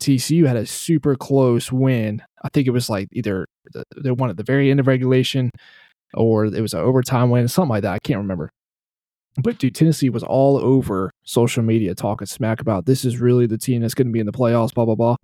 TCU 0.00 0.46
had 0.46 0.56
a 0.56 0.66
super 0.66 1.16
close 1.16 1.70
win. 1.72 2.22
I 2.42 2.48
think 2.52 2.66
it 2.66 2.70
was 2.70 2.88
like 2.88 3.08
either 3.12 3.46
the- 3.72 3.84
they 3.96 4.10
won 4.10 4.30
at 4.30 4.36
the 4.36 4.42
very 4.42 4.70
end 4.70 4.80
of 4.80 4.86
regulation, 4.86 5.50
or 6.14 6.46
it 6.46 6.60
was 6.60 6.72
an 6.74 6.80
overtime 6.80 7.28
win, 7.30 7.48
something 7.48 7.70
like 7.70 7.82
that. 7.82 7.92
I 7.92 7.98
can't 7.98 8.18
remember. 8.18 8.50
But 9.38 9.58
dude, 9.58 9.74
Tennessee 9.74 10.10
was 10.10 10.22
all 10.22 10.56
over 10.58 11.10
social 11.24 11.62
media 11.62 11.94
talking 11.94 12.26
smack 12.26 12.60
about 12.60 12.86
this 12.86 13.04
is 13.04 13.20
really 13.20 13.46
the 13.46 13.58
team 13.58 13.82
that's 13.82 13.94
going 13.94 14.06
to 14.06 14.12
be 14.12 14.20
in 14.20 14.26
the 14.26 14.32
playoffs, 14.32 14.72
blah 14.74 14.84
blah 14.84 14.94
blah. 14.94 15.16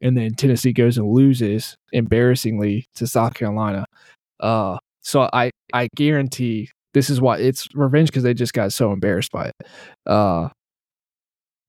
And 0.00 0.16
then 0.16 0.34
Tennessee 0.34 0.72
goes 0.72 0.98
and 0.98 1.10
loses 1.10 1.76
embarrassingly 1.92 2.86
to 2.96 3.06
South 3.06 3.34
Carolina. 3.34 3.86
Uh, 4.40 4.78
so 5.02 5.28
I 5.32 5.50
I 5.72 5.88
guarantee 5.96 6.70
this 6.94 7.10
is 7.10 7.20
why 7.20 7.38
it's 7.38 7.68
revenge 7.74 8.08
because 8.08 8.22
they 8.22 8.34
just 8.34 8.54
got 8.54 8.72
so 8.72 8.92
embarrassed 8.92 9.32
by 9.32 9.48
it. 9.48 9.54
Uh, 10.06 10.48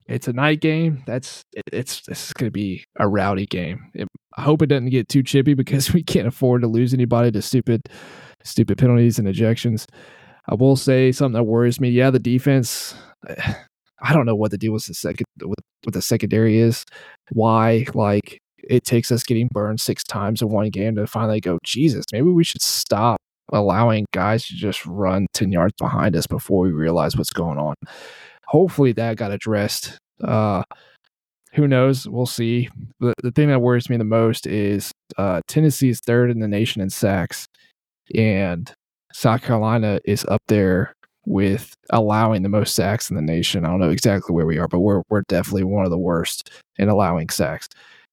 it's 0.08 0.28
a 0.28 0.34
night 0.34 0.62
game. 0.62 1.04
That's 1.06 1.44
it, 1.54 1.64
it's 1.72 2.02
this 2.02 2.28
is 2.28 2.34
going 2.34 2.48
to 2.48 2.52
be 2.52 2.86
a 2.98 3.08
rowdy 3.08 3.46
game. 3.46 3.92
It, 3.94 4.08
I 4.38 4.42
hope 4.42 4.62
it 4.62 4.68
doesn't 4.68 4.90
get 4.90 5.10
too 5.10 5.24
chippy 5.24 5.54
because 5.54 5.94
we 5.94 6.04
can't 6.04 6.28
afford 6.28 6.62
to 6.62 6.68
lose 6.68 6.94
anybody 6.94 7.32
to 7.32 7.42
stupid 7.42 7.82
stupid 8.44 8.78
penalties 8.78 9.20
and 9.20 9.28
ejections. 9.28 9.86
I 10.48 10.56
will 10.56 10.76
say 10.76 11.12
something 11.12 11.34
that 11.34 11.44
worries 11.44 11.80
me. 11.80 11.90
Yeah, 11.90 12.10
the 12.10 12.20
defense. 12.20 12.96
I 14.00 14.14
don't 14.14 14.28
know 14.28 14.36
what 14.36 14.52
the 14.52 14.60
deal 14.60 14.74
with 14.74 14.86
the 14.86 14.94
second 14.94 15.26
with, 15.42 15.58
with 15.84 15.96
the 15.96 16.02
secondary 16.02 16.60
is. 16.60 16.86
Why 17.32 17.86
like 17.94 18.40
it 18.64 18.84
takes 18.84 19.12
us 19.12 19.24
getting 19.24 19.50
burned 19.52 19.82
six 19.82 20.04
times 20.04 20.42
in 20.42 20.50
one 20.50 20.70
game 20.70 20.96
to 20.96 21.08
finally 21.08 21.40
go, 21.40 21.58
Jesus, 21.64 22.06
maybe 22.12 22.30
we 22.30 22.44
should 22.44 22.62
stop 22.62 23.18
allowing 23.52 24.06
guys 24.14 24.46
to 24.48 24.56
just 24.56 24.86
run 24.86 25.26
10 25.34 25.52
yards 25.52 25.74
behind 25.80 26.16
us 26.16 26.28
before 26.28 26.62
we 26.62 26.72
realize 26.72 27.16
what's 27.16 27.32
going 27.32 27.58
on. 27.58 27.76
Hopefully 28.46 28.92
that 28.94 29.18
got 29.18 29.32
addressed. 29.32 29.98
Uh 30.24 30.64
who 31.54 31.68
knows? 31.68 32.08
We'll 32.08 32.28
see. 32.28 32.70
The, 33.00 33.14
the 33.24 33.32
thing 33.32 33.48
that 33.48 33.62
worries 33.62 33.90
me 33.90 33.98
the 33.98 34.04
most 34.04 34.46
is 34.46 34.92
uh, 35.18 35.42
Tennessee 35.48 35.90
is 35.90 36.00
third 36.00 36.30
in 36.30 36.40
the 36.40 36.48
nation 36.48 36.84
in 36.84 36.90
sacks, 36.92 37.48
and 38.14 38.72
South 39.14 39.42
Carolina 39.42 40.00
is 40.06 40.26
up 40.26 40.42
there 40.48 40.94
with 41.26 41.74
allowing 41.92 42.42
the 42.42 42.50
most 42.50 42.74
sacks 42.74 43.10
in 43.10 43.16
the 43.16 43.22
nation. 43.22 43.66
I 43.66 43.70
don't 43.70 43.80
know 43.80 43.90
exactly 43.90 44.34
where 44.34 44.46
we 44.46 44.58
are, 44.58 44.68
but 44.68 44.80
we're 44.80 45.04
we're 45.10 45.24
definitely 45.28 45.66
one 45.66 45.86
of 45.86 45.92
the 45.92 45.98
worst 45.98 46.50
in 46.78 46.90
allowing 46.90 47.30
sacks. 47.30 47.68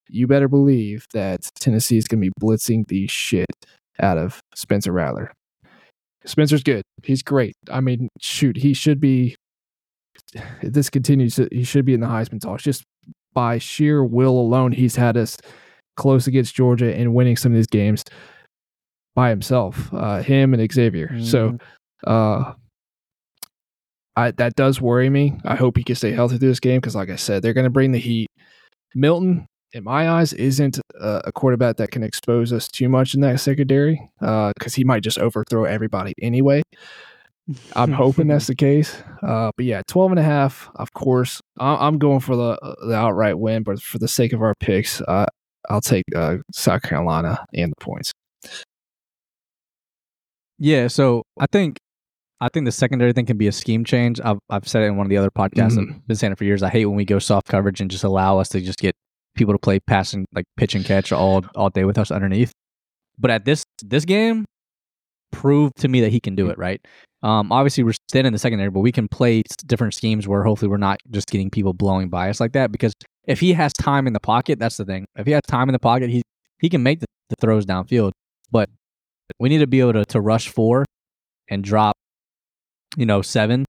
You 0.08 0.26
better 0.26 0.48
believe 0.48 1.06
that 1.12 1.48
Tennessee 1.60 1.96
is 1.96 2.06
going 2.06 2.20
to 2.20 2.30
be 2.30 2.32
blitzing 2.40 2.86
the 2.88 3.06
shit 3.06 3.46
out 4.00 4.18
of 4.18 4.40
Spencer 4.54 4.92
Rattler. 4.92 5.32
Spencer's 6.26 6.62
good. 6.62 6.82
He's 7.02 7.22
great. 7.22 7.54
I 7.70 7.80
mean, 7.80 8.08
shoot, 8.20 8.56
he 8.56 8.74
should 8.74 9.00
be. 9.00 9.36
If 10.62 10.72
this 10.72 10.90
continues, 10.90 11.38
he 11.52 11.64
should 11.64 11.84
be 11.84 11.94
in 11.94 12.00
the 12.00 12.06
Heisman 12.06 12.40
talks. 12.40 12.64
Just 12.64 12.84
by 13.32 13.58
sheer 13.58 14.04
will 14.04 14.38
alone, 14.38 14.72
he's 14.72 14.96
had 14.96 15.16
us 15.16 15.36
close 15.96 16.26
against 16.26 16.54
Georgia 16.54 16.94
and 16.94 17.14
winning 17.14 17.36
some 17.36 17.52
of 17.52 17.56
these 17.56 17.66
games 17.66 18.02
by 19.14 19.30
himself. 19.30 19.92
Uh, 19.92 20.22
him 20.22 20.54
and 20.54 20.72
Xavier. 20.72 21.08
So, 21.22 21.58
uh, 22.06 22.52
I 24.16 24.30
that 24.32 24.54
does 24.54 24.80
worry 24.80 25.10
me. 25.10 25.34
I 25.44 25.56
hope 25.56 25.76
he 25.76 25.84
can 25.84 25.96
stay 25.96 26.12
healthy 26.12 26.38
through 26.38 26.48
this 26.48 26.60
game 26.60 26.80
because, 26.80 26.94
like 26.94 27.10
I 27.10 27.16
said, 27.16 27.42
they're 27.42 27.52
going 27.52 27.64
to 27.64 27.70
bring 27.70 27.92
the 27.92 27.98
heat. 27.98 28.28
Milton, 28.94 29.46
in 29.72 29.82
my 29.82 30.08
eyes, 30.08 30.32
isn't 30.32 30.78
a, 31.00 31.22
a 31.24 31.32
quarterback 31.32 31.78
that 31.78 31.90
can 31.90 32.04
expose 32.04 32.52
us 32.52 32.68
too 32.68 32.88
much 32.88 33.14
in 33.14 33.20
that 33.22 33.40
secondary 33.40 34.08
because 34.20 34.74
he 34.74 34.84
might 34.84 35.02
just 35.02 35.18
overthrow 35.18 35.64
everybody 35.64 36.14
anyway. 36.22 36.62
I'm 37.74 37.90
hoping 37.92 38.28
that's 38.28 38.46
the 38.52 38.54
case. 38.54 39.02
Uh, 39.20 39.50
but 39.56 39.66
yeah, 39.66 39.82
12 39.88 40.12
and 40.12 40.20
a 40.20 40.22
half, 40.22 40.70
of 40.76 40.92
course. 40.92 41.40
I- 41.58 41.86
I'm 41.88 41.98
going 41.98 42.20
for 42.20 42.36
the 42.36 42.76
the 42.86 42.94
outright 42.94 43.38
win, 43.38 43.64
but 43.64 43.80
for 43.82 43.98
the 43.98 44.08
sake 44.08 44.32
of 44.32 44.42
our 44.42 44.54
picks, 44.60 45.00
uh, 45.00 45.26
I'll 45.68 45.80
take 45.80 46.04
uh, 46.14 46.36
South 46.52 46.82
Carolina 46.82 47.44
and 47.52 47.72
the 47.72 47.84
points. 47.84 48.12
Yeah, 50.58 50.88
so 50.88 51.22
I 51.38 51.46
think 51.50 51.78
I 52.40 52.48
think 52.48 52.66
the 52.66 52.72
secondary 52.72 53.12
thing 53.12 53.26
can 53.26 53.36
be 53.38 53.46
a 53.48 53.52
scheme 53.52 53.84
change. 53.84 54.20
I've 54.24 54.38
I've 54.50 54.68
said 54.68 54.82
it 54.82 54.86
in 54.86 54.96
one 54.96 55.06
of 55.06 55.10
the 55.10 55.16
other 55.16 55.30
podcasts. 55.30 55.76
Mhm. 55.78 55.94
I've 55.94 56.06
been 56.06 56.16
saying 56.16 56.32
it 56.32 56.38
for 56.38 56.44
years. 56.44 56.62
I 56.62 56.68
hate 56.70 56.86
when 56.86 56.96
we 56.96 57.04
go 57.04 57.18
soft 57.18 57.46
coverage 57.48 57.80
and 57.80 57.90
just 57.90 58.04
allow 58.04 58.38
us 58.38 58.48
to 58.50 58.60
just 58.60 58.78
get 58.78 58.94
people 59.36 59.54
to 59.54 59.58
play 59.58 59.80
passing 59.80 60.26
like 60.32 60.44
pitch 60.56 60.74
and 60.74 60.84
catch 60.84 61.12
all 61.12 61.44
all 61.54 61.70
day 61.70 61.84
with 61.84 61.98
us 61.98 62.10
underneath. 62.10 62.52
But 63.18 63.30
at 63.30 63.44
this 63.44 63.64
this 63.82 64.04
game, 64.04 64.44
proved 65.32 65.76
to 65.78 65.88
me 65.88 66.00
that 66.00 66.10
he 66.10 66.20
can 66.20 66.34
do 66.34 66.48
it. 66.50 66.58
Right. 66.58 66.80
Um, 67.22 67.50
obviously 67.52 67.82
we're 67.84 67.94
thin 68.12 68.26
in 68.26 68.32
the 68.34 68.38
secondary, 68.38 68.68
but 68.70 68.80
we 68.80 68.92
can 68.92 69.08
play 69.08 69.42
different 69.66 69.94
schemes 69.94 70.28
where 70.28 70.42
hopefully 70.44 70.68
we're 70.68 70.76
not 70.76 70.98
just 71.10 71.28
getting 71.28 71.48
people 71.48 71.72
blowing 71.72 72.10
by 72.10 72.28
us 72.28 72.38
like 72.38 72.52
that. 72.52 72.70
Because 72.70 72.92
if 73.26 73.40
he 73.40 73.54
has 73.54 73.72
time 73.72 74.06
in 74.06 74.12
the 74.12 74.20
pocket, 74.20 74.58
that's 74.58 74.76
the 74.76 74.84
thing. 74.84 75.06
If 75.16 75.24
he 75.26 75.32
has 75.32 75.40
time 75.48 75.68
in 75.70 75.72
the 75.72 75.78
pocket, 75.78 76.10
he 76.10 76.22
he 76.60 76.68
can 76.68 76.82
make 76.82 77.00
the, 77.00 77.06
the 77.30 77.36
throws 77.40 77.64
downfield. 77.64 78.12
But 78.50 78.68
we 79.38 79.48
need 79.48 79.58
to 79.58 79.66
be 79.66 79.80
able 79.80 79.94
to, 79.94 80.04
to 80.06 80.20
rush 80.20 80.48
four 80.48 80.84
and 81.48 81.62
drop, 81.62 81.96
you 82.96 83.06
know, 83.06 83.22
seven 83.22 83.64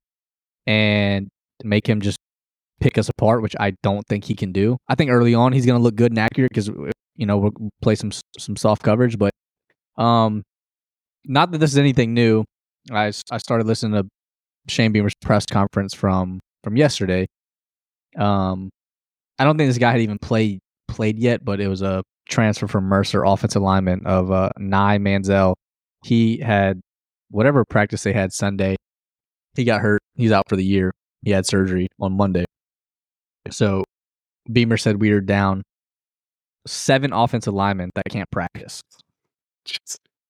and 0.67 1.29
make 1.63 1.87
him 1.87 2.01
just 2.01 2.17
pick 2.79 2.97
us 2.97 3.09
apart, 3.09 3.41
which 3.41 3.55
I 3.59 3.73
don't 3.83 4.05
think 4.07 4.25
he 4.25 4.35
can 4.35 4.51
do. 4.51 4.77
I 4.87 4.95
think 4.95 5.11
early 5.11 5.33
on 5.33 5.53
he's 5.53 5.65
going 5.65 5.79
to 5.79 5.83
look 5.83 5.95
good 5.95 6.11
and 6.11 6.19
accurate 6.19 6.51
because 6.51 6.67
you 7.15 7.25
know 7.25 7.37
we'll 7.37 7.71
play 7.81 7.95
some 7.95 8.11
some 8.37 8.55
soft 8.55 8.83
coverage, 8.83 9.17
but 9.17 9.31
um, 9.97 10.43
not 11.25 11.51
that 11.51 11.59
this 11.59 11.71
is 11.71 11.77
anything 11.77 12.13
new. 12.13 12.43
I 12.91 13.11
I 13.31 13.37
started 13.37 13.67
listening 13.67 14.01
to 14.01 14.07
Shane 14.67 14.91
Beamer's 14.91 15.15
press 15.21 15.45
conference 15.45 15.93
from 15.93 16.39
from 16.63 16.75
yesterday. 16.75 17.27
Um, 18.17 18.69
I 19.37 19.43
don't 19.43 19.57
think 19.57 19.69
this 19.69 19.77
guy 19.77 19.91
had 19.91 20.01
even 20.01 20.17
played 20.19 20.59
played 20.95 21.19
yet, 21.19 21.43
but 21.43 21.59
it 21.59 21.67
was 21.67 21.81
a 21.81 22.03
transfer 22.27 22.67
from 22.67 22.85
Mercer, 22.85 23.23
offensive 23.23 23.61
lineman 23.61 24.05
of 24.05 24.31
uh, 24.31 24.49
Nye 24.57 24.97
Manziel. 24.97 25.55
He 26.03 26.39
had 26.39 26.81
whatever 27.29 27.65
practice 27.65 28.03
they 28.03 28.13
had 28.13 28.33
Sunday. 28.33 28.75
He 29.55 29.63
got 29.63 29.81
hurt. 29.81 30.01
He's 30.15 30.31
out 30.31 30.47
for 30.49 30.55
the 30.55 30.63
year. 30.63 30.91
He 31.23 31.31
had 31.31 31.45
surgery 31.45 31.87
on 31.99 32.13
Monday. 32.13 32.45
So 33.51 33.83
Beamer 34.51 34.77
said 34.77 35.01
we 35.01 35.11
are 35.11 35.21
down 35.21 35.63
seven 36.67 37.13
offensive 37.13 37.53
linemen 37.53 37.91
that 37.95 38.05
can't 38.09 38.29
practice. 38.31 38.81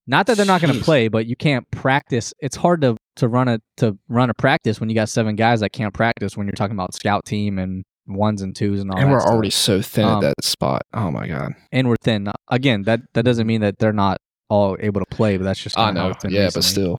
Not 0.08 0.28
that 0.28 0.38
they're 0.38 0.46
not 0.46 0.62
going 0.62 0.74
to 0.74 0.84
play, 0.84 1.08
but 1.08 1.26
you 1.26 1.36
can't 1.36 1.70
practice. 1.72 2.34
It's 2.40 2.56
hard 2.56 2.82
to 2.82 2.96
to 3.18 3.28
run 3.28 3.48
a 3.48 3.60
to 3.78 3.98
run 4.10 4.30
a 4.30 4.34
practice 4.34 4.80
when 4.80 4.90
you 4.90 4.96
got 4.96 5.10
seven 5.10 5.36
guys 5.36 5.62
that 5.62 5.72
can't 5.72 5.94
practice 5.94 6.38
when 6.38 6.48
you're 6.48 6.54
talking 6.54 6.76
about 6.76 6.94
scout 6.94 7.26
team 7.26 7.58
and 7.58 7.84
ones 8.08 8.42
and 8.42 8.56
twos 8.56 8.80
and 8.82 8.92
all 8.92 8.98
and 9.00 9.12
we're 9.12 9.20
stuff. 9.20 9.32
already 9.32 9.50
so 9.50 9.82
thin 9.82 10.06
Um, 10.06 10.18
at 10.24 10.36
that 10.38 10.46
spot. 10.46 10.84
Oh 10.94 11.12
my 11.12 11.28
god! 11.28 11.54
and 11.72 11.88
we're 11.88 11.96
thin. 12.04 12.32
Again, 12.50 12.84
that 12.84 13.02
that 13.14 13.24
doesn't 13.24 13.48
mean 13.48 13.62
that 13.62 13.80
they're 13.80 13.94
not 13.94 14.18
all 14.50 14.78
able 14.80 15.02
to 15.02 15.08
play, 15.08 15.38
but 15.38 15.44
that's 15.44 15.60
just 15.62 15.78
I 15.78 15.92
know. 15.92 16.14
Yeah, 16.28 16.50
but 16.54 16.64
still, 16.64 16.98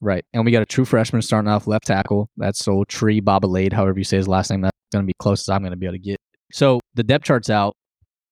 Right. 0.00 0.24
And 0.32 0.44
we 0.44 0.50
got 0.50 0.62
a 0.62 0.66
true 0.66 0.84
freshman 0.84 1.22
starting 1.22 1.48
off 1.50 1.66
left 1.66 1.86
tackle. 1.86 2.28
That's 2.36 2.58
so 2.58 2.84
Tree 2.84 3.20
Babalade, 3.20 3.72
however 3.72 3.96
you 3.98 4.04
say 4.04 4.16
his 4.18 4.28
last 4.28 4.50
name. 4.50 4.60
That's 4.60 4.76
going 4.92 5.04
to 5.04 5.06
be 5.06 5.14
close 5.18 5.42
as 5.42 5.48
I'm 5.48 5.62
going 5.62 5.70
to 5.70 5.76
be 5.76 5.86
able 5.86 5.94
to 5.94 5.98
get. 6.00 6.18
So 6.52 6.80
the 6.94 7.02
depth 7.02 7.24
chart's 7.24 7.48
out. 7.50 7.74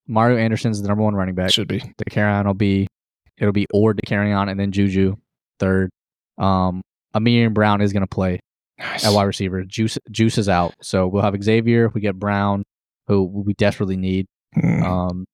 Mario 0.07 0.37
Anderson's 0.37 0.83
the 0.83 0.89
number 0.89 1.03
one 1.05 1.15
running 1.15 1.35
back. 1.35 1.51
should 1.51 1.69
be. 1.69 1.81
Dakereon 2.05 2.45
will 2.45 2.55
be, 2.55 2.89
it'll 3.39 3.53
be 3.53 3.67
or 3.73 3.95
Dakereon, 3.95 4.51
and 4.51 4.59
then 4.61 4.73
Juju 4.73 5.17
third. 5.61 5.89
Um, 6.39 6.83
Ahmarean 7.15 7.55
Brown 7.55 7.81
is 7.81 7.93
going 7.93 8.03
to 8.03 8.07
play 8.07 8.41
Nice. 8.83 9.05
at 9.05 9.13
wide 9.13 9.25
receiver. 9.25 9.63
Juice 9.65 9.99
Juice 10.11 10.39
is 10.39 10.49
out, 10.49 10.75
so 10.83 11.07
we'll 11.07 11.23
have 11.23 11.41
Xavier. 11.43 11.89
We 11.95 12.01
get 12.01 12.19
Brown, 12.19 12.65
who 13.07 13.25
we 13.25 13.55
desperately 13.55 13.97
need. 13.97 14.27
Mm. 14.57 14.83
Um, 14.83 15.25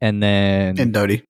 and 0.00 0.22
then 0.22 0.78
and 0.78 0.92
Doty. 0.92 1.24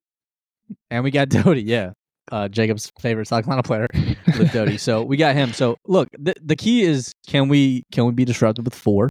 and 0.89 1.03
we 1.03 1.11
got 1.11 1.29
Doty, 1.29 1.63
yeah. 1.63 1.91
Uh, 2.31 2.47
Jacob's 2.47 2.91
favorite 2.99 3.27
South 3.27 3.43
Carolina 3.43 3.63
player, 3.63 3.87
Luke 4.37 4.51
Doty. 4.51 4.77
So 4.77 5.03
we 5.03 5.17
got 5.17 5.35
him. 5.35 5.53
So 5.53 5.77
look, 5.87 6.09
the 6.17 6.33
the 6.43 6.55
key 6.55 6.83
is 6.83 7.11
can 7.27 7.47
we 7.49 7.83
can 7.91 8.05
we 8.05 8.11
be 8.11 8.25
disrupted 8.25 8.65
with 8.65 8.73
four, 8.75 9.09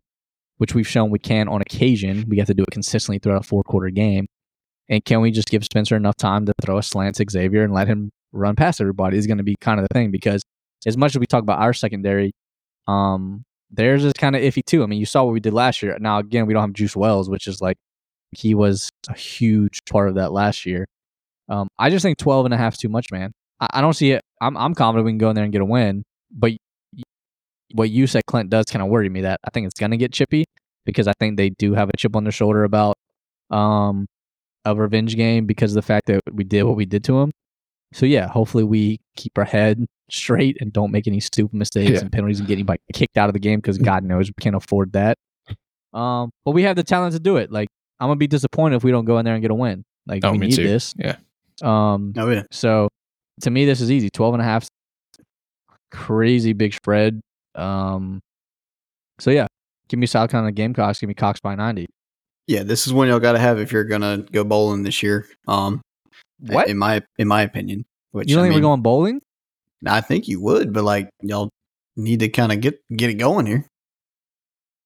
which 0.58 0.74
we've 0.74 0.86
shown 0.88 1.10
we 1.10 1.18
can 1.18 1.48
on 1.48 1.60
occasion. 1.60 2.24
We 2.28 2.38
have 2.38 2.46
to 2.48 2.54
do 2.54 2.62
it 2.62 2.70
consistently 2.70 3.18
throughout 3.18 3.44
a 3.44 3.46
four 3.46 3.62
quarter 3.64 3.90
game. 3.90 4.26
And 4.88 5.04
can 5.04 5.20
we 5.20 5.30
just 5.30 5.48
give 5.48 5.64
Spencer 5.64 5.96
enough 5.96 6.16
time 6.16 6.44
to 6.46 6.52
throw 6.60 6.76
a 6.78 6.82
slant 6.82 7.16
to 7.16 7.24
Xavier 7.28 7.62
and 7.64 7.72
let 7.72 7.88
him 7.88 8.10
run 8.32 8.54
past 8.56 8.80
everybody 8.80 9.16
is 9.16 9.26
going 9.26 9.38
to 9.38 9.44
be 9.44 9.54
kind 9.60 9.80
of 9.80 9.86
the 9.88 9.94
thing 9.94 10.10
because 10.10 10.42
as 10.87 10.97
much 10.97 11.14
as 11.14 11.20
we 11.20 11.26
talk 11.26 11.43
about 11.43 11.61
our 11.61 11.72
secondary, 11.72 12.32
um, 12.87 13.45
theirs 13.70 14.05
is 14.05 14.12
kind 14.12 14.37
of 14.37 14.43
iffy 14.43 14.64
too. 14.64 14.82
I 14.82 14.87
mean, 14.87 15.01
you 15.01 15.07
saw 15.07 15.24
what 15.24 15.32
we 15.32 15.41
did 15.41 15.53
last 15.55 15.82
year. 15.82 15.97
Now 16.01 16.18
again, 16.18 16.47
we 16.47 16.55
don't 16.55 16.62
have 16.62 16.72
Juice 16.72 16.97
Wells, 16.97 17.28
which 17.28 17.47
is 17.47 17.61
like 17.61 17.76
he 18.32 18.55
was 18.55 18.91
a 19.09 19.16
huge 19.16 19.85
part 19.91 20.09
of 20.09 20.16
that 20.16 20.32
last 20.32 20.66
year. 20.66 20.87
Um, 21.49 21.68
I 21.78 21.91
just 21.91 22.03
think 22.03 22.18
12 22.18 22.47
and 22.47 22.55
a 22.55 22.57
half 22.57 22.76
too 22.76 22.89
much, 22.89 23.11
man. 23.12 23.32
I, 23.61 23.68
I 23.74 23.80
don't 23.80 23.95
see 23.95 24.12
it. 24.12 24.22
I'm, 24.41 24.57
I'm 24.57 24.74
confident 24.74 25.05
we 25.05 25.12
can 25.12 25.18
go 25.18 25.30
in 25.30 25.37
there 25.37 25.45
and 25.45 25.53
get 25.53 25.62
a 25.62 25.66
win, 25.66 26.05
but 26.30 26.53
what 27.72 27.91
you 27.91 28.07
said, 28.07 28.24
Clint, 28.26 28.51
does 28.51 28.66
kind 28.66 28.82
of 28.82 28.89
worry 28.89 29.09
me 29.09 29.22
that 29.22 29.41
I 29.45 29.51
think 29.51 29.66
it's 29.66 29.78
going 29.78 29.91
to 29.91 29.97
get 29.97 30.12
chippy 30.12 30.45
because 30.85 31.09
I 31.09 31.12
think 31.18 31.37
they 31.37 31.51
do 31.51 31.74
have 31.74 31.89
a 31.89 31.97
chip 31.97 32.14
on 32.14 32.24
their 32.24 32.32
shoulder 32.32 32.64
about 32.64 32.95
um, 33.51 34.07
a 34.64 34.74
revenge 34.74 35.16
game 35.16 35.47
because 35.47 35.72
of 35.72 35.76
the 35.76 35.87
fact 35.87 36.07
that 36.07 36.20
we 36.32 36.45
did 36.45 36.62
what 36.62 36.76
we 36.76 36.87
did 36.87 37.05
to 37.05 37.20
them. 37.20 37.30
So, 37.93 38.07
yeah, 38.07 38.26
hopefully 38.28 38.64
we 38.64 39.01
keep 39.16 39.37
our 39.39 39.45
head 39.45 39.85
straight 40.11 40.57
and 40.61 40.72
don't 40.72 40.91
make 40.91 41.07
any 41.07 41.20
stupid 41.20 41.54
mistakes 41.54 41.91
Yeah. 41.92 42.00
and 42.00 42.11
penalties 42.13 42.38
and 42.41 42.49
get 42.49 42.54
anybody 42.54 42.80
kicked 42.92 43.17
out 43.17 43.29
of 43.29 43.33
the 43.34 43.38
game 43.38 43.58
because 43.61 43.79
God 43.92 44.03
knows 44.04 44.29
we 44.29 44.34
can't 44.41 44.57
afford 44.57 44.92
that. 44.92 45.17
Um, 45.92 46.30
but 46.45 46.50
we 46.53 46.64
have 46.64 46.75
the 46.76 46.83
talent 46.83 47.13
to 47.14 47.21
do 47.21 47.37
it. 47.37 47.53
Like, 47.53 47.68
I'm 48.00 48.08
going 48.08 48.17
to 48.17 48.18
be 48.18 48.26
disappointed 48.26 48.76
if 48.76 48.84
we 48.84 48.91
don't 48.91 49.04
go 49.04 49.18
in 49.18 49.25
there 49.25 49.34
and 49.34 49.42
get 49.42 49.50
a 49.53 49.54
win. 49.54 49.84
Like, 50.07 50.25
Oh, 50.25 50.33
we 50.33 50.38
me 50.38 50.46
need 50.49 50.57
too. 50.57 50.64
this. 50.64 50.92
Yeah. 50.99 51.17
Um, 51.63 52.13
Oh 52.17 52.29
yeah. 52.29 52.42
so 52.50 52.88
to 53.42 53.50
me, 53.50 53.64
this 53.64 53.80
is 53.80 53.91
easy. 53.91 54.11
12 54.11 54.34
and 54.34 54.41
a 54.42 54.45
half, 54.45 54.67
crazy 55.91 56.53
big 56.53 56.75
spread. 56.75 57.21
Um, 57.54 58.21
so 59.21 59.30
yeah, 59.30 59.46
give 59.88 59.99
me 60.00 60.07
South 60.07 60.30
Carolina 60.30 60.53
Gamecocks. 60.53 60.99
Give 61.00 61.08
me 61.08 61.14
Cox 61.14 61.41
by 61.41 61.54
90. 61.54 61.87
Yeah, 62.46 62.63
this 62.64 62.87
is 62.87 62.92
one 62.92 63.08
y'all 63.08 63.21
got 63.21 63.33
to 63.33 63.38
have 63.38 63.58
if 63.58 63.72
you're 63.72 63.84
gonna 63.84 64.18
go 64.18 64.45
bowling 64.45 64.83
this 64.83 65.03
year. 65.03 65.26
Um, 65.49 65.80
What? 66.53 66.68
In 66.68 66.76
my 66.79 67.03
in 67.18 67.29
my 67.29 67.42
opinion, 67.42 67.84
which 68.12 68.29
you 68.29 68.37
don't 68.37 68.45
I 68.45 68.46
think 68.49 68.54
mean, 68.57 68.62
we're 68.62 68.68
going 68.68 68.83
bowling? 68.83 69.21
I 69.87 70.00
think 70.00 70.29
you 70.29 70.41
would, 70.42 70.72
but 70.72 70.84
like 70.84 71.11
y'all 71.22 71.50
need 71.96 72.21
to 72.21 72.29
kind 72.29 72.53
of 72.53 72.61
get 72.61 72.79
get 72.95 73.11
it 73.11 73.14
going 73.14 73.46
here. 73.46 73.66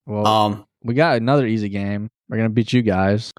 Well, 0.07 0.27
Um, 0.27 0.65
we 0.83 0.95
got 0.95 1.17
another 1.17 1.47
easy 1.47 1.69
game. 1.69 2.09
We're 2.29 2.37
gonna 2.39 2.49
beat 2.51 2.73
you 2.73 2.83
guys. 2.83 3.33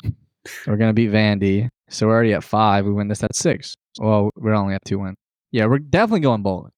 We're 0.66 0.78
gonna 0.78 0.94
beat 0.94 1.12
Vandy. 1.12 1.70
So 1.90 2.08
we're 2.08 2.14
already 2.14 2.34
at 2.34 2.44
five. 2.44 2.86
We 2.86 2.92
win 2.94 3.08
this 3.08 3.24
at 3.24 3.36
six. 3.36 3.76
Well, 4.00 4.30
we're 4.36 4.54
only 4.54 4.76
at 4.76 4.86
two 4.86 5.00
wins. 5.00 5.18
Yeah, 5.52 5.66
we're 5.66 5.80
definitely 5.80 6.20
going 6.22 6.44
bowling. 6.44 6.72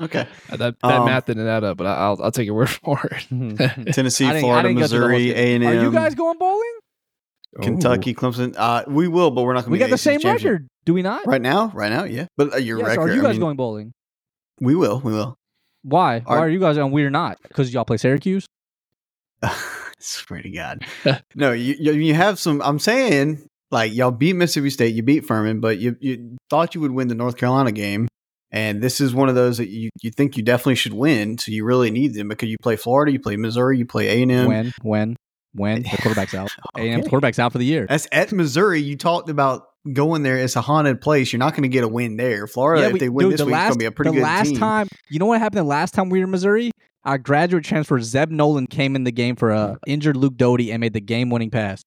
okay. 0.00 0.26
Uh, 0.50 0.56
That 0.56 0.76
that 0.80 0.94
Um, 1.00 1.06
math 1.06 1.26
didn't 1.26 1.46
add 1.48 1.64
up, 1.64 1.76
but 1.76 1.86
I- 1.88 1.96
I'll 1.96 2.22
I'll 2.22 2.30
take 2.32 2.46
your 2.46 2.54
word 2.54 2.70
for 2.84 3.00
it. 3.10 3.26
Tennessee, 3.92 4.26
I 4.26 4.28
didn't- 4.34 4.42
Florida, 4.42 4.68
didn't 4.68 4.80
go 4.80 4.86
through 4.86 4.98
the 5.00 5.04
whole 5.06 5.12
Missouri, 5.18 5.30
A 5.30 5.34
schedule. 5.34 5.68
and 5.68 5.78
Are 5.78 5.82
you 5.82 5.90
guys 5.92 6.14
going 6.14 6.38
bowling? 6.38 6.74
Kentucky, 7.62 8.14
Clemson. 8.14 8.54
Uh, 8.56 8.84
we 8.86 9.08
will, 9.08 9.30
but 9.30 9.42
we're 9.42 9.54
not 9.54 9.60
going 9.64 9.70
to. 9.70 9.72
We 9.72 9.78
got 9.78 9.90
the 9.90 9.98
same 9.98 10.20
record, 10.24 10.68
do 10.84 10.94
we 10.94 11.02
not? 11.02 11.26
right 11.26 11.42
now. 11.42 11.70
Right 11.74 11.90
now, 11.90 12.04
yeah. 12.04 12.26
But 12.36 12.54
uh, 12.54 12.56
your 12.56 12.80
Yeah, 12.80 12.94
so 12.94 13.00
are 13.02 13.08
you 13.14 13.20
I 13.20 13.24
guys 13.24 13.32
mean, 13.32 13.40
going 13.40 13.56
bowling? 13.56 13.92
We 14.60 14.74
will. 14.74 15.00
We 15.00 15.12
will. 15.12 15.34
Why? 15.82 16.20
Why 16.20 16.38
Are- 16.38 16.48
you 16.48 16.58
guys 16.60 16.76
on? 16.78 16.90
We're 16.90 17.10
not 17.10 17.38
because 17.42 17.72
y'all 17.72 17.84
play 17.84 17.96
Syracuse. 17.96 18.46
Swear 20.00 20.42
to 20.42 20.50
God. 20.50 20.84
no, 21.34 21.52
you, 21.52 21.74
you 21.78 21.92
you 21.92 22.14
have 22.14 22.38
some. 22.38 22.60
I'm 22.62 22.78
saying 22.78 23.46
like 23.70 23.92
y'all 23.94 24.10
beat 24.10 24.34
Mississippi 24.34 24.70
State, 24.70 24.94
you 24.94 25.02
beat 25.02 25.26
Furman, 25.26 25.60
but 25.60 25.78
you 25.78 25.96
you 26.00 26.36
thought 26.50 26.74
you 26.74 26.80
would 26.80 26.92
win 26.92 27.08
the 27.08 27.14
North 27.14 27.36
Carolina 27.36 27.72
game, 27.72 28.08
and 28.50 28.82
this 28.82 29.00
is 29.00 29.14
one 29.14 29.28
of 29.28 29.34
those 29.34 29.58
that 29.58 29.68
you 29.68 29.90
you 30.02 30.10
think 30.10 30.36
you 30.36 30.42
definitely 30.42 30.76
should 30.76 30.92
win. 30.94 31.38
So 31.38 31.52
you 31.52 31.64
really 31.64 31.90
need 31.90 32.14
them 32.14 32.28
because 32.28 32.48
you 32.48 32.56
play 32.62 32.76
Florida, 32.76 33.12
you 33.12 33.20
play 33.20 33.36
Missouri, 33.36 33.78
you 33.78 33.86
play 33.86 34.08
A 34.18 34.22
and 34.22 34.32
M. 34.32 34.46
when, 34.48 34.72
when, 34.82 35.16
when 35.58 35.82
the 35.82 35.88
quarterback's 36.02 36.34
out. 36.34 36.50
A&M 36.76 37.02
quarterback's 37.02 37.38
out 37.38 37.52
for 37.52 37.58
the 37.58 37.66
year. 37.66 37.86
That's 37.88 38.06
at 38.12 38.32
Missouri. 38.32 38.80
You 38.80 38.96
talked 38.96 39.28
about 39.28 39.64
going 39.92 40.22
there. 40.22 40.38
It's 40.38 40.56
a 40.56 40.60
haunted 40.60 41.00
place. 41.00 41.32
You're 41.32 41.38
not 41.38 41.52
going 41.52 41.62
to 41.64 41.68
get 41.68 41.84
a 41.84 41.88
win 41.88 42.16
there. 42.16 42.46
Florida, 42.46 42.86
if 42.86 42.92
we- 42.94 42.98
they 42.98 43.08
win 43.08 43.26
dude, 43.26 43.32
this 43.34 43.40
the 43.40 43.46
week, 43.46 43.54
it's 43.54 43.62
going 43.62 43.72
to 43.72 43.78
be 43.78 43.84
a 43.84 43.92
pretty 43.92 44.10
the 44.10 44.16
good 44.16 44.22
last 44.22 44.48
team. 44.48 44.58
time, 44.58 44.88
you 45.10 45.18
know 45.18 45.26
what 45.26 45.40
happened 45.40 45.58
the 45.58 45.64
last 45.64 45.94
time 45.94 46.08
we 46.08 46.20
were 46.20 46.24
in 46.24 46.30
Missouri? 46.30 46.70
our 47.04 47.18
graduate 47.18 47.64
transfer 47.64 47.98
Zeb 48.00 48.30
Noland 48.30 48.68
came 48.70 48.94
in 48.94 49.04
the 49.04 49.10
game 49.10 49.34
for 49.34 49.50
a 49.50 49.56
mm. 49.56 49.78
injured 49.86 50.16
Luke 50.16 50.36
Doty 50.36 50.70
and 50.70 50.80
made 50.80 50.92
the 50.92 51.00
game 51.00 51.30
winning 51.30 51.50
pass. 51.50 51.82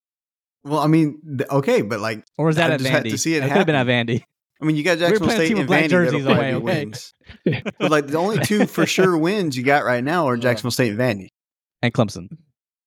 Well, 0.64 0.80
I 0.80 0.88
mean, 0.88 1.39
okay, 1.49 1.81
but 1.81 1.99
like, 1.99 2.23
Or 2.38 2.48
was 2.48 2.56
that 2.57 2.72
I 2.72 2.76
at 2.76 2.81
Vandy? 2.81 3.11
to 3.11 3.18
see 3.18 3.35
it 3.35 3.41
That 3.41 3.49
could 3.49 3.57
have 3.57 3.65
been 3.65 3.76
at. 3.76 3.88
Vandy. 3.88 4.23
I 4.61 4.65
mean, 4.65 4.76
you 4.76 4.84
got 4.84 4.99
Jacksonville 4.99 5.30
State 5.31 5.57
and 5.57 5.68
Vandy 5.69 5.89
jerseys 5.89 6.26
away, 6.26 6.53
okay? 6.53 6.57
wins. 6.57 7.14
But 7.43 7.91
like, 7.91 8.07
the 8.07 8.18
only 8.18 8.39
two 8.45 8.68
for 8.68 8.85
sure 8.85 9.18
wins 9.18 9.57
you 9.57 9.64
got 9.64 9.85
right 9.85 10.03
now 10.03 10.27
are 10.27 10.38
Jacksonville 10.38 10.72
State 10.72 10.91
and 10.91 10.99
Vandy. 10.99 11.30
And 11.81 11.93
Clemson. 11.93 12.27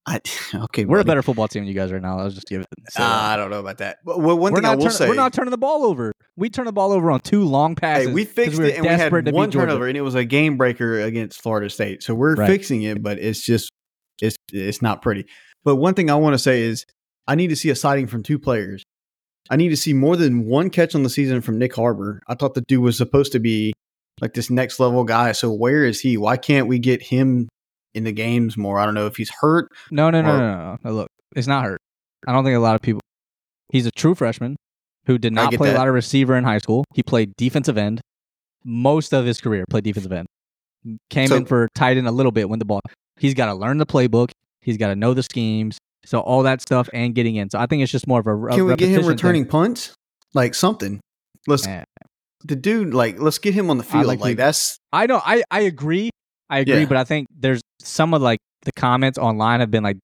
I, 0.07 0.21
okay, 0.55 0.85
We're 0.85 1.01
a 1.01 1.05
better 1.05 1.23
football 1.23 1.49
team 1.49 1.63
than 1.63 1.69
you 1.69 1.75
guys 1.75 1.91
right 1.91 2.03
now. 2.03 2.19
I'll 2.19 2.29
just 2.31 2.47
give 2.47 2.61
it. 2.61 2.67
say 2.91 3.03
that. 3.03 3.09
Ah, 3.09 3.33
I 3.33 3.37
don't 3.37 3.51
know 3.51 3.61
about 3.61 3.79
that. 3.79 3.99
But 4.05 4.21
well, 4.21 4.37
one 4.37 4.53
we're 4.53 4.59
thing 4.61 4.67
I 4.67 4.75
will 4.75 4.83
turning, 4.83 4.97
say, 4.97 5.09
we're 5.09 5.15
not 5.15 5.33
turning 5.33 5.51
the 5.51 5.59
ball 5.59 5.85
over. 5.87 6.13
We 6.37 6.51
turned 6.51 6.69
the 6.69 6.73
ball 6.73 6.93
over 6.93 7.11
on 7.11 7.21
two 7.21 7.45
long 7.45 7.75
passes. 7.75 8.09
hey, 8.09 8.13
we 8.15 8.25
fixed 8.25 8.59
we 8.59 8.69
it 8.69 8.75
and 8.77 8.83
we 8.83 8.89
had 8.89 8.99
desperate 8.99 9.25
to 9.25 9.33
beat 9.33 9.37
one 9.37 9.51
turnover, 9.51 9.87
and 9.89 9.97
it 9.97 10.03
was 10.03 10.15
a 10.15 10.25
game 10.25 10.57
breaker 10.57 11.01
against 11.01 11.41
Florida 11.41 11.71
State. 11.71 12.03
So 12.03 12.15
we're 12.15 12.35
Right. 12.35 12.47
fixing 12.47 12.83
it, 12.83 13.03
but 13.03 13.19
it's 13.19 13.45
just 13.45 13.71
it's 14.21 14.37
it's 14.53 14.83
not 14.83 15.01
pretty. 15.01 15.25
But 15.65 15.77
one 15.77 15.95
thing 15.95 16.11
I 16.11 16.17
want 16.17 16.35
to 16.35 16.39
say 16.39 16.63
is 16.63 16.85
I 17.27 17.35
need 17.35 17.49
to 17.49 17.57
see 17.57 17.71
a 17.71 17.75
sighting 17.75 18.07
from 18.07 18.23
two 18.23 18.39
players. 18.39 18.83
I 19.51 19.57
need 19.57 19.71
to 19.71 19.77
see 19.77 19.93
more 19.95 20.17
than 20.17 20.47
one 20.47 20.71
catch 20.71 20.95
on 20.95 21.03
the 21.03 21.11
season 21.11 21.41
from 21.41 21.59
Nyck 21.59 21.75
Harbor. 21.75 22.21
I 22.29 22.35
thought 22.35 22.55
the 22.55 22.63
dude 22.63 22.81
was 22.83 22.97
supposed 22.99 23.33
to 23.33 23.39
be 23.41 23.73
like 24.21 24.35
this 24.35 24.51
next 24.51 24.81
level 24.81 25.05
guy. 25.05 25.33
So 25.33 25.53
where 25.53 25.85
is 25.85 26.01
he? 26.01 26.17
Why 26.17 26.37
can't 26.37 26.67
we 26.67 26.79
get 26.79 27.03
him 27.03 27.49
in 27.95 28.05
the 28.05 28.13
games 28.13 28.57
more? 28.57 28.79
I 28.79 28.85
don't 28.85 28.95
know 28.95 29.07
if 29.07 29.17
he's 29.17 29.31
hurt. 29.41 29.69
No, 29.91 30.11
no, 30.11 30.21
no, 30.23 30.31
Or- 30.35 30.39
no, 30.39 30.55
no, 30.55 30.79
no. 30.85 30.91
Look, 30.93 31.09
it's 31.37 31.47
not 31.47 31.65
hurt. 31.65 31.81
I 32.27 32.33
don't 32.33 32.45
think 32.45 32.57
a 32.57 32.61
lot 32.61 32.75
of 32.75 32.83
people. 32.83 33.01
He's 33.71 33.87
a 33.87 33.91
true 33.91 34.15
freshman 34.15 34.57
who 35.07 35.19
did 35.19 35.33
not 35.33 35.53
play 35.55 35.75
a 35.75 35.79
lot 35.79 35.89
of 35.89 35.95
receiver 35.95 36.37
in 36.37 36.45
high 36.45 36.59
school. 36.59 36.85
He 36.95 37.03
played 37.03 37.35
defensive 37.37 37.77
end 37.79 38.01
most 38.65 39.13
of 39.13 39.25
his 39.27 39.41
career. 39.41 39.65
Played 39.69 39.85
defensive 39.85 40.13
end. 40.13 40.27
Came 41.11 41.29
So- 41.29 41.37
in 41.37 41.47
for 41.47 41.69
tight 41.75 41.97
end 41.97 42.07
a 42.07 42.13
little 42.13 42.33
bit 42.33 42.49
when 42.49 42.59
the 42.59 42.65
ball. 42.65 42.81
He's 43.19 43.35
got 43.35 43.47
to 43.47 43.55
learn 43.55 43.79
the 43.79 43.87
playbook. 43.87 44.31
He's 44.61 44.77
got 44.77 44.89
to 44.89 44.97
know 44.97 45.15
the 45.15 45.23
schemes. 45.23 45.79
So 46.07 46.21
all 46.21 46.43
that 46.43 46.61
stuff 46.61 46.89
and 46.93 47.15
getting 47.15 47.37
in. 47.37 47.49
So 47.51 47.59
I 47.59 47.67
think 47.67 47.83
it's 47.83 47.93
just 47.93 48.07
more 48.07 48.21
of 48.21 48.27
a. 48.27 48.37
a 48.37 48.55
Can 48.57 48.67
we 48.67 48.77
get 48.77 48.91
him 48.91 49.07
returning 49.07 49.45
thing. 49.45 49.51
punts? 49.51 49.95
Like 50.35 50.55
something. 50.55 51.01
Let's 51.47 51.67
Eh. 51.67 51.85
the 52.45 52.57
dude 52.57 52.93
like 52.93 53.19
let's 53.21 53.39
get 53.39 53.55
him 53.55 53.71
on 53.71 53.79
the 53.79 53.85
I 53.85 53.87
field. 53.87 54.07
like 54.07 54.21
Like, 54.21 54.31
you- 54.31 54.35
that's 54.37 54.79
I 54.93 55.07
know. 55.07 55.21
I 55.25 55.43
I 55.51 55.61
agree. 55.61 56.11
I 56.55 56.59
agree, 56.61 56.81
Yeah. 56.81 56.87
but 56.87 56.97
I 56.97 57.05
think 57.05 57.27
there's 57.37 57.61
some 57.81 58.15
of 58.15 58.23
like 58.23 58.39
the 58.65 58.73
comments 58.73 59.19
online 59.19 59.61
have 59.61 59.71
been 59.71 59.83
like 59.85 59.99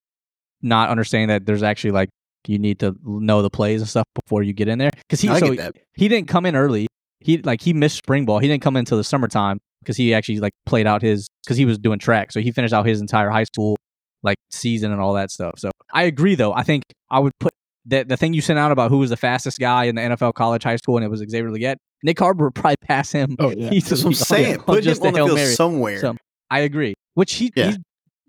not 0.62 0.90
understanding 0.90 1.28
that 1.28 1.47
there's 1.47 1.62
actually 1.62 1.93
like 1.93 2.09
you 2.47 2.59
need 2.59 2.78
to 2.81 2.97
know 3.05 3.43
the 3.43 3.51
plays 3.51 3.81
and 3.81 3.89
stuff 3.89 4.06
before 4.14 4.43
you 4.43 4.52
get 4.52 4.68
in 4.68 4.78
there 4.78 4.90
because 4.94 5.20
he 5.20 5.28
I 5.28 5.39
so 5.39 5.55
he 5.94 6.09
didn't 6.09 6.28
come 6.28 6.47
in 6.47 6.56
early. 6.56 6.86
He 7.20 7.39
like 7.39 7.60
he 7.60 7.72
missed 7.72 7.97
spring 7.97 8.24
ball. 8.24 8.39
He 8.39 8.48
didn't 8.48 8.62
come 8.62 8.77
in 8.77 8.81
until 8.81 8.97
the 8.98 9.05
summertime 9.05 9.59
because 9.82 9.97
he 9.97 10.14
actually 10.14 10.40
like 10.40 10.52
played 10.66 10.86
out 10.86 11.02
his 11.02 11.28
because 11.44 11.56
he 11.56 11.64
was 11.64 11.78
doing 11.78 11.98
track. 11.98 12.32
So 12.32 12.40
he 12.40 12.51
finished 12.52 12.72
out 12.74 12.86
his 12.86 13.01
entire 13.01 13.31
high 13.31 13.44
school 13.44 13.77
like 14.22 14.36
season 14.51 14.93
and 14.93 15.01
all 15.01 15.14
that 15.14 15.31
stuff. 15.31 15.55
So 15.59 15.70
I 15.93 16.05
agree 16.05 16.35
though. 16.35 16.52
I 16.52 16.62
think 16.62 16.82
I 17.10 17.18
would 17.18 17.32
put 17.40 17.52
that 17.86 18.09
the 18.09 18.16
thing 18.16 18.32
you 18.35 18.40
sent 18.40 18.59
out 18.59 18.72
about 18.72 18.90
who 18.90 18.98
was 18.98 19.10
the 19.10 19.16
fastest 19.16 19.59
guy 19.59 19.85
in 19.85 19.94
the 19.97 20.02
NFL 20.02 20.35
college 20.35 20.62
high 20.62 20.77
school 20.77 20.97
and 20.97 21.05
it 21.05 21.09
was 21.09 21.20
Xavier 21.20 21.51
Legette. 21.51 21.77
Nyck 22.06 22.18
Harbor 22.18 22.44
would 22.47 22.55
probably 22.55 22.77
pass 22.86 23.12
him. 23.12 23.36
Oh 23.39 23.51
yeah. 23.51 23.68
That's 23.70 23.90
what 23.90 24.06
I'm 24.06 24.14
saying. 24.14 24.60
Put 24.60 24.82
just 24.82 25.02
him 25.02 25.09
on 25.09 25.12
the 25.12 25.18
field 25.27 25.35
Mary. 25.35 25.52
somewhere. 25.55 26.01
So 26.01 26.16
I 26.51 26.60
agree. 26.60 26.94
Which 27.14 27.35
he 27.35 27.52
Yeah. 27.55 27.66
he's 27.66 27.78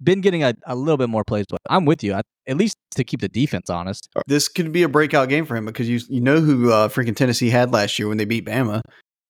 been 0.04 0.22
getting 0.22 0.44
a, 0.44 0.54
a 0.66 0.76
little 0.76 0.98
bit 0.98 1.10
more 1.10 1.24
plays, 1.24 1.46
but 1.50 1.60
I'm 1.70 1.86
with 1.86 2.04
you. 2.04 2.14
I, 2.14 2.22
at 2.48 2.58
least 2.58 2.76
to 2.96 3.04
keep 3.04 3.22
the 3.22 3.30
defense 3.30 3.70
honest. 3.70 4.10
this 4.28 4.48
could 4.48 4.72
be 4.72 4.84
a 4.84 4.90
breakout 4.90 5.30
game 5.30 5.46
for 5.46 5.56
him 5.56 5.66
because 5.66 5.88
you 5.90 6.00
you 6.10 6.22
know 6.22 6.40
who 6.40 6.72
uh, 6.72 6.88
freaking 6.88 7.16
Tennessee 7.16 7.50
had 7.50 7.72
last 7.72 8.00
year 8.00 8.08
when 8.08 8.18
they 8.18 8.26
beat 8.26 8.46
Bama. 8.46 8.82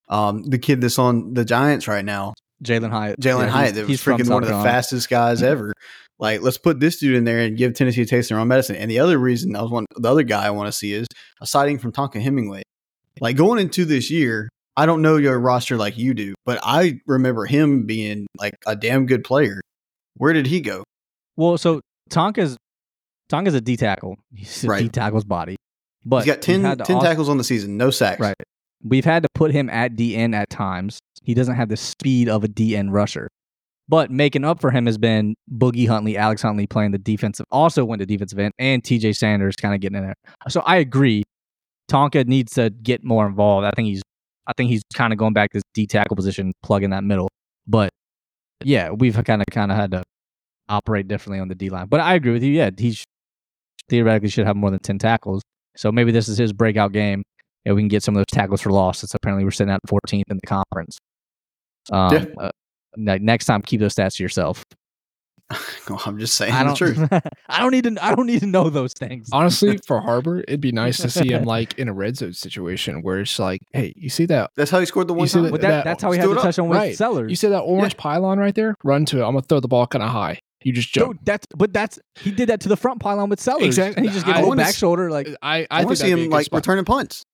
Um, 0.10 0.44
the 0.44 0.58
kid 0.60 0.82
that's 0.82 1.00
on 1.00 1.34
the 1.34 1.46
Giants 1.46 1.88
right 1.88 2.04
now, 2.04 2.34
Jalin 2.64 2.90
Hyatt. 2.90 3.20
Jalin 3.20 3.46
Yeah, 3.46 3.50
Hyatt, 3.50 3.66
he's- 3.68 3.76
that 3.76 3.82
was 3.82 3.90
he's 3.90 4.04
freaking 4.04 4.30
one 4.30 4.44
of 4.44 4.50
the 4.50 4.56
fastest 4.64 5.10
guys 5.10 5.42
ever. 5.44 5.74
Like, 6.20 6.42
let's 6.42 6.58
put 6.60 6.80
this 6.80 7.00
dude 7.00 7.16
in 7.16 7.24
there 7.24 7.40
and 7.40 7.58
give 7.58 7.74
Tennessee 7.74 8.04
a 8.04 8.06
taste 8.06 8.30
of 8.30 8.36
their 8.36 8.42
own 8.42 8.48
medicine. 8.48 8.76
And 8.76 8.92
the 8.92 9.00
other 9.00 9.18
reason 9.18 9.56
I 9.56 9.62
was 9.64 9.72
one, 9.72 9.86
the 9.96 10.12
other 10.12 10.22
guy 10.24 10.46
I 10.46 10.52
want 10.52 10.68
to 10.68 10.72
see 10.72 10.94
is 10.94 11.08
a 11.42 11.48
sighting 11.48 11.80
from 11.80 11.92
Tonka 11.92 12.22
Hemingway. 12.22 12.62
Like 13.20 13.36
going 13.38 13.60
into 13.60 13.86
this 13.86 14.12
year, 14.12 14.48
I 14.78 14.86
don't 14.86 15.02
know 15.02 15.18
your 15.18 15.40
roster 15.40 15.78
like 15.78 15.98
you 15.98 16.14
do, 16.14 16.34
but 16.46 16.60
I 16.64 17.02
remember 17.06 17.46
him 17.46 17.86
being 17.86 18.28
like 18.38 18.54
a 18.66 18.76
damn 18.76 19.06
good 19.06 19.24
player. 19.24 19.60
Where 20.18 20.34
did 20.34 20.46
he 20.48 20.62
go? 20.62 20.84
Well, 21.36 21.58
so 21.58 21.82
Tonka's 22.10 22.58
Tonka's 23.32 23.54
a 23.54 23.62
D 23.62 23.78
tackle. 23.78 24.18
He's 24.34 24.64
a 24.64 24.68
Right. 24.68 24.84
D 24.84 24.90
tackle's 24.90 25.24
body. 25.24 25.56
But 26.06 26.26
He's 26.26 26.34
got 26.34 26.42
10, 26.42 26.56
we've 26.62 26.66
had 26.68 26.78
to 26.80 26.84
10 26.86 26.96
also- 26.98 27.08
tackles 27.08 27.30
on 27.30 27.38
the 27.38 27.44
season, 27.44 27.78
no 27.78 27.92
sacks. 27.92 28.20
Right. 28.20 28.36
We've 28.84 29.06
had 29.06 29.24
to 29.24 29.30
put 29.36 29.52
him 29.52 29.70
at 29.70 29.96
DN 29.96 30.34
at 30.34 30.50
times. 30.50 31.00
He 31.24 31.34
doesn't 31.34 31.56
have 31.56 31.70
the 31.70 31.78
speed 31.78 32.28
of 32.28 32.44
a 32.44 32.48
DN 32.48 32.90
rusher. 32.92 33.28
But 33.88 34.10
making 34.10 34.44
up 34.46 34.60
for 34.62 34.72
him 34.72 34.86
has 34.86 34.98
been 34.98 35.36
Boogie 35.54 35.88
Huntley, 35.88 36.18
Alex 36.18 36.42
Huntley 36.42 36.66
playing 36.66 36.92
the 36.92 36.98
defensive, 36.98 37.46
also 37.52 37.84
went 37.86 38.00
to 38.00 38.06
defensive 38.06 38.40
end, 38.40 38.54
and 38.58 38.82
TJ 38.84 39.16
Sanders 39.16 39.56
kind 39.56 39.76
of 39.76 39.82
getting 39.82 39.98
in 39.98 40.04
there. 40.06 40.16
So 40.50 40.62
I 40.62 40.78
agree. 40.78 41.24
Tonka 41.92 42.26
needs 42.26 42.54
to 42.54 42.70
get 42.70 43.04
more 43.04 43.28
involved. 43.28 43.66
I 43.68 43.72
think 43.72 43.88
he's 43.88 44.02
I 44.52 44.54
think 44.58 44.70
he's 44.70 44.84
kind 44.94 45.14
of 45.14 45.18
going 45.20 45.34
back 45.34 45.52
to 45.52 45.58
this 45.58 45.64
D 45.74 45.88
tackle 45.88 46.16
position, 46.16 46.52
plug 46.62 46.84
in 46.84 46.92
that 46.92 47.04
middle. 47.06 47.30
But 47.68 47.90
yeah, 48.64 48.90
we've 48.92 49.16
kind 49.24 49.42
of 49.42 49.46
kind 49.52 49.72
of 49.72 49.78
had 49.78 49.92
to 49.92 50.04
operate 50.70 51.08
differently 51.08 51.40
on 51.40 51.48
the 51.48 51.56
D 51.56 51.70
line. 51.70 51.88
But 51.88 52.02
I 52.02 52.16
agree 52.16 52.34
with 52.34 52.44
you. 52.44 52.52
Yeah, 52.52 52.70
he 52.78 52.92
sh- 52.94 53.04
theoretically 53.90 54.30
should 54.30 54.46
have 54.46 54.56
more 54.56 54.70
than 54.72 54.80
ten 54.82 55.00
tackles. 55.00 55.42
So 55.78 55.92
maybe 55.92 56.12
this 56.12 56.28
is 56.28 56.38
his 56.38 56.52
breakout 56.54 56.92
game, 56.92 57.24
and 57.66 57.76
we 57.76 57.82
can 57.82 57.88
get 57.88 58.04
some 58.04 58.14
of 58.16 58.20
those 58.20 58.26
tackles 58.34 58.62
for 58.62 58.72
loss. 58.72 59.00
Since 59.00 59.14
apparently 59.16 59.46
we're 59.46 59.52
sitting 59.52 59.74
at 59.74 59.80
14th 59.88 60.24
in 60.30 60.38
the 60.42 60.48
conference. 60.48 60.98
Um, 61.92 62.14
Yeah. 62.14 62.26
uh, 62.40 62.52
ne- 62.98 63.20
next 63.20 63.46
time, 63.46 63.62
keep 63.62 63.80
those 63.80 63.96
stats 63.96 64.16
to 64.18 64.24
yourself. 64.24 64.64
Well, 65.90 66.02
I'm 66.06 66.18
just 66.20 66.36
saying 66.36 66.54
I 66.54 66.60
the 66.64 66.74
don't. 66.74 66.76
truth. 66.76 67.22
I 67.50 67.60
don't 67.60 67.72
need 67.72 67.84
to. 67.84 67.98
I 68.06 68.16
don't 68.16 68.28
need 68.28 68.40
to 68.42 68.46
know 68.46 68.70
those 68.70 68.94
things. 68.94 69.30
Honestly, 69.34 69.78
for 69.88 70.00
Harbor, 70.00 70.40
it'd 70.40 70.62
be 70.62 70.72
nice 70.72 70.98
to 71.00 71.10
see 71.10 71.30
him 71.32 71.44
like 71.44 71.78
in 71.78 71.88
a 71.90 71.94
red 71.94 72.18
zone 72.18 72.34
situation 72.34 73.02
where 73.02 73.20
it's 73.20 73.38
like, 73.40 73.62
hey, 73.74 73.94
you 73.98 74.10
see 74.10 74.26
that? 74.28 74.52
That's 74.56 74.72
how 74.72 74.80
he 74.80 74.86
scored 74.86 75.08
the 75.08 75.14
one 75.14 75.28
time. 75.28 75.44
that- 75.44 75.52
that, 75.54 75.62
that- 75.62 75.84
that's 75.84 76.04
how 76.04 76.12
he 76.12 76.18
had 76.18 76.26
stood 76.26 76.36
the 76.36 76.40
up. 76.40 76.46
touchdown 76.46 76.70
with 76.70 76.78
Right. 76.78 76.96
Sellers. 76.96 77.30
You 77.30 77.36
see 77.36 77.48
that 77.50 77.60
orange 77.62 77.98
pylon 77.98 78.38
right 78.40 78.56
there? 78.56 78.76
Run 78.84 79.06
to 79.06 79.18
it. 79.20 79.24
I'm 79.24 79.32
gonna 79.34 79.42
throw 79.42 79.60
the 79.60 79.68
ball 79.68 79.88
kind 79.88 80.04
of 80.04 80.10
high. 80.10 80.40
You 80.64 80.72
just 80.74 80.94
jump. 80.94 81.18
Dude, 81.18 81.26
that's 81.26 81.48
but 81.56 81.74
that's 81.74 82.00
he 82.20 82.32
did 82.32 82.50
that 82.50 82.62
to 82.62 82.70
the 82.70 82.78
front 82.78 83.00
pylon 83.02 83.30
with 83.30 83.40
Sellers. 83.40 83.64
Exactly. 83.66 83.98
And 83.98 84.06
he 84.06 84.14
just 84.14 84.26
get 84.26 84.36
I 84.38 84.42
a 84.42 84.56
back 84.56 84.76
shoulder. 84.76 85.10
Like 85.10 85.28
I 85.42 85.62
I, 85.62 85.68
I, 85.72 85.86
want 85.86 85.98
to 85.98 86.04
see 86.04 86.10
that'd 86.10 86.18
be 86.18 86.22
a 86.22 86.26
him 86.26 86.32
like 86.32 86.46
spot. 86.46 86.58
returning 86.60 86.86
punts. 86.86 87.26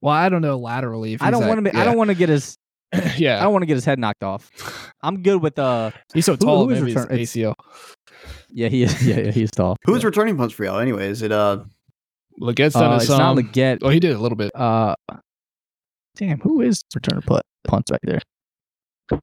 Well, 0.00 0.14
I 0.14 0.30
don't 0.30 0.40
know 0.40 0.56
laterally. 0.56 1.12
If 1.12 1.20
I 1.22 1.30
don't 1.30 1.46
want 1.46 1.58
to. 1.58 1.70
that- 1.70 1.74
I 1.76 1.84
don't 1.84 1.98
want 1.98 2.08
to 2.08 2.14
get 2.14 2.30
his. 2.30 2.56
yeah. 3.16 3.38
I 3.38 3.42
don't 3.44 3.52
want 3.52 3.62
to 3.62 3.66
get 3.66 3.74
his 3.74 3.84
head 3.84 3.98
knocked 3.98 4.22
off. 4.24 4.50
I'm 5.02 5.22
good 5.22 5.40
with 5.42 5.58
uh. 5.58 5.90
He's 6.14 6.24
so 6.26 6.32
Who- 6.32 6.38
tall. 6.38 6.64
who 6.64 6.70
is 6.70 6.80
maybe 6.80 6.92
it's 6.92 7.00
return- 7.00 7.14
it's- 7.18 7.32
ACL. 7.36 7.54
Yeah, 8.52 8.68
he 8.68 8.82
is. 8.82 9.02
Yeah, 9.06 9.20
yeah 9.20 9.30
he's 9.30 9.50
tall. 9.50 9.76
Who's 9.84 10.04
returning 10.04 10.36
punts 10.36 10.54
for 10.54 10.64
y'all? 10.64 10.78
Anyway, 10.80 11.08
is 11.08 11.22
it 11.22 11.30
uh? 11.32 11.64
Legette's 12.40 12.72
done 12.74 12.84
Uh, 12.84 12.94
his 12.94 13.02
it's 13.04 13.10
not 13.10 13.36
Legette. 13.36 13.78
Oh, 13.82 13.90
he 13.90 14.00
did 14.00 14.16
a 14.16 14.18
little 14.18 14.36
bit. 14.36 14.50
Uh, 14.56 14.94
damn, 16.16 16.40
who 16.40 16.60
is 16.62 16.82
returning 16.94 17.22
put 17.22 17.42
punts 17.64 17.90
back 17.90 18.00
there? 18.02 18.20
I'm 19.12 19.20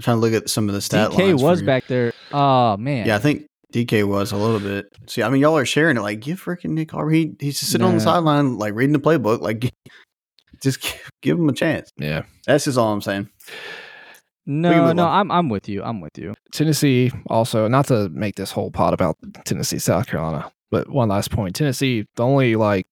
trying 0.00 0.16
to 0.16 0.20
look 0.20 0.32
at 0.32 0.48
some 0.48 0.68
of 0.68 0.74
the 0.74 0.80
stat 0.80 1.10
DK 1.10 1.18
lines. 1.18 1.42
was 1.42 1.62
back 1.62 1.86
there. 1.86 2.12
Oh 2.32 2.76
man. 2.76 3.06
Yeah, 3.06 3.16
I 3.16 3.18
think 3.18 3.46
DK 3.74 4.06
was 4.06 4.32
a 4.32 4.36
little 4.36 4.60
bit. 4.60 4.86
See, 5.06 5.22
I 5.22 5.28
mean, 5.28 5.40
y'all 5.42 5.56
are 5.56 5.66
sharing 5.66 5.96
it. 5.96 6.00
Like, 6.02 6.20
give 6.20 6.42
freaking 6.42 6.70
Nyck 6.78 6.90
Harbor. 6.90 7.10
He, 7.10 7.34
he's 7.40 7.58
just 7.58 7.72
sitting 7.72 7.86
on 7.86 7.94
the 7.94 8.00
sideline, 8.00 8.58
like 8.58 8.74
reading 8.74 8.92
the 8.92 9.00
playbook. 9.00 9.40
Like, 9.40 9.60
gi- 9.60 9.70
just 10.62 10.80
give, 10.80 11.10
give 11.22 11.38
him 11.38 11.48
a 11.48 11.52
chance. 11.52 11.90
Yeah. 11.98 12.22
That's 12.46 12.64
just 12.64 12.78
all 12.78 12.92
I'm 12.92 13.02
saying. 13.02 13.28
We 14.46 14.52
No, 14.54 14.92
no, 14.92 15.04
on. 15.04 15.20
I'm 15.20 15.30
I'm 15.30 15.48
with 15.48 15.68
you. 15.68 15.82
I'm 15.82 16.00
with 16.00 16.18
you. 16.18 16.34
Tennessee 16.52 17.12
also 17.28 17.68
not 17.68 17.86
to 17.86 18.08
make 18.08 18.36
this 18.36 18.50
whole 18.50 18.70
pot 18.70 18.94
about 18.94 19.16
Tennessee, 19.44 19.78
South 19.78 20.06
Carolina, 20.06 20.50
but 20.70 20.88
one 20.88 21.08
last 21.08 21.30
point. 21.30 21.54
Tennessee, 21.54 22.06
the 22.16 22.24
only 22.24 22.56
like 22.56 22.86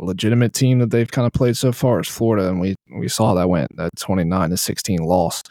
legitimate 0.00 0.52
team 0.52 0.78
that 0.78 0.90
they've 0.90 1.10
kind 1.10 1.26
of 1.26 1.32
played 1.32 1.56
so 1.56 1.70
far 1.70 2.00
is 2.00 2.08
Florida, 2.08 2.48
and 2.48 2.60
we 2.60 2.74
we 2.96 3.08
saw 3.08 3.28
how 3.28 3.34
that 3.34 3.48
went. 3.48 3.76
That 3.76 3.90
twenty 3.96 4.24
nine 4.24 4.50
to 4.50 4.56
sixteen 4.56 4.98
loss. 4.98 5.42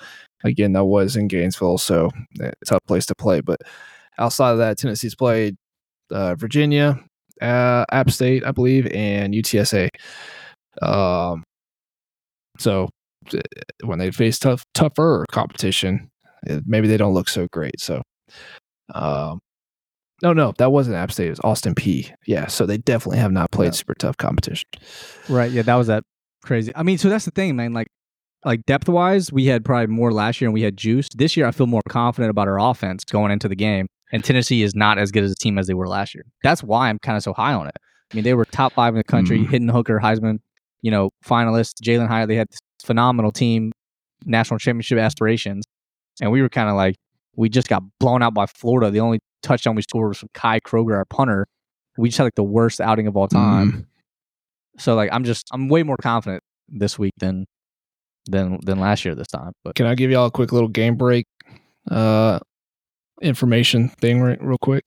Again, 0.44 0.74
that 0.74 0.86
was 0.86 1.16
in 1.16 1.28
Gainesville, 1.28 1.78
so 1.78 2.10
eh, 2.42 2.52
tough 2.66 2.84
place 2.88 3.06
to 3.08 3.16
play. 3.16 3.42
But 3.42 3.62
outside 4.18 4.52
of 4.52 4.58
that, 4.58 4.78
Tennessee's 4.78 5.16
played 5.16 5.56
uh, 6.12 6.36
Virginia, 6.36 7.00
uh, 7.42 7.86
App 7.92 8.10
State, 8.12 8.46
I 8.46 8.52
believe, 8.52 8.88
and 8.88 9.34
UTSA. 9.34 9.90
Um, 10.82 11.44
so 12.60 12.90
eh, 13.34 13.40
when 13.84 13.98
they 14.00 14.12
face 14.12 14.38
tough, 14.38 14.64
tougher 14.74 15.26
competition, 15.32 16.10
eh, 16.48 16.60
maybe 16.66 16.88
they 16.88 16.98
don't 16.98 17.14
look 17.14 17.30
so 17.30 17.48
great. 17.52 17.80
So, 17.80 18.02
um, 18.94 19.40
no, 20.22 20.34
no, 20.34 20.54
that 20.58 20.72
wasn't 20.72 20.98
App 20.98 21.12
State. 21.12 21.28
It 21.28 21.32
was 21.32 21.40
Austin 21.44 21.76
Peay. 21.76 22.12
Yeah, 22.28 22.48
so 22.48 22.66
they 22.66 22.78
definitely 22.78 23.20
have 23.20 23.32
not 23.32 23.52
played 23.52 23.68
Yeah. 23.68 23.72
super 23.72 23.94
tough 23.94 24.18
competition. 24.18 24.68
Right. 25.30 25.50
Yeah, 25.52 25.62
that 25.62 25.76
was 25.76 25.88
that 25.88 26.04
crazy. 26.44 26.72
I 26.76 26.84
mean, 26.84 26.98
so 26.98 27.10
that's 27.10 27.26
the 27.26 27.32
thing, 27.32 27.56
man. 27.56 27.74
Like, 27.74 27.88
like 28.46 28.66
depth 28.66 28.90
wise, 28.90 29.32
we 29.32 29.46
had 29.46 29.64
probably 29.66 29.88
more 29.88 30.12
last 30.12 30.40
year, 30.42 30.48
and 30.48 30.54
we 30.54 30.62
had 30.62 30.78
juice. 30.78 31.08
This 31.16 31.36
year, 31.38 31.46
I 31.46 31.52
feel 31.52 31.68
more 31.68 31.82
confident 31.90 32.30
about 32.32 32.48
our 32.48 32.60
offense 32.60 33.04
going 33.06 33.32
into 33.32 33.48
the 33.48 33.56
game. 33.56 33.88
And 34.12 34.24
Tennessee 34.24 34.64
is 34.64 34.74
not 34.76 34.98
as 34.98 35.12
good 35.12 35.24
as 35.24 35.32
a 35.32 35.36
team 35.36 35.58
as 35.60 35.68
they 35.68 35.74
were 35.74 35.88
last 35.88 36.16
year. 36.16 36.24
That's 36.44 36.64
why 36.64 36.90
I'm 36.90 36.98
kind 37.00 37.16
of 37.16 37.24
so 37.24 37.32
high 37.34 37.54
on 37.54 37.68
it. 37.68 37.76
I 38.12 38.16
mean, 38.16 38.24
they 38.24 38.34
were 38.34 38.46
top 38.46 38.74
five 38.74 38.94
in 38.94 38.98
the 38.98 39.04
country, 39.04 39.40
Mhm. 39.40 39.50
Hendon 39.52 39.70
Hooker, 39.70 40.00
Heisman, 40.02 40.40
you 40.82 40.92
know, 40.92 41.10
finalists. 41.26 41.76
Jalin 41.84 42.08
Hyatt, 42.08 42.28
they 42.28 42.36
had 42.36 42.50
this 42.50 42.60
phenomenal 42.84 43.32
team, 43.32 43.72
national 44.26 44.60
championship 44.60 44.98
aspirations. 44.98 45.66
and 46.22 46.32
we 46.32 46.42
were 46.42 46.50
kind 46.50 46.70
of 46.70 46.76
like, 46.76 46.96
we 47.36 47.50
just 47.50 47.70
got 47.70 47.84
blown 48.00 48.22
out 48.22 48.34
by 48.34 48.46
Florida. 48.46 48.92
The 48.92 49.00
only 49.00 49.20
touchdown 49.42 49.76
we 49.76 49.82
scored 49.82 50.10
was 50.10 50.18
from 50.18 50.30
Kai 50.34 50.60
Kroeger, 50.60 50.96
our 50.96 51.06
punter. 51.06 51.48
We 51.98 52.10
just 52.10 52.18
had 52.18 52.26
like 52.26 52.36
the 52.36 52.44
worst 52.44 52.82
outing 52.82 53.08
of 53.08 53.16
all 53.16 53.28
time. 53.28 53.72
Mm. 53.72 53.86
So 54.78 54.96
like, 54.96 55.10
I'm 55.12 55.24
just 55.24 55.48
I'm 55.52 55.70
way 55.70 55.84
more 55.84 55.98
confident 55.98 56.44
this 56.68 57.00
week 57.00 57.14
than 57.18 57.46
than 58.26 58.60
than 58.66 58.80
last 58.80 59.06
year 59.06 59.16
this 59.16 59.28
time. 59.28 59.54
But 59.64 59.76
Can 59.76 59.86
I 59.86 59.96
give 59.96 60.12
y'all 60.12 60.28
a 60.28 60.32
quick 60.32 60.52
little 60.52 60.70
game 60.70 60.96
break 60.96 61.26
uh, 61.90 62.40
information 63.22 63.90
thing 63.90 64.22
re- 64.22 64.38
real 64.40 64.58
quick? 64.62 64.86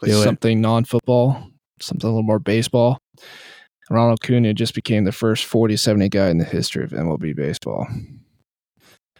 Please 0.00 0.12
do 0.12 0.22
something 0.22 0.60
non-football, 0.60 1.50
something 1.80 2.06
a 2.06 2.10
little 2.10 2.22
more 2.22 2.38
baseball. 2.38 2.98
Ronald 3.90 4.18
Acuna 4.22 4.54
just 4.54 4.74
became 4.74 5.04
the 5.04 5.12
first 5.12 5.50
40-70 5.50 6.10
guy 6.10 6.28
in 6.28 6.38
the 6.38 6.44
history 6.44 6.84
of 6.84 6.90
MLB 6.90 7.34
baseball. 7.34 7.86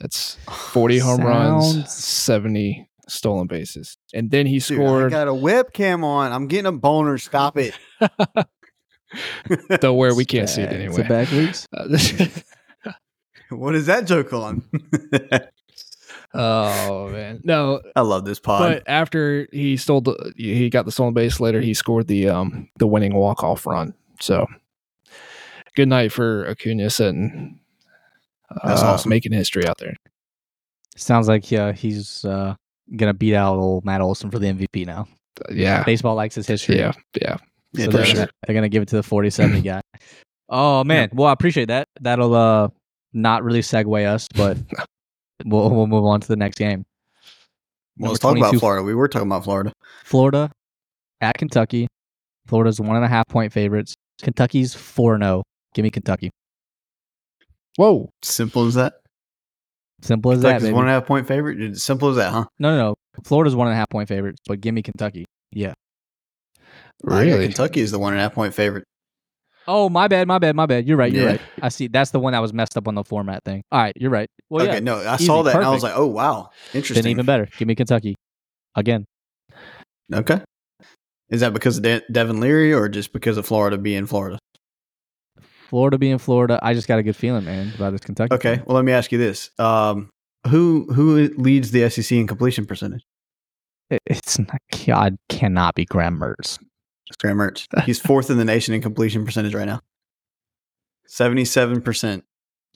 That's 0.00 0.34
40 0.50 0.98
home 0.98 1.20
runs, 1.20 1.92
70 1.92 2.88
stolen 3.08 3.46
bases. 3.46 3.96
And 4.12 4.30
then 4.30 4.46
he 4.46 4.54
Dude, 4.54 4.62
scored 4.62 5.06
I 5.06 5.24
got 5.24 5.28
a 5.28 5.32
webcam 5.32 6.04
on. 6.04 6.32
I'm 6.32 6.46
getting 6.46 6.66
a 6.66 6.72
boner. 6.72 7.18
Stop 7.18 7.56
it. 7.56 7.74
though 9.80 9.94
where 9.94 10.14
we 10.14 10.24
can't 10.24 10.48
see 10.48 10.62
it 10.62 10.72
anyway. 10.72 11.02
a 11.02 11.08
bad 11.08 11.30
weeks. 11.30 11.66
Uh, 11.72 11.88
what 13.50 13.74
is 13.74 13.86
that 13.86 14.06
joke 14.06 14.32
on? 14.32 14.62
oh 16.34 17.08
man. 17.08 17.40
No, 17.44 17.80
I 17.96 18.02
love 18.02 18.24
this 18.24 18.38
pod. 18.38 18.60
but 18.60 18.82
after 18.86 19.48
he 19.52 19.76
stole 19.76 20.02
the 20.02 20.32
he 20.36 20.68
got 20.68 20.84
the 20.84 20.92
stolen 20.92 21.14
base 21.14 21.40
later, 21.40 21.60
he 21.60 21.74
scored 21.74 22.06
the 22.08 22.28
um 22.28 22.68
the 22.78 22.86
winning 22.86 23.14
walk-off 23.14 23.66
run. 23.66 23.94
So 24.20 24.46
good 25.76 25.88
night 25.88 26.12
for 26.12 26.46
Acuna 26.48 26.88
and 26.98 27.58
That's 28.64 28.82
uh, 28.82 28.86
awesome. 28.86 29.08
making 29.10 29.32
history 29.32 29.66
out 29.66 29.78
there. 29.78 29.94
Sounds 30.96 31.28
like 31.28 31.50
yeah, 31.50 31.72
he's 31.72 32.24
uh, 32.24 32.54
gonna 32.96 33.14
beat 33.14 33.34
out 33.34 33.56
old 33.56 33.84
Matt 33.84 34.00
Olson 34.00 34.30
for 34.30 34.38
the 34.38 34.46
MVP 34.46 34.86
now. 34.86 35.06
Yeah. 35.50 35.84
Baseball 35.84 36.14
likes 36.16 36.34
his 36.34 36.46
history. 36.46 36.78
Yeah. 36.78 36.92
Yeah. 37.20 37.36
yeah, 37.72 37.84
so 37.84 37.90
for 37.90 37.96
they're, 37.98 38.06
sure. 38.06 38.14
gonna, 38.16 38.30
they're 38.46 38.54
gonna 38.54 38.68
give 38.68 38.82
it 38.82 38.88
to 38.88 38.96
the 38.96 39.02
47 39.02 39.60
guy. 39.62 39.80
Oh 40.48 40.82
man, 40.84 41.10
well 41.12 41.28
I 41.28 41.32
appreciate 41.32 41.68
that. 41.68 41.86
That'll 42.00 42.34
uh 42.34 42.68
not 43.12 43.44
really 43.44 43.60
segue 43.60 44.06
us, 44.06 44.26
but 44.34 44.56
we'll 45.44 45.70
we'll 45.70 45.86
move 45.86 46.04
on 46.04 46.20
to 46.20 46.28
the 46.28 46.36
next 46.36 46.58
game. 46.58 46.84
Well, 47.98 48.12
let's 48.12 48.20
talk 48.20 48.36
about 48.36 48.54
Florida. 48.56 48.82
We 48.82 48.94
were 48.94 49.08
talking 49.08 49.28
about 49.28 49.44
Florida. 49.44 49.72
Florida 50.04 50.50
at 51.20 51.36
Kentucky. 51.36 51.88
Florida's 52.46 52.80
one 52.80 52.96
and 52.96 53.04
a 53.04 53.08
half 53.08 53.26
point 53.28 53.52
favorites. 53.52 53.94
Kentucky's 54.22 54.74
four 54.74 55.18
zero. 55.18 55.38
Oh. 55.38 55.42
Give 55.74 55.82
me 55.82 55.90
Kentucky. 55.90 56.30
Whoa. 57.76 58.10
Simple 58.22 58.66
as 58.66 58.74
that. 58.74 58.94
Simple 60.02 60.32
as 60.32 60.42
that. 60.42 60.60
Baby. 60.62 60.72
one 60.72 60.84
and 60.84 60.90
a 60.90 60.94
half 60.94 61.06
point 61.06 61.26
favorite. 61.26 61.76
Simple 61.78 62.08
as 62.10 62.16
that, 62.16 62.32
huh? 62.32 62.44
No, 62.58 62.70
no, 62.70 62.78
no. 62.78 62.94
Florida's 63.24 63.54
one 63.56 63.66
and 63.68 63.74
a 63.74 63.76
half 63.76 63.88
point 63.88 64.08
favorite, 64.08 64.36
but 64.46 64.60
give 64.60 64.74
me 64.74 64.82
Kentucky. 64.82 65.24
Yeah. 65.52 65.74
Really? 67.02 67.46
Kentucky 67.46 67.80
is 67.80 67.90
the 67.90 67.98
one 67.98 68.12
and 68.12 68.20
a 68.20 68.22
half 68.22 68.34
point 68.34 68.54
favorite. 68.54 68.84
Oh, 69.70 69.88
my 69.90 70.08
bad, 70.08 70.26
my 70.26 70.38
bad, 70.38 70.56
my 70.56 70.66
bad. 70.66 70.86
You're 70.88 70.96
right. 70.96 71.12
You're 71.12 71.24
Yeah. 71.24 71.30
right. 71.32 71.40
I 71.62 71.68
see. 71.68 71.88
That's 71.88 72.10
the 72.10 72.18
one 72.20 72.32
that 72.32 72.38
was 72.38 72.52
messed 72.54 72.76
up 72.76 72.88
on 72.88 72.94
the 72.94 73.04
format 73.04 73.44
thing. 73.44 73.62
All 73.70 73.78
right, 73.80 73.92
you're 73.96 74.10
right. 74.10 74.28
Well, 74.48 74.64
okay, 74.64 74.74
yeah, 74.74 74.80
no, 74.80 74.96
I 74.98 75.16
easy, 75.16 75.26
saw 75.26 75.42
that 75.42 75.56
and 75.56 75.64
I 75.64 75.70
was 75.70 75.82
like, 75.82 75.92
oh 75.94 76.06
wow, 76.06 76.48
interesting. 76.72 76.72
then 76.72 76.78
interesting. 76.78 77.10
even 77.10 77.26
better. 77.26 77.48
Give 77.58 77.68
me 77.68 77.74
Kentucky 77.74 78.14
again. 78.74 79.04
Okay, 80.12 80.40
is 81.30 81.40
that 81.40 81.52
because 81.52 81.76
of 81.78 81.82
De- 81.82 82.02
Devin 82.10 82.40
Leary 82.40 82.72
or 82.72 82.88
just 82.88 83.12
because 83.12 83.36
of 83.36 83.46
Florida 83.46 83.76
being 83.78 84.06
Florida? 84.06 84.38
Florida 85.68 85.98
being 85.98 86.18
Florida, 86.18 86.58
I 86.62 86.72
just 86.74 86.88
got 86.88 86.98
a 86.98 87.02
good 87.02 87.16
feeling, 87.16 87.44
man, 87.44 87.72
about 87.74 87.90
this 87.92 88.00
Kentucky. 88.00 88.34
Okay, 88.34 88.56
team. 88.56 88.64
well 88.66 88.76
let 88.76 88.84
me 88.84 88.92
ask 88.92 89.12
you 89.12 89.18
this: 89.18 89.50
um, 89.58 90.08
who 90.46 90.86
who 90.94 91.28
leads 91.36 91.70
the 91.72 91.88
SEC 91.90 92.10
in 92.16 92.26
completion 92.26 92.64
percentage? 92.64 93.02
It's 94.06 94.38
not. 94.38 94.58
God 94.86 95.16
cannot 95.28 95.74
be 95.74 95.84
Graham 95.84 96.18
Mertz. 96.18 96.58
It's 97.06 97.16
Graham 97.18 97.36
Mertz. 97.38 97.66
He's 97.84 98.00
fourth 98.06 98.30
in 98.30 98.38
the 98.38 98.44
nation 98.44 98.74
in 98.74 98.80
completion 98.82 99.24
percentage 99.24 99.54
right 99.54 99.66
now. 99.66 99.80
Seventy-seven 101.06 101.82
percent. 101.82 102.24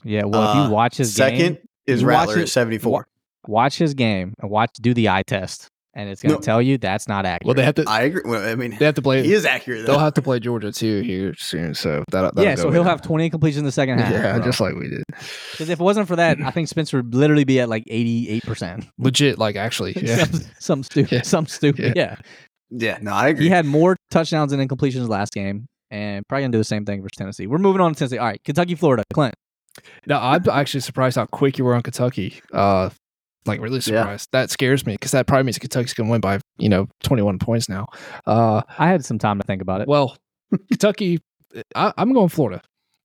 Yeah. 0.03 0.23
Well, 0.25 0.43
if 0.51 0.55
Uh, 0.57 0.63
you 0.65 0.71
watch 0.71 0.97
his 0.97 1.13
Second 1.15 1.37
game, 1.37 1.57
is 1.87 2.01
you 2.01 2.07
watch 2.07 2.17
Rattler 2.27 2.37
it- 2.39 2.41
at 2.43 2.49
seventy-four. 2.49 3.07
watch 3.47 3.77
his 3.77 3.93
game 3.93 4.33
and 4.39 4.49
watch 4.49 4.71
do 4.81 4.93
the 4.93 5.09
eye 5.09 5.23
test, 5.23 5.67
and 5.95 6.09
it's 6.09 6.21
gonna 6.21 6.35
No. 6.35 6.39
tell 6.41 6.61
you 6.61 6.77
that's 6.77 7.07
not 7.07 7.25
accurate. 7.25 7.45
Well, 7.45 7.53
they 7.53 7.63
have 7.63 7.75
to 7.75 7.85
I 7.87 8.01
agree. 8.01 8.21
Well, 8.25 8.47
I 8.47 8.55
mean, 8.55 8.75
they 8.79 8.85
have 8.85 8.95
to 8.95 9.01
play 9.01 9.23
he 9.23 9.33
is 9.33 9.45
accurate. 9.45 9.85
they'll 9.85 9.99
have 9.99 10.13
to 10.15 10.21
play 10.21 10.39
Georgia 10.39 10.71
too 10.71 11.01
here 11.01 11.33
soon, 11.37 11.75
so 11.75 12.03
that 12.11 12.33
yeah, 12.37 12.55
so 12.55 12.71
he'll 12.71 12.83
have 12.83 13.01
20 13.01 13.29
completions 13.29 13.59
in 13.59 13.65
the 13.65 13.71
second 13.71 13.99
half. 13.99 14.11
Yeah, 14.11 14.39
just 14.39 14.59
like 14.59 14.75
we 14.75 14.89
did. 14.89 15.03
because 15.07 15.69
if 15.69 15.79
it 15.79 15.83
wasn't 15.83 16.07
for 16.07 16.15
that, 16.15 16.39
I 16.41 16.51
think 16.51 16.67
Spencer 16.67 16.97
would 16.97 17.13
literally 17.13 17.43
be 17.43 17.59
at 17.59 17.69
like 17.69 17.83
88 17.87 18.43
percent. 18.43 18.85
Legit, 18.97 19.37
like 19.37 19.55
actually. 19.55 19.93
Yeah. 20.01 20.25
some, 20.25 20.41
some 20.59 20.83
stupid, 20.83 21.11
Yeah. 21.11 21.21
some 21.21 21.45
stupid. 21.47 21.93
Yeah. 21.95 22.15
yeah, 22.71 22.97
no, 23.01 23.13
I 23.13 23.29
agree. 23.29 23.45
he 23.45 23.49
had 23.49 23.65
more 23.65 23.95
touchdowns 24.11 24.51
and 24.53 24.61
incompletions 24.67 25.07
last 25.07 25.33
game, 25.33 25.67
and 25.91 26.27
probably 26.27 26.43
gonna 26.43 26.51
do 26.53 26.57
the 26.57 26.63
same 26.63 26.85
thing 26.85 27.01
versus 27.01 27.15
Tennessee. 27.17 27.47
We're 27.47 27.57
moving 27.59 27.81
on 27.81 27.93
to 27.93 27.99
Tennessee. 27.99 28.17
All 28.17 28.25
right, 28.27 28.43
Kentucky, 28.43 28.75
Florida, 28.75 29.03
Clint. 29.13 29.35
No, 30.05 30.17
I'm 30.19 30.43
actually 30.51 30.81
surprised 30.81 31.15
how 31.15 31.25
quick 31.25 31.57
you 31.57 31.63
were 31.65 31.73
on 31.75 31.81
Kentucky. 31.81 32.41
Uh, 32.51 32.89
like 33.45 33.59
really 33.61 33.75
Yeah. 33.77 33.81
surprised. 34.01 34.29
That 34.31 34.49
scares 34.49 34.85
me 34.85 34.93
because 34.93 35.11
that 35.11 35.27
probably 35.27 35.43
means 35.43 35.57
Kentucky's 35.59 35.93
gonna 35.93 36.09
win 36.09 36.21
by 36.21 36.39
you 36.57 36.69
know 36.69 36.87
21 37.03 37.39
points 37.39 37.67
now. 37.69 37.87
Uh, 38.25 38.61
I 38.77 38.87
had 38.87 39.03
some 39.05 39.19
time 39.19 39.39
to 39.39 39.45
think 39.45 39.61
about 39.61 39.81
it. 39.81 39.87
well, 39.87 40.15
Kentucky, 40.69 41.19
I, 41.75 41.93
I'm 41.97 42.13
going 42.13 42.29
Florida. 42.29 42.61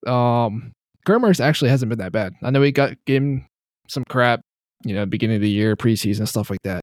Um, 0.06 0.72
Graham 1.04 1.22
Mertz 1.22 1.40
actually 1.40 1.70
hasn't 1.70 1.88
been 1.88 1.98
that 1.98 2.12
bad. 2.12 2.34
I 2.42 2.50
know 2.50 2.62
he 2.62 2.72
got 2.72 2.94
gave 3.06 3.22
him 3.22 3.46
some 3.88 4.04
crap, 4.08 4.40
you 4.84 4.94
know, 4.94 5.06
beginning 5.06 5.36
of 5.36 5.42
the 5.42 5.50
year, 5.50 5.74
preseason 5.76 6.28
stuff 6.28 6.50
like 6.50 6.62
that. 6.64 6.82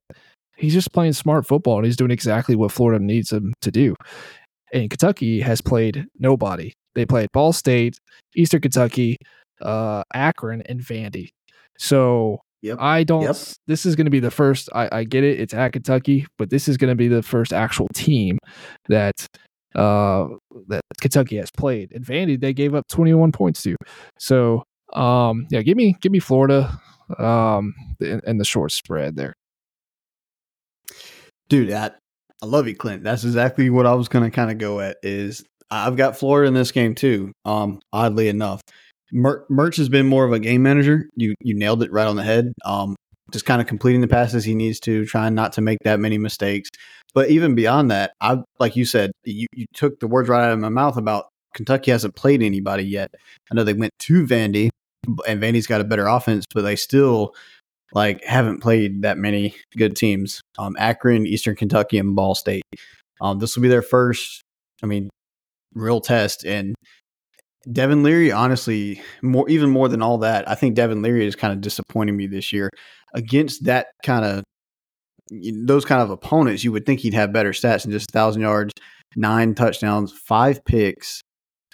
He's 0.58 0.74
just 0.74 0.92
playing 0.94 1.14
smart 1.14 1.46
football 1.46 1.78
and 1.78 1.86
he's 1.86 1.98
doing 1.98 2.12
exactly 2.12 2.56
what 2.56 2.72
Florida 2.72 3.04
needs 3.04 3.32
him 3.32 3.54
to 3.62 3.72
do. 3.72 3.94
And 4.74 4.90
Kentucky 4.90 5.42
has 5.42 5.62
played 5.62 6.06
nobody. 6.18 6.74
They 6.96 7.06
played 7.06 7.28
Ball 7.34 7.54
State, 7.54 7.98
Eastern 8.36 8.62
Kentucky, 8.62 9.18
uh, 9.62 10.04
Akron, 10.14 10.62
and 10.64 10.80
Vandy. 10.80 11.28
So 11.78 12.40
Yep. 12.66 12.78
I 12.82 13.04
don't. 13.04 13.22
Yep. 13.24 13.36
This 13.68 13.86
is 13.86 13.96
going 13.96 14.06
to 14.06 14.12
be 14.12 14.20
the 14.20 14.32
first. 14.32 14.70
I, 14.74 14.90
I 14.92 15.04
get 15.04 15.24
it. 15.24 15.40
It's 15.40 15.54
at 15.54 15.74
Kentucky, 15.74 16.26
but 16.38 16.50
this 16.50 16.68
is 16.68 16.78
going 16.78 16.90
to 16.92 16.96
be 16.96 17.08
the 17.08 17.22
first 17.24 17.54
actual 17.54 17.88
team 17.94 18.40
that 18.90 19.28
uh 19.76 20.28
that 20.68 20.82
Kentucky 21.02 21.38
has 21.38 21.52
played. 21.52 21.92
And 21.94 22.04
Vandy, 22.06 22.40
they 22.40 22.54
gave 22.54 22.74
up 22.74 22.88
21 22.90 23.32
points 23.32 23.62
to. 23.64 23.76
So 24.20 24.64
um 24.94 25.48
yeah, 25.52 25.62
give 25.62 25.78
me 25.78 25.96
give 26.02 26.12
me 26.12 26.20
Florida 26.20 26.80
um 27.20 27.74
and, 28.00 28.22
and 28.26 28.40
the 28.40 28.46
short 28.46 28.72
spread 28.72 29.16
there. 29.16 29.34
dude 31.50 31.72
I, 31.72 31.92
I 32.42 32.46
love 32.46 32.68
you 32.68 32.76
clint 32.76 33.04
that's 33.04 33.24
exactly 33.24 33.70
what 33.70 33.86
i 33.86 33.94
was 33.94 34.08
going 34.08 34.26
to 34.26 34.36
kind 34.36 34.50
of 34.50 34.58
go 34.58 34.80
at 34.80 34.98
is 35.04 35.44
i've 35.70 35.98
got 35.98 36.18
florida 36.18 36.48
in 36.48 36.54
this 36.56 36.72
game 36.72 36.96
too 36.96 37.32
um 37.46 37.80
oddly 37.94 38.28
enough 38.28 38.62
Mer- 39.12 39.46
merch 39.50 39.78
has 39.78 39.90
been 39.90 40.08
more 40.08 40.26
of 40.26 40.34
a 40.34 40.40
game 40.40 40.64
manager 40.64 41.10
you 41.16 41.36
you 41.40 41.54
nailed 41.54 41.84
it 41.84 41.92
right 41.92 42.08
on 42.08 42.16
the 42.16 42.24
head 42.24 42.54
um 42.66 42.96
just 43.32 43.46
kind 43.46 43.62
of 43.62 43.68
completing 43.68 44.02
the 44.02 44.08
passes 44.08 44.44
he 44.44 44.56
needs 44.56 44.80
to 44.82 45.06
trying 45.06 45.36
not 45.36 45.54
to 45.54 45.62
make 45.62 45.80
that 45.84 46.00
many 46.00 46.18
mistakes 46.18 46.70
but 47.14 47.30
even 47.30 47.56
beyond 47.56 47.92
that 47.92 48.14
i 48.22 48.38
like 48.60 48.76
you 48.76 48.86
said 48.86 49.12
you, 49.24 49.48
you 49.54 49.66
took 49.74 50.00
the 50.00 50.08
words 50.08 50.30
right 50.30 50.46
out 50.46 50.54
of 50.54 50.60
my 50.60 50.70
mouth 50.70 50.98
about 50.98 51.28
kentucky 51.54 51.92
hasn't 51.92 52.16
played 52.16 52.42
anybody 52.42 52.84
yet 52.84 53.14
i 53.52 53.56
know 53.56 53.64
they 53.64 53.74
went 53.74 53.94
to 54.00 54.26
vandy 54.26 54.70
and 55.28 55.42
vandy's 55.42 55.68
got 55.68 55.82
a 55.82 55.86
better 55.86 56.08
offense 56.08 56.46
but 56.54 56.62
they 56.62 56.76
still 56.76 57.34
like 57.96 58.24
haven't 58.24 58.62
played 58.62 59.04
that 59.04 59.18
many 59.18 59.56
good 59.78 59.96
teams. 59.96 60.42
Um, 60.60 60.76
Akron, 60.78 61.26
Eastern 61.26 61.56
Kentucky, 61.56 61.98
and 61.98 62.16
Ball 62.16 62.36
State. 62.36 62.64
Um, 63.22 63.40
this 63.40 63.56
will 63.56 63.64
be 63.64 63.70
their 63.70 63.82
first, 63.82 64.42
I 64.84 64.86
mean, 64.86 65.10
real 65.74 66.02
test. 66.02 66.46
And 66.46 66.76
Devin 67.72 68.04
Leary, 68.04 68.32
honestly, 68.32 69.02
more 69.22 69.50
even 69.50 69.70
more 69.70 69.90
than 69.90 70.02
all 70.02 70.20
that, 70.20 70.48
I 70.50 70.56
think 70.56 70.76
Devin 70.76 71.02
Leary 71.02 71.26
is 71.26 71.36
kind 71.36 71.54
of 71.54 71.62
disappointing 71.62 72.16
me 72.16 72.28
this 72.28 72.54
year 72.54 72.70
against 73.14 73.66
that 73.66 73.88
kind 74.04 74.26
of 74.26 74.44
those 75.66 75.86
kind 75.86 76.02
of 76.02 76.12
opponents. 76.12 76.64
You 76.64 76.72
would 76.72 76.86
think 76.86 77.00
he'd 77.00 77.14
have 77.14 77.34
better 77.34 77.52
stats 77.52 77.84
than 77.84 77.92
just 77.92 78.12
thousand 78.12 78.42
yards, 78.42 78.74
nine 79.16 79.56
touchdowns, 79.56 80.12
five 80.12 80.64
picks. 80.66 81.22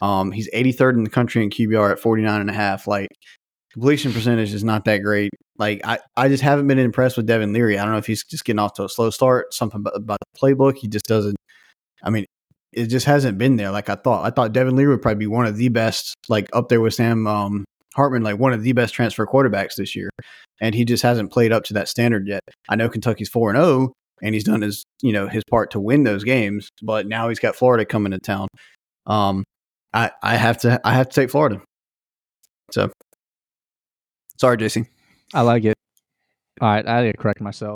Um, 0.01 0.31
he's 0.31 0.49
83rd 0.51 0.93
in 0.93 1.03
the 1.03 1.09
country 1.09 1.43
in 1.43 1.49
QBR 1.49 1.91
at 1.91 1.99
49 1.99 2.41
and 2.41 2.49
a 2.49 2.53
half. 2.53 2.87
Like 2.87 3.09
completion 3.73 4.13
percentage 4.13 4.53
is 4.53 4.63
not 4.63 4.85
that 4.85 4.99
great. 4.99 5.31
Like 5.57 5.81
I, 5.83 5.99
I 6.15 6.27
just 6.27 6.41
haven't 6.41 6.67
been 6.67 6.79
impressed 6.79 7.17
with 7.17 7.27
Devin 7.27 7.53
Leary. 7.53 7.77
I 7.77 7.83
don't 7.83 7.91
know 7.91 7.99
if 7.99 8.07
he's 8.07 8.23
just 8.23 8.45
getting 8.45 8.59
off 8.59 8.73
to 8.75 8.85
a 8.85 8.89
slow 8.89 9.09
start, 9.09 9.53
something 9.53 9.81
about, 9.81 9.95
about 9.95 10.19
the 10.19 10.39
playbook. 10.39 10.77
He 10.77 10.87
just 10.87 11.05
doesn't. 11.05 11.35
I 12.03 12.09
mean, 12.09 12.25
it 12.73 12.87
just 12.87 13.05
hasn't 13.05 13.37
been 13.37 13.57
there 13.57 13.71
like 13.71 13.89
I 13.89 13.95
thought. 13.95 14.25
I 14.25 14.29
thought 14.29 14.53
Devin 14.53 14.75
Leary 14.75 14.89
would 14.91 15.01
probably 15.01 15.19
be 15.19 15.27
one 15.27 15.45
of 15.45 15.57
the 15.57 15.69
best, 15.69 16.15
like 16.29 16.49
up 16.53 16.69
there 16.69 16.81
with 16.81 16.93
Sam 16.93 17.27
um, 17.27 17.65
Hartman, 17.95 18.23
like 18.23 18.39
one 18.39 18.53
of 18.53 18.63
the 18.63 18.71
best 18.73 18.93
transfer 18.93 19.25
quarterbacks 19.25 19.75
this 19.75 19.95
year, 19.95 20.09
and 20.61 20.73
he 20.73 20.85
just 20.85 21.03
hasn't 21.03 21.31
played 21.31 21.51
up 21.51 21.63
to 21.65 21.73
that 21.73 21.87
standard 21.87 22.27
yet. 22.27 22.41
I 22.69 22.75
know 22.75 22.89
Kentucky's 22.89 23.29
four 23.29 23.49
and 23.49 23.57
zero, 23.57 23.93
and 24.21 24.33
he's 24.33 24.45
done 24.45 24.61
his 24.61 24.85
you 25.01 25.11
know 25.11 25.27
his 25.27 25.43
part 25.49 25.71
to 25.71 25.79
win 25.79 26.03
those 26.03 26.23
games, 26.23 26.69
but 26.81 27.07
now 27.07 27.29
he's 27.29 27.39
got 27.39 27.55
Florida 27.55 27.85
coming 27.85 28.11
to 28.11 28.19
town. 28.19 28.47
Um, 29.05 29.43
I 29.93 30.11
I 30.23 30.37
have 30.37 30.59
to 30.59 30.79
I 30.85 30.93
have 30.93 31.09
to 31.09 31.15
take 31.15 31.29
Florida. 31.29 31.61
So 32.71 32.89
sorry, 34.37 34.57
JC. 34.57 34.87
I 35.33 35.41
like 35.41 35.65
it. 35.65 35.75
All 36.61 36.69
right, 36.69 36.85
I 36.87 36.97
had 36.97 37.11
to 37.11 37.17
correct 37.17 37.41
myself 37.41 37.75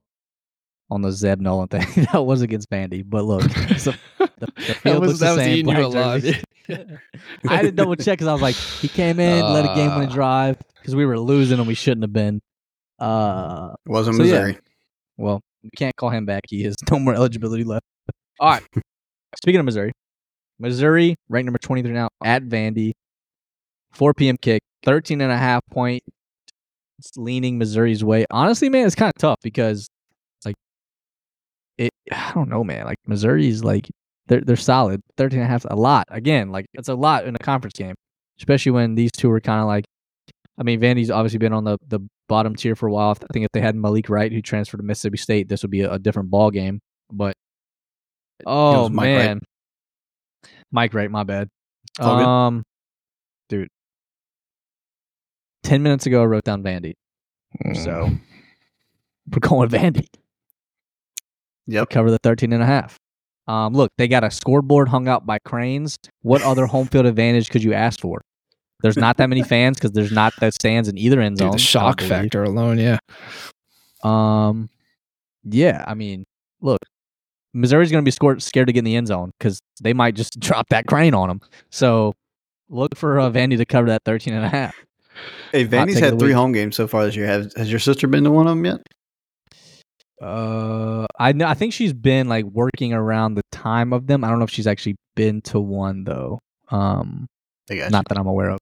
on 0.91 1.02
the 1.02 1.12
Zeb 1.12 1.40
Noland 1.41 1.72
thing. 1.72 2.06
that 2.14 2.26
was 2.26 2.41
against 2.41 2.70
Vandy, 2.70 3.03
but 3.06 3.26
look, 3.26 3.41
so 3.78 3.91
the, 4.20 4.30
the 4.38 4.48
That 4.68 4.78
field 4.78 5.02
was, 5.02 5.10
looks 5.10 5.20
the 5.20 5.26
was 5.28 5.36
same. 5.38 5.52
eating 5.57 5.70
you 5.70 5.88
black 5.90 6.24
alive. 6.24 6.44
I 7.49 7.56
had 7.56 7.62
to 7.64 7.72
double 7.72 7.95
check 7.95 8.14
because 8.18 8.28
I 8.28 8.34
was 8.34 8.41
like, 8.41 8.56
he 8.56 8.88
came 8.88 9.20
in, 9.20 9.41
led 9.44 9.66
a 9.66 9.76
game 9.76 9.91
winning 9.95 10.10
Uh. 10.10 10.14
drive 10.14 10.57
because 10.76 10.95
we 10.95 11.06
were 11.06 11.20
losing 11.20 11.60
and 11.60 11.68
we 11.68 11.74
shouldn't 11.76 12.03
have 12.03 12.14
been. 12.14 12.41
Uh, 12.99 13.74
wasn't 13.86 14.18
So, 14.18 14.24
yeah. 14.24 14.32
Missouri. 14.32 14.57
well, 15.18 15.41
we 15.64 15.70
can't 15.76 15.95
call 15.95 16.10
him 16.10 16.26
back. 16.26 16.44
He 16.48 16.64
has 16.64 16.76
no 16.90 16.99
more 16.99 17.14
eligibility 17.14 17.64
left. 17.64 17.86
All 18.40 18.49
right. 18.49 18.64
Speaking 19.38 19.60
of 19.60 19.66
Missouri, 19.66 19.91
Missouri 20.60 21.16
ranked 21.30 21.45
number 21.45 21.60
23 21.60 21.91
now 21.91 22.10
at 22.24 22.44
Vandy. 22.44 22.94
4 23.94 24.14
p.m. 24.14 24.38
kick, 24.41 24.62
13 24.84 25.22
and 25.22 25.32
a 25.32 25.38
half 25.38 25.62
point. 25.72 26.03
It's 26.99 27.12
leaning 27.18 27.57
Missouri's 27.57 28.03
way. 28.03 28.26
Honestly, 28.30 28.70
man, 28.70 28.86
it's 28.86 28.95
kind 28.95 29.10
of 29.10 29.20
tough 29.20 29.38
because, 29.44 29.88
like, 29.88 29.88
it. 29.88 29.94
I 32.11 32.32
don't 32.34 32.49
know, 32.49 32.64
man. 32.64 32.86
Like 32.86 32.98
Missouri's 33.07 33.64
like 33.64 33.90
they're 34.27 34.41
they're 34.41 34.56
solid. 34.56 35.02
13 35.18 35.40
and 35.40 35.45
a 35.45 35.49
half, 35.49 35.65
a 35.69 35.76
lot. 35.76 36.07
Again, 36.10 36.49
like 36.49 36.68
it's 36.73 36.90
a 36.90 36.95
lot 36.95 37.26
in 37.26 37.36
a 37.36 37.40
conference 37.40 37.77
game, 37.77 37.95
especially 38.40 38.72
when 38.72 38.95
these 38.95 39.11
two 39.11 39.30
were 39.30 39.41
kind 39.41 39.61
of 39.61 39.68
like. 39.68 39.86
I 40.57 40.64
mean, 40.64 40.80
Vandy's 40.80 41.11
obviously 41.11 41.40
been 41.40 41.53
on 41.53 41.65
the 41.65 41.77
the 41.88 41.99
bottom 42.27 42.56
tier 42.56 42.76
for 42.76 42.88
a 42.88 42.91
while. 42.91 43.11
I 43.11 43.34
think 43.34 43.45
if 43.45 43.52
they 43.53 43.61
had 43.61 43.76
Malik 43.76 44.10
Wright, 44.10 44.32
who 44.32 44.41
transferred 44.41 44.77
to 44.77 44.84
Mississippi 44.84 45.18
State, 45.18 45.49
this 45.49 45.61
would 45.64 45.72
be 45.72 45.82
a, 45.82 45.94
a 45.94 45.99
different 45.99 46.30
ball 46.30 46.49
game. 46.49 46.80
But 47.11 47.36
oh 48.45 48.90
Mike 48.90 49.06
Wright. 49.06 49.26
man, 49.26 49.41
Mike 50.72 50.94
Wright, 50.94 51.11
my 51.11 51.23
bad. 51.23 51.49
Good. 51.98 52.06
Um, 52.06 52.64
dude, 53.49 53.68
ten 55.64 55.84
minutes 55.84 56.06
ago 56.06 56.22
I 56.22 56.26
wrote 56.26 56.45
down 56.45 56.64
Vandy, 56.64 56.94
so 57.73 58.10
we're 59.30 59.40
going 59.40 59.69
Vandy. 59.69 60.07
Yep. 61.68 61.90
Cover 61.90 62.12
the 62.12 62.20
13 62.24 62.54
and 62.54 62.62
a 62.62 62.66
half. 62.66 62.98
Um, 63.48 63.74
look, 63.74 63.92
they 63.98 64.08
got 64.08 64.24
a 64.24 64.32
scoreboard 64.32 64.90
hung 64.90 65.08
out 65.08 65.26
by 65.26 65.40
cranes. 65.40 65.98
What 66.22 66.42
other 66.42 66.66
home 66.68 66.88
field 66.88 67.06
advantage 67.06 67.50
could 67.50 67.64
you 67.64 67.74
ask 67.74 68.00
for? 68.00 68.22
There's 68.82 68.98
not 68.98 69.18
that 69.18 69.30
many 69.30 69.44
fans 69.54 69.78
because 69.78 69.92
there's 69.92 70.12
not 70.12 70.34
that 70.40 70.54
stands 70.54 70.90
in 70.90 70.98
either 70.98 71.20
end 71.20 71.38
Dude, 71.38 71.46
zone. 71.46 71.52
the 71.52 71.58
shock 71.58 72.02
factor 72.02 72.44
alone, 72.44 72.78
yeah. 72.78 72.98
Um, 74.04 74.70
yeah, 75.44 75.84
I 75.88 75.94
mean, 75.94 76.26
look, 76.62 76.80
Missouri's 77.54 77.92
going 77.92 78.04
to 78.04 78.06
be 78.06 78.12
scored, 78.12 78.44
scared 78.44 78.68
to 78.68 78.74
get 78.74 78.80
in 78.80 78.86
the 78.86 78.96
end 78.96 79.08
zone 79.08 79.32
because 79.40 79.60
they 79.82 79.94
might 79.94 80.16
just 80.16 80.40
drop 80.40 80.70
that 80.70 80.86
crane 80.88 81.14
on 81.14 81.30
them. 81.30 81.42
So 81.72 82.14
look 82.70 82.96
for 82.96 83.20
uh, 83.20 83.30
Vandy 83.30 83.58
to 83.58 83.66
cover 83.66 83.88
that 83.88 84.04
13 84.06 84.34
and 84.34 84.46
a 84.46 84.50
half. 84.50 84.76
Hey, 85.52 85.66
Vandy's 85.66 86.00
had 86.00 86.20
three 86.20 86.34
home 86.34 86.52
games 86.52 86.76
so 86.76 86.88
far 86.88 87.06
this 87.06 87.16
year. 87.16 87.26
Has 87.26 87.54
Has 87.56 87.72
your 87.72 87.80
sister 87.80 88.06
been 88.06 88.26
to 88.26 88.32
one 88.32 88.48
of 88.48 88.52
them 88.52 88.66
yet? 88.66 88.82
Uh, 90.22 91.06
I 91.20 91.34
know. 91.34 91.46
I 91.48 91.54
think 91.54 91.74
she's 91.74 91.94
been 91.94 92.30
like 92.30 92.46
working 92.46 92.94
around 92.94 93.36
the 93.36 93.44
time 93.52 93.94
of 93.94 94.08
them. 94.08 94.24
I 94.24 94.30
don't 94.30 94.40
know 94.40 94.46
if 94.46 94.52
she's 94.52 94.68
actually 94.68 94.96
been 95.16 95.42
to 95.44 95.60
one 95.60 96.04
though. 96.04 96.40
Um, 96.70 97.28
not 97.70 98.08
that 98.08 98.18
I'm 98.18 98.28
aware 98.28 98.50
of. 98.52 98.60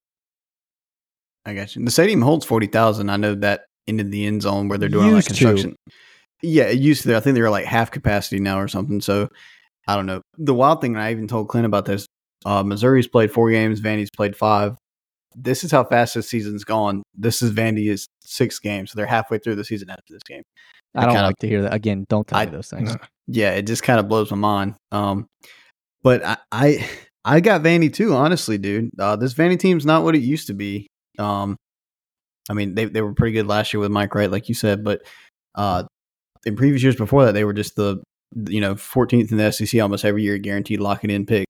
I 1.45 1.53
got 1.53 1.75
you. 1.75 1.83
The 1.85 1.91
stadium 1.91 2.21
holds 2.21 2.45
forty 2.45 2.67
thousand. 2.67 3.09
I 3.09 3.17
know 3.17 3.35
that 3.35 3.65
into 3.87 4.03
the 4.03 4.25
end 4.25 4.41
zone 4.41 4.67
where 4.69 4.77
they're 4.77 4.89
doing 4.89 5.09
Used 5.09 5.27
to. 5.27 5.33
construction. 5.33 5.75
Yeah, 6.41 6.63
it 6.63 6.79
used 6.79 7.03
to. 7.03 7.15
I 7.15 7.19
think 7.19 7.35
they're 7.35 7.49
like 7.49 7.65
half 7.65 7.91
capacity 7.91 8.39
now 8.39 8.59
or 8.59 8.67
something. 8.67 9.01
So 9.01 9.29
I 9.87 9.95
don't 9.95 10.05
know. 10.05 10.21
The 10.37 10.53
wild 10.53 10.81
thing, 10.81 10.95
and 10.95 11.03
I 11.03 11.11
even 11.11 11.27
told 11.27 11.49
Clint 11.49 11.65
about 11.65 11.85
this. 11.85 12.05
Uh, 12.45 12.63
Missouri's 12.63 13.07
played 13.07 13.31
four 13.31 13.49
games. 13.51 13.79
Vandy's 13.79 14.09
played 14.15 14.35
five. 14.35 14.75
This 15.35 15.63
is 15.63 15.71
how 15.71 15.83
fast 15.83 16.13
this 16.15 16.29
season's 16.29 16.63
gone. 16.63 17.03
This 17.15 17.41
is 17.41 17.51
Vandy's 17.51 18.07
sixth 18.21 18.61
game, 18.61 18.85
so 18.87 18.93
they're 18.95 19.05
halfway 19.05 19.37
through 19.37 19.55
the 19.55 19.63
season 19.65 19.89
after 19.89 20.03
this 20.13 20.23
game. 20.23 20.43
I 20.95 21.01
don't 21.05 21.13
kinda- 21.13 21.27
like 21.27 21.37
to 21.39 21.47
hear 21.47 21.61
that. 21.63 21.73
Again, 21.73 22.05
don't 22.09 22.27
tell 22.27 22.37
I- 22.39 22.45
me 22.45 22.51
those 22.51 22.69
things. 22.69 22.95
yeah, 23.27 23.51
it 23.51 23.63
just 23.63 23.83
kind 23.83 23.99
of 23.99 24.07
blows 24.07 24.29
my 24.31 24.37
mind. 24.37 24.75
Um, 24.91 25.27
but 26.03 26.23
I, 26.25 26.37
I, 26.51 26.89
I 27.25 27.39
got 27.39 27.61
Vandy 27.63 27.91
too. 27.93 28.13
Honestly, 28.13 28.57
dude, 28.57 28.91
uh, 28.99 29.15
this 29.15 29.33
Vandy 29.33 29.57
team's 29.57 29.85
not 29.85 30.03
what 30.03 30.15
it 30.15 30.21
used 30.21 30.47
to 30.47 30.53
be. 30.53 30.87
Um, 31.17 31.55
I 32.49 32.53
mean, 32.53 32.75
they 32.75 32.85
they 32.85 33.01
were 33.01 33.13
pretty 33.13 33.31
good 33.31 33.47
last 33.47 33.73
year 33.73 33.79
with 33.79 33.91
Mike 33.91 34.13
Wright, 34.13 34.29
like 34.29 34.49
you 34.49 34.55
said, 34.55 34.83
but 34.83 35.01
uh, 35.55 35.83
in 36.45 36.57
previous 36.57 36.83
years 36.83 36.97
before 36.97 37.23
that, 37.25 37.31
they 37.31 37.45
were 37.45 37.53
just 37.53 37.77
the 37.77 38.03
you 38.49 38.59
know 38.59 38.75
14th 38.75 39.31
in 39.31 39.37
the 39.37 39.51
SEC 39.51 39.79
almost 39.81 40.03
every 40.03 40.23
year, 40.23 40.37
guaranteed 40.37 40.81
lock 40.81 41.03
it 41.05 41.11
in 41.11 41.25
pick. 41.25 41.45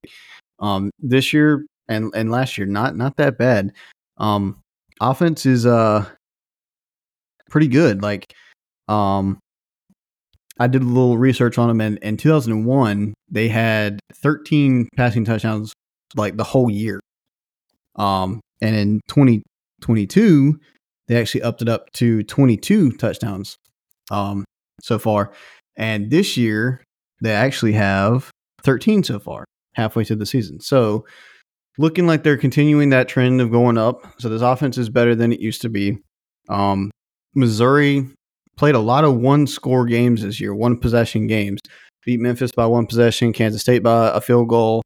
Um, 0.60 0.92
this 1.00 1.34
year 1.34 1.66
and 1.88 2.14
and 2.16 2.30
last 2.30 2.58
year, 2.60 2.68
not 2.68 2.96
not 2.96 3.18
that 3.18 3.40
bad. 3.40 3.72
Um, 4.18 4.60
offense 5.02 5.48
is 5.48 5.66
uh 5.66 6.06
pretty 7.50 7.68
good. 7.68 8.04
Like, 8.04 8.32
um, 8.88 9.40
I 10.60 10.68
did 10.68 10.82
a 10.82 10.86
little 10.86 11.18
research 11.18 11.58
on 11.58 11.68
them, 11.68 11.82
and 11.82 11.98
in 12.00 12.18
2001, 12.18 13.14
they 13.30 13.48
had 13.48 14.00
13 14.14 14.90
passing 14.96 15.26
touchdowns 15.26 15.74
like 16.16 16.38
the 16.38 16.44
whole 16.44 16.70
year. 16.70 17.00
Um, 17.96 18.40
and 18.62 18.76
in 18.76 19.02
2022, 19.08 20.60
they 21.08 21.20
actually 21.20 21.42
upped 21.42 21.62
it 21.62 21.70
up 21.70 21.92
to 21.94 22.24
22 22.24 22.94
touchdowns 22.94 23.58
um, 24.12 24.46
so 24.82 25.00
far. 25.00 25.34
And 25.76 26.12
this 26.12 26.38
year, 26.38 26.84
they 27.22 27.32
actually 27.32 27.74
have 27.74 28.30
13 28.64 29.04
so 29.04 29.20
far, 29.20 29.46
halfway 29.74 30.04
through 30.04 30.18
the 30.18 30.26
season. 30.26 30.60
So, 30.60 31.06
looking 31.80 32.06
like 32.06 32.22
they're 32.22 32.38
continuing 32.38 32.90
that 32.90 33.08
trend 33.08 33.42
of 33.42 33.52
going 33.52 33.78
up. 33.78 34.02
So, 34.20 34.30
this 34.30 34.42
offense 34.42 34.78
is 34.78 34.90
better 34.90 35.16
than 35.16 35.34
it 35.34 35.40
used 35.40 35.62
to 35.64 35.70
be. 35.70 35.98
Um, 36.48 36.92
Missouri 37.34 38.08
played 38.56 38.76
a 38.76 38.80
lot 38.80 39.04
of 39.04 39.18
one 39.18 39.48
score 39.48 39.86
games 39.86 40.22
this 40.22 40.40
year, 40.40 40.54
one 40.54 40.78
possession 40.78 41.28
games. 41.28 41.60
Beat 42.06 42.20
Memphis 42.20 42.52
by 42.52 42.66
one 42.66 42.86
possession, 42.86 43.32
Kansas 43.32 43.62
State 43.62 43.82
by 43.82 44.10
a 44.10 44.20
field 44.20 44.50
goal, 44.50 44.84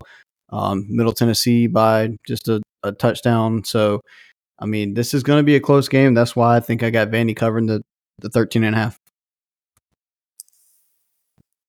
um, 0.49 0.85
Middle 0.87 1.13
Tennessee 1.13 1.67
by 1.67 2.15
just 2.27 2.47
a, 2.47 2.61
a 2.83 2.91
touchdown. 2.91 3.63
So, 3.63 4.01
I 4.59 4.65
mean, 4.65 4.93
this 4.93 5.13
is 5.13 5.23
going 5.23 5.39
to 5.39 5.43
be 5.43 5.55
a 5.55 5.59
close 5.59 5.87
game. 5.87 6.13
That's 6.13 6.35
why 6.35 6.55
I 6.55 6.59
think 6.59 6.83
I 6.83 6.91
got 6.91 7.09
Vandy 7.09 7.35
covering 7.35 7.65
the, 7.65 7.81
the 8.19 8.29
13 8.29 8.63
and 8.63 8.75
a 8.75 8.77
half. 8.77 8.99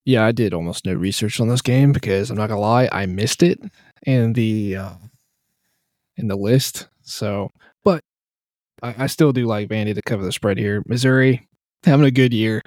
Yeah, 0.04 0.24
I 0.24 0.32
did 0.32 0.54
almost 0.54 0.86
no 0.86 0.94
research 0.94 1.38
on 1.38 1.48
this 1.48 1.60
game 1.60 1.92
because 1.92 2.30
I'm 2.30 2.38
not 2.38 2.48
gonna 2.48 2.62
lie, 2.62 2.88
I 2.90 3.04
missed 3.04 3.42
it 3.42 3.60
in 4.06 4.32
the 4.32 4.76
uh, 4.76 4.94
in 6.16 6.28
the 6.28 6.36
list. 6.36 6.88
So, 7.02 7.50
but 7.84 8.00
I, 8.82 9.04
I 9.04 9.06
still 9.06 9.32
do 9.32 9.44
like 9.44 9.68
Vandy 9.68 9.94
to 9.94 10.00
cover 10.00 10.24
the 10.24 10.32
spread 10.32 10.56
here. 10.56 10.82
Missouri 10.86 11.47
having 11.84 12.06
a 12.06 12.10
good 12.10 12.32
year. 12.32 12.62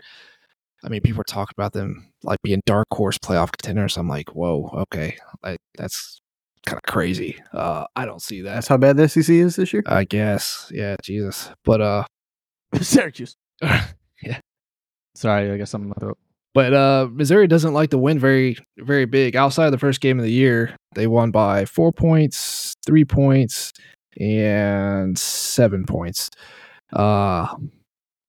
I 0.84 0.90
mean, 0.90 1.02
people 1.02 1.22
are 1.22 1.26
talking 1.26 1.54
about 1.56 1.74
them 1.74 2.12
like 2.24 2.42
being 2.44 2.62
dark 2.66 2.88
horse 2.92 3.18
playoff 3.18 3.52
contenders. 3.52 3.98
I'm 3.98 4.08
like, 4.08 4.30
whoa, 4.30 4.70
okay, 4.74 5.18
like 5.44 5.60
that's 5.78 6.20
kind 6.66 6.78
of 6.78 6.92
crazy. 6.92 7.38
Uh, 7.54 7.86
I 7.96 8.06
don't 8.06 8.22
see 8.22 8.42
that. 8.42 8.54
That's 8.54 8.68
how 8.68 8.78
bad 8.78 8.98
the 8.98 9.08
SEC 9.08 9.30
is 9.30 9.56
this 9.56 9.74
year. 9.74 9.84
I 9.86 10.04
guess, 10.06 10.72
yeah, 10.74 10.96
Jesus. 11.04 11.52
But 11.64 11.82
uh, 11.82 12.04
Syracuse. 12.82 13.36
Yeah. 14.24 14.40
Sorry, 15.16 15.52
I 15.52 15.58
guess 15.58 15.74
I'm. 15.74 15.82
in 15.82 15.88
my 15.90 15.96
throat. 16.00 16.18
But 16.54 16.76
uh, 16.76 17.08
Missouri 17.12 17.48
doesn't 17.48 17.74
like 17.74 17.90
to 17.90 17.98
win 17.98 18.20
very, 18.20 18.56
very 18.78 19.06
big. 19.06 19.36
Outside 19.36 19.66
of 19.66 19.72
the 19.72 19.80
first 19.80 20.00
game 20.00 20.20
of 20.20 20.26
the 20.26 20.32
year, 20.32 20.76
they 20.94 21.08
won 21.08 21.32
by 21.32 21.66
four 21.66 21.92
points, 21.92 22.76
three 22.86 23.04
points, 23.04 23.72
and 24.20 25.18
seven 25.18 25.86
points. 25.86 26.30
Uh, 26.94 27.48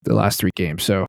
the 0.05 0.15
last 0.15 0.41
three 0.41 0.51
games. 0.57 0.83
So, 0.83 1.07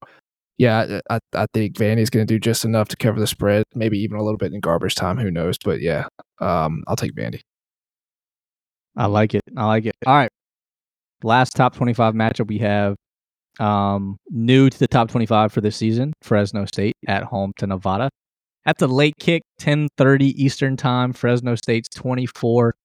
yeah, 0.57 0.99
I, 1.09 1.19
I 1.33 1.45
think 1.53 1.75
Vandy's 1.75 2.09
going 2.09 2.25
to 2.25 2.33
do 2.33 2.39
just 2.39 2.65
enough 2.65 2.87
to 2.89 2.97
cover 2.97 3.19
the 3.19 3.27
spread. 3.27 3.63
Maybe 3.75 3.99
even 3.99 4.17
a 4.17 4.23
little 4.23 4.37
bit 4.37 4.53
in 4.53 4.59
garbage 4.59 4.95
time. 4.95 5.17
Who 5.17 5.31
knows? 5.31 5.57
But 5.63 5.81
yeah, 5.81 6.07
um, 6.39 6.83
I'll 6.87 6.95
take 6.95 7.15
Vandy. 7.15 7.41
I 8.95 9.07
like 9.07 9.33
it. 9.33 9.41
I 9.57 9.65
like 9.65 9.85
it. 9.85 9.95
All 10.05 10.15
right. 10.15 10.29
Last 11.23 11.51
top 11.55 11.75
25 11.75 12.13
matchup 12.13 12.47
we 12.47 12.59
have 12.59 12.95
um 13.59 14.17
new 14.29 14.67
to 14.67 14.79
the 14.79 14.87
top 14.87 15.09
25 15.09 15.53
for 15.53 15.61
this 15.61 15.77
season, 15.77 16.13
Fresno 16.21 16.65
State 16.65 16.95
at 17.07 17.23
home 17.23 17.53
to 17.57 17.67
Nevada. 17.67 18.09
That's 18.65 18.81
a 18.81 18.87
late 18.87 19.15
kick, 19.19 19.43
10:30 19.59 20.33
Eastern 20.35 20.77
time. 20.77 21.13
Fresno 21.13 21.55
State's 21.55 21.89
24 21.89 22.75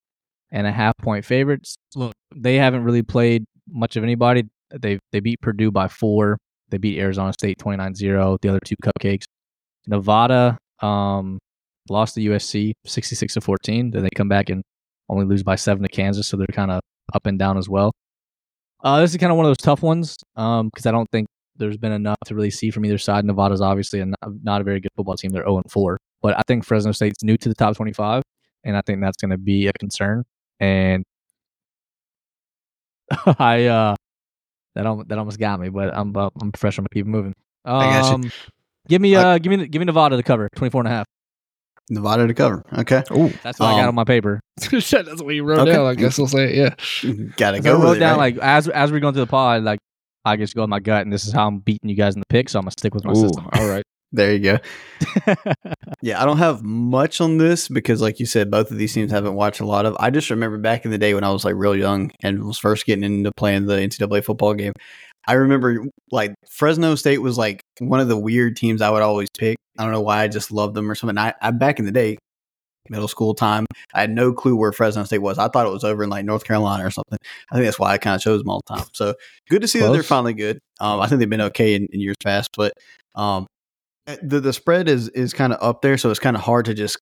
and 0.51 0.67
a 0.67 0.71
half 0.71 0.93
point 0.97 1.25
favorites. 1.25 1.75
Look, 1.95 2.13
they 2.35 2.55
haven't 2.55 2.83
really 2.83 3.03
played 3.03 3.45
much 3.67 3.95
of 3.95 4.03
anybody. 4.03 4.43
They 4.77 4.99
they 5.11 5.19
beat 5.19 5.41
Purdue 5.41 5.71
by 5.71 5.87
4. 5.87 6.37
They 6.69 6.77
beat 6.77 6.99
Arizona 6.99 7.33
State 7.33 7.57
29-0, 7.57 8.37
the 8.41 8.49
other 8.49 8.59
two 8.63 8.75
cupcakes. 8.83 9.25
Nevada 9.87 10.57
um 10.81 11.39
lost 11.89 12.15
to 12.15 12.21
USC 12.21 12.73
66 12.85 13.33
to 13.33 13.41
14. 13.41 13.91
Then 13.91 14.03
they 14.03 14.09
come 14.15 14.29
back 14.29 14.49
and 14.49 14.61
only 15.09 15.25
lose 15.25 15.43
by 15.43 15.55
seven 15.55 15.83
to 15.83 15.89
Kansas, 15.89 16.27
so 16.27 16.37
they're 16.37 16.47
kind 16.47 16.71
of 16.71 16.81
up 17.13 17.25
and 17.25 17.39
down 17.39 17.57
as 17.57 17.67
well. 17.67 17.91
Uh, 18.83 19.01
this 19.01 19.11
is 19.11 19.17
kind 19.17 19.31
of 19.31 19.37
one 19.37 19.45
of 19.45 19.49
those 19.49 19.57
tough 19.57 19.81
ones 19.81 20.17
because 20.35 20.85
I 20.85 20.91
don't 20.91 21.09
think 21.11 21.27
there's 21.57 21.77
been 21.77 21.91
enough 21.91 22.17
to 22.25 22.35
really 22.35 22.51
see 22.51 22.71
from 22.71 22.85
either 22.85 22.97
side. 22.97 23.25
Nevada's 23.25 23.61
obviously 23.61 23.99
a 23.99 24.05
not, 24.43 24.61
a 24.61 24.63
very 24.63 24.79
good 24.79 24.91
football 24.95 25.17
team; 25.17 25.31
they're 25.31 25.43
zero 25.43 25.57
and 25.57 25.69
four. 25.69 25.97
But 26.21 26.37
I 26.37 26.41
think 26.47 26.63
Fresno 26.63 26.91
State's 26.91 27.23
new 27.23 27.37
to 27.37 27.49
the 27.49 27.55
top 27.55 27.75
twenty-five, 27.75 28.23
and 28.63 28.77
I 28.77 28.81
think 28.85 29.01
that's 29.01 29.17
going 29.17 29.31
to 29.31 29.37
be 29.37 29.67
a 29.67 29.73
concern. 29.73 30.23
And 30.59 31.03
I, 33.39 33.65
uh, 33.65 33.95
That 34.75 34.85
almost, 34.85 35.09
that 35.09 35.17
almost 35.17 35.39
got 35.39 35.59
me, 35.59 35.69
but 35.69 35.95
I'm 35.95 36.15
uh, 36.15 36.29
I'm 36.41 36.51
professional. 36.51 36.83
I'm 36.83 36.87
gonna 36.93 37.03
keep 37.03 37.07
moving. 37.07 37.33
Um, 37.65 37.75
I 37.75 38.01
got 38.01 38.23
you. 38.23 38.31
Give 38.87 39.01
me 39.01 39.15
I- 39.15 39.35
uh 39.35 39.37
give 39.39 39.49
me 39.51 39.67
give 39.67 39.79
me 39.79 39.85
Nevada 39.85 40.15
to 40.17 40.23
cover 40.23 40.47
24 40.55 40.81
and 40.81 40.87
a 40.87 40.91
half. 40.91 41.05
Nevada 41.91 42.27
to 42.27 42.33
cover. 42.35 42.63
Okay. 42.77 43.01
Oh, 43.09 43.31
That's 43.43 43.59
what 43.59 43.67
I 43.67 43.73
got 43.73 43.81
Um, 43.83 43.87
on 43.89 43.95
my 43.95 44.03
paper. 44.03 44.39
shit, 44.61 45.05
that's 45.07 45.23
what 45.23 45.33
you 45.33 45.43
wrote 45.43 45.61
Okay. 45.61 45.71
down. 45.71 45.87
I 45.87 45.95
guess 45.95 46.19
I'll 46.19 46.27
say 46.27 46.53
it. 46.53 46.55
Yeah. 47.03 47.23
Gotta 47.35 47.57
So 47.63 47.69
I 47.69 47.73
go 47.73 47.79
wrote 47.79 47.87
with 47.89 47.97
it, 47.97 47.99
down 48.01 48.19
right? 48.19 48.35
like 48.35 48.43
as 48.43 48.67
as 48.69 48.91
we're 48.91 48.99
going 48.99 49.15
through 49.15 49.23
the 49.25 49.27
pod, 49.27 49.63
like 49.63 49.79
I 50.23 50.35
just 50.35 50.53
go 50.53 50.61
with 50.61 50.69
my 50.69 50.79
gut, 50.79 51.01
and 51.01 51.11
this 51.11 51.25
is 51.25 51.33
how 51.33 51.47
I'm 51.47 51.59
beating 51.59 51.89
you 51.89 51.95
guys 51.95 52.13
in 52.13 52.19
the 52.21 52.27
pick. 52.29 52.47
So 52.49 52.59
I'm 52.59 52.63
gonna 52.63 52.71
stick 52.77 52.93
with 52.93 53.05
my 53.05 53.13
Ooh, 53.13 53.15
system. 53.15 53.47
all 53.53 53.65
right. 53.65 53.83
There 54.11 54.33
you 54.33 54.39
go. 54.39 54.57
Yeah, 56.01 56.21
I 56.21 56.25
don't 56.25 56.37
have 56.37 56.63
much 56.63 57.19
on 57.19 57.37
this 57.37 57.67
because, 57.67 58.01
like 58.01 58.21
you 58.21 58.25
said, 58.25 58.49
both 58.49 58.71
of 58.71 58.77
these 58.77 58.93
teams 58.93 59.11
haven't 59.11 59.33
watched 59.33 59.59
a 59.59 59.65
lot 59.65 59.85
of. 59.85 59.97
I 59.99 60.11
just 60.11 60.29
remember 60.29 60.57
back 60.57 60.85
in 60.85 60.91
the 60.91 60.97
day 60.97 61.13
when 61.13 61.25
I 61.25 61.29
was 61.31 61.43
like 61.43 61.55
real 61.57 61.75
young 61.75 62.11
and 62.21 62.45
was 62.45 62.57
first 62.57 62.85
getting 62.85 63.03
into 63.03 63.31
playing 63.35 63.65
the 63.65 63.75
NCAA 63.75 64.23
football 64.23 64.53
game. 64.53 64.71
I 65.27 65.33
remember 65.33 65.83
like 66.09 66.35
Fresno 66.49 66.95
State 66.95 67.17
was 67.17 67.37
like 67.37 67.61
one 67.79 67.99
of 67.99 68.07
the 68.07 68.17
weird 68.17 68.55
teams 68.55 68.81
I 68.81 68.89
would 68.89 69.01
always 69.01 69.27
pick. 69.37 69.57
I 69.77 69.83
don't 69.83 69.91
know 69.91 70.01
why 70.01 70.23
I 70.23 70.29
just 70.29 70.51
loved 70.51 70.73
them 70.73 70.89
or 70.89 70.95
something. 70.95 71.17
I, 71.17 71.33
I 71.41 71.51
back 71.51 71.79
in 71.79 71.85
the 71.85 71.91
day, 71.91 72.17
middle 72.89 73.09
school 73.09 73.33
time, 73.35 73.65
I 73.93 74.01
had 74.01 74.09
no 74.09 74.31
clue 74.31 74.55
where 74.55 74.71
Fresno 74.71 75.03
State 75.03 75.19
was. 75.19 75.37
I 75.37 75.49
thought 75.49 75.67
it 75.67 75.71
was 75.73 75.83
over 75.83 76.03
in 76.03 76.09
like 76.09 76.23
North 76.23 76.45
Carolina 76.45 76.85
or 76.85 76.91
something. 76.91 77.19
I 77.51 77.55
think 77.55 77.65
that's 77.65 77.79
why 77.79 77.91
I 77.91 77.97
kind 77.97 78.15
of 78.15 78.21
chose 78.21 78.39
them 78.39 78.49
all 78.49 78.61
the 78.65 78.75
time. 78.75 78.87
So 78.93 79.15
good 79.49 79.61
to 79.61 79.67
see 79.67 79.79
that 79.79 79.91
they're 79.91 80.01
finally 80.03 80.33
good. 80.33 80.59
Um, 80.79 81.01
I 81.01 81.07
think 81.07 81.19
they've 81.19 81.29
been 81.29 81.41
okay 81.41 81.75
in, 81.75 81.87
in 81.91 81.99
years 81.99 82.17
past, 82.23 82.49
but 82.55 82.71
um, 83.15 83.47
the 84.21 84.39
the 84.39 84.53
spread 84.53 84.87
is 84.87 85.09
is 85.09 85.33
kind 85.33 85.53
of 85.53 85.61
up 85.61 85.81
there, 85.81 85.97
so 85.97 86.09
it's 86.09 86.19
kind 86.19 86.35
of 86.35 86.41
hard 86.41 86.65
to 86.65 86.73
just 86.73 86.97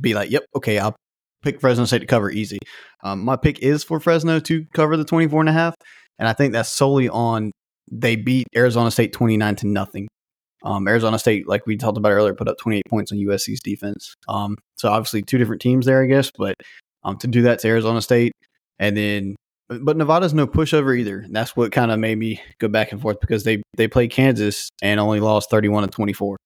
be 0.00 0.14
like, 0.14 0.30
"Yep, 0.30 0.44
okay, 0.56 0.78
I'll 0.78 0.96
pick 1.42 1.60
Fresno 1.60 1.84
State 1.84 2.00
to 2.00 2.06
cover 2.06 2.30
easy." 2.30 2.58
Um, 3.02 3.24
my 3.24 3.36
pick 3.36 3.60
is 3.60 3.84
for 3.84 4.00
Fresno 4.00 4.40
to 4.40 4.64
cover 4.74 4.96
the 4.96 5.04
24 5.04 5.40
and 5.40 5.48
a 5.48 5.52
half, 5.52 5.74
and 6.18 6.28
I 6.28 6.32
think 6.32 6.52
that's 6.52 6.68
solely 6.68 7.08
on 7.08 7.52
they 7.90 8.16
beat 8.16 8.46
Arizona 8.56 8.90
State 8.90 9.12
29 9.12 9.56
to 9.56 9.66
nothing. 9.66 10.08
Um, 10.64 10.88
Arizona 10.88 11.18
State, 11.18 11.46
like 11.46 11.66
we 11.66 11.76
talked 11.76 11.98
about 11.98 12.10
earlier, 12.10 12.34
put 12.34 12.48
up 12.48 12.58
28 12.58 12.82
points 12.88 13.12
on 13.12 13.18
USC's 13.18 13.60
defense. 13.62 14.14
Um, 14.28 14.56
so 14.76 14.88
obviously 14.88 15.22
two 15.22 15.38
different 15.38 15.62
teams 15.62 15.86
there, 15.86 16.02
I 16.02 16.06
guess, 16.06 16.32
but 16.36 16.54
um, 17.04 17.16
to 17.18 17.28
do 17.28 17.42
that 17.42 17.60
to 17.60 17.68
Arizona 17.68 18.02
State, 18.02 18.32
and 18.78 18.96
then 18.96 19.36
but 19.68 19.96
Nevada's 19.96 20.34
no 20.34 20.46
pushover 20.46 20.96
either. 20.98 21.20
And 21.20 21.34
that's 21.34 21.56
what 21.56 21.72
kind 21.72 21.90
of 21.90 21.98
made 21.98 22.18
me 22.18 22.40
go 22.58 22.68
back 22.68 22.92
and 22.92 23.00
forth 23.00 23.20
because 23.20 23.44
they 23.44 23.62
they 23.76 23.88
played 23.88 24.10
Kansas 24.10 24.70
and 24.82 25.00
only 25.00 25.20
lost 25.20 25.50
31 25.50 25.84
to 25.84 25.88
24. 25.88 26.36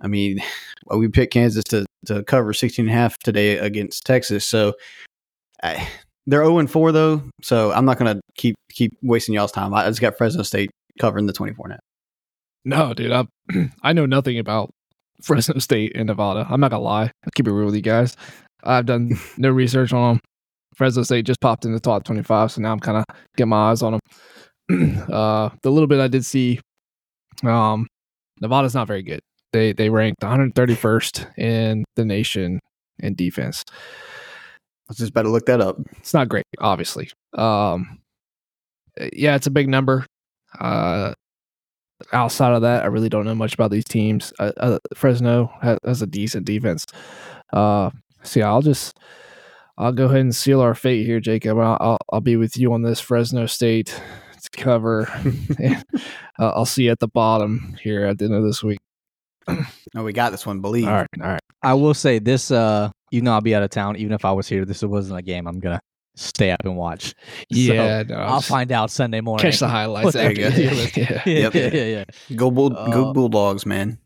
I 0.00 0.06
mean, 0.06 0.42
we 0.96 1.08
picked 1.08 1.32
Kansas 1.32 1.64
to 1.64 1.86
to 2.06 2.22
cover 2.24 2.52
16 2.52 2.86
and 2.86 2.90
a 2.90 2.96
half 2.96 3.18
today 3.18 3.58
against 3.58 4.04
Texas. 4.04 4.46
So 4.46 4.74
I, 5.62 5.86
they're 6.26 6.44
0 6.44 6.58
and 6.58 6.70
4 6.70 6.92
though. 6.92 7.22
So 7.42 7.72
I'm 7.72 7.84
not 7.84 7.98
going 7.98 8.14
to 8.14 8.20
keep 8.36 8.56
keep 8.72 8.92
wasting 9.02 9.34
y'all's 9.34 9.52
time. 9.52 9.74
I 9.74 9.86
just 9.86 10.00
got 10.00 10.16
Fresno 10.16 10.42
State 10.42 10.70
covering 10.98 11.26
the 11.26 11.32
24 11.32 11.66
and 11.66 11.72
a 11.72 11.74
half. 11.74 11.80
No, 12.64 12.94
dude, 12.94 13.12
I 13.12 13.26
I 13.82 13.92
know 13.92 14.06
nothing 14.06 14.38
about 14.38 14.70
Fresno 15.22 15.58
State 15.58 15.92
and 15.94 16.06
Nevada. 16.06 16.46
I'm 16.48 16.60
not 16.60 16.70
gonna 16.70 16.82
lie. 16.82 17.04
I'll 17.24 17.30
keep 17.34 17.46
it 17.46 17.52
real 17.52 17.66
with 17.66 17.74
you 17.74 17.82
guys. 17.82 18.16
I've 18.62 18.86
done 18.86 19.18
no 19.36 19.50
research 19.50 19.92
on 19.92 20.14
them. 20.14 20.20
Fresno 20.74 21.02
State 21.02 21.26
just 21.26 21.40
popped 21.40 21.64
in 21.64 21.72
the 21.72 21.80
top 21.80 22.04
25, 22.04 22.52
so 22.52 22.60
now 22.60 22.72
I'm 22.72 22.80
kind 22.80 22.98
of 22.98 23.04
getting 23.36 23.50
my 23.50 23.70
eyes 23.70 23.82
on 23.82 23.92
them. 24.68 25.06
uh, 25.12 25.50
the 25.62 25.70
little 25.70 25.86
bit 25.86 26.00
I 26.00 26.08
did 26.08 26.24
see, 26.24 26.60
um, 27.44 27.86
Nevada's 28.40 28.74
not 28.74 28.86
very 28.86 29.02
good. 29.02 29.20
They 29.52 29.72
they 29.72 29.90
ranked 29.90 30.22
131st 30.22 31.38
in 31.38 31.84
the 31.96 32.04
nation 32.04 32.60
in 33.00 33.14
defense. 33.14 33.64
I 34.88 34.94
just 34.94 35.14
to 35.14 35.22
look 35.22 35.46
that 35.46 35.60
up. 35.60 35.76
It's 35.98 36.14
not 36.14 36.28
great, 36.28 36.44
obviously. 36.60 37.10
Um, 37.34 38.00
yeah, 39.12 39.36
it's 39.36 39.46
a 39.46 39.50
big 39.50 39.68
number. 39.68 40.04
Uh, 40.58 41.14
outside 42.12 42.52
of 42.52 42.62
that, 42.62 42.82
I 42.82 42.86
really 42.86 43.08
don't 43.08 43.24
know 43.24 43.34
much 43.34 43.54
about 43.54 43.70
these 43.70 43.84
teams. 43.84 44.32
Uh, 44.38 44.52
uh, 44.56 44.78
Fresno 44.94 45.52
has, 45.62 45.78
has 45.84 46.02
a 46.02 46.06
decent 46.06 46.46
defense. 46.46 46.86
Uh, 47.52 47.90
so 48.22 48.40
yeah, 48.40 48.48
I'll 48.48 48.62
just 48.62 48.98
I'll 49.80 49.92
go 49.92 50.04
ahead 50.04 50.20
and 50.20 50.36
seal 50.36 50.60
our 50.60 50.74
fate 50.74 51.06
here, 51.06 51.20
Jacob. 51.20 51.58
I'll 51.58 51.78
I'll, 51.80 51.98
I'll 52.12 52.20
be 52.20 52.36
with 52.36 52.56
you 52.58 52.72
on 52.74 52.82
this 52.82 53.00
Fresno 53.00 53.46
State 53.46 54.00
cover. 54.52 55.08
Uh, 56.38 56.52
I'll 56.56 56.64
see 56.64 56.84
you 56.84 56.90
at 56.90 56.98
the 57.00 57.08
bottom 57.08 57.76
here 57.82 58.06
at 58.06 58.16
the 58.16 58.24
end 58.24 58.32
of 58.32 58.42
this 58.42 58.62
week. 58.62 58.78
No, 59.92 60.02
we 60.04 60.14
got 60.14 60.32
this 60.32 60.46
one. 60.46 60.62
Believe. 60.62 60.88
All 60.88 60.94
right, 60.94 61.06
all 61.20 61.28
right. 61.28 61.40
I 61.62 61.74
will 61.74 61.92
say 61.92 62.18
this. 62.18 62.50
Uh, 62.50 62.90
even 63.12 63.26
though 63.26 63.32
I'll 63.32 63.42
be 63.42 63.54
out 63.54 63.62
of 63.62 63.68
town, 63.68 63.96
even 63.96 64.14
if 64.14 64.24
I 64.24 64.32
was 64.32 64.48
here, 64.48 64.64
this 64.64 64.82
wasn't 64.82 65.18
a 65.18 65.22
game. 65.22 65.46
I'm 65.46 65.60
gonna 65.60 65.82
stay 66.16 66.50
up 66.50 66.60
and 66.64 66.78
watch. 66.78 67.14
Yeah, 67.50 68.04
no, 68.04 68.14
I'll 68.14 68.40
find 68.40 68.72
out 68.72 68.90
Sunday 68.90 69.20
morning. 69.20 69.44
catch 69.44 69.60
the 69.60 69.68
highlights. 69.68 70.12
There 70.14 70.30
you 70.30 70.36
go. 70.36 70.48
yeah. 70.48 71.22
yeah, 71.26 71.50
yeah, 71.52 71.70
yeah, 71.74 72.04
yeah. 72.30 72.36
Go 72.36 72.50
bull, 72.50 72.74
Uh, 72.74 72.90
go 72.90 73.12
Bulldogs, 73.12 73.66
man. 73.66 73.98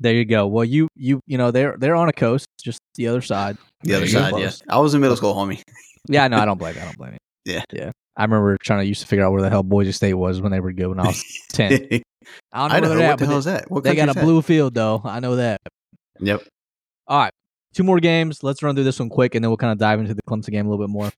There 0.00 0.14
you 0.14 0.24
go. 0.24 0.46
Well, 0.46 0.64
you 0.64 0.88
you 0.96 1.20
you 1.26 1.36
know 1.38 1.50
they're 1.50 1.76
they're 1.78 1.94
on 1.94 2.08
a 2.08 2.12
coast, 2.12 2.46
just 2.62 2.78
the 2.94 3.06
other 3.08 3.20
side. 3.20 3.58
The 3.82 3.94
other 3.94 4.06
There 4.06 4.08
you 4.24 4.30
go. 4.30 4.38
side, 4.38 4.42
yeah. 4.68 4.74
I 4.74 4.78
was 4.78 4.94
in 4.94 5.00
middle 5.00 5.16
school, 5.16 5.34
homie. 5.34 5.62
Yeah, 6.08 6.26
no, 6.28 6.38
I 6.38 6.46
don't 6.46 6.56
blame. 6.56 6.74
you. 6.76 6.80
I 6.80 6.84
don't 6.86 6.96
blame 6.96 7.12
you. 7.12 7.18
Yeah. 7.52 7.62
yeah. 7.70 7.90
I 8.16 8.22
remember 8.24 8.56
trying 8.62 8.80
to 8.80 8.86
used 8.86 9.02
to 9.02 9.06
figure 9.06 9.22
out 9.24 9.32
where 9.32 9.42
the 9.42 9.50
hell 9.50 9.62
Boise 9.62 9.92
State 9.92 10.14
was 10.14 10.40
when 10.40 10.50
they 10.50 10.58
were 10.58 10.72
good 10.72 10.86
when 10.88 10.98
I 10.98 11.08
was 11.08 11.22
ten. 11.52 11.72
I 11.72 11.76
don't 11.76 11.92
know, 11.92 12.00
I 12.52 12.68
where 12.68 12.80
know 12.80 12.88
they're 12.88 12.96
what 12.98 13.04
at, 13.12 13.18
the 13.18 13.26
hell 13.26 13.36
is 13.38 13.44
that. 13.44 13.70
What 13.70 13.84
They 13.84 13.94
got 13.94 14.08
a 14.08 14.14
that? 14.14 14.24
blue 14.24 14.40
field 14.40 14.72
though. 14.74 15.02
I 15.04 15.20
know 15.20 15.36
that. 15.36 15.60
Yep. 16.18 16.42
All 17.06 17.18
right. 17.18 17.32
Two 17.74 17.82
more 17.82 18.00
games. 18.00 18.42
Let's 18.42 18.62
run 18.62 18.74
through 18.74 18.84
this 18.84 18.98
one 18.98 19.10
quick 19.10 19.34
and 19.34 19.44
then 19.44 19.50
we'll 19.50 19.58
kind 19.58 19.72
of 19.72 19.78
dive 19.78 20.00
into 20.00 20.14
the 20.14 20.22
Clemson 20.28 20.50
game 20.52 20.66
a 20.66 20.70
little 20.70 20.84
bit 20.84 20.90
more. 20.90 21.10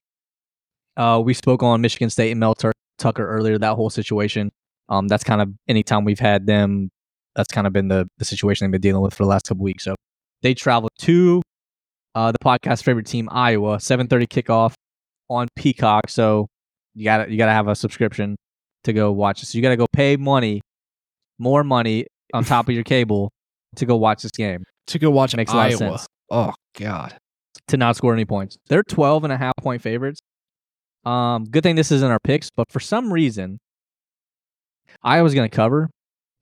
Uh, 0.97 1.21
we 1.23 1.33
spoke 1.33 1.63
on 1.63 1.79
Michigan 1.81 2.09
State 2.09 2.31
and 2.31 2.39
Mel 2.41 2.53
Tur- 2.55 2.73
Tucker 2.99 3.25
earlier, 3.27 3.57
that 3.57 3.75
whole 3.75 3.89
situation. 3.89 4.51
Um, 4.89 5.07
that's 5.07 5.23
kind 5.23 5.41
of 5.41 5.49
anytime 5.67 6.03
we've 6.03 6.19
had 6.19 6.45
them, 6.45 6.89
that's 7.35 7.51
kind 7.51 7.65
of 7.67 7.73
been 7.73 7.87
the, 7.87 8.07
the 8.17 8.25
situation 8.25 8.65
they've 8.65 8.71
been 8.71 8.81
dealing 8.81 9.01
with 9.01 9.13
for 9.13 9.23
the 9.23 9.29
last 9.29 9.47
couple 9.47 9.63
weeks. 9.63 9.83
So 9.83 9.95
they 10.41 10.53
travel 10.53 10.89
to 10.99 11.41
uh, 12.15 12.31
the 12.31 12.39
podcast 12.39 12.83
favorite 12.83 13.07
team, 13.07 13.27
Iowa, 13.31 13.77
7:30 13.77 14.27
kickoff 14.27 14.73
on 15.29 15.47
Peacock. 15.55 16.09
So 16.09 16.47
you 16.93 17.03
gotta 17.05 17.31
you 17.31 17.37
gotta 17.37 17.51
have 17.53 17.67
a 17.67 17.75
subscription 17.75 18.35
to 18.83 18.93
go 18.93 19.11
watch 19.11 19.41
this. 19.41 19.49
So 19.49 19.57
you 19.57 19.61
gotta 19.61 19.77
go 19.77 19.87
pay 19.91 20.15
money, 20.15 20.61
more 21.39 21.63
money 21.63 22.05
on 22.33 22.43
top 22.45 22.67
of 22.69 22.75
your 22.75 22.83
cable 22.83 23.31
to 23.77 23.85
go 23.85 23.95
watch 23.95 24.21
this 24.21 24.31
game. 24.31 24.63
To 24.87 24.99
go 24.99 25.09
watch 25.09 25.35
Makes 25.35 25.53
a 25.53 25.55
lot 25.55 25.71
of 25.71 25.77
sense. 25.77 26.05
Oh 26.29 26.53
God. 26.77 27.15
to 27.69 27.77
not 27.77 27.95
score 27.95 28.13
any 28.13 28.25
points. 28.25 28.57
They're 28.67 28.83
12 28.83 29.23
and 29.23 29.33
a 29.33 29.37
half 29.37 29.53
point 29.57 29.81
favorites. 29.81 30.19
Um, 31.05 31.45
good 31.45 31.63
thing 31.63 31.75
this 31.75 31.91
isn't 31.91 32.09
our 32.11 32.19
picks, 32.23 32.49
but 32.49 32.71
for 32.71 32.79
some 32.79 33.11
reason, 33.11 33.59
Iowa's 35.03 35.33
going 35.33 35.49
to 35.49 35.55
cover. 35.55 35.89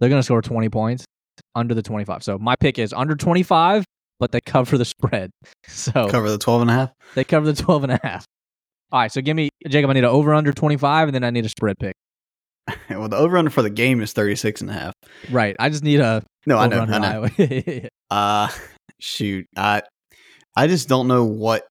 They're 0.01 0.09
going 0.09 0.19
to 0.19 0.23
score 0.23 0.41
20 0.41 0.67
points 0.67 1.05
under 1.55 1.73
the 1.73 1.81
25. 1.83 2.23
So 2.23 2.37
my 2.37 2.55
pick 2.57 2.77
is 2.77 2.91
under 2.91 3.15
25, 3.15 3.85
but 4.19 4.31
they 4.33 4.41
cover 4.41 4.77
the 4.77 4.83
spread. 4.97 5.31
So 5.67 6.09
Cover 6.09 6.29
the 6.29 6.37
12 6.37 6.61
and 6.63 6.71
a 6.71 6.73
half. 6.73 6.89
they 7.15 7.23
cover 7.23 7.45
the 7.45 7.61
12 7.61 7.83
and 7.83 7.93
a 7.93 7.99
half. 8.03 8.25
All 8.91 8.99
right, 8.99 9.11
so 9.11 9.21
give 9.21 9.37
me 9.37 9.49
Jacob. 9.69 9.89
I 9.89 9.93
need 9.93 9.99
an 9.99 10.05
over 10.09 10.33
under 10.33 10.51
25, 10.51 11.07
and 11.07 11.15
then 11.15 11.23
I 11.23 11.29
need 11.29 11.45
a 11.45 11.49
spread 11.49 11.77
pick. 11.79 11.95
well, 12.89 13.07
the 13.07 13.15
over 13.15 13.37
under 13.37 13.49
for 13.49 13.61
the 13.61 13.69
game 13.69 14.01
is 14.01 14.11
36 14.11 14.59
and 14.61 14.69
a 14.69 14.73
half. 14.73 14.93
Right. 15.29 15.55
I 15.59 15.69
just 15.69 15.83
need 15.83 16.01
a 16.01 16.23
No, 16.45 16.57
I 16.57 16.67
know. 16.67 16.81
I 16.81 16.97
know. 16.99 17.89
Uh, 18.11 18.49
shoot. 18.99 19.45
I, 19.55 19.83
I 20.57 20.67
just 20.67 20.89
don't 20.89 21.07
know 21.07 21.23
what 21.23 21.65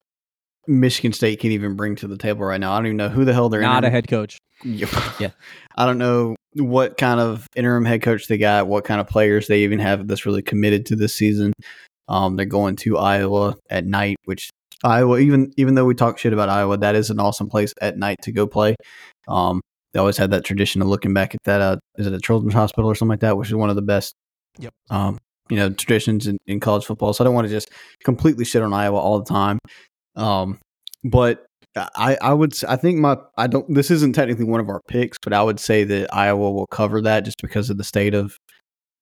Michigan 0.66 1.12
State 1.12 1.40
can 1.40 1.51
even 1.52 1.77
bring 1.77 1.97
to 1.97 2.07
the 2.09 2.16
table 2.16 2.47
right 2.47 2.59
now. 2.59 2.73
I 2.73 2.77
don't 2.78 2.86
even 2.86 2.97
know 2.97 3.11
who 3.11 3.27
the 3.27 3.35
hell 3.35 3.51
they're 3.51 3.61
not 3.61 3.85
a 3.85 3.90
head 3.90 4.09
coach. 4.09 4.39
Yeah. 4.65 5.12
Yeah. 5.19 5.31
I 5.77 5.87
don't 5.87 5.99
know 5.99 6.37
what 6.55 6.99
kind 6.99 7.20
of 7.20 7.47
interim 7.55 7.85
head 7.85 8.03
coach 8.03 8.27
they 8.28 8.39
got, 8.39 8.66
what 8.66 8.85
kind 8.85 9.01
of 9.01 9.09
players 9.09 9.47
they 9.47 9.61
even 9.61 9.78
have 9.78 10.07
that's 10.09 10.27
really 10.27 10.43
committed 10.43 10.87
to 10.87 10.97
this 10.97 11.15
season. 11.15 11.53
Um, 12.09 12.37
they're 12.37 12.45
going 12.45 12.77
to 12.77 12.99
Iowa 12.99 13.57
at 13.70 13.87
night, 13.87 14.16
which 14.24 14.51
Iowa, 14.82 15.19
even 15.19 15.53
even 15.57 15.74
though 15.74 15.85
we 15.85 15.95
talk 15.95 16.19
shit 16.19 16.32
about 16.32 16.49
Iowa, 16.49 16.77
that 16.78 16.95
is 16.95 17.11
an 17.11 17.20
awesome 17.20 17.49
place 17.49 17.73
at 17.81 17.97
night 17.97 18.19
to 18.23 18.32
go 18.32 18.47
play. 18.47 18.74
Um, 19.28 19.61
they 19.93 20.01
always 20.01 20.16
had 20.16 20.31
that 20.32 20.45
tradition 20.45 20.82
of 20.82 20.89
looking 20.89 21.15
back 21.15 21.35
at 21.35 21.43
that. 21.45 21.61
Uh, 21.61 21.77
is 21.97 22.07
it 22.07 22.12
a 22.12 22.20
children's 22.20 22.55
hospital 22.55 22.91
or 22.91 22.95
something 22.95 23.11
like 23.11 23.20
that, 23.20 23.37
which 23.37 23.49
is 23.49 23.55
one 23.55 23.70
of 23.70 23.77
the 23.77 23.82
best. 23.82 24.15
Yep. 24.59 24.73
Um, 24.91 25.19
you 25.49 25.57
know, 25.57 25.70
traditions 25.70 26.27
in, 26.27 26.39
in 26.47 26.61
college 26.61 26.85
football. 26.85 27.12
So 27.12 27.23
I 27.23 27.27
don't 27.27 27.35
want 27.35 27.47
to 27.47 27.53
just 27.53 27.70
completely 28.05 28.45
shit 28.45 28.62
on 28.62 28.73
Iowa 28.73 28.99
all 28.99 29.19
the 29.19 29.24
time. 29.24 29.59
Um, 30.16 30.59
but 31.05 31.47
I, 31.76 32.18
I 32.20 32.32
would 32.32 32.52
I 32.64 32.76
think 32.76 32.98
my 32.98 33.16
I 33.36 33.47
don't 33.47 33.72
this 33.72 33.90
isn't 33.90 34.14
technically 34.14 34.44
one 34.44 34.60
of 34.60 34.68
our 34.68 34.80
picks, 34.88 35.18
but 35.22 35.32
I 35.32 35.42
would 35.42 35.60
say 35.60 35.84
that 35.84 36.14
Iowa 36.14 36.51
will 36.51 36.66
cover 36.66 37.01
that 37.02 37.24
just 37.24 37.40
because 37.40 37.70
of 37.70 37.78
the 37.78 37.84
state 37.84 38.14
of 38.14 38.36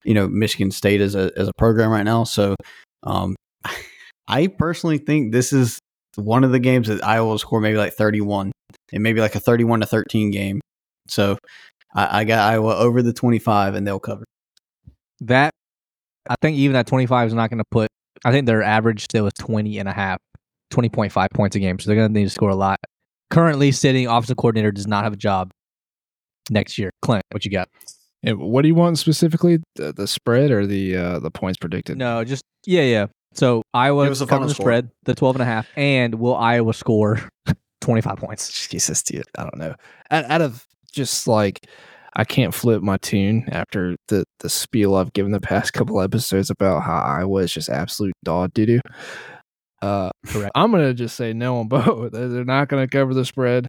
you 0.05 0.15
know 0.15 0.29
Michigan 0.29 0.71
State 0.71 1.01
as 1.01 1.15
a 1.15 1.31
as 1.37 1.49
a 1.49 1.53
program 1.57 1.91
right 1.91 2.03
now. 2.03 2.25
So 2.25 2.55
um, 3.05 3.37
I 4.29 4.49
personally 4.49 4.99
think 4.99 5.33
this 5.33 5.53
is 5.53 5.79
one 6.17 6.45
of 6.45 6.53
the 6.53 6.59
games 6.59 6.89
that 6.89 7.03
Iowa 7.05 7.29
will 7.29 7.39
score 7.39 7.61
maybe 7.61 7.79
like 7.79 7.95
thirty 7.95 8.21
one 8.21 8.53
and 8.93 9.03
maybe 9.03 9.21
like 9.21 9.35
a 9.35 9.41
thirty 9.41 9.65
one 9.65 9.81
to 9.81 9.87
thirteen 9.87 10.31
game. 10.31 10.61
So 11.09 11.39
I, 11.95 12.21
I 12.21 12.25
got 12.25 12.53
Iowa 12.53 12.77
over 12.77 13.03
the 13.03 13.15
twenty 13.15 13.39
five 13.39 13.75
and 13.75 13.87
they'll 13.87 13.99
cover. 13.99 14.25
That 15.21 15.53
I 16.29 16.35
think 16.43 16.57
even 16.59 16.75
that 16.75 16.87
25 16.87 17.29
is 17.29 17.35
not 17.35 17.51
going 17.51 17.59
to 17.59 17.65
put. 17.71 17.89
I 18.25 18.33
think 18.33 18.47
their 18.47 18.63
average 18.63 19.05
still 19.05 19.27
is 19.27 19.33
20 19.39 19.79
and 19.79 19.89
a 19.89 19.93
half, 19.93 20.19
20.5 20.73 21.31
points 21.35 21.57
a 21.57 21.61
game. 21.61 21.79
So 21.79 21.89
they're 21.89 21.97
going 21.97 22.13
to 22.13 22.19
need 22.19 22.25
to 22.27 22.31
score 22.31 22.51
a 22.51 22.57
lot. 22.57 22.79
Currently, 23.31 23.73
sitting 23.73 24.07
offensive 24.07 24.37
coordinator 24.37 24.73
does 24.73 24.87
not 24.87 25.05
have 25.05 25.13
a 25.13 25.17
job. 25.17 25.51
next 26.51 26.79
year. 26.79 26.91
Clint, 27.03 27.23
what 27.31 27.45
you 27.45 27.51
got? 27.51 27.69
And 28.23 28.39
what 28.39 28.63
do 28.63 28.69
you 28.69 28.75
want 28.75 28.99
specifically? 28.99 29.59
The, 29.77 29.93
the 29.93 30.09
spread 30.09 30.51
or 30.51 30.67
the 30.67 30.97
uh, 30.97 31.19
the 31.21 31.31
points 31.31 31.57
predicted? 31.59 31.99
No, 31.99 32.25
just 32.25 32.43
yeah, 32.67 32.83
yeah. 32.83 33.07
So 33.35 33.63
Iowa 33.75 34.05
Give 34.07 34.13
us 34.13 34.21
a 34.21 34.27
covering 34.27 34.31
final 34.31 34.49
the 34.49 34.55
score. 34.55 34.65
spread, 34.65 34.91
the 35.05 35.15
12 35.15 35.37
and 35.37 35.43
a 35.43 35.45
half, 35.45 35.69
and 35.77 36.15
will 36.17 36.35
Iowa 36.35 36.73
score 36.75 37.21
25 37.83 38.17
points? 38.17 38.69
Jesus, 38.69 39.03
dude, 39.03 39.23
I 39.39 39.43
don't 39.43 39.59
know. 39.59 39.75
Out, 40.11 40.25
out 40.25 40.41
of 40.41 40.67
just 40.91 41.29
like, 41.29 41.69
I 42.17 42.25
can't 42.25 42.53
flip 42.55 42.83
my 42.83 42.97
tune 42.97 43.45
after 43.53 43.95
the 44.09 44.25
the 44.41 44.49
spiel 44.49 44.97
I've 44.97 45.13
given 45.13 45.31
the 45.31 45.41
past 45.41 45.73
couple 45.73 46.01
episodes 46.01 46.51
about 46.51 46.83
how 46.83 46.99
Iowa 46.99 47.43
is 47.43 47.53
just 47.53 47.69
absolute 47.69 48.15
dog 48.25 48.53
doo 48.55 48.67
doo. 48.67 48.81
Uh, 49.81 50.11
Correct. 50.27 50.53
I'm 50.55 50.71
gonna 50.71 50.95
just 50.95 51.17
say 51.17 51.33
no 51.33 51.59
on 51.59 51.69
both. 51.69 52.13
They're 52.13 52.29
they're 52.29 52.45
not 52.45 52.69
gonna 52.69 52.89
cover 52.89 53.15
the 53.15 53.25
spread, 53.25 53.67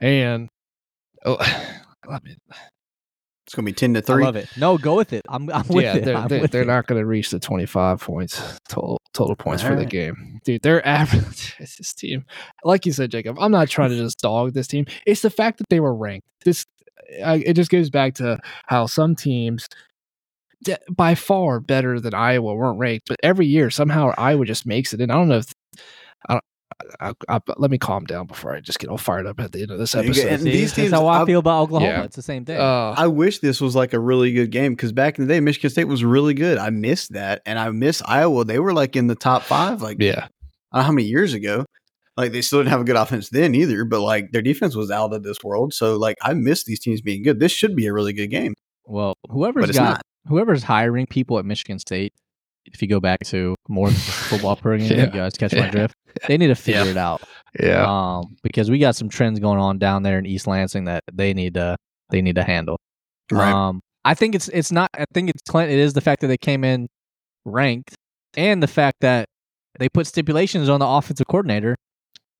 and 0.00 0.48
oh, 1.24 1.36
I 2.08 2.18
mean, 2.24 2.36
It's 3.46 3.54
gonna 3.54 3.66
be 3.66 3.72
ten 3.72 3.92
to 3.94 3.98
I 4.00 4.02
three. 4.02 4.24
love 4.24 4.36
it. 4.36 4.48
No, 4.56 4.78
go 4.78 4.96
with 4.96 5.12
it. 5.12 5.22
I'm, 5.28 5.50
I'm 5.50 5.66
with 5.68 5.84
yeah, 5.84 5.96
it. 5.96 6.04
they're, 6.04 6.16
I'm 6.16 6.28
they're, 6.28 6.40
with 6.40 6.50
they're 6.52 6.62
it. 6.62 6.66
not 6.66 6.86
gonna 6.86 7.04
reach 7.04 7.30
the 7.30 7.38
25 7.38 8.00
points 8.00 8.58
total 8.68 9.00
total 9.14 9.36
points 9.36 9.62
for 9.62 9.76
the 9.76 9.84
game, 9.84 10.40
dude. 10.44 10.62
They're 10.62 10.86
average. 10.86 11.54
It's 11.58 11.76
this 11.78 11.92
team, 11.92 12.24
like 12.64 12.86
you 12.86 12.92
said, 12.92 13.10
Jacob. 13.10 13.36
I'm 13.38 13.52
not 13.52 13.68
trying 13.68 13.90
to 13.90 13.96
just 13.96 14.18
dog 14.20 14.54
this 14.54 14.66
team. 14.66 14.86
It's 15.06 15.22
the 15.22 15.30
fact 15.30 15.58
that 15.58 15.68
they 15.68 15.80
were 15.80 15.94
ranked. 15.94 16.26
This 16.44 16.64
I, 17.22 17.36
it 17.44 17.54
just 17.54 17.70
goes 17.70 17.90
back 17.90 18.14
to 18.14 18.38
how 18.66 18.86
some 18.86 19.14
teams. 19.14 19.68
D- 20.62 20.76
By 20.90 21.14
far 21.14 21.60
better 21.60 22.00
than 22.00 22.14
Iowa 22.14 22.54
weren't 22.54 22.78
ranked, 22.78 23.08
but 23.08 23.18
every 23.22 23.46
year 23.46 23.70
somehow 23.70 24.12
Iowa 24.16 24.44
just 24.46 24.66
makes 24.66 24.92
it. 24.92 25.00
And 25.00 25.10
I 25.12 25.16
don't 25.16 25.28
know 25.28 25.38
if 25.38 25.52
I 26.28 26.34
don't. 26.34 26.44
I, 27.00 27.12
I, 27.28 27.40
let 27.58 27.70
me 27.70 27.78
calm 27.78 28.04
down 28.06 28.26
before 28.26 28.54
I 28.54 28.60
just 28.60 28.78
get 28.80 28.90
all 28.90 28.98
fired 28.98 29.26
up 29.26 29.38
at 29.38 29.52
the 29.52 29.62
end 29.62 29.70
of 29.70 29.78
this 29.78 29.94
episode. 29.94 30.26
and 30.26 30.42
See, 30.42 30.50
these 30.50 30.74
that's 30.74 30.90
how 30.90 31.06
I 31.06 31.20
I've- 31.20 31.26
feel 31.30 31.38
about 31.38 31.62
Oklahoma. 31.64 31.92
Yeah. 31.92 32.02
It's 32.02 32.16
the 32.16 32.22
same 32.22 32.44
thing. 32.44 32.58
Uh, 32.58 32.94
I 32.96 33.06
wish 33.06 33.38
this 33.38 33.60
was 33.60 33.76
like 33.76 33.92
a 33.92 34.00
really 34.00 34.32
good 34.32 34.50
game 34.50 34.72
because 34.72 34.90
back 34.92 35.18
in 35.18 35.26
the 35.26 35.32
day, 35.32 35.38
Michigan 35.40 35.70
State 35.70 35.84
was 35.84 36.02
really 36.04 36.34
good. 36.34 36.58
I 36.58 36.70
missed 36.70 37.12
that, 37.12 37.42
and 37.46 37.58
I 37.58 37.70
miss 37.70 38.02
Iowa. 38.04 38.44
They 38.44 38.58
were 38.58 38.72
like 38.72 38.96
in 38.96 39.06
the 39.06 39.14
top 39.14 39.42
five, 39.42 39.80
like 39.82 39.98
yeah, 40.00 40.26
I 40.72 40.78
don't 40.78 40.80
know 40.80 40.82
how 40.82 40.92
many 40.92 41.06
years 41.06 41.34
ago. 41.34 41.66
Like 42.16 42.32
they 42.32 42.42
still 42.42 42.58
didn't 42.60 42.70
have 42.72 42.80
a 42.80 42.84
good 42.84 42.96
offense 42.96 43.28
then 43.30 43.54
either, 43.54 43.84
but 43.84 44.00
like 44.00 44.32
their 44.32 44.42
defense 44.42 44.74
was 44.74 44.90
out 44.90 45.12
of 45.14 45.22
this 45.22 45.42
world. 45.44 45.72
So 45.74 45.96
like 45.96 46.16
I 46.20 46.34
miss 46.34 46.64
these 46.64 46.80
teams 46.80 47.00
being 47.00 47.22
good. 47.22 47.38
This 47.38 47.52
should 47.52 47.76
be 47.76 47.86
a 47.86 47.92
really 47.92 48.12
good 48.12 48.26
game, 48.28 48.54
well, 48.84 49.14
whoever's 49.30 49.62
but 49.62 49.68
it's 49.70 49.78
got 49.78 49.84
not. 49.84 50.02
Whoever's 50.26 50.62
hiring 50.62 51.06
people 51.06 51.38
at 51.38 51.44
Michigan 51.44 51.78
State, 51.78 52.12
if 52.66 52.80
you 52.80 52.88
go 52.88 53.00
back 53.00 53.20
to 53.26 53.54
more 53.68 53.90
football 54.28 54.56
program, 54.56 54.88
Yeah. 54.90 55.04
you 55.06 55.10
guys 55.10 55.34
catch 55.34 55.54
my 55.54 55.68
drift. 55.68 55.94
They 56.28 56.36
need 56.38 56.48
to 56.48 56.54
figure 56.66 56.84
Yeah. 56.84 56.90
it 56.90 56.96
out. 56.96 57.22
yeah. 57.60 57.84
Um, 58.18 58.36
because 58.42 58.70
we 58.70 58.78
got 58.78 58.96
some 58.96 59.08
trends 59.08 59.40
going 59.40 59.58
on 59.58 59.78
down 59.78 60.02
there 60.02 60.18
in 60.18 60.26
East 60.26 60.46
Lansing 60.46 60.84
that 60.84 61.02
they 61.12 61.34
need 61.34 61.54
to 61.54 61.76
they 62.10 62.22
need 62.22 62.36
to 62.36 62.44
handle. 62.44 62.78
Right. 63.30 63.52
Um, 63.52 63.80
I 64.04 64.14
think 64.14 64.34
it's 64.34 64.48
it's 64.48 64.70
not. 64.72 64.90
I 64.94 65.04
think 65.14 65.30
it's 65.30 65.40
Clint. 65.48 65.70
It 65.70 65.78
is 65.78 65.92
the 65.94 66.00
fact 66.00 66.20
that 66.20 66.26
they 66.26 66.36
came 66.36 66.64
in 66.64 66.88
ranked, 67.44 67.94
and 68.36 68.62
the 68.62 68.66
fact 68.66 68.98
that 69.00 69.26
they 69.78 69.88
put 69.88 70.06
stipulations 70.06 70.68
on 70.68 70.80
the 70.80 70.86
offensive 70.86 71.26
coordinator, 71.28 71.76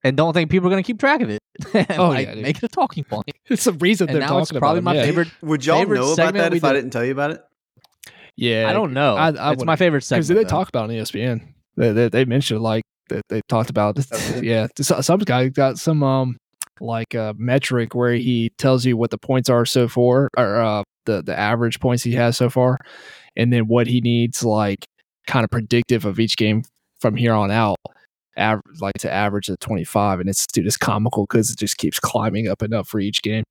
and 0.05 0.17
don't 0.17 0.35
think 0.35 0.51
people 0.51 0.67
are 0.69 0.71
going 0.71 0.83
to 0.83 0.87
keep 0.87 0.99
track 0.99 1.21
of 1.23 1.31
it. 1.31 1.39
Oh, 1.99 2.09
like, 2.09 2.27
yeah, 2.27 2.35
dude. 2.35 2.43
make 2.43 2.57
it 2.59 2.63
a 2.65 2.69
talking 2.69 3.05
point. 3.05 3.31
It's 3.49 3.65
the 3.65 3.73
reason 3.75 4.09
And 4.09 4.15
they're 4.17 4.21
now 4.23 4.29
talking 4.29 4.43
it's 4.43 4.53
probably 4.53 4.79
about 4.81 4.85
my 4.85 4.93
him, 4.95 4.97
yeah. 5.01 5.05
favorite- 5.07 5.29
Would 5.43 5.65
y'all 5.67 5.79
favorite 5.81 5.99
know 6.01 6.13
about 6.15 6.35
that 6.35 6.51
we 6.51 6.57
if 6.59 6.65
I 6.65 6.73
didn't 6.73 6.91
tell 6.91 7.05
you 7.05 7.13
about 7.13 7.31
it? 7.33 7.43
Yeah, 8.37 8.69
I 8.69 8.73
don't 8.73 8.93
know. 8.93 9.15
I- 9.17 9.27
I 9.27 9.29
it's 9.29 9.37
my 9.39 9.51
wouldn't- 9.51 9.79
favorite 9.79 10.07
because 10.09 10.29
they 10.29 10.35
though. 10.35 10.45
talk 10.45 10.69
about 10.69 10.91
it 10.91 10.99
on 10.99 11.05
ESPN. 11.05 11.49
They, 11.77 11.93
they, 11.93 12.09
they 12.09 12.25
mentioned 12.25 12.61
like 12.61 12.83
they, 13.09 13.21
they 13.29 13.41
talked 13.49 13.71
about 13.71 13.99
yeah. 14.43 14.67
Some 14.81 15.19
guy 15.21 15.49
got 15.49 15.79
some 15.79 16.03
um 16.03 16.37
like 16.81 17.15
uh, 17.15 17.33
metric 17.37 17.95
where 17.95 18.15
he 18.15 18.51
tells 18.59 18.85
you 18.85 18.97
what 18.97 19.11
the 19.11 19.19
points 19.19 19.49
are 19.49 19.65
so 19.65 19.87
far 19.89 20.29
or 20.37 20.61
uh, 20.61 20.83
the 21.07 21.23
the 21.23 21.39
average 21.39 21.81
points 21.81 22.03
he 22.03 22.13
has 22.13 22.37
so 22.37 22.49
far, 22.51 22.79
and 23.37 23.53
then 23.53 23.69
what 23.69 23.87
he 23.87 24.01
needs 24.01 24.43
like 24.45 24.85
kind 25.27 25.45
of 25.45 25.51
predictive 25.51 26.05
of 26.05 26.19
each 26.19 26.37
game 26.37 26.63
from 27.01 27.15
here 27.17 27.33
on 27.35 27.51
out. 27.51 27.77
Aver- 28.39 28.63
like 28.81 28.95
to 29.01 29.13
average 29.13 29.51
at 29.51 29.61
25 29.61 30.21
and 30.21 30.27
it's 30.31 30.47
dude 30.47 30.67
it's 30.67 30.79
comical 30.79 31.25
because 31.25 31.51
it 31.51 31.59
just 31.59 31.77
keeps 31.77 32.01
climbing 32.01 32.49
up 32.49 32.63
and 32.63 32.73
up 32.73 32.87
for 32.87 32.99
each 32.99 33.21
game 33.21 33.45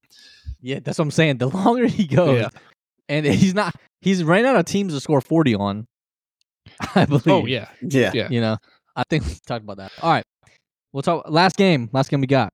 Yeah, 0.60 0.80
that's 0.84 0.98
what 0.98 1.04
I'm 1.04 1.12
saying. 1.12 1.38
The 1.38 1.50
longer 1.56 1.86
he 1.86 2.08
goes, 2.08 2.42
Yeah. 2.42 2.48
And 3.12 3.26
he's 3.26 3.54
not, 3.54 3.76
he's 4.02 4.24
ran 4.24 4.46
out 4.46 4.56
of 4.56 4.66
teams 4.66 4.94
to 4.94 5.00
score 5.00 5.22
40 5.22 5.56
on. 5.56 5.86
I 6.96 7.06
believe. 7.06 7.28
oh 7.28 7.46
yeah 7.46 7.70
Yeah. 7.82 8.12
Yeah. 8.14 8.28
You 8.30 8.40
know, 8.42 8.58
I 8.96 9.04
think 9.10 9.26
we 9.26 9.32
talked 9.46 9.64
about 9.64 9.78
that. 9.78 9.92
All 10.02 10.12
right, 10.12 10.24
we'll 10.94 11.02
talk. 11.02 11.26
Last 11.30 11.56
game. 11.58 11.90
Last 11.92 12.10
game 12.10 12.22
we 12.22 12.28
got 12.28 12.50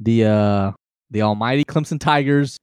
the 0.00 0.24
uh 0.24 0.72
the 1.10 1.22
almighty 1.22 1.64
Clemson 1.64 1.98
Tigers 2.00 2.56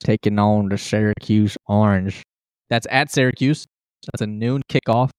taking 0.00 0.38
on 0.38 0.68
the 0.68 0.76
Syracuse 0.78 1.56
Orange. 1.66 2.22
That's 2.68 2.86
at 2.90 3.10
Syracuse. 3.10 3.64
That's 4.06 4.22
a 4.22 4.26
noon 4.26 4.62
kickoff 4.70 5.10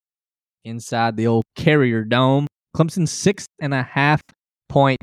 inside 0.66 1.18
the 1.18 1.28
old 1.28 1.44
Carrier 1.56 2.04
Dome. 2.04 2.48
Clemson 2.76 3.08
six 3.08 3.46
and 3.62 3.74
a 3.74 3.84
half 3.84 4.22
point 4.68 5.00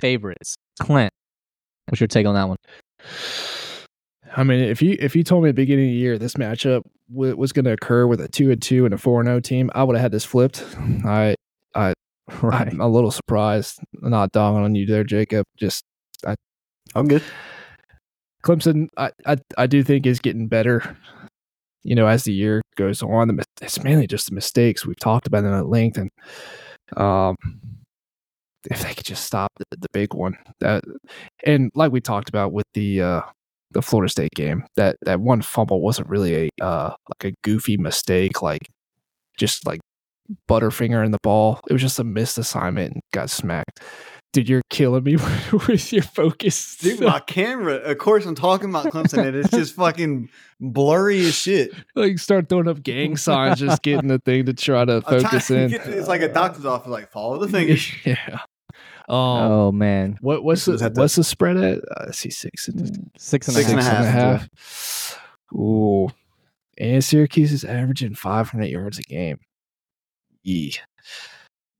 favorites. 0.00 0.56
Clint, 0.80 1.12
what's 1.86 2.00
your 2.00 2.08
take 2.08 2.26
on 2.26 2.34
that 2.34 2.48
one? 2.48 2.56
I 4.36 4.42
mean, 4.42 4.60
if 4.60 4.82
you 4.82 4.96
if 4.98 5.14
you 5.14 5.22
told 5.22 5.44
me 5.44 5.50
at 5.50 5.56
the 5.56 5.62
beginning 5.62 5.86
of 5.86 5.92
the 5.92 5.96
year 5.96 6.18
this 6.18 6.34
matchup 6.34 6.82
w- 7.12 7.36
was 7.36 7.52
going 7.52 7.64
to 7.66 7.72
occur 7.72 8.06
with 8.06 8.20
a 8.20 8.28
two 8.28 8.50
and 8.50 8.60
two 8.60 8.84
and 8.84 8.92
a 8.92 8.98
four 8.98 9.20
and 9.20 9.28
zero 9.28 9.40
team, 9.40 9.70
I 9.74 9.84
would 9.84 9.96
have 9.96 10.02
had 10.02 10.12
this 10.12 10.24
flipped. 10.24 10.64
I 11.04 11.36
I 11.74 11.94
I'm 12.42 12.80
a 12.80 12.88
little 12.88 13.10
surprised. 13.10 13.78
Not 13.92 14.32
dogging 14.32 14.64
on 14.64 14.74
you 14.74 14.86
there, 14.86 15.04
Jacob. 15.04 15.46
Just 15.56 15.84
I. 16.26 16.34
I'm 16.94 17.08
good. 17.08 17.22
Clemson, 18.44 18.88
I, 18.96 19.10
I 19.26 19.36
I 19.56 19.66
do 19.66 19.82
think 19.82 20.06
is 20.06 20.20
getting 20.20 20.48
better. 20.48 20.96
You 21.82 21.94
know, 21.94 22.06
as 22.06 22.24
the 22.24 22.32
year 22.32 22.62
goes 22.76 23.02
on, 23.02 23.28
the, 23.28 23.44
it's 23.60 23.82
mainly 23.82 24.06
just 24.06 24.28
the 24.28 24.34
mistakes 24.34 24.86
we've 24.86 24.98
talked 24.98 25.26
about 25.26 25.42
them 25.42 25.52
at 25.54 25.68
length, 25.68 25.98
and 25.98 26.10
um, 26.96 27.36
if 28.70 28.82
they 28.82 28.94
could 28.94 29.04
just 29.04 29.24
stop 29.24 29.50
the, 29.58 29.76
the 29.78 29.88
big 29.92 30.14
one, 30.14 30.36
that 30.60 30.84
and 31.44 31.70
like 31.74 31.92
we 31.92 32.00
talked 32.00 32.28
about 32.28 32.52
with 32.52 32.66
the 32.74 33.02
uh 33.02 33.22
the 33.74 33.82
Florida 33.82 34.10
State 34.10 34.30
game, 34.34 34.64
that 34.76 34.96
that 35.02 35.20
one 35.20 35.42
fumble 35.42 35.80
wasn't 35.82 36.08
really 36.08 36.46
a 36.46 36.64
uh 36.64 36.94
like 37.22 37.32
a 37.32 37.36
goofy 37.42 37.76
mistake, 37.76 38.40
like 38.42 38.66
just 39.38 39.66
like 39.66 39.80
butterfinger 40.48 41.04
in 41.04 41.10
the 41.12 41.18
ball. 41.22 41.60
It 41.68 41.72
was 41.72 41.82
just 41.82 41.98
a 41.98 42.04
missed 42.04 42.38
assignment 42.38 42.92
and 42.94 43.02
got 43.12 43.30
smacked. 43.30 43.80
Dude, 44.32 44.48
you're 44.48 44.62
killing 44.68 45.04
me 45.04 45.16
with 45.68 45.92
your 45.92 46.02
focus. 46.02 46.76
Dude, 46.78 46.98
my 47.00 47.20
camera. 47.20 47.74
Of 47.74 47.98
course, 47.98 48.26
I'm 48.26 48.34
talking 48.34 48.68
about 48.68 48.86
Clemson, 48.86 49.24
and 49.26 49.36
it's 49.36 49.50
just 49.50 49.74
fucking 49.76 50.28
blurry 50.60 51.24
as 51.26 51.34
shit. 51.36 51.72
like 51.94 52.18
start 52.18 52.48
throwing 52.48 52.66
up 52.66 52.82
gang 52.82 53.16
signs, 53.16 53.60
just 53.60 53.82
getting 53.82 54.08
the 54.08 54.18
thing 54.18 54.46
to 54.46 54.52
try 54.52 54.84
to 54.84 55.02
focus 55.02 55.50
in. 55.52 55.70
to- 55.70 55.76
it's 55.98 56.08
like 56.08 56.22
a 56.22 56.32
doctor's 56.32 56.64
office. 56.66 56.88
Like 56.88 57.12
follow 57.12 57.38
the 57.38 57.46
fingers. 57.48 57.88
yeah. 58.04 58.40
Um, 59.08 59.16
oh 59.16 59.72
man, 59.72 60.18
what 60.22 60.44
what's 60.44 60.64
the 60.64 60.76
the- 60.76 60.90
what's 60.94 61.16
the 61.16 61.24
spread 61.24 61.56
at? 61.58 61.78
Uh, 61.78 62.06
I 62.08 62.10
see 62.12 62.30
six 62.30 62.68
and 62.68 63.10
six 63.18 63.48
and 63.48 63.56
a 63.56 63.60
Six 63.60 63.70
and 63.70 63.80
a 63.80 63.82
half. 63.82 64.04
half. 64.06 64.40
half. 64.40 65.20
Ooh, 65.52 66.08
and 66.78 67.04
Syracuse 67.04 67.52
is 67.52 67.64
averaging 67.64 68.14
500 68.14 68.64
yards 68.66 68.98
a 68.98 69.02
game. 69.02 69.38
Yeah, 70.42 70.70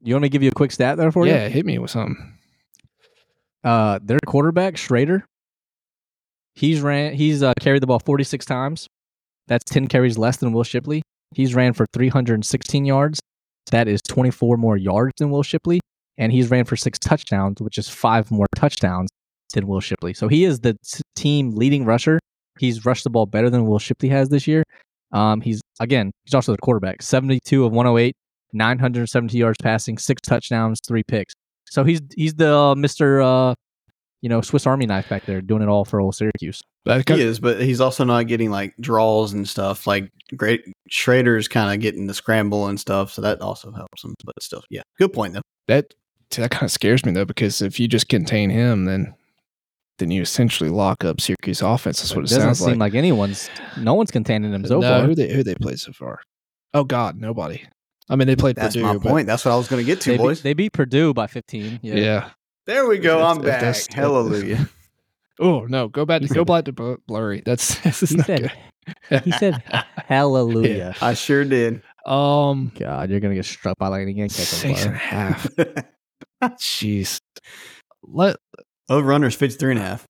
You 0.03 0.15
want 0.15 0.23
me 0.23 0.29
to 0.29 0.33
give 0.33 0.43
you 0.43 0.51
a 0.51 0.55
quick 0.55 0.71
stat 0.73 0.97
there 0.99 1.11
for 1.13 1.27
you? 1.27 1.33
yeah, 1.33 1.49
hit 1.49 1.65
me 1.67 1.79
with 1.79 1.91
something. 1.91 2.35
Uh, 3.63 3.99
their 4.03 4.19
quarterback 4.27 4.75
Shrader, 4.75 5.23
he's 6.55 6.81
ran. 6.83 7.15
He's 7.15 7.43
uh, 7.43 7.53
carried 7.61 7.83
the 7.83 7.87
ball 7.87 7.99
46 8.01 8.45
times. 8.47 8.87
That's 9.49 9.65
10 9.65 9.89
carries 9.89 10.17
less 10.19 10.37
than 10.37 10.53
Will 10.53 10.65
Shipley. 10.65 11.03
He's 11.35 11.55
ran 11.55 11.73
for 11.73 11.85
316 11.93 12.85
yards. 12.85 13.21
That 13.71 13.89
is 13.89 14.01
24 14.09 14.57
more 14.59 14.77
yards 14.77 15.15
than 15.19 15.31
Will 15.31 15.43
Shipley, 15.43 15.81
and 16.19 16.33
he's 16.33 16.51
ran 16.51 16.65
for 16.65 16.77
six 16.77 16.99
touchdowns, 16.99 17.61
which 17.61 17.79
is 17.79 17.89
five 17.89 18.31
more 18.31 18.47
touchdowns 18.55 19.11
than 19.53 19.67
Will 19.67 19.81
Shipley. 19.81 20.15
So 20.15 20.29
he 20.29 20.45
is 20.45 20.61
the 20.61 20.75
t- 20.75 21.03
team 21.15 21.51
leading 21.53 21.85
rusher. 21.85 22.19
He's 22.59 22.85
rushed 22.85 23.05
the 23.05 23.11
ball 23.11 23.27
better 23.27 23.51
than 23.51 23.67
Will 23.67 23.79
Shipley 23.79 24.09
has 24.11 24.29
this 24.29 24.47
year. 24.47 24.65
Um, 25.13 25.41
he's 25.41 25.61
again, 25.81 26.13
he's 26.25 26.35
also 26.35 26.53
the 26.53 26.59
quarterback. 26.59 27.03
72 27.03 27.65
of 27.65 27.73
108, 27.73 28.15
970 28.53 29.39
yards 29.39 29.57
passing, 29.63 29.99
six 29.99 30.21
touchdowns, 30.23 30.81
three 30.87 31.03
picks. 31.03 31.35
So 31.71 31.85
he's 31.85 32.01
he's 32.15 32.35
the 32.35 32.55
uh, 32.55 32.75
Mister 32.75 33.21
uh, 33.21 33.55
you 34.23 34.29
know 34.29 34.41
Swiss 34.41 34.67
Army 34.67 34.87
knife 34.87 35.09
back 35.09 35.27
there 35.27 35.41
doing 35.41 35.63
it 35.63 35.69
all 35.69 35.85
for 35.85 36.01
old 36.01 36.15
Syracuse. 36.15 36.61
That 36.85 37.09
He 37.09 37.21
is, 37.21 37.41
but 37.41 37.61
he's 37.61 37.81
also 37.81 38.05
not 38.05 38.27
getting 38.27 38.51
like 38.51 38.75
draws 38.79 39.33
and 39.33 39.49
stuff. 39.49 39.87
Like 39.87 40.11
great 40.37 40.65
Shrader's 40.91 41.49
kind 41.49 41.73
of 41.75 41.81
getting 41.81 42.07
the 42.07 42.15
scramble 42.15 42.69
and 42.69 42.79
stuff, 42.79 43.13
so 43.13 43.23
that 43.23 43.41
also 43.41 43.73
helps 43.73 44.05
him. 44.05 44.15
But 44.25 44.43
still, 44.43 44.63
yeah, 44.71 44.83
good 44.99 45.13
point 45.13 45.35
though. 45.35 45.43
that 45.69 45.95
that 46.31 46.51
kind 46.51 46.65
of 46.65 46.71
scares 46.71 47.05
me 47.05 47.13
though 47.13 47.25
because 47.25 47.63
if 47.63 47.79
you 47.81 47.89
just 47.89 48.09
contain 48.09 48.51
him, 48.51 48.85
then 48.85 49.15
then 49.99 50.11
you 50.11 50.23
essentially 50.23 50.71
lock 50.71 51.05
up 51.05 51.21
Syracuse 51.21 51.63
offense. 51.63 52.01
That's 52.01 52.15
what 52.15 52.23
it, 52.23 52.25
it 52.25 52.29
sounds 52.29 52.33
like. 52.33 52.39
doesn't 52.41 52.55
sounds 52.57 52.59
seem 52.73 52.79
like. 52.79 52.93
like. 52.93 52.99
anyone's 52.99 53.49
no 53.79 53.95
one's 53.95 54.11
containing 54.11 54.53
him 54.53 54.65
so 54.67 54.81
no, 54.81 54.89
far. 54.89 55.07
who 55.07 55.15
they 55.15 55.33
who 55.33 55.43
they 55.43 55.55
played 55.55 55.79
so 55.79 55.93
far? 55.93 56.21
Oh 56.73 56.85
God, 56.85 57.17
nobody. 57.21 57.63
I 58.09 58.17
mean, 58.17 58.27
they 58.27 58.37
played 58.37 58.57
That's 58.57 58.75
Purdue. 58.77 58.87
my 58.87 58.99
point. 58.99 59.27
That's 59.27 59.45
what 59.45 59.53
I 59.53 59.57
was 59.57 59.67
going 59.67 59.81
to 59.81 59.87
get 59.87 60.01
to, 60.03 60.11
They, 60.11 60.17
boys. 60.19 60.39
beat, 60.41 60.43
they 60.43 60.53
beat 60.53 60.73
Purdue 60.75 61.15
by 61.15 61.27
15. 61.27 61.81
Yeah. 61.83 61.95
Yeah. 61.95 62.31
there 62.67 62.87
we 62.87 62.99
go. 62.99 63.19
If- 63.21 63.25
I'm 63.25 63.37
back. 63.39 63.61
that's- 63.61 63.87
Hallelujah. 63.93 64.69
Oh 65.41 65.63
no, 65.67 65.89
go 65.89 66.05
back 66.05 66.23
to 66.23 66.29
go 66.29 66.45
back 66.45 66.65
to 66.67 66.99
blurry. 67.09 67.43
That's 67.45 67.75
this 67.83 68.05
is 68.05 68.11
He 68.11 68.17
not 68.19 68.27
said- 68.27 68.53
good. 69.09 69.23
He 69.25 69.33
said, 69.33 69.63
"Hallelujah." 69.97 70.95
I 71.01 71.15
sure 71.15 71.45
did. 71.45 71.83
um 72.07 72.71
God, 72.79 73.11
you're 73.11 73.19
gonna 73.19 73.35
get 73.35 73.45
struck 73.45 73.77
by 73.79 73.89
lightning 73.89 74.11
again. 74.21 74.29
Catch 74.29 74.39
on 74.39 74.45
six 74.45 74.85
and 74.85 74.95
a 74.95 74.99
fire. 74.99 75.07
half. 75.09 75.49
Jeez. 76.53 77.19
Let 78.03 78.37
Over 78.89 79.07
runner's 79.07 79.35
53 79.35 79.73
and 79.73 79.81
a 79.81 79.83
half. 79.83 80.07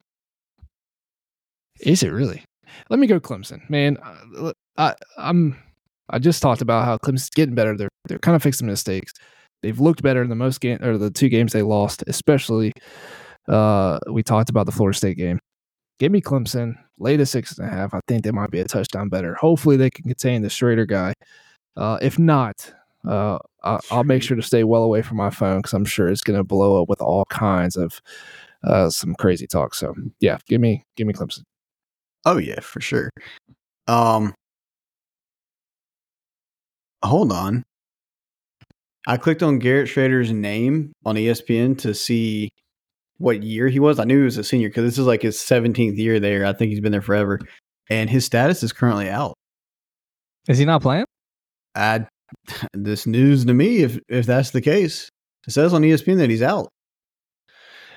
is 1.81 2.03
it 2.03 2.09
really? 2.13 2.45
Let 2.91 2.99
me 2.99 3.07
go 3.07 3.21
Clemson, 3.21 3.69
man. 3.71 3.99
uh, 4.37 4.53
I, 4.77 4.95
I'm. 5.17 5.57
I 6.11 6.19
just 6.19 6.43
talked 6.43 6.61
about 6.61 6.85
how 6.85 6.99
Clemson's 6.99 7.31
getting 7.31 7.55
better. 7.55 7.77
They're 7.77 7.89
they're 8.07 8.19
kind 8.19 8.35
of 8.37 8.43
fixing 8.43 8.67
mistakes. 8.67 9.13
They've 9.63 9.79
looked 9.81 10.03
better 10.03 10.23
in 10.23 10.29
the 10.29 10.35
most 10.35 10.61
game 10.61 10.79
or 10.83 10.99
the 10.99 11.11
two 11.11 11.29
games 11.29 11.53
they 11.53 11.63
lost, 11.63 12.03
especially. 12.07 12.73
Uh, 13.49 13.99
we 14.11 14.23
talked 14.23 14.51
about 14.51 14.67
the 14.67 14.73
Florida 14.73 14.97
State 14.97 15.17
game. 15.17 15.39
Give 15.99 16.11
me 16.11 16.21
Clemson, 16.21 16.75
lay 16.99 17.17
to 17.17 17.25
six 17.25 17.57
and 17.57 17.69
a 17.69 17.71
half. 17.71 17.95
I 17.95 18.01
think 18.09 18.25
they 18.25 18.33
might 18.33 18.51
be 18.51 18.61
a 18.61 18.65
touchdown 18.65 19.09
better. 19.09 19.35
Hopefully, 19.35 19.77
they 19.77 19.91
can 19.91 20.05
contain 20.05 20.43
the 20.43 20.49
Shrader 20.49 20.87
guy. 20.87 21.15
Uh, 21.77 21.99
if 22.03 22.19
not, 22.19 22.73
uh, 23.07 23.39
I, 23.63 23.79
I'll 23.91 24.05
make 24.05 24.23
sure 24.23 24.37
to 24.37 24.43
stay 24.43 24.65
well 24.65 24.83
away 24.83 25.03
from 25.03 25.17
my 25.17 25.31
phone 25.31 25.59
because 25.59 25.73
I'm 25.73 25.85
sure 25.85 26.09
it's 26.09 26.23
going 26.23 26.39
to 26.39 26.45
blow 26.45 26.83
up 26.83 26.89
with 26.89 27.01
all 27.01 27.25
kinds 27.27 27.77
of 27.77 28.01
uh, 28.63 28.91
some 28.91 29.15
crazy 29.15 29.47
talk. 29.47 29.75
So 29.75 29.95
yeah, 30.21 30.39
give 30.47 30.61
me 30.61 30.85
give 30.97 31.07
me 31.07 31.13
Clemson. 31.13 31.43
Oh 32.25 32.39
yeah, 32.39 32.61
for 32.61 32.81
sure. 32.81 33.11
Um 33.87 34.35
Hold 37.05 37.33
on. 37.33 37.65
I 39.07 39.19
clicked 39.19 39.43
on 39.43 39.59
Garrett 39.59 39.89
Shrader's 39.89 40.33
name 40.33 40.93
on 41.05 41.17
ESPN 41.17 41.77
to 41.81 41.93
see 41.93 42.49
what 43.19 43.43
year 43.43 43.69
he 43.69 43.79
was. 43.79 43.99
I 43.99 44.05
knew 44.05 44.19
he 44.19 44.25
was 44.25 44.39
a 44.39 44.45
senior 44.45 44.69
because 44.71 44.85
this 44.85 44.99
is 44.99 45.07
like 45.07 45.21
his 45.21 45.37
17th 45.37 45.99
year 45.99 46.19
there. 46.19 46.47
I 46.47 46.55
think 46.55 46.71
he's 46.71 46.81
been 46.81 46.93
there 46.93 47.03
forever. 47.03 47.41
And 47.91 48.09
his 48.09 48.25
status 48.25 48.63
is 48.63 48.73
currently 48.73 49.11
out. 49.11 49.35
Is 50.49 50.57
he 50.57 50.65
not 50.65 50.81
playing? 50.81 51.05
I 51.75 52.07
this 52.75 53.07
news 53.07 53.45
to 53.45 53.55
me 53.55 53.79
if 53.79 53.99
if 54.09 54.27
that's 54.27 54.51
the 54.51 54.61
case. 54.61 55.09
It 55.47 55.53
says 55.53 55.75
on 55.75 55.83
ESPN 55.83 56.19
that 56.19 56.31
he's 56.31 56.43
out. 56.43 56.69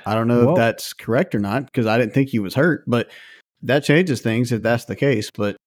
I 0.06 0.14
don't 0.14 0.28
know 0.28 0.46
Whoa. 0.46 0.52
if 0.52 0.58
that's 0.58 0.94
correct 0.94 1.36
or 1.36 1.40
not 1.40 1.66
because 1.66 1.86
I 1.86 1.98
didn't 1.98 2.14
think 2.14 2.30
he 2.30 2.40
was 2.40 2.56
hurt, 2.56 2.84
but 2.88 3.10
that 3.64 3.84
changes 3.84 4.22
things 4.22 4.52
if 4.52 4.62
that's 4.62 4.86
the 4.86 4.96
case. 4.96 5.32
But 5.32 5.58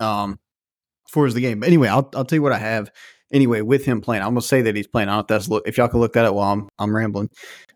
um, 0.00 0.38
for 1.12 1.30
the 1.30 1.40
game. 1.40 1.60
But 1.60 1.66
anyway, 1.66 1.88
I'll 1.88 2.08
I'll 2.14 2.24
tell 2.24 2.36
you 2.36 2.42
what 2.42 2.52
I 2.52 2.58
have. 2.58 2.90
Anyway, 3.32 3.60
with 3.60 3.84
him 3.84 4.00
playing, 4.00 4.22
I'm 4.22 4.30
gonna 4.30 4.42
say 4.42 4.62
that 4.62 4.76
he's 4.76 4.86
playing. 4.86 5.08
I 5.08 5.12
don't 5.12 5.18
know 5.18 5.20
if 5.20 5.26
that's 5.28 5.48
look 5.48 5.66
if 5.66 5.76
y'all 5.76 5.88
can 5.88 6.00
look 6.00 6.14
that 6.14 6.24
up 6.24 6.34
while 6.34 6.52
I'm 6.52 6.68
I'm 6.78 6.94
rambling. 6.94 7.28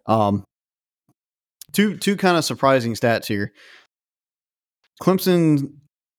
Um, 0.06 0.44
two 1.72 1.96
two 1.96 2.16
kind 2.16 2.36
of 2.36 2.44
surprising 2.44 2.94
stats 2.94 3.26
here. 3.26 3.52
Clemson. 5.02 5.74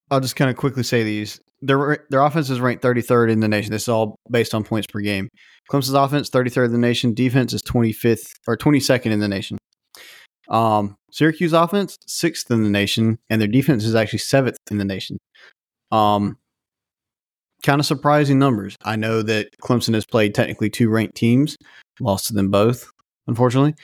I'll 0.10 0.22
just 0.22 0.38
kind 0.38 0.50
of 0.50 0.56
quickly 0.56 0.84
say 0.84 1.04
these. 1.04 1.42
Their 1.62 2.06
their 2.10 2.22
offense 2.22 2.50
is 2.50 2.60
ranked 2.60 2.84
33rd 2.84 3.32
in 3.32 3.40
the 3.40 3.48
nation. 3.48 3.72
This 3.72 3.84
is 3.84 3.90
all 3.90 4.16
based 4.30 4.54
on 4.54 4.64
points 4.64 4.88
per 4.88 5.00
game. 5.00 5.30
Clemson's 5.72 5.94
offense 5.94 6.30
33rd 6.30 6.66
in 6.66 6.72
the 6.74 6.78
nation. 6.78 7.14
Defense 7.14 7.54
is 7.54 7.62
25th 7.64 8.28
or 8.48 8.56
22nd 8.56 9.08
in 9.08 9.20
the 9.20 9.28
nation. 9.28 9.58
Um, 10.50 10.96
Syracuse 11.12 11.54
offense 11.54 11.98
sixth 12.06 12.50
in 12.52 12.64
the 12.64 12.70
nation, 12.70 13.18
and 13.30 13.42
their 13.42 13.48
defense 13.48 13.84
is 13.84 13.96
actually 13.96 14.20
seventh 14.20 14.58
in 14.72 14.78
the 14.78 14.86
nation. 14.86 15.18
Um, 15.92 16.38
kind 17.64 17.80
of 17.80 17.86
surprising 17.86 18.40
numbers. 18.40 18.76
I 18.84 18.96
know 18.96 19.22
that 19.24 19.50
Clemson 19.62 19.94
has 19.94 20.06
played 20.06 20.36
technically 20.36 20.70
two 20.70 20.90
ranked 20.90 21.16
teams, 21.16 21.58
lost 22.00 22.28
to 22.28 22.34
them 22.34 22.50
both, 22.50 22.90
unfortunately, 23.28 23.76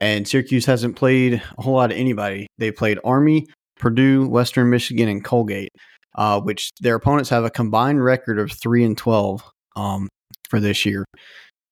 and 0.00 0.26
Syracuse 0.26 0.66
hasn't 0.66 0.96
played 0.96 1.42
a 1.58 1.62
whole 1.62 1.74
lot 1.74 1.92
of 1.92 1.96
anybody. 1.96 2.46
They 2.58 2.72
played 2.72 2.98
Army, 3.04 3.46
Purdue, 3.78 4.26
Western 4.26 4.70
Michigan, 4.70 5.08
and 5.08 5.24
Colgate, 5.24 5.70
uh, 6.14 6.40
which 6.40 6.70
their 6.80 6.96
opponents 6.96 7.30
have 7.30 7.44
a 7.44 7.50
combined 7.50 8.02
record 8.02 8.38
of 8.38 8.52
three 8.52 8.84
and 8.84 8.96
twelve 8.96 9.42
um, 9.76 10.08
for 10.48 10.60
this 10.60 10.84
year. 10.84 11.04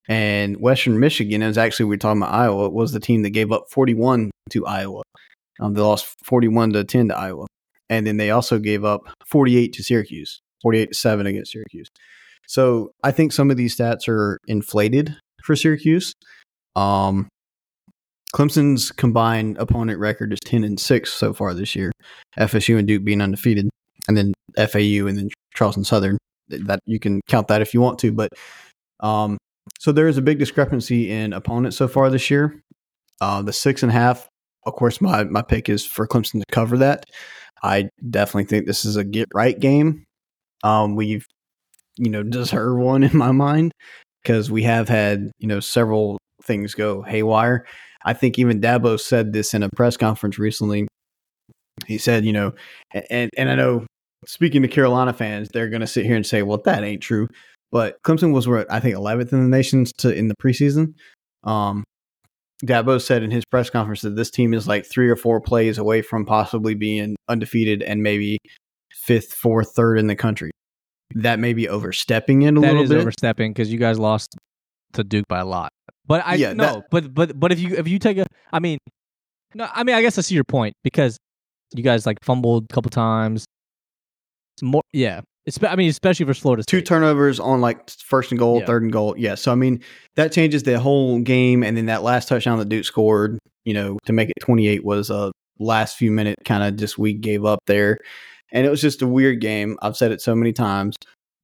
And 0.09 0.59
Western 0.59 0.99
Michigan 0.99 1.43
is 1.43 1.59
actually 1.59 1.87
we're 1.87 1.99
talking 1.99 2.23
about 2.23 2.33
Iowa 2.33 2.71
was 2.71 2.93
the 2.93 3.01
team 3.01 3.23
that 3.23 3.31
gave 3.31 3.53
up 3.53 3.67
41 3.71 4.31
to 4.51 4.67
Iowa. 4.67 5.03
Um, 5.61 5.75
they 5.75 5.83
lost 5.83 6.15
41 6.25 6.73
to 6.73 6.85
10 6.85 7.09
to 7.09 7.17
Iowa, 7.17 7.47
and 7.91 8.07
then 8.07 8.17
they 8.17 8.31
also 8.31 8.59
gave 8.59 8.85
up 8.85 9.03
48 9.27 9.73
to 9.75 9.83
Syracuse, 9.83 10.41
48 10.63 10.87
to 10.87 10.95
seven 10.95 11.27
against 11.27 11.53
Syracuse. 11.53 11.89
So 12.47 12.93
I 13.03 13.11
think 13.11 13.33
some 13.33 13.51
of 13.51 13.59
these 13.59 13.77
stats 13.77 14.09
are 14.09 14.39
inflated 14.47 15.15
for 15.45 15.55
Syracuse. 15.55 16.15
Um, 16.75 17.29
Clemson's 18.35 18.91
combined 18.91 19.59
opponent 19.59 19.99
record 19.99 20.33
is 20.33 20.39
10 20.45 20.65
and 20.65 20.81
6 20.81 21.13
so 21.13 21.35
far 21.35 21.53
this 21.55 21.75
year. 21.75 21.93
FSU 22.39 22.79
and 22.79 22.87
Duke 22.87 23.05
being 23.05 23.21
undefeated, 23.21 23.69
and 24.09 24.17
then 24.17 24.33
FAU 24.57 25.07
and 25.07 25.17
then 25.17 25.29
Charleston 25.55 25.85
Southern. 25.85 26.19
That 26.49 26.81
you 26.87 26.99
can 26.99 27.21
count 27.29 27.49
that 27.49 27.61
if 27.61 27.75
you 27.75 27.83
want 27.83 27.99
to, 28.01 28.11
but 28.11 28.31
um, 29.01 29.37
so 29.79 29.93
there 29.93 30.09
is 30.09 30.17
a 30.17 30.23
big 30.23 30.39
discrepancy 30.39 31.11
in 31.11 31.35
opponents 31.35 31.77
so 31.77 31.89
far 31.89 32.09
this 32.11 32.31
year. 32.31 32.63
Uh, 33.21 33.43
the 33.43 33.53
six 33.53 33.83
and 33.83 33.91
a 33.91 33.93
half, 33.93 34.29
of 34.65 34.75
course, 34.75 35.01
my 35.01 35.25
my 35.25 35.43
pick 35.43 35.69
is 35.69 35.85
for 35.85 36.07
Clemson 36.07 36.41
to 36.41 36.45
cover 36.51 36.79
that. 36.79 37.05
I 37.63 37.91
definitely 38.09 38.45
think 38.45 38.67
this 38.67 38.85
is 38.85 38.97
a 38.97 39.05
get 39.05 39.29
right 39.35 39.59
game. 39.59 40.05
Um, 40.65 40.97
we've 40.97 41.27
you 41.97 42.11
know 42.11 42.23
deserve 42.23 42.79
one 42.79 43.03
in 43.05 43.17
my 43.17 43.33
mind 43.33 43.73
because 44.23 44.51
we 44.51 44.63
have 44.63 44.89
had 44.89 45.31
you 45.39 45.49
know 45.49 45.61
several 45.61 46.19
things 46.43 46.75
go 46.75 47.03
haywire. 47.03 47.67
I 48.05 48.15
think 48.15 48.39
even 48.39 48.61
Dabo 48.61 48.99
said 48.99 49.33
this 49.33 49.55
in 49.55 49.63
a 49.63 49.69
press 49.71 49.97
conference 49.97 50.39
recently. 50.39 50.89
He 51.87 51.99
said, 51.99 52.25
you 52.25 52.33
know, 52.33 52.53
and 53.11 53.31
and 53.37 53.51
I 53.51 53.55
know 53.55 53.87
speaking 54.27 54.63
to 54.63 54.69
Carolina 54.69 55.13
fans, 55.13 55.49
they're 55.53 55.69
going 55.69 55.81
to 55.81 55.87
sit 55.87 56.05
here 56.07 56.17
and 56.17 56.27
say, 56.27 56.43
well, 56.43 56.61
that 56.65 56.83
ain't 56.85 57.03
true. 57.03 57.29
But 57.71 58.03
Clemson 58.03 58.33
was 58.33 58.49
what 58.49 58.71
I 58.73 58.81
think 58.81 58.97
11th 58.97 59.33
in 59.33 59.43
the 59.43 59.49
nation 59.57 59.85
to 59.99 60.11
in 60.15 60.29
the 60.29 60.35
preseason. 60.43 60.95
Um, 61.45 61.85
Dabo 62.65 63.01
said 63.01 63.23
in 63.23 63.31
his 63.31 63.45
press 63.45 63.71
conference 63.71 64.01
that 64.01 64.17
this 64.17 64.31
team 64.31 64.53
is 64.53 64.67
like 64.67 64.85
three 64.85 65.09
or 65.09 65.17
four 65.17 65.41
plays 65.41 65.79
away 65.79 66.03
from 66.03 66.25
possibly 66.25 66.75
being 66.75 67.15
undefeated 67.29 67.83
and 67.83 68.03
maybe 68.03 68.39
fifth, 68.91 69.33
fourth, 69.35 69.73
third 69.77 69.99
in 69.99 70.07
the 70.09 70.17
country. 70.17 70.51
That 71.15 71.39
may 71.39 71.53
be 71.53 71.69
overstepping 71.69 72.43
it 72.43 72.57
a 72.57 72.61
That 72.61 72.67
little 72.69 72.83
is 72.83 72.91
bit. 72.91 72.99
overstepping 73.01 73.53
because 73.53 73.73
you 73.73 73.79
guys 73.79 73.99
lost 73.99 74.37
to 74.95 75.05
Duke 75.05 75.27
by 75.29 75.39
a 75.39 75.45
lot. 75.45 75.71
But 76.07 76.23
I 76.27 76.35
Yeah, 76.35 76.53
no, 76.55 76.65
that- 76.77 76.85
but 76.91 77.15
but 77.15 77.39
but 77.39 77.53
if 77.53 77.61
you 77.61 77.77
if 77.77 77.87
you 77.87 77.99
take 77.99 78.19
a, 78.19 78.27
I 78.53 78.59
mean, 78.61 78.79
no, 79.55 79.69
I 79.73 79.85
mean 79.85 79.95
I 79.95 80.03
guess 80.03 80.19
I 80.19 80.23
see 80.23 80.35
your 80.35 80.45
point 80.45 80.75
because 80.83 81.17
you 81.75 81.83
guys 81.83 82.07
like 82.07 82.17
fumbled 82.25 82.65
a 82.71 82.75
couple 82.75 82.91
times. 82.91 83.45
More, 84.63 84.83
yeah. 84.93 85.21
It's, 85.47 85.59
I 85.63 85.77
mean, 85.77 85.89
especially 85.89 86.27
for 86.27 86.35
Florida 86.35 86.63
two 86.67 86.83
turnovers 86.83 87.41
on 87.41 87.61
like 87.63 87.89
first 87.91 88.31
and 88.33 88.39
goal, 88.39 88.61
Yeah. 88.61 88.67
third 88.67 88.83
and 88.83 88.93
goal. 88.93 89.15
Yeah. 89.17 89.35
So 89.35 89.51
I 89.51 89.55
mean, 89.55 89.81
that 90.17 90.31
changes 90.33 90.63
the 90.63 90.79
whole 90.79 91.21
game. 91.21 91.63
And 91.65 91.77
then 91.77 91.87
that 91.87 92.03
last 92.03 92.29
touchdown 92.29 92.59
that 92.59 92.69
Duke 92.69 92.85
scored, 92.85 93.39
you 93.65 93.73
know, 93.73 93.99
to 94.05 94.13
make 94.13 94.29
it 94.29 94.35
28 94.41 94.85
was 94.85 95.09
a 95.09 95.33
last 95.59 95.97
few 95.97 96.11
minute 96.11 96.37
kind 96.45 96.63
of 96.63 96.77
just 96.77 96.99
we 96.99 97.15
gave 97.15 97.45
up 97.47 97.61
there. 97.67 97.99
And 98.53 98.67
it 98.67 98.71
was 98.71 98.81
just 98.83 99.01
a 99.03 99.07
weird 99.07 99.41
game. 99.41 99.79
I've 99.81 99.97
said 99.97 100.13
it 100.13 100.21
so 100.21 100.35
many 100.35 100.53
times, 100.53 100.97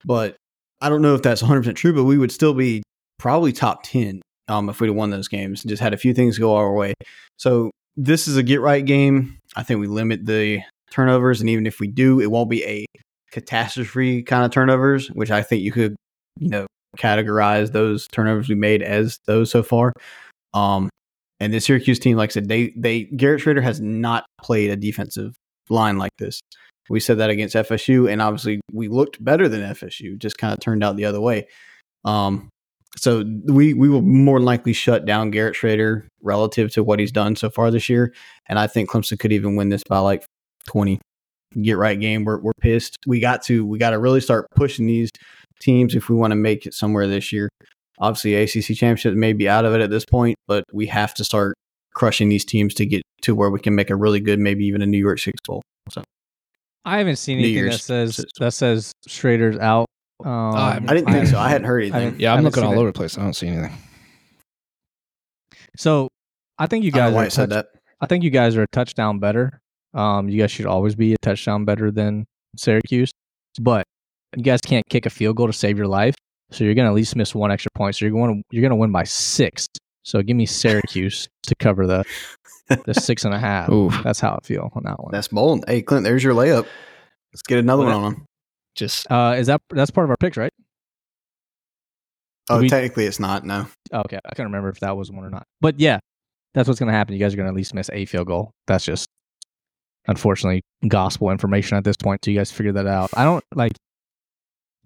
but 0.04 0.36
I 0.82 0.88
don't 0.90 1.02
know 1.02 1.14
if 1.14 1.22
that's 1.22 1.42
100% 1.42 1.74
true, 1.74 1.94
but 1.94 2.04
we 2.04 2.18
would 2.18 2.32
still 2.32 2.52
be 2.54 2.82
probably 3.18 3.52
top 3.52 3.84
10 3.84 4.20
um, 4.48 4.68
if 4.68 4.80
we'd 4.80 4.88
have 4.88 4.96
won 4.96 5.08
those 5.10 5.28
games 5.28 5.62
and 5.62 5.70
just 5.70 5.82
had 5.82 5.94
a 5.94 5.96
few 5.98 6.12
things 6.12 6.38
go 6.38 6.54
our 6.56 6.74
way. 6.74 6.92
So 7.38 7.70
this 7.96 8.28
is 8.28 8.36
a 8.36 8.42
get 8.42 8.60
right 8.60 8.84
game. 8.84 9.38
I 9.56 9.62
think 9.62 9.80
we 9.80 9.86
limit 9.86 10.26
the 10.26 10.60
turnovers. 10.94 11.40
And 11.40 11.50
even 11.50 11.66
if 11.66 11.80
we 11.80 11.88
do, 11.88 12.20
it 12.20 12.30
won't 12.30 12.48
be 12.48 12.64
a 12.64 12.86
catastrophe 13.32 14.22
kind 14.22 14.44
of 14.44 14.52
turnovers, 14.52 15.08
which 15.08 15.30
I 15.30 15.42
think 15.42 15.62
you 15.62 15.72
could, 15.72 15.96
you 16.38 16.48
know, 16.48 16.66
categorize 16.96 17.72
those 17.72 18.06
turnovers 18.08 18.48
we 18.48 18.54
made 18.54 18.82
as 18.82 19.18
those 19.26 19.50
so 19.50 19.62
far. 19.62 19.92
Um, 20.54 20.88
and 21.40 21.52
the 21.52 21.60
Syracuse 21.60 21.98
team, 21.98 22.16
like 22.16 22.30
I 22.30 22.34
said, 22.34 22.48
they 22.48 22.72
they 22.76 23.04
Garrett 23.04 23.42
Shrader 23.42 23.62
has 23.62 23.80
not 23.80 24.24
played 24.40 24.70
a 24.70 24.76
defensive 24.76 25.34
line 25.68 25.98
like 25.98 26.12
this. 26.18 26.40
We 26.88 27.00
said 27.00 27.18
that 27.18 27.30
against 27.30 27.56
FSU, 27.56 28.10
and 28.10 28.22
obviously 28.22 28.60
we 28.72 28.88
looked 28.88 29.22
better 29.22 29.48
than 29.48 29.62
FSU. 29.62 30.16
Just 30.18 30.38
kind 30.38 30.52
of 30.52 30.60
turned 30.60 30.84
out 30.84 30.96
the 30.96 31.06
other 31.06 31.20
way. 31.20 31.48
Um, 32.04 32.50
so 32.96 33.24
we 33.46 33.74
we 33.74 33.88
will 33.88 34.02
more 34.02 34.38
likely 34.38 34.72
shut 34.72 35.06
down 35.06 35.32
Garrett 35.32 35.56
Shrader 35.56 36.06
relative 36.22 36.72
to 36.74 36.84
what 36.84 37.00
he's 37.00 37.10
done 37.10 37.34
so 37.34 37.50
far 37.50 37.72
this 37.72 37.88
year, 37.88 38.14
and 38.48 38.58
I 38.58 38.68
think 38.68 38.88
Clemson 38.90 39.18
could 39.18 39.32
even 39.32 39.56
win 39.56 39.70
this 39.70 39.82
by 39.88 39.98
like 39.98 40.24
twenty 40.66 41.00
get 41.62 41.76
right 41.76 41.98
game. 41.98 42.24
We're 42.24 42.40
we're 42.40 42.52
pissed. 42.60 42.98
We 43.06 43.20
got 43.20 43.42
to 43.44 43.64
we 43.64 43.78
got 43.78 43.90
to 43.90 43.98
really 43.98 44.20
start 44.20 44.46
pushing 44.54 44.86
these 44.86 45.10
teams 45.60 45.94
if 45.94 46.08
we 46.08 46.16
want 46.16 46.32
to 46.32 46.36
make 46.36 46.66
it 46.66 46.74
somewhere 46.74 47.06
this 47.06 47.32
year. 47.32 47.48
Obviously, 47.98 48.34
ACC 48.34 48.76
championship 48.76 49.14
may 49.14 49.32
be 49.32 49.48
out 49.48 49.64
of 49.64 49.72
it 49.74 49.80
at 49.80 49.90
this 49.90 50.04
point, 50.04 50.36
but 50.48 50.64
we 50.72 50.86
have 50.86 51.14
to 51.14 51.24
start 51.24 51.54
crushing 51.94 52.28
these 52.28 52.44
teams 52.44 52.74
to 52.74 52.86
get 52.86 53.02
to 53.22 53.34
where 53.34 53.50
we 53.50 53.60
can 53.60 53.74
make 53.74 53.88
a 53.88 53.96
really 53.96 54.20
good, 54.20 54.40
maybe 54.40 54.64
even 54.64 54.82
a 54.82 54.86
New 54.86 54.98
Year's 54.98 55.22
Six 55.22 55.38
bowl. 55.46 55.62
So 55.90 56.02
I 56.84 56.98
haven't 56.98 57.16
seen 57.16 57.38
New 57.38 57.44
anything 57.44 57.70
that 57.70 57.80
says 57.80 58.24
that 58.40 58.52
says 58.52 58.92
Shrader's 59.08 59.58
out. 59.58 59.86
Um, 60.24 60.30
I 60.30 60.76
I 60.76 60.94
didn't 60.94 61.10
think 61.12 61.26
so. 61.28 61.38
I 61.38 61.48
hadn't 61.48 61.66
heard 61.66 61.82
anything. 61.82 62.18
Yeah, 62.18 62.34
I'm 62.34 62.42
looking 62.42 62.64
all 62.64 62.72
it. 62.72 62.76
over 62.76 62.86
the 62.86 62.92
place. 62.92 63.16
I 63.16 63.22
don't 63.22 63.34
see 63.34 63.48
anything. 63.48 63.76
So 65.76 66.08
I 66.58 66.66
think 66.66 66.84
you 66.84 66.92
guys 66.92 67.14
why 67.14 67.26
I 67.26 67.28
said 67.28 67.50
touch- 67.50 67.66
that. 67.72 67.80
I 68.00 68.06
think 68.06 68.24
you 68.24 68.30
guys 68.30 68.56
are 68.56 68.62
a 68.62 68.68
touchdown 68.68 69.18
better. 69.18 69.60
Um, 69.94 70.28
you 70.28 70.40
guys 70.40 70.50
should 70.50 70.66
always 70.66 70.94
be 70.94 71.14
a 71.14 71.16
touchdown 71.22 71.64
better 71.64 71.90
than 71.90 72.26
Syracuse, 72.56 73.10
but 73.60 73.84
you 74.36 74.42
guys 74.42 74.60
can't 74.60 74.84
kick 74.90 75.06
a 75.06 75.10
field 75.10 75.36
goal 75.36 75.46
to 75.46 75.52
save 75.52 75.78
your 75.78 75.86
life. 75.86 76.14
So 76.50 76.64
you're 76.64 76.74
gonna 76.74 76.88
at 76.88 76.94
least 76.94 77.16
miss 77.16 77.34
one 77.34 77.50
extra 77.52 77.70
point. 77.74 77.96
So 77.96 78.04
you're 78.04 78.12
going 78.12 78.36
to 78.36 78.42
you're 78.54 78.62
gonna 78.62 78.76
win 78.76 78.92
by 78.92 79.04
six. 79.04 79.66
So 80.02 80.20
give 80.22 80.36
me 80.36 80.46
Syracuse 80.46 81.28
to 81.44 81.54
cover 81.60 81.86
the 81.86 82.04
the 82.84 82.94
six 83.00 83.24
and 83.24 83.32
a 83.34 83.38
half. 83.38 83.70
Oof. 83.70 83.94
That's 84.04 84.20
how 84.20 84.34
I 84.40 84.44
feel 84.46 84.70
on 84.74 84.82
that 84.84 85.02
one. 85.02 85.12
That's 85.12 85.28
bold. 85.28 85.64
Hey, 85.68 85.82
Clint, 85.82 86.04
there's 86.04 86.22
your 86.24 86.34
layup. 86.34 86.66
Let's 87.32 87.42
get 87.42 87.58
another 87.58 87.84
Well, 87.84 87.94
one 87.96 88.04
on 88.04 88.12
them. 88.14 88.26
Just 88.74 89.10
Uh, 89.10 89.34
is 89.38 89.46
that 89.46 89.60
that's 89.70 89.90
part 89.90 90.04
of 90.04 90.10
our 90.10 90.16
picks, 90.18 90.36
right? 90.36 90.52
Oh, 92.50 92.60
we- 92.60 92.68
technically 92.68 93.06
it's 93.06 93.20
not. 93.20 93.44
No. 93.44 93.66
Okay, 93.92 94.18
I 94.24 94.34
can't 94.34 94.46
remember 94.48 94.68
if 94.68 94.80
that 94.80 94.96
was 94.96 95.10
one 95.10 95.24
or 95.24 95.30
not. 95.30 95.44
But 95.60 95.80
yeah, 95.80 95.98
that's 96.52 96.68
what's 96.68 96.78
gonna 96.80 96.92
happen. 96.92 97.14
You 97.14 97.20
guys 97.20 97.32
are 97.34 97.36
gonna 97.36 97.48
at 97.48 97.54
least 97.54 97.74
miss 97.74 97.88
a 97.92 98.04
field 98.04 98.26
goal. 98.26 98.50
That's 98.66 98.84
just 98.84 99.06
unfortunately 100.06 100.62
gospel 100.88 101.30
information 101.30 101.76
at 101.76 101.84
this 101.84 101.96
point. 101.96 102.24
So 102.24 102.30
you 102.30 102.38
guys 102.38 102.50
figure 102.50 102.72
that 102.72 102.86
out. 102.86 103.10
I 103.14 103.24
don't 103.24 103.44
like. 103.54 103.72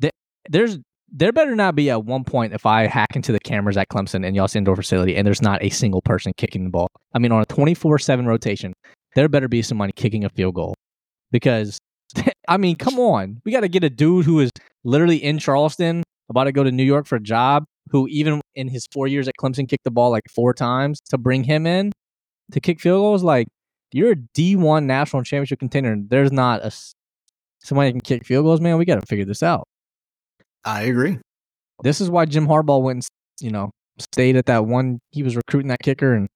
th- 0.01 0.12
There's 0.49 0.78
there 1.11 1.32
better 1.32 1.55
not 1.57 1.74
be 1.74 1.89
at 1.90 2.05
one 2.05 2.23
point 2.24 2.53
if 2.53 2.66
I 2.66 2.86
hack 2.86 3.16
into 3.16 3.32
the 3.32 3.40
cameras 3.40 3.78
at 3.78 3.89
Clemson 3.89 4.27
and 4.27 4.36
y'all's 4.36 4.55
indoor 4.55 4.77
facility 4.77 5.16
and 5.16 5.27
there's 5.27 5.40
not 5.40 5.62
a 5.62 5.70
single 5.70 6.03
person 6.03 6.32
kicking 6.36 6.65
the 6.65 6.70
ball. 6.70 6.89
I 7.15 7.19
mean, 7.19 7.32
on 7.32 7.40
a 7.40 7.47
24 7.47 7.99
seven 7.99 8.27
rotation, 8.27 8.74
there 9.15 9.28
better 9.28 9.49
be 9.49 9.62
somebody 9.62 9.93
kicking 9.97 10.24
a 10.24 10.28
field 10.31 10.55
goal 10.55 10.74
because. 11.31 11.78
I 12.49 12.57
mean, 12.57 12.77
come 12.77 12.99
on. 12.99 13.43
We 13.45 13.53
got 13.53 13.61
to 13.61 13.69
get 13.69 13.85
a 13.85 13.90
dude 13.90 14.24
who 14.24 14.40
is 14.40 14.51
literally 14.82 15.23
in 15.23 15.39
Charleston, 15.39 16.03
about 16.31 16.45
to 16.45 16.53
go 16.53 16.65
to 16.65 16.73
New 16.73 16.82
York 16.82 17.07
for 17.07 17.16
a 17.16 17.20
job, 17.20 17.65
who 17.90 18.09
even 18.09 18.40
in 18.55 18.69
his 18.69 18.86
four 18.90 19.07
years 19.07 19.28
at 19.28 19.35
Clemson 19.39 19.69
kicked 19.69 19.85
the 19.85 19.90
ball 19.90 20.11
like 20.11 20.23
four 20.35 20.55
times 20.55 20.99
to 21.11 21.19
bring 21.19 21.45
him 21.45 21.66
in 21.66 21.93
to 22.53 22.61
kick 22.61 22.81
field 22.81 23.01
goals. 23.01 23.23
Like 23.23 23.49
you're 23.93 24.12
a 24.12 24.16
D1 24.16 24.85
national 24.85 25.23
championship 25.23 25.59
contender. 25.59 25.93
And 25.93 26.10
there's 26.10 26.32
not 26.32 26.65
a 26.65 26.73
somebody 27.60 27.90
can 27.90 28.01
kick 28.01 28.24
field 28.24 28.44
goals, 28.44 28.60
man. 28.60 28.78
We 28.78 28.85
got 28.85 29.01
to 29.01 29.06
figure 29.06 29.24
this 29.24 29.43
out. 29.43 29.66
I 30.65 30.82
agree. 30.82 31.19
This 31.82 32.01
is 32.01 32.10
why 32.10 32.24
Jim 32.24 32.47
Harbaugh 32.47 32.82
went, 32.82 32.97
and, 32.97 33.47
you 33.47 33.51
know, 33.51 33.70
stayed 33.98 34.36
at 34.36 34.47
that 34.47 34.66
one. 34.66 34.98
He 35.12 35.23
was 35.23 35.36
recruiting 35.36 35.69
that 35.69 35.81
kicker 35.81 36.15
and 36.15 36.28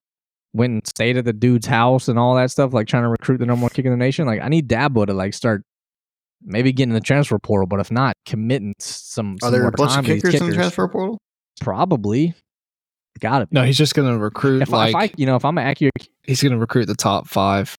went 0.53 0.71
and 0.71 0.87
stayed 0.87 1.17
at 1.17 1.25
the 1.25 1.33
dude's 1.33 1.67
house 1.67 2.07
and 2.07 2.17
all 2.17 2.35
that 2.35 2.51
stuff, 2.51 2.73
like 2.73 2.87
trying 2.87 3.03
to 3.03 3.09
recruit 3.09 3.37
the 3.39 3.45
number 3.45 3.63
one 3.63 3.69
kicker 3.69 3.91
in 3.91 3.97
the 3.97 4.03
nation. 4.03 4.25
Like 4.25 4.41
I 4.41 4.47
need 4.47 4.67
Dabo 4.69 5.05
to 5.05 5.13
like 5.13 5.33
start 5.33 5.63
maybe 6.41 6.71
getting 6.71 6.93
the 6.93 7.01
transfer 7.01 7.39
portal, 7.39 7.67
but 7.67 7.79
if 7.79 7.91
not, 7.91 8.15
committing 8.25 8.73
some. 8.79 9.35
Are 9.35 9.47
some 9.47 9.51
there 9.51 9.67
a 9.67 9.71
bunch 9.71 9.97
of 9.97 10.05
these 10.05 10.21
kickers, 10.21 10.41
in 10.41 10.49
the 10.49 10.55
transfer 10.55 10.87
portal? 10.87 11.19
Probably. 11.61 12.33
Got 13.19 13.39
to 13.39 13.45
be. 13.45 13.49
no, 13.53 13.63
he's 13.63 13.77
just 13.77 13.93
gonna 13.95 14.17
recruit 14.17 14.61
If, 14.63 14.73
I, 14.73 14.89
like 14.89 14.89
if 14.89 14.95
I, 14.95 15.13
you 15.17 15.25
know, 15.25 15.35
if 15.35 15.45
I'm 15.45 15.57
an 15.57 15.65
accurate, 15.65 15.93
he's 16.23 16.41
gonna 16.43 16.57
recruit 16.57 16.85
the 16.85 16.95
top 16.95 17.27
five 17.27 17.75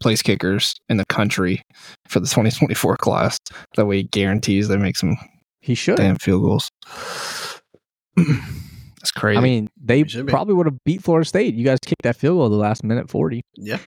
place 0.00 0.22
kickers 0.22 0.74
in 0.88 0.96
the 0.96 1.04
country 1.06 1.62
for 2.08 2.20
the 2.20 2.26
2024 2.26 2.96
class. 2.96 3.38
That 3.76 3.86
way, 3.86 3.98
he 3.98 4.02
guarantees 4.04 4.68
they 4.68 4.76
make 4.76 4.96
some 4.96 5.16
he 5.60 5.74
should. 5.74 5.96
damn 5.96 6.16
field 6.16 6.42
goals. 6.42 6.70
That's 8.16 9.10
crazy. 9.12 9.38
I 9.38 9.40
mean, 9.40 9.68
they 9.82 10.00
It 10.00 10.10
should 10.10 10.26
be. 10.26 10.30
probably 10.30 10.54
would 10.54 10.66
have 10.66 10.78
beat 10.84 11.02
Florida 11.02 11.26
State. 11.26 11.54
You 11.54 11.64
guys 11.64 11.78
kicked 11.84 12.02
that 12.02 12.16
field 12.16 12.36
goal 12.38 12.48
the 12.50 12.56
last 12.56 12.84
minute 12.84 13.08
40. 13.10 13.40
Yeah. 13.56 13.78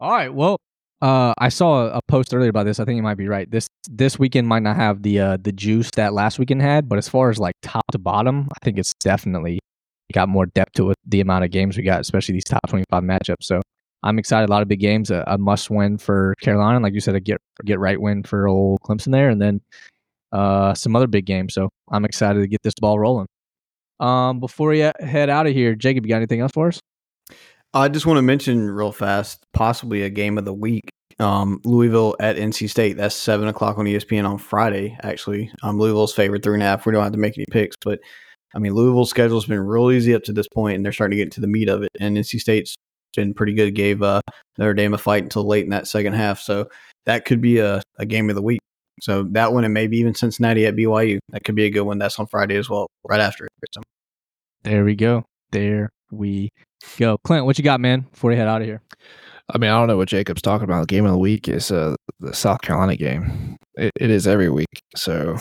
All 0.00 0.10
right. 0.10 0.32
Well, 0.32 0.58
uh, 1.02 1.34
I 1.38 1.48
saw 1.48 1.86
a, 1.86 1.98
a 1.98 2.00
post 2.08 2.32
earlier 2.34 2.50
about 2.50 2.64
this. 2.64 2.78
I 2.80 2.84
think 2.84 2.96
you 2.96 3.02
might 3.02 3.16
be 3.16 3.28
right. 3.28 3.50
This 3.50 3.68
this 3.90 4.18
weekend 4.18 4.46
might 4.48 4.62
not 4.62 4.76
have 4.76 5.02
the 5.02 5.20
uh, 5.20 5.36
the 5.40 5.52
juice 5.52 5.90
that 5.96 6.12
last 6.14 6.38
weekend 6.38 6.62
had, 6.62 6.88
but 6.88 6.98
as 6.98 7.08
far 7.08 7.30
as 7.30 7.38
like 7.38 7.54
top 7.62 7.84
to 7.92 7.98
bottom, 7.98 8.48
I 8.52 8.64
think 8.64 8.78
it's 8.78 8.94
definitely 9.00 9.58
got 10.14 10.28
more 10.28 10.46
depth 10.46 10.72
to 10.74 10.90
it. 10.90 10.96
The 11.06 11.20
amount 11.20 11.44
of 11.44 11.50
games 11.50 11.76
we 11.76 11.82
got, 11.82 12.00
especially 12.00 12.34
these 12.34 12.44
top 12.44 12.66
twenty 12.68 12.84
five 12.90 13.02
matchups. 13.02 13.42
So 13.42 13.60
I'm 14.02 14.18
excited. 14.18 14.48
A 14.48 14.52
lot 14.52 14.62
of 14.62 14.68
big 14.68 14.80
games. 14.80 15.10
A, 15.10 15.24
a 15.26 15.36
must 15.36 15.68
win 15.68 15.98
for 15.98 16.34
Carolina, 16.40 16.80
like 16.80 16.94
you 16.94 17.00
said, 17.00 17.14
a 17.14 17.20
get 17.20 17.38
get 17.64 17.78
right 17.78 18.00
win 18.00 18.22
for 18.22 18.46
old 18.46 18.80
Clemson 18.80 19.12
there, 19.12 19.28
and 19.28 19.42
then 19.42 19.60
uh, 20.32 20.72
some 20.74 20.96
other 20.96 21.08
big 21.08 21.26
games. 21.26 21.52
So 21.52 21.68
I'm 21.90 22.04
excited 22.04 22.40
to 22.40 22.46
get 22.46 22.62
this 22.62 22.74
ball 22.80 22.98
rolling. 22.98 23.26
Um, 24.00 24.40
before 24.40 24.68
we 24.68 24.78
head 24.78 25.30
out 25.30 25.46
of 25.46 25.52
here, 25.52 25.74
Jacob, 25.74 26.04
you 26.04 26.10
got 26.10 26.16
anything 26.16 26.40
else 26.40 26.52
for 26.52 26.68
us? 26.68 26.80
I 27.72 27.88
just 27.88 28.06
want 28.06 28.18
to 28.18 28.22
mention 28.22 28.70
real 28.70 28.92
fast, 28.92 29.44
possibly 29.52 30.02
a 30.02 30.10
game 30.10 30.38
of 30.38 30.44
the 30.44 30.54
week. 30.54 30.88
Um, 31.18 31.60
Louisville 31.64 32.16
at 32.20 32.36
NC 32.36 32.68
State. 32.70 32.96
That's 32.96 33.14
seven 33.14 33.48
o'clock 33.48 33.78
on 33.78 33.84
ESPN 33.84 34.28
on 34.28 34.38
Friday. 34.38 34.96
Actually, 35.02 35.50
um, 35.62 35.78
Louisville's 35.78 36.12
favorite 36.12 36.42
three 36.42 36.54
and 36.54 36.62
a 36.62 36.66
half. 36.66 36.86
We 36.86 36.92
don't 36.92 37.02
have 37.02 37.12
to 37.12 37.18
make 37.18 37.38
any 37.38 37.46
picks, 37.50 37.76
but 37.80 38.00
I 38.54 38.58
mean, 38.58 38.72
Louisville's 38.72 39.10
schedule's 39.10 39.46
been 39.46 39.60
real 39.60 39.90
easy 39.90 40.14
up 40.14 40.22
to 40.24 40.32
this 40.32 40.48
point, 40.48 40.76
and 40.76 40.84
they're 40.84 40.92
starting 40.92 41.18
to 41.18 41.24
get 41.24 41.32
to 41.32 41.40
the 41.40 41.46
meat 41.46 41.68
of 41.68 41.82
it. 41.82 41.90
And 41.98 42.16
NC 42.16 42.40
State's 42.40 42.76
been 43.16 43.34
pretty 43.34 43.54
good. 43.54 43.74
Gave 43.74 44.02
uh, 44.02 44.20
Notre 44.58 44.74
Dame 44.74 44.94
a 44.94 44.98
fight 44.98 45.22
until 45.22 45.46
late 45.46 45.64
in 45.64 45.70
that 45.70 45.86
second 45.86 46.14
half, 46.14 46.40
so 46.40 46.68
that 47.06 47.24
could 47.24 47.40
be 47.40 47.58
a, 47.58 47.82
a 47.98 48.06
game 48.06 48.28
of 48.28 48.36
the 48.36 48.42
week. 48.42 48.60
So 49.00 49.24
that 49.32 49.52
one, 49.52 49.64
and 49.64 49.74
maybe 49.74 49.98
even 49.98 50.14
Cincinnati 50.14 50.66
at 50.66 50.76
BYU. 50.76 51.18
That 51.30 51.44
could 51.44 51.56
be 51.56 51.64
a 51.64 51.70
good 51.70 51.82
one. 51.82 51.98
That's 51.98 52.18
on 52.18 52.26
Friday 52.26 52.56
as 52.56 52.70
well, 52.70 52.88
right 53.08 53.20
after 53.20 53.44
it. 53.44 53.50
There 54.62 54.84
we 54.84 54.94
go. 54.94 55.24
There 55.50 55.90
we 56.10 56.50
go. 56.98 57.18
Clint, 57.24 57.44
what 57.44 57.58
you 57.58 57.64
got, 57.64 57.80
man? 57.80 58.06
Before 58.12 58.30
we 58.30 58.36
head 58.36 58.48
out 58.48 58.62
of 58.62 58.66
here. 58.66 58.80
I 59.52 59.58
mean, 59.58 59.70
I 59.70 59.78
don't 59.78 59.88
know 59.88 59.98
what 59.98 60.08
Jacob's 60.08 60.40
talking 60.40 60.64
about. 60.64 60.88
Game 60.88 61.04
of 61.04 61.12
the 61.12 61.18
week 61.18 61.48
is 61.48 61.70
uh, 61.70 61.96
the 62.20 62.32
South 62.32 62.62
Carolina 62.62 62.96
game. 62.96 63.56
It, 63.74 63.92
it 64.00 64.10
is 64.10 64.26
every 64.26 64.48
week, 64.48 64.80
so 64.96 65.36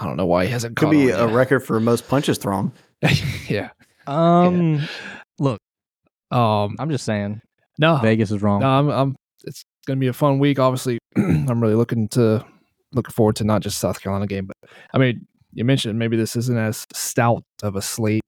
I 0.00 0.04
don't 0.04 0.16
know 0.16 0.26
why 0.26 0.46
he 0.46 0.50
hasn't. 0.52 0.76
could 0.76 0.90
be 0.90 1.12
on 1.12 1.20
a 1.20 1.26
yet. 1.26 1.34
record 1.34 1.60
for 1.60 1.78
most 1.80 2.08
punches 2.08 2.38
thrown. 2.38 2.72
yeah. 3.48 3.70
Um, 4.06 4.80
look, 5.38 5.58
Um. 6.30 6.76
I'm 6.78 6.90
just 6.90 7.04
saying 7.04 7.40
No. 7.78 7.96
Vegas 7.98 8.30
is 8.30 8.42
wrong. 8.42 8.60
No. 8.60 8.68
I'm. 8.68 8.88
I'm 8.90 9.16
it's 9.44 9.62
gonna 9.86 10.00
be 10.00 10.06
a 10.08 10.12
fun 10.12 10.38
week. 10.38 10.58
Obviously, 10.58 10.98
I'm 11.16 11.60
really 11.60 11.74
looking 11.74 12.08
to 12.10 12.44
looking 12.92 13.12
forward 13.12 13.36
to 13.36 13.44
not 13.44 13.62
just 13.62 13.78
South 13.78 14.00
Carolina 14.02 14.26
game, 14.26 14.46
but 14.46 14.70
I 14.94 14.98
mean, 14.98 15.26
you 15.52 15.64
mentioned 15.64 15.98
maybe 15.98 16.16
this 16.16 16.36
isn't 16.36 16.56
as 16.58 16.86
stout 16.92 17.42
of 17.62 17.76
a 17.76 17.82
slate 17.82 18.22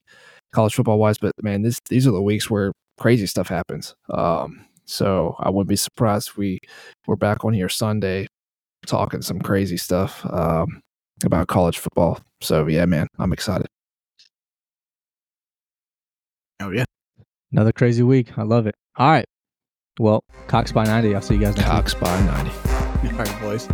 college 0.52 0.74
football 0.74 0.98
wise, 0.98 1.18
but 1.18 1.32
man, 1.42 1.62
this 1.62 1.78
these 1.88 2.06
are 2.06 2.10
the 2.12 2.22
weeks 2.22 2.50
where 2.50 2.72
crazy 2.98 3.26
stuff 3.26 3.48
happens. 3.48 3.94
Um. 4.12 4.66
So 4.86 5.36
I 5.38 5.50
wouldn't 5.50 5.68
be 5.68 5.76
surprised 5.76 6.30
if 6.30 6.36
we 6.36 6.58
we're 7.06 7.14
back 7.16 7.44
on 7.44 7.52
here 7.52 7.68
Sunday 7.68 8.26
talking 8.86 9.22
some 9.22 9.38
crazy 9.40 9.76
stuff 9.76 10.24
um, 10.26 10.80
about 11.24 11.48
college 11.48 11.78
football. 11.78 12.20
So 12.40 12.66
yeah, 12.66 12.84
man, 12.86 13.06
I'm 13.18 13.32
excited. 13.32 13.66
Oh 16.60 16.70
yeah. 16.70 16.84
Another 17.52 17.72
crazy 17.72 18.02
week. 18.02 18.38
I 18.38 18.42
love 18.42 18.66
it. 18.66 18.74
All 18.96 19.10
right. 19.10 19.24
Well, 19.98 20.22
Cox 20.46 20.72
by 20.72 20.84
90. 20.84 21.14
I'll 21.14 21.22
see 21.22 21.34
you 21.34 21.40
guys 21.40 21.56
next 21.56 21.58
week. 21.58 21.66
Cox 21.66 21.94
by 21.94 22.20
ninety. 22.22 22.50
All 23.12 23.18
right, 23.18 23.40
boys. 23.40 23.68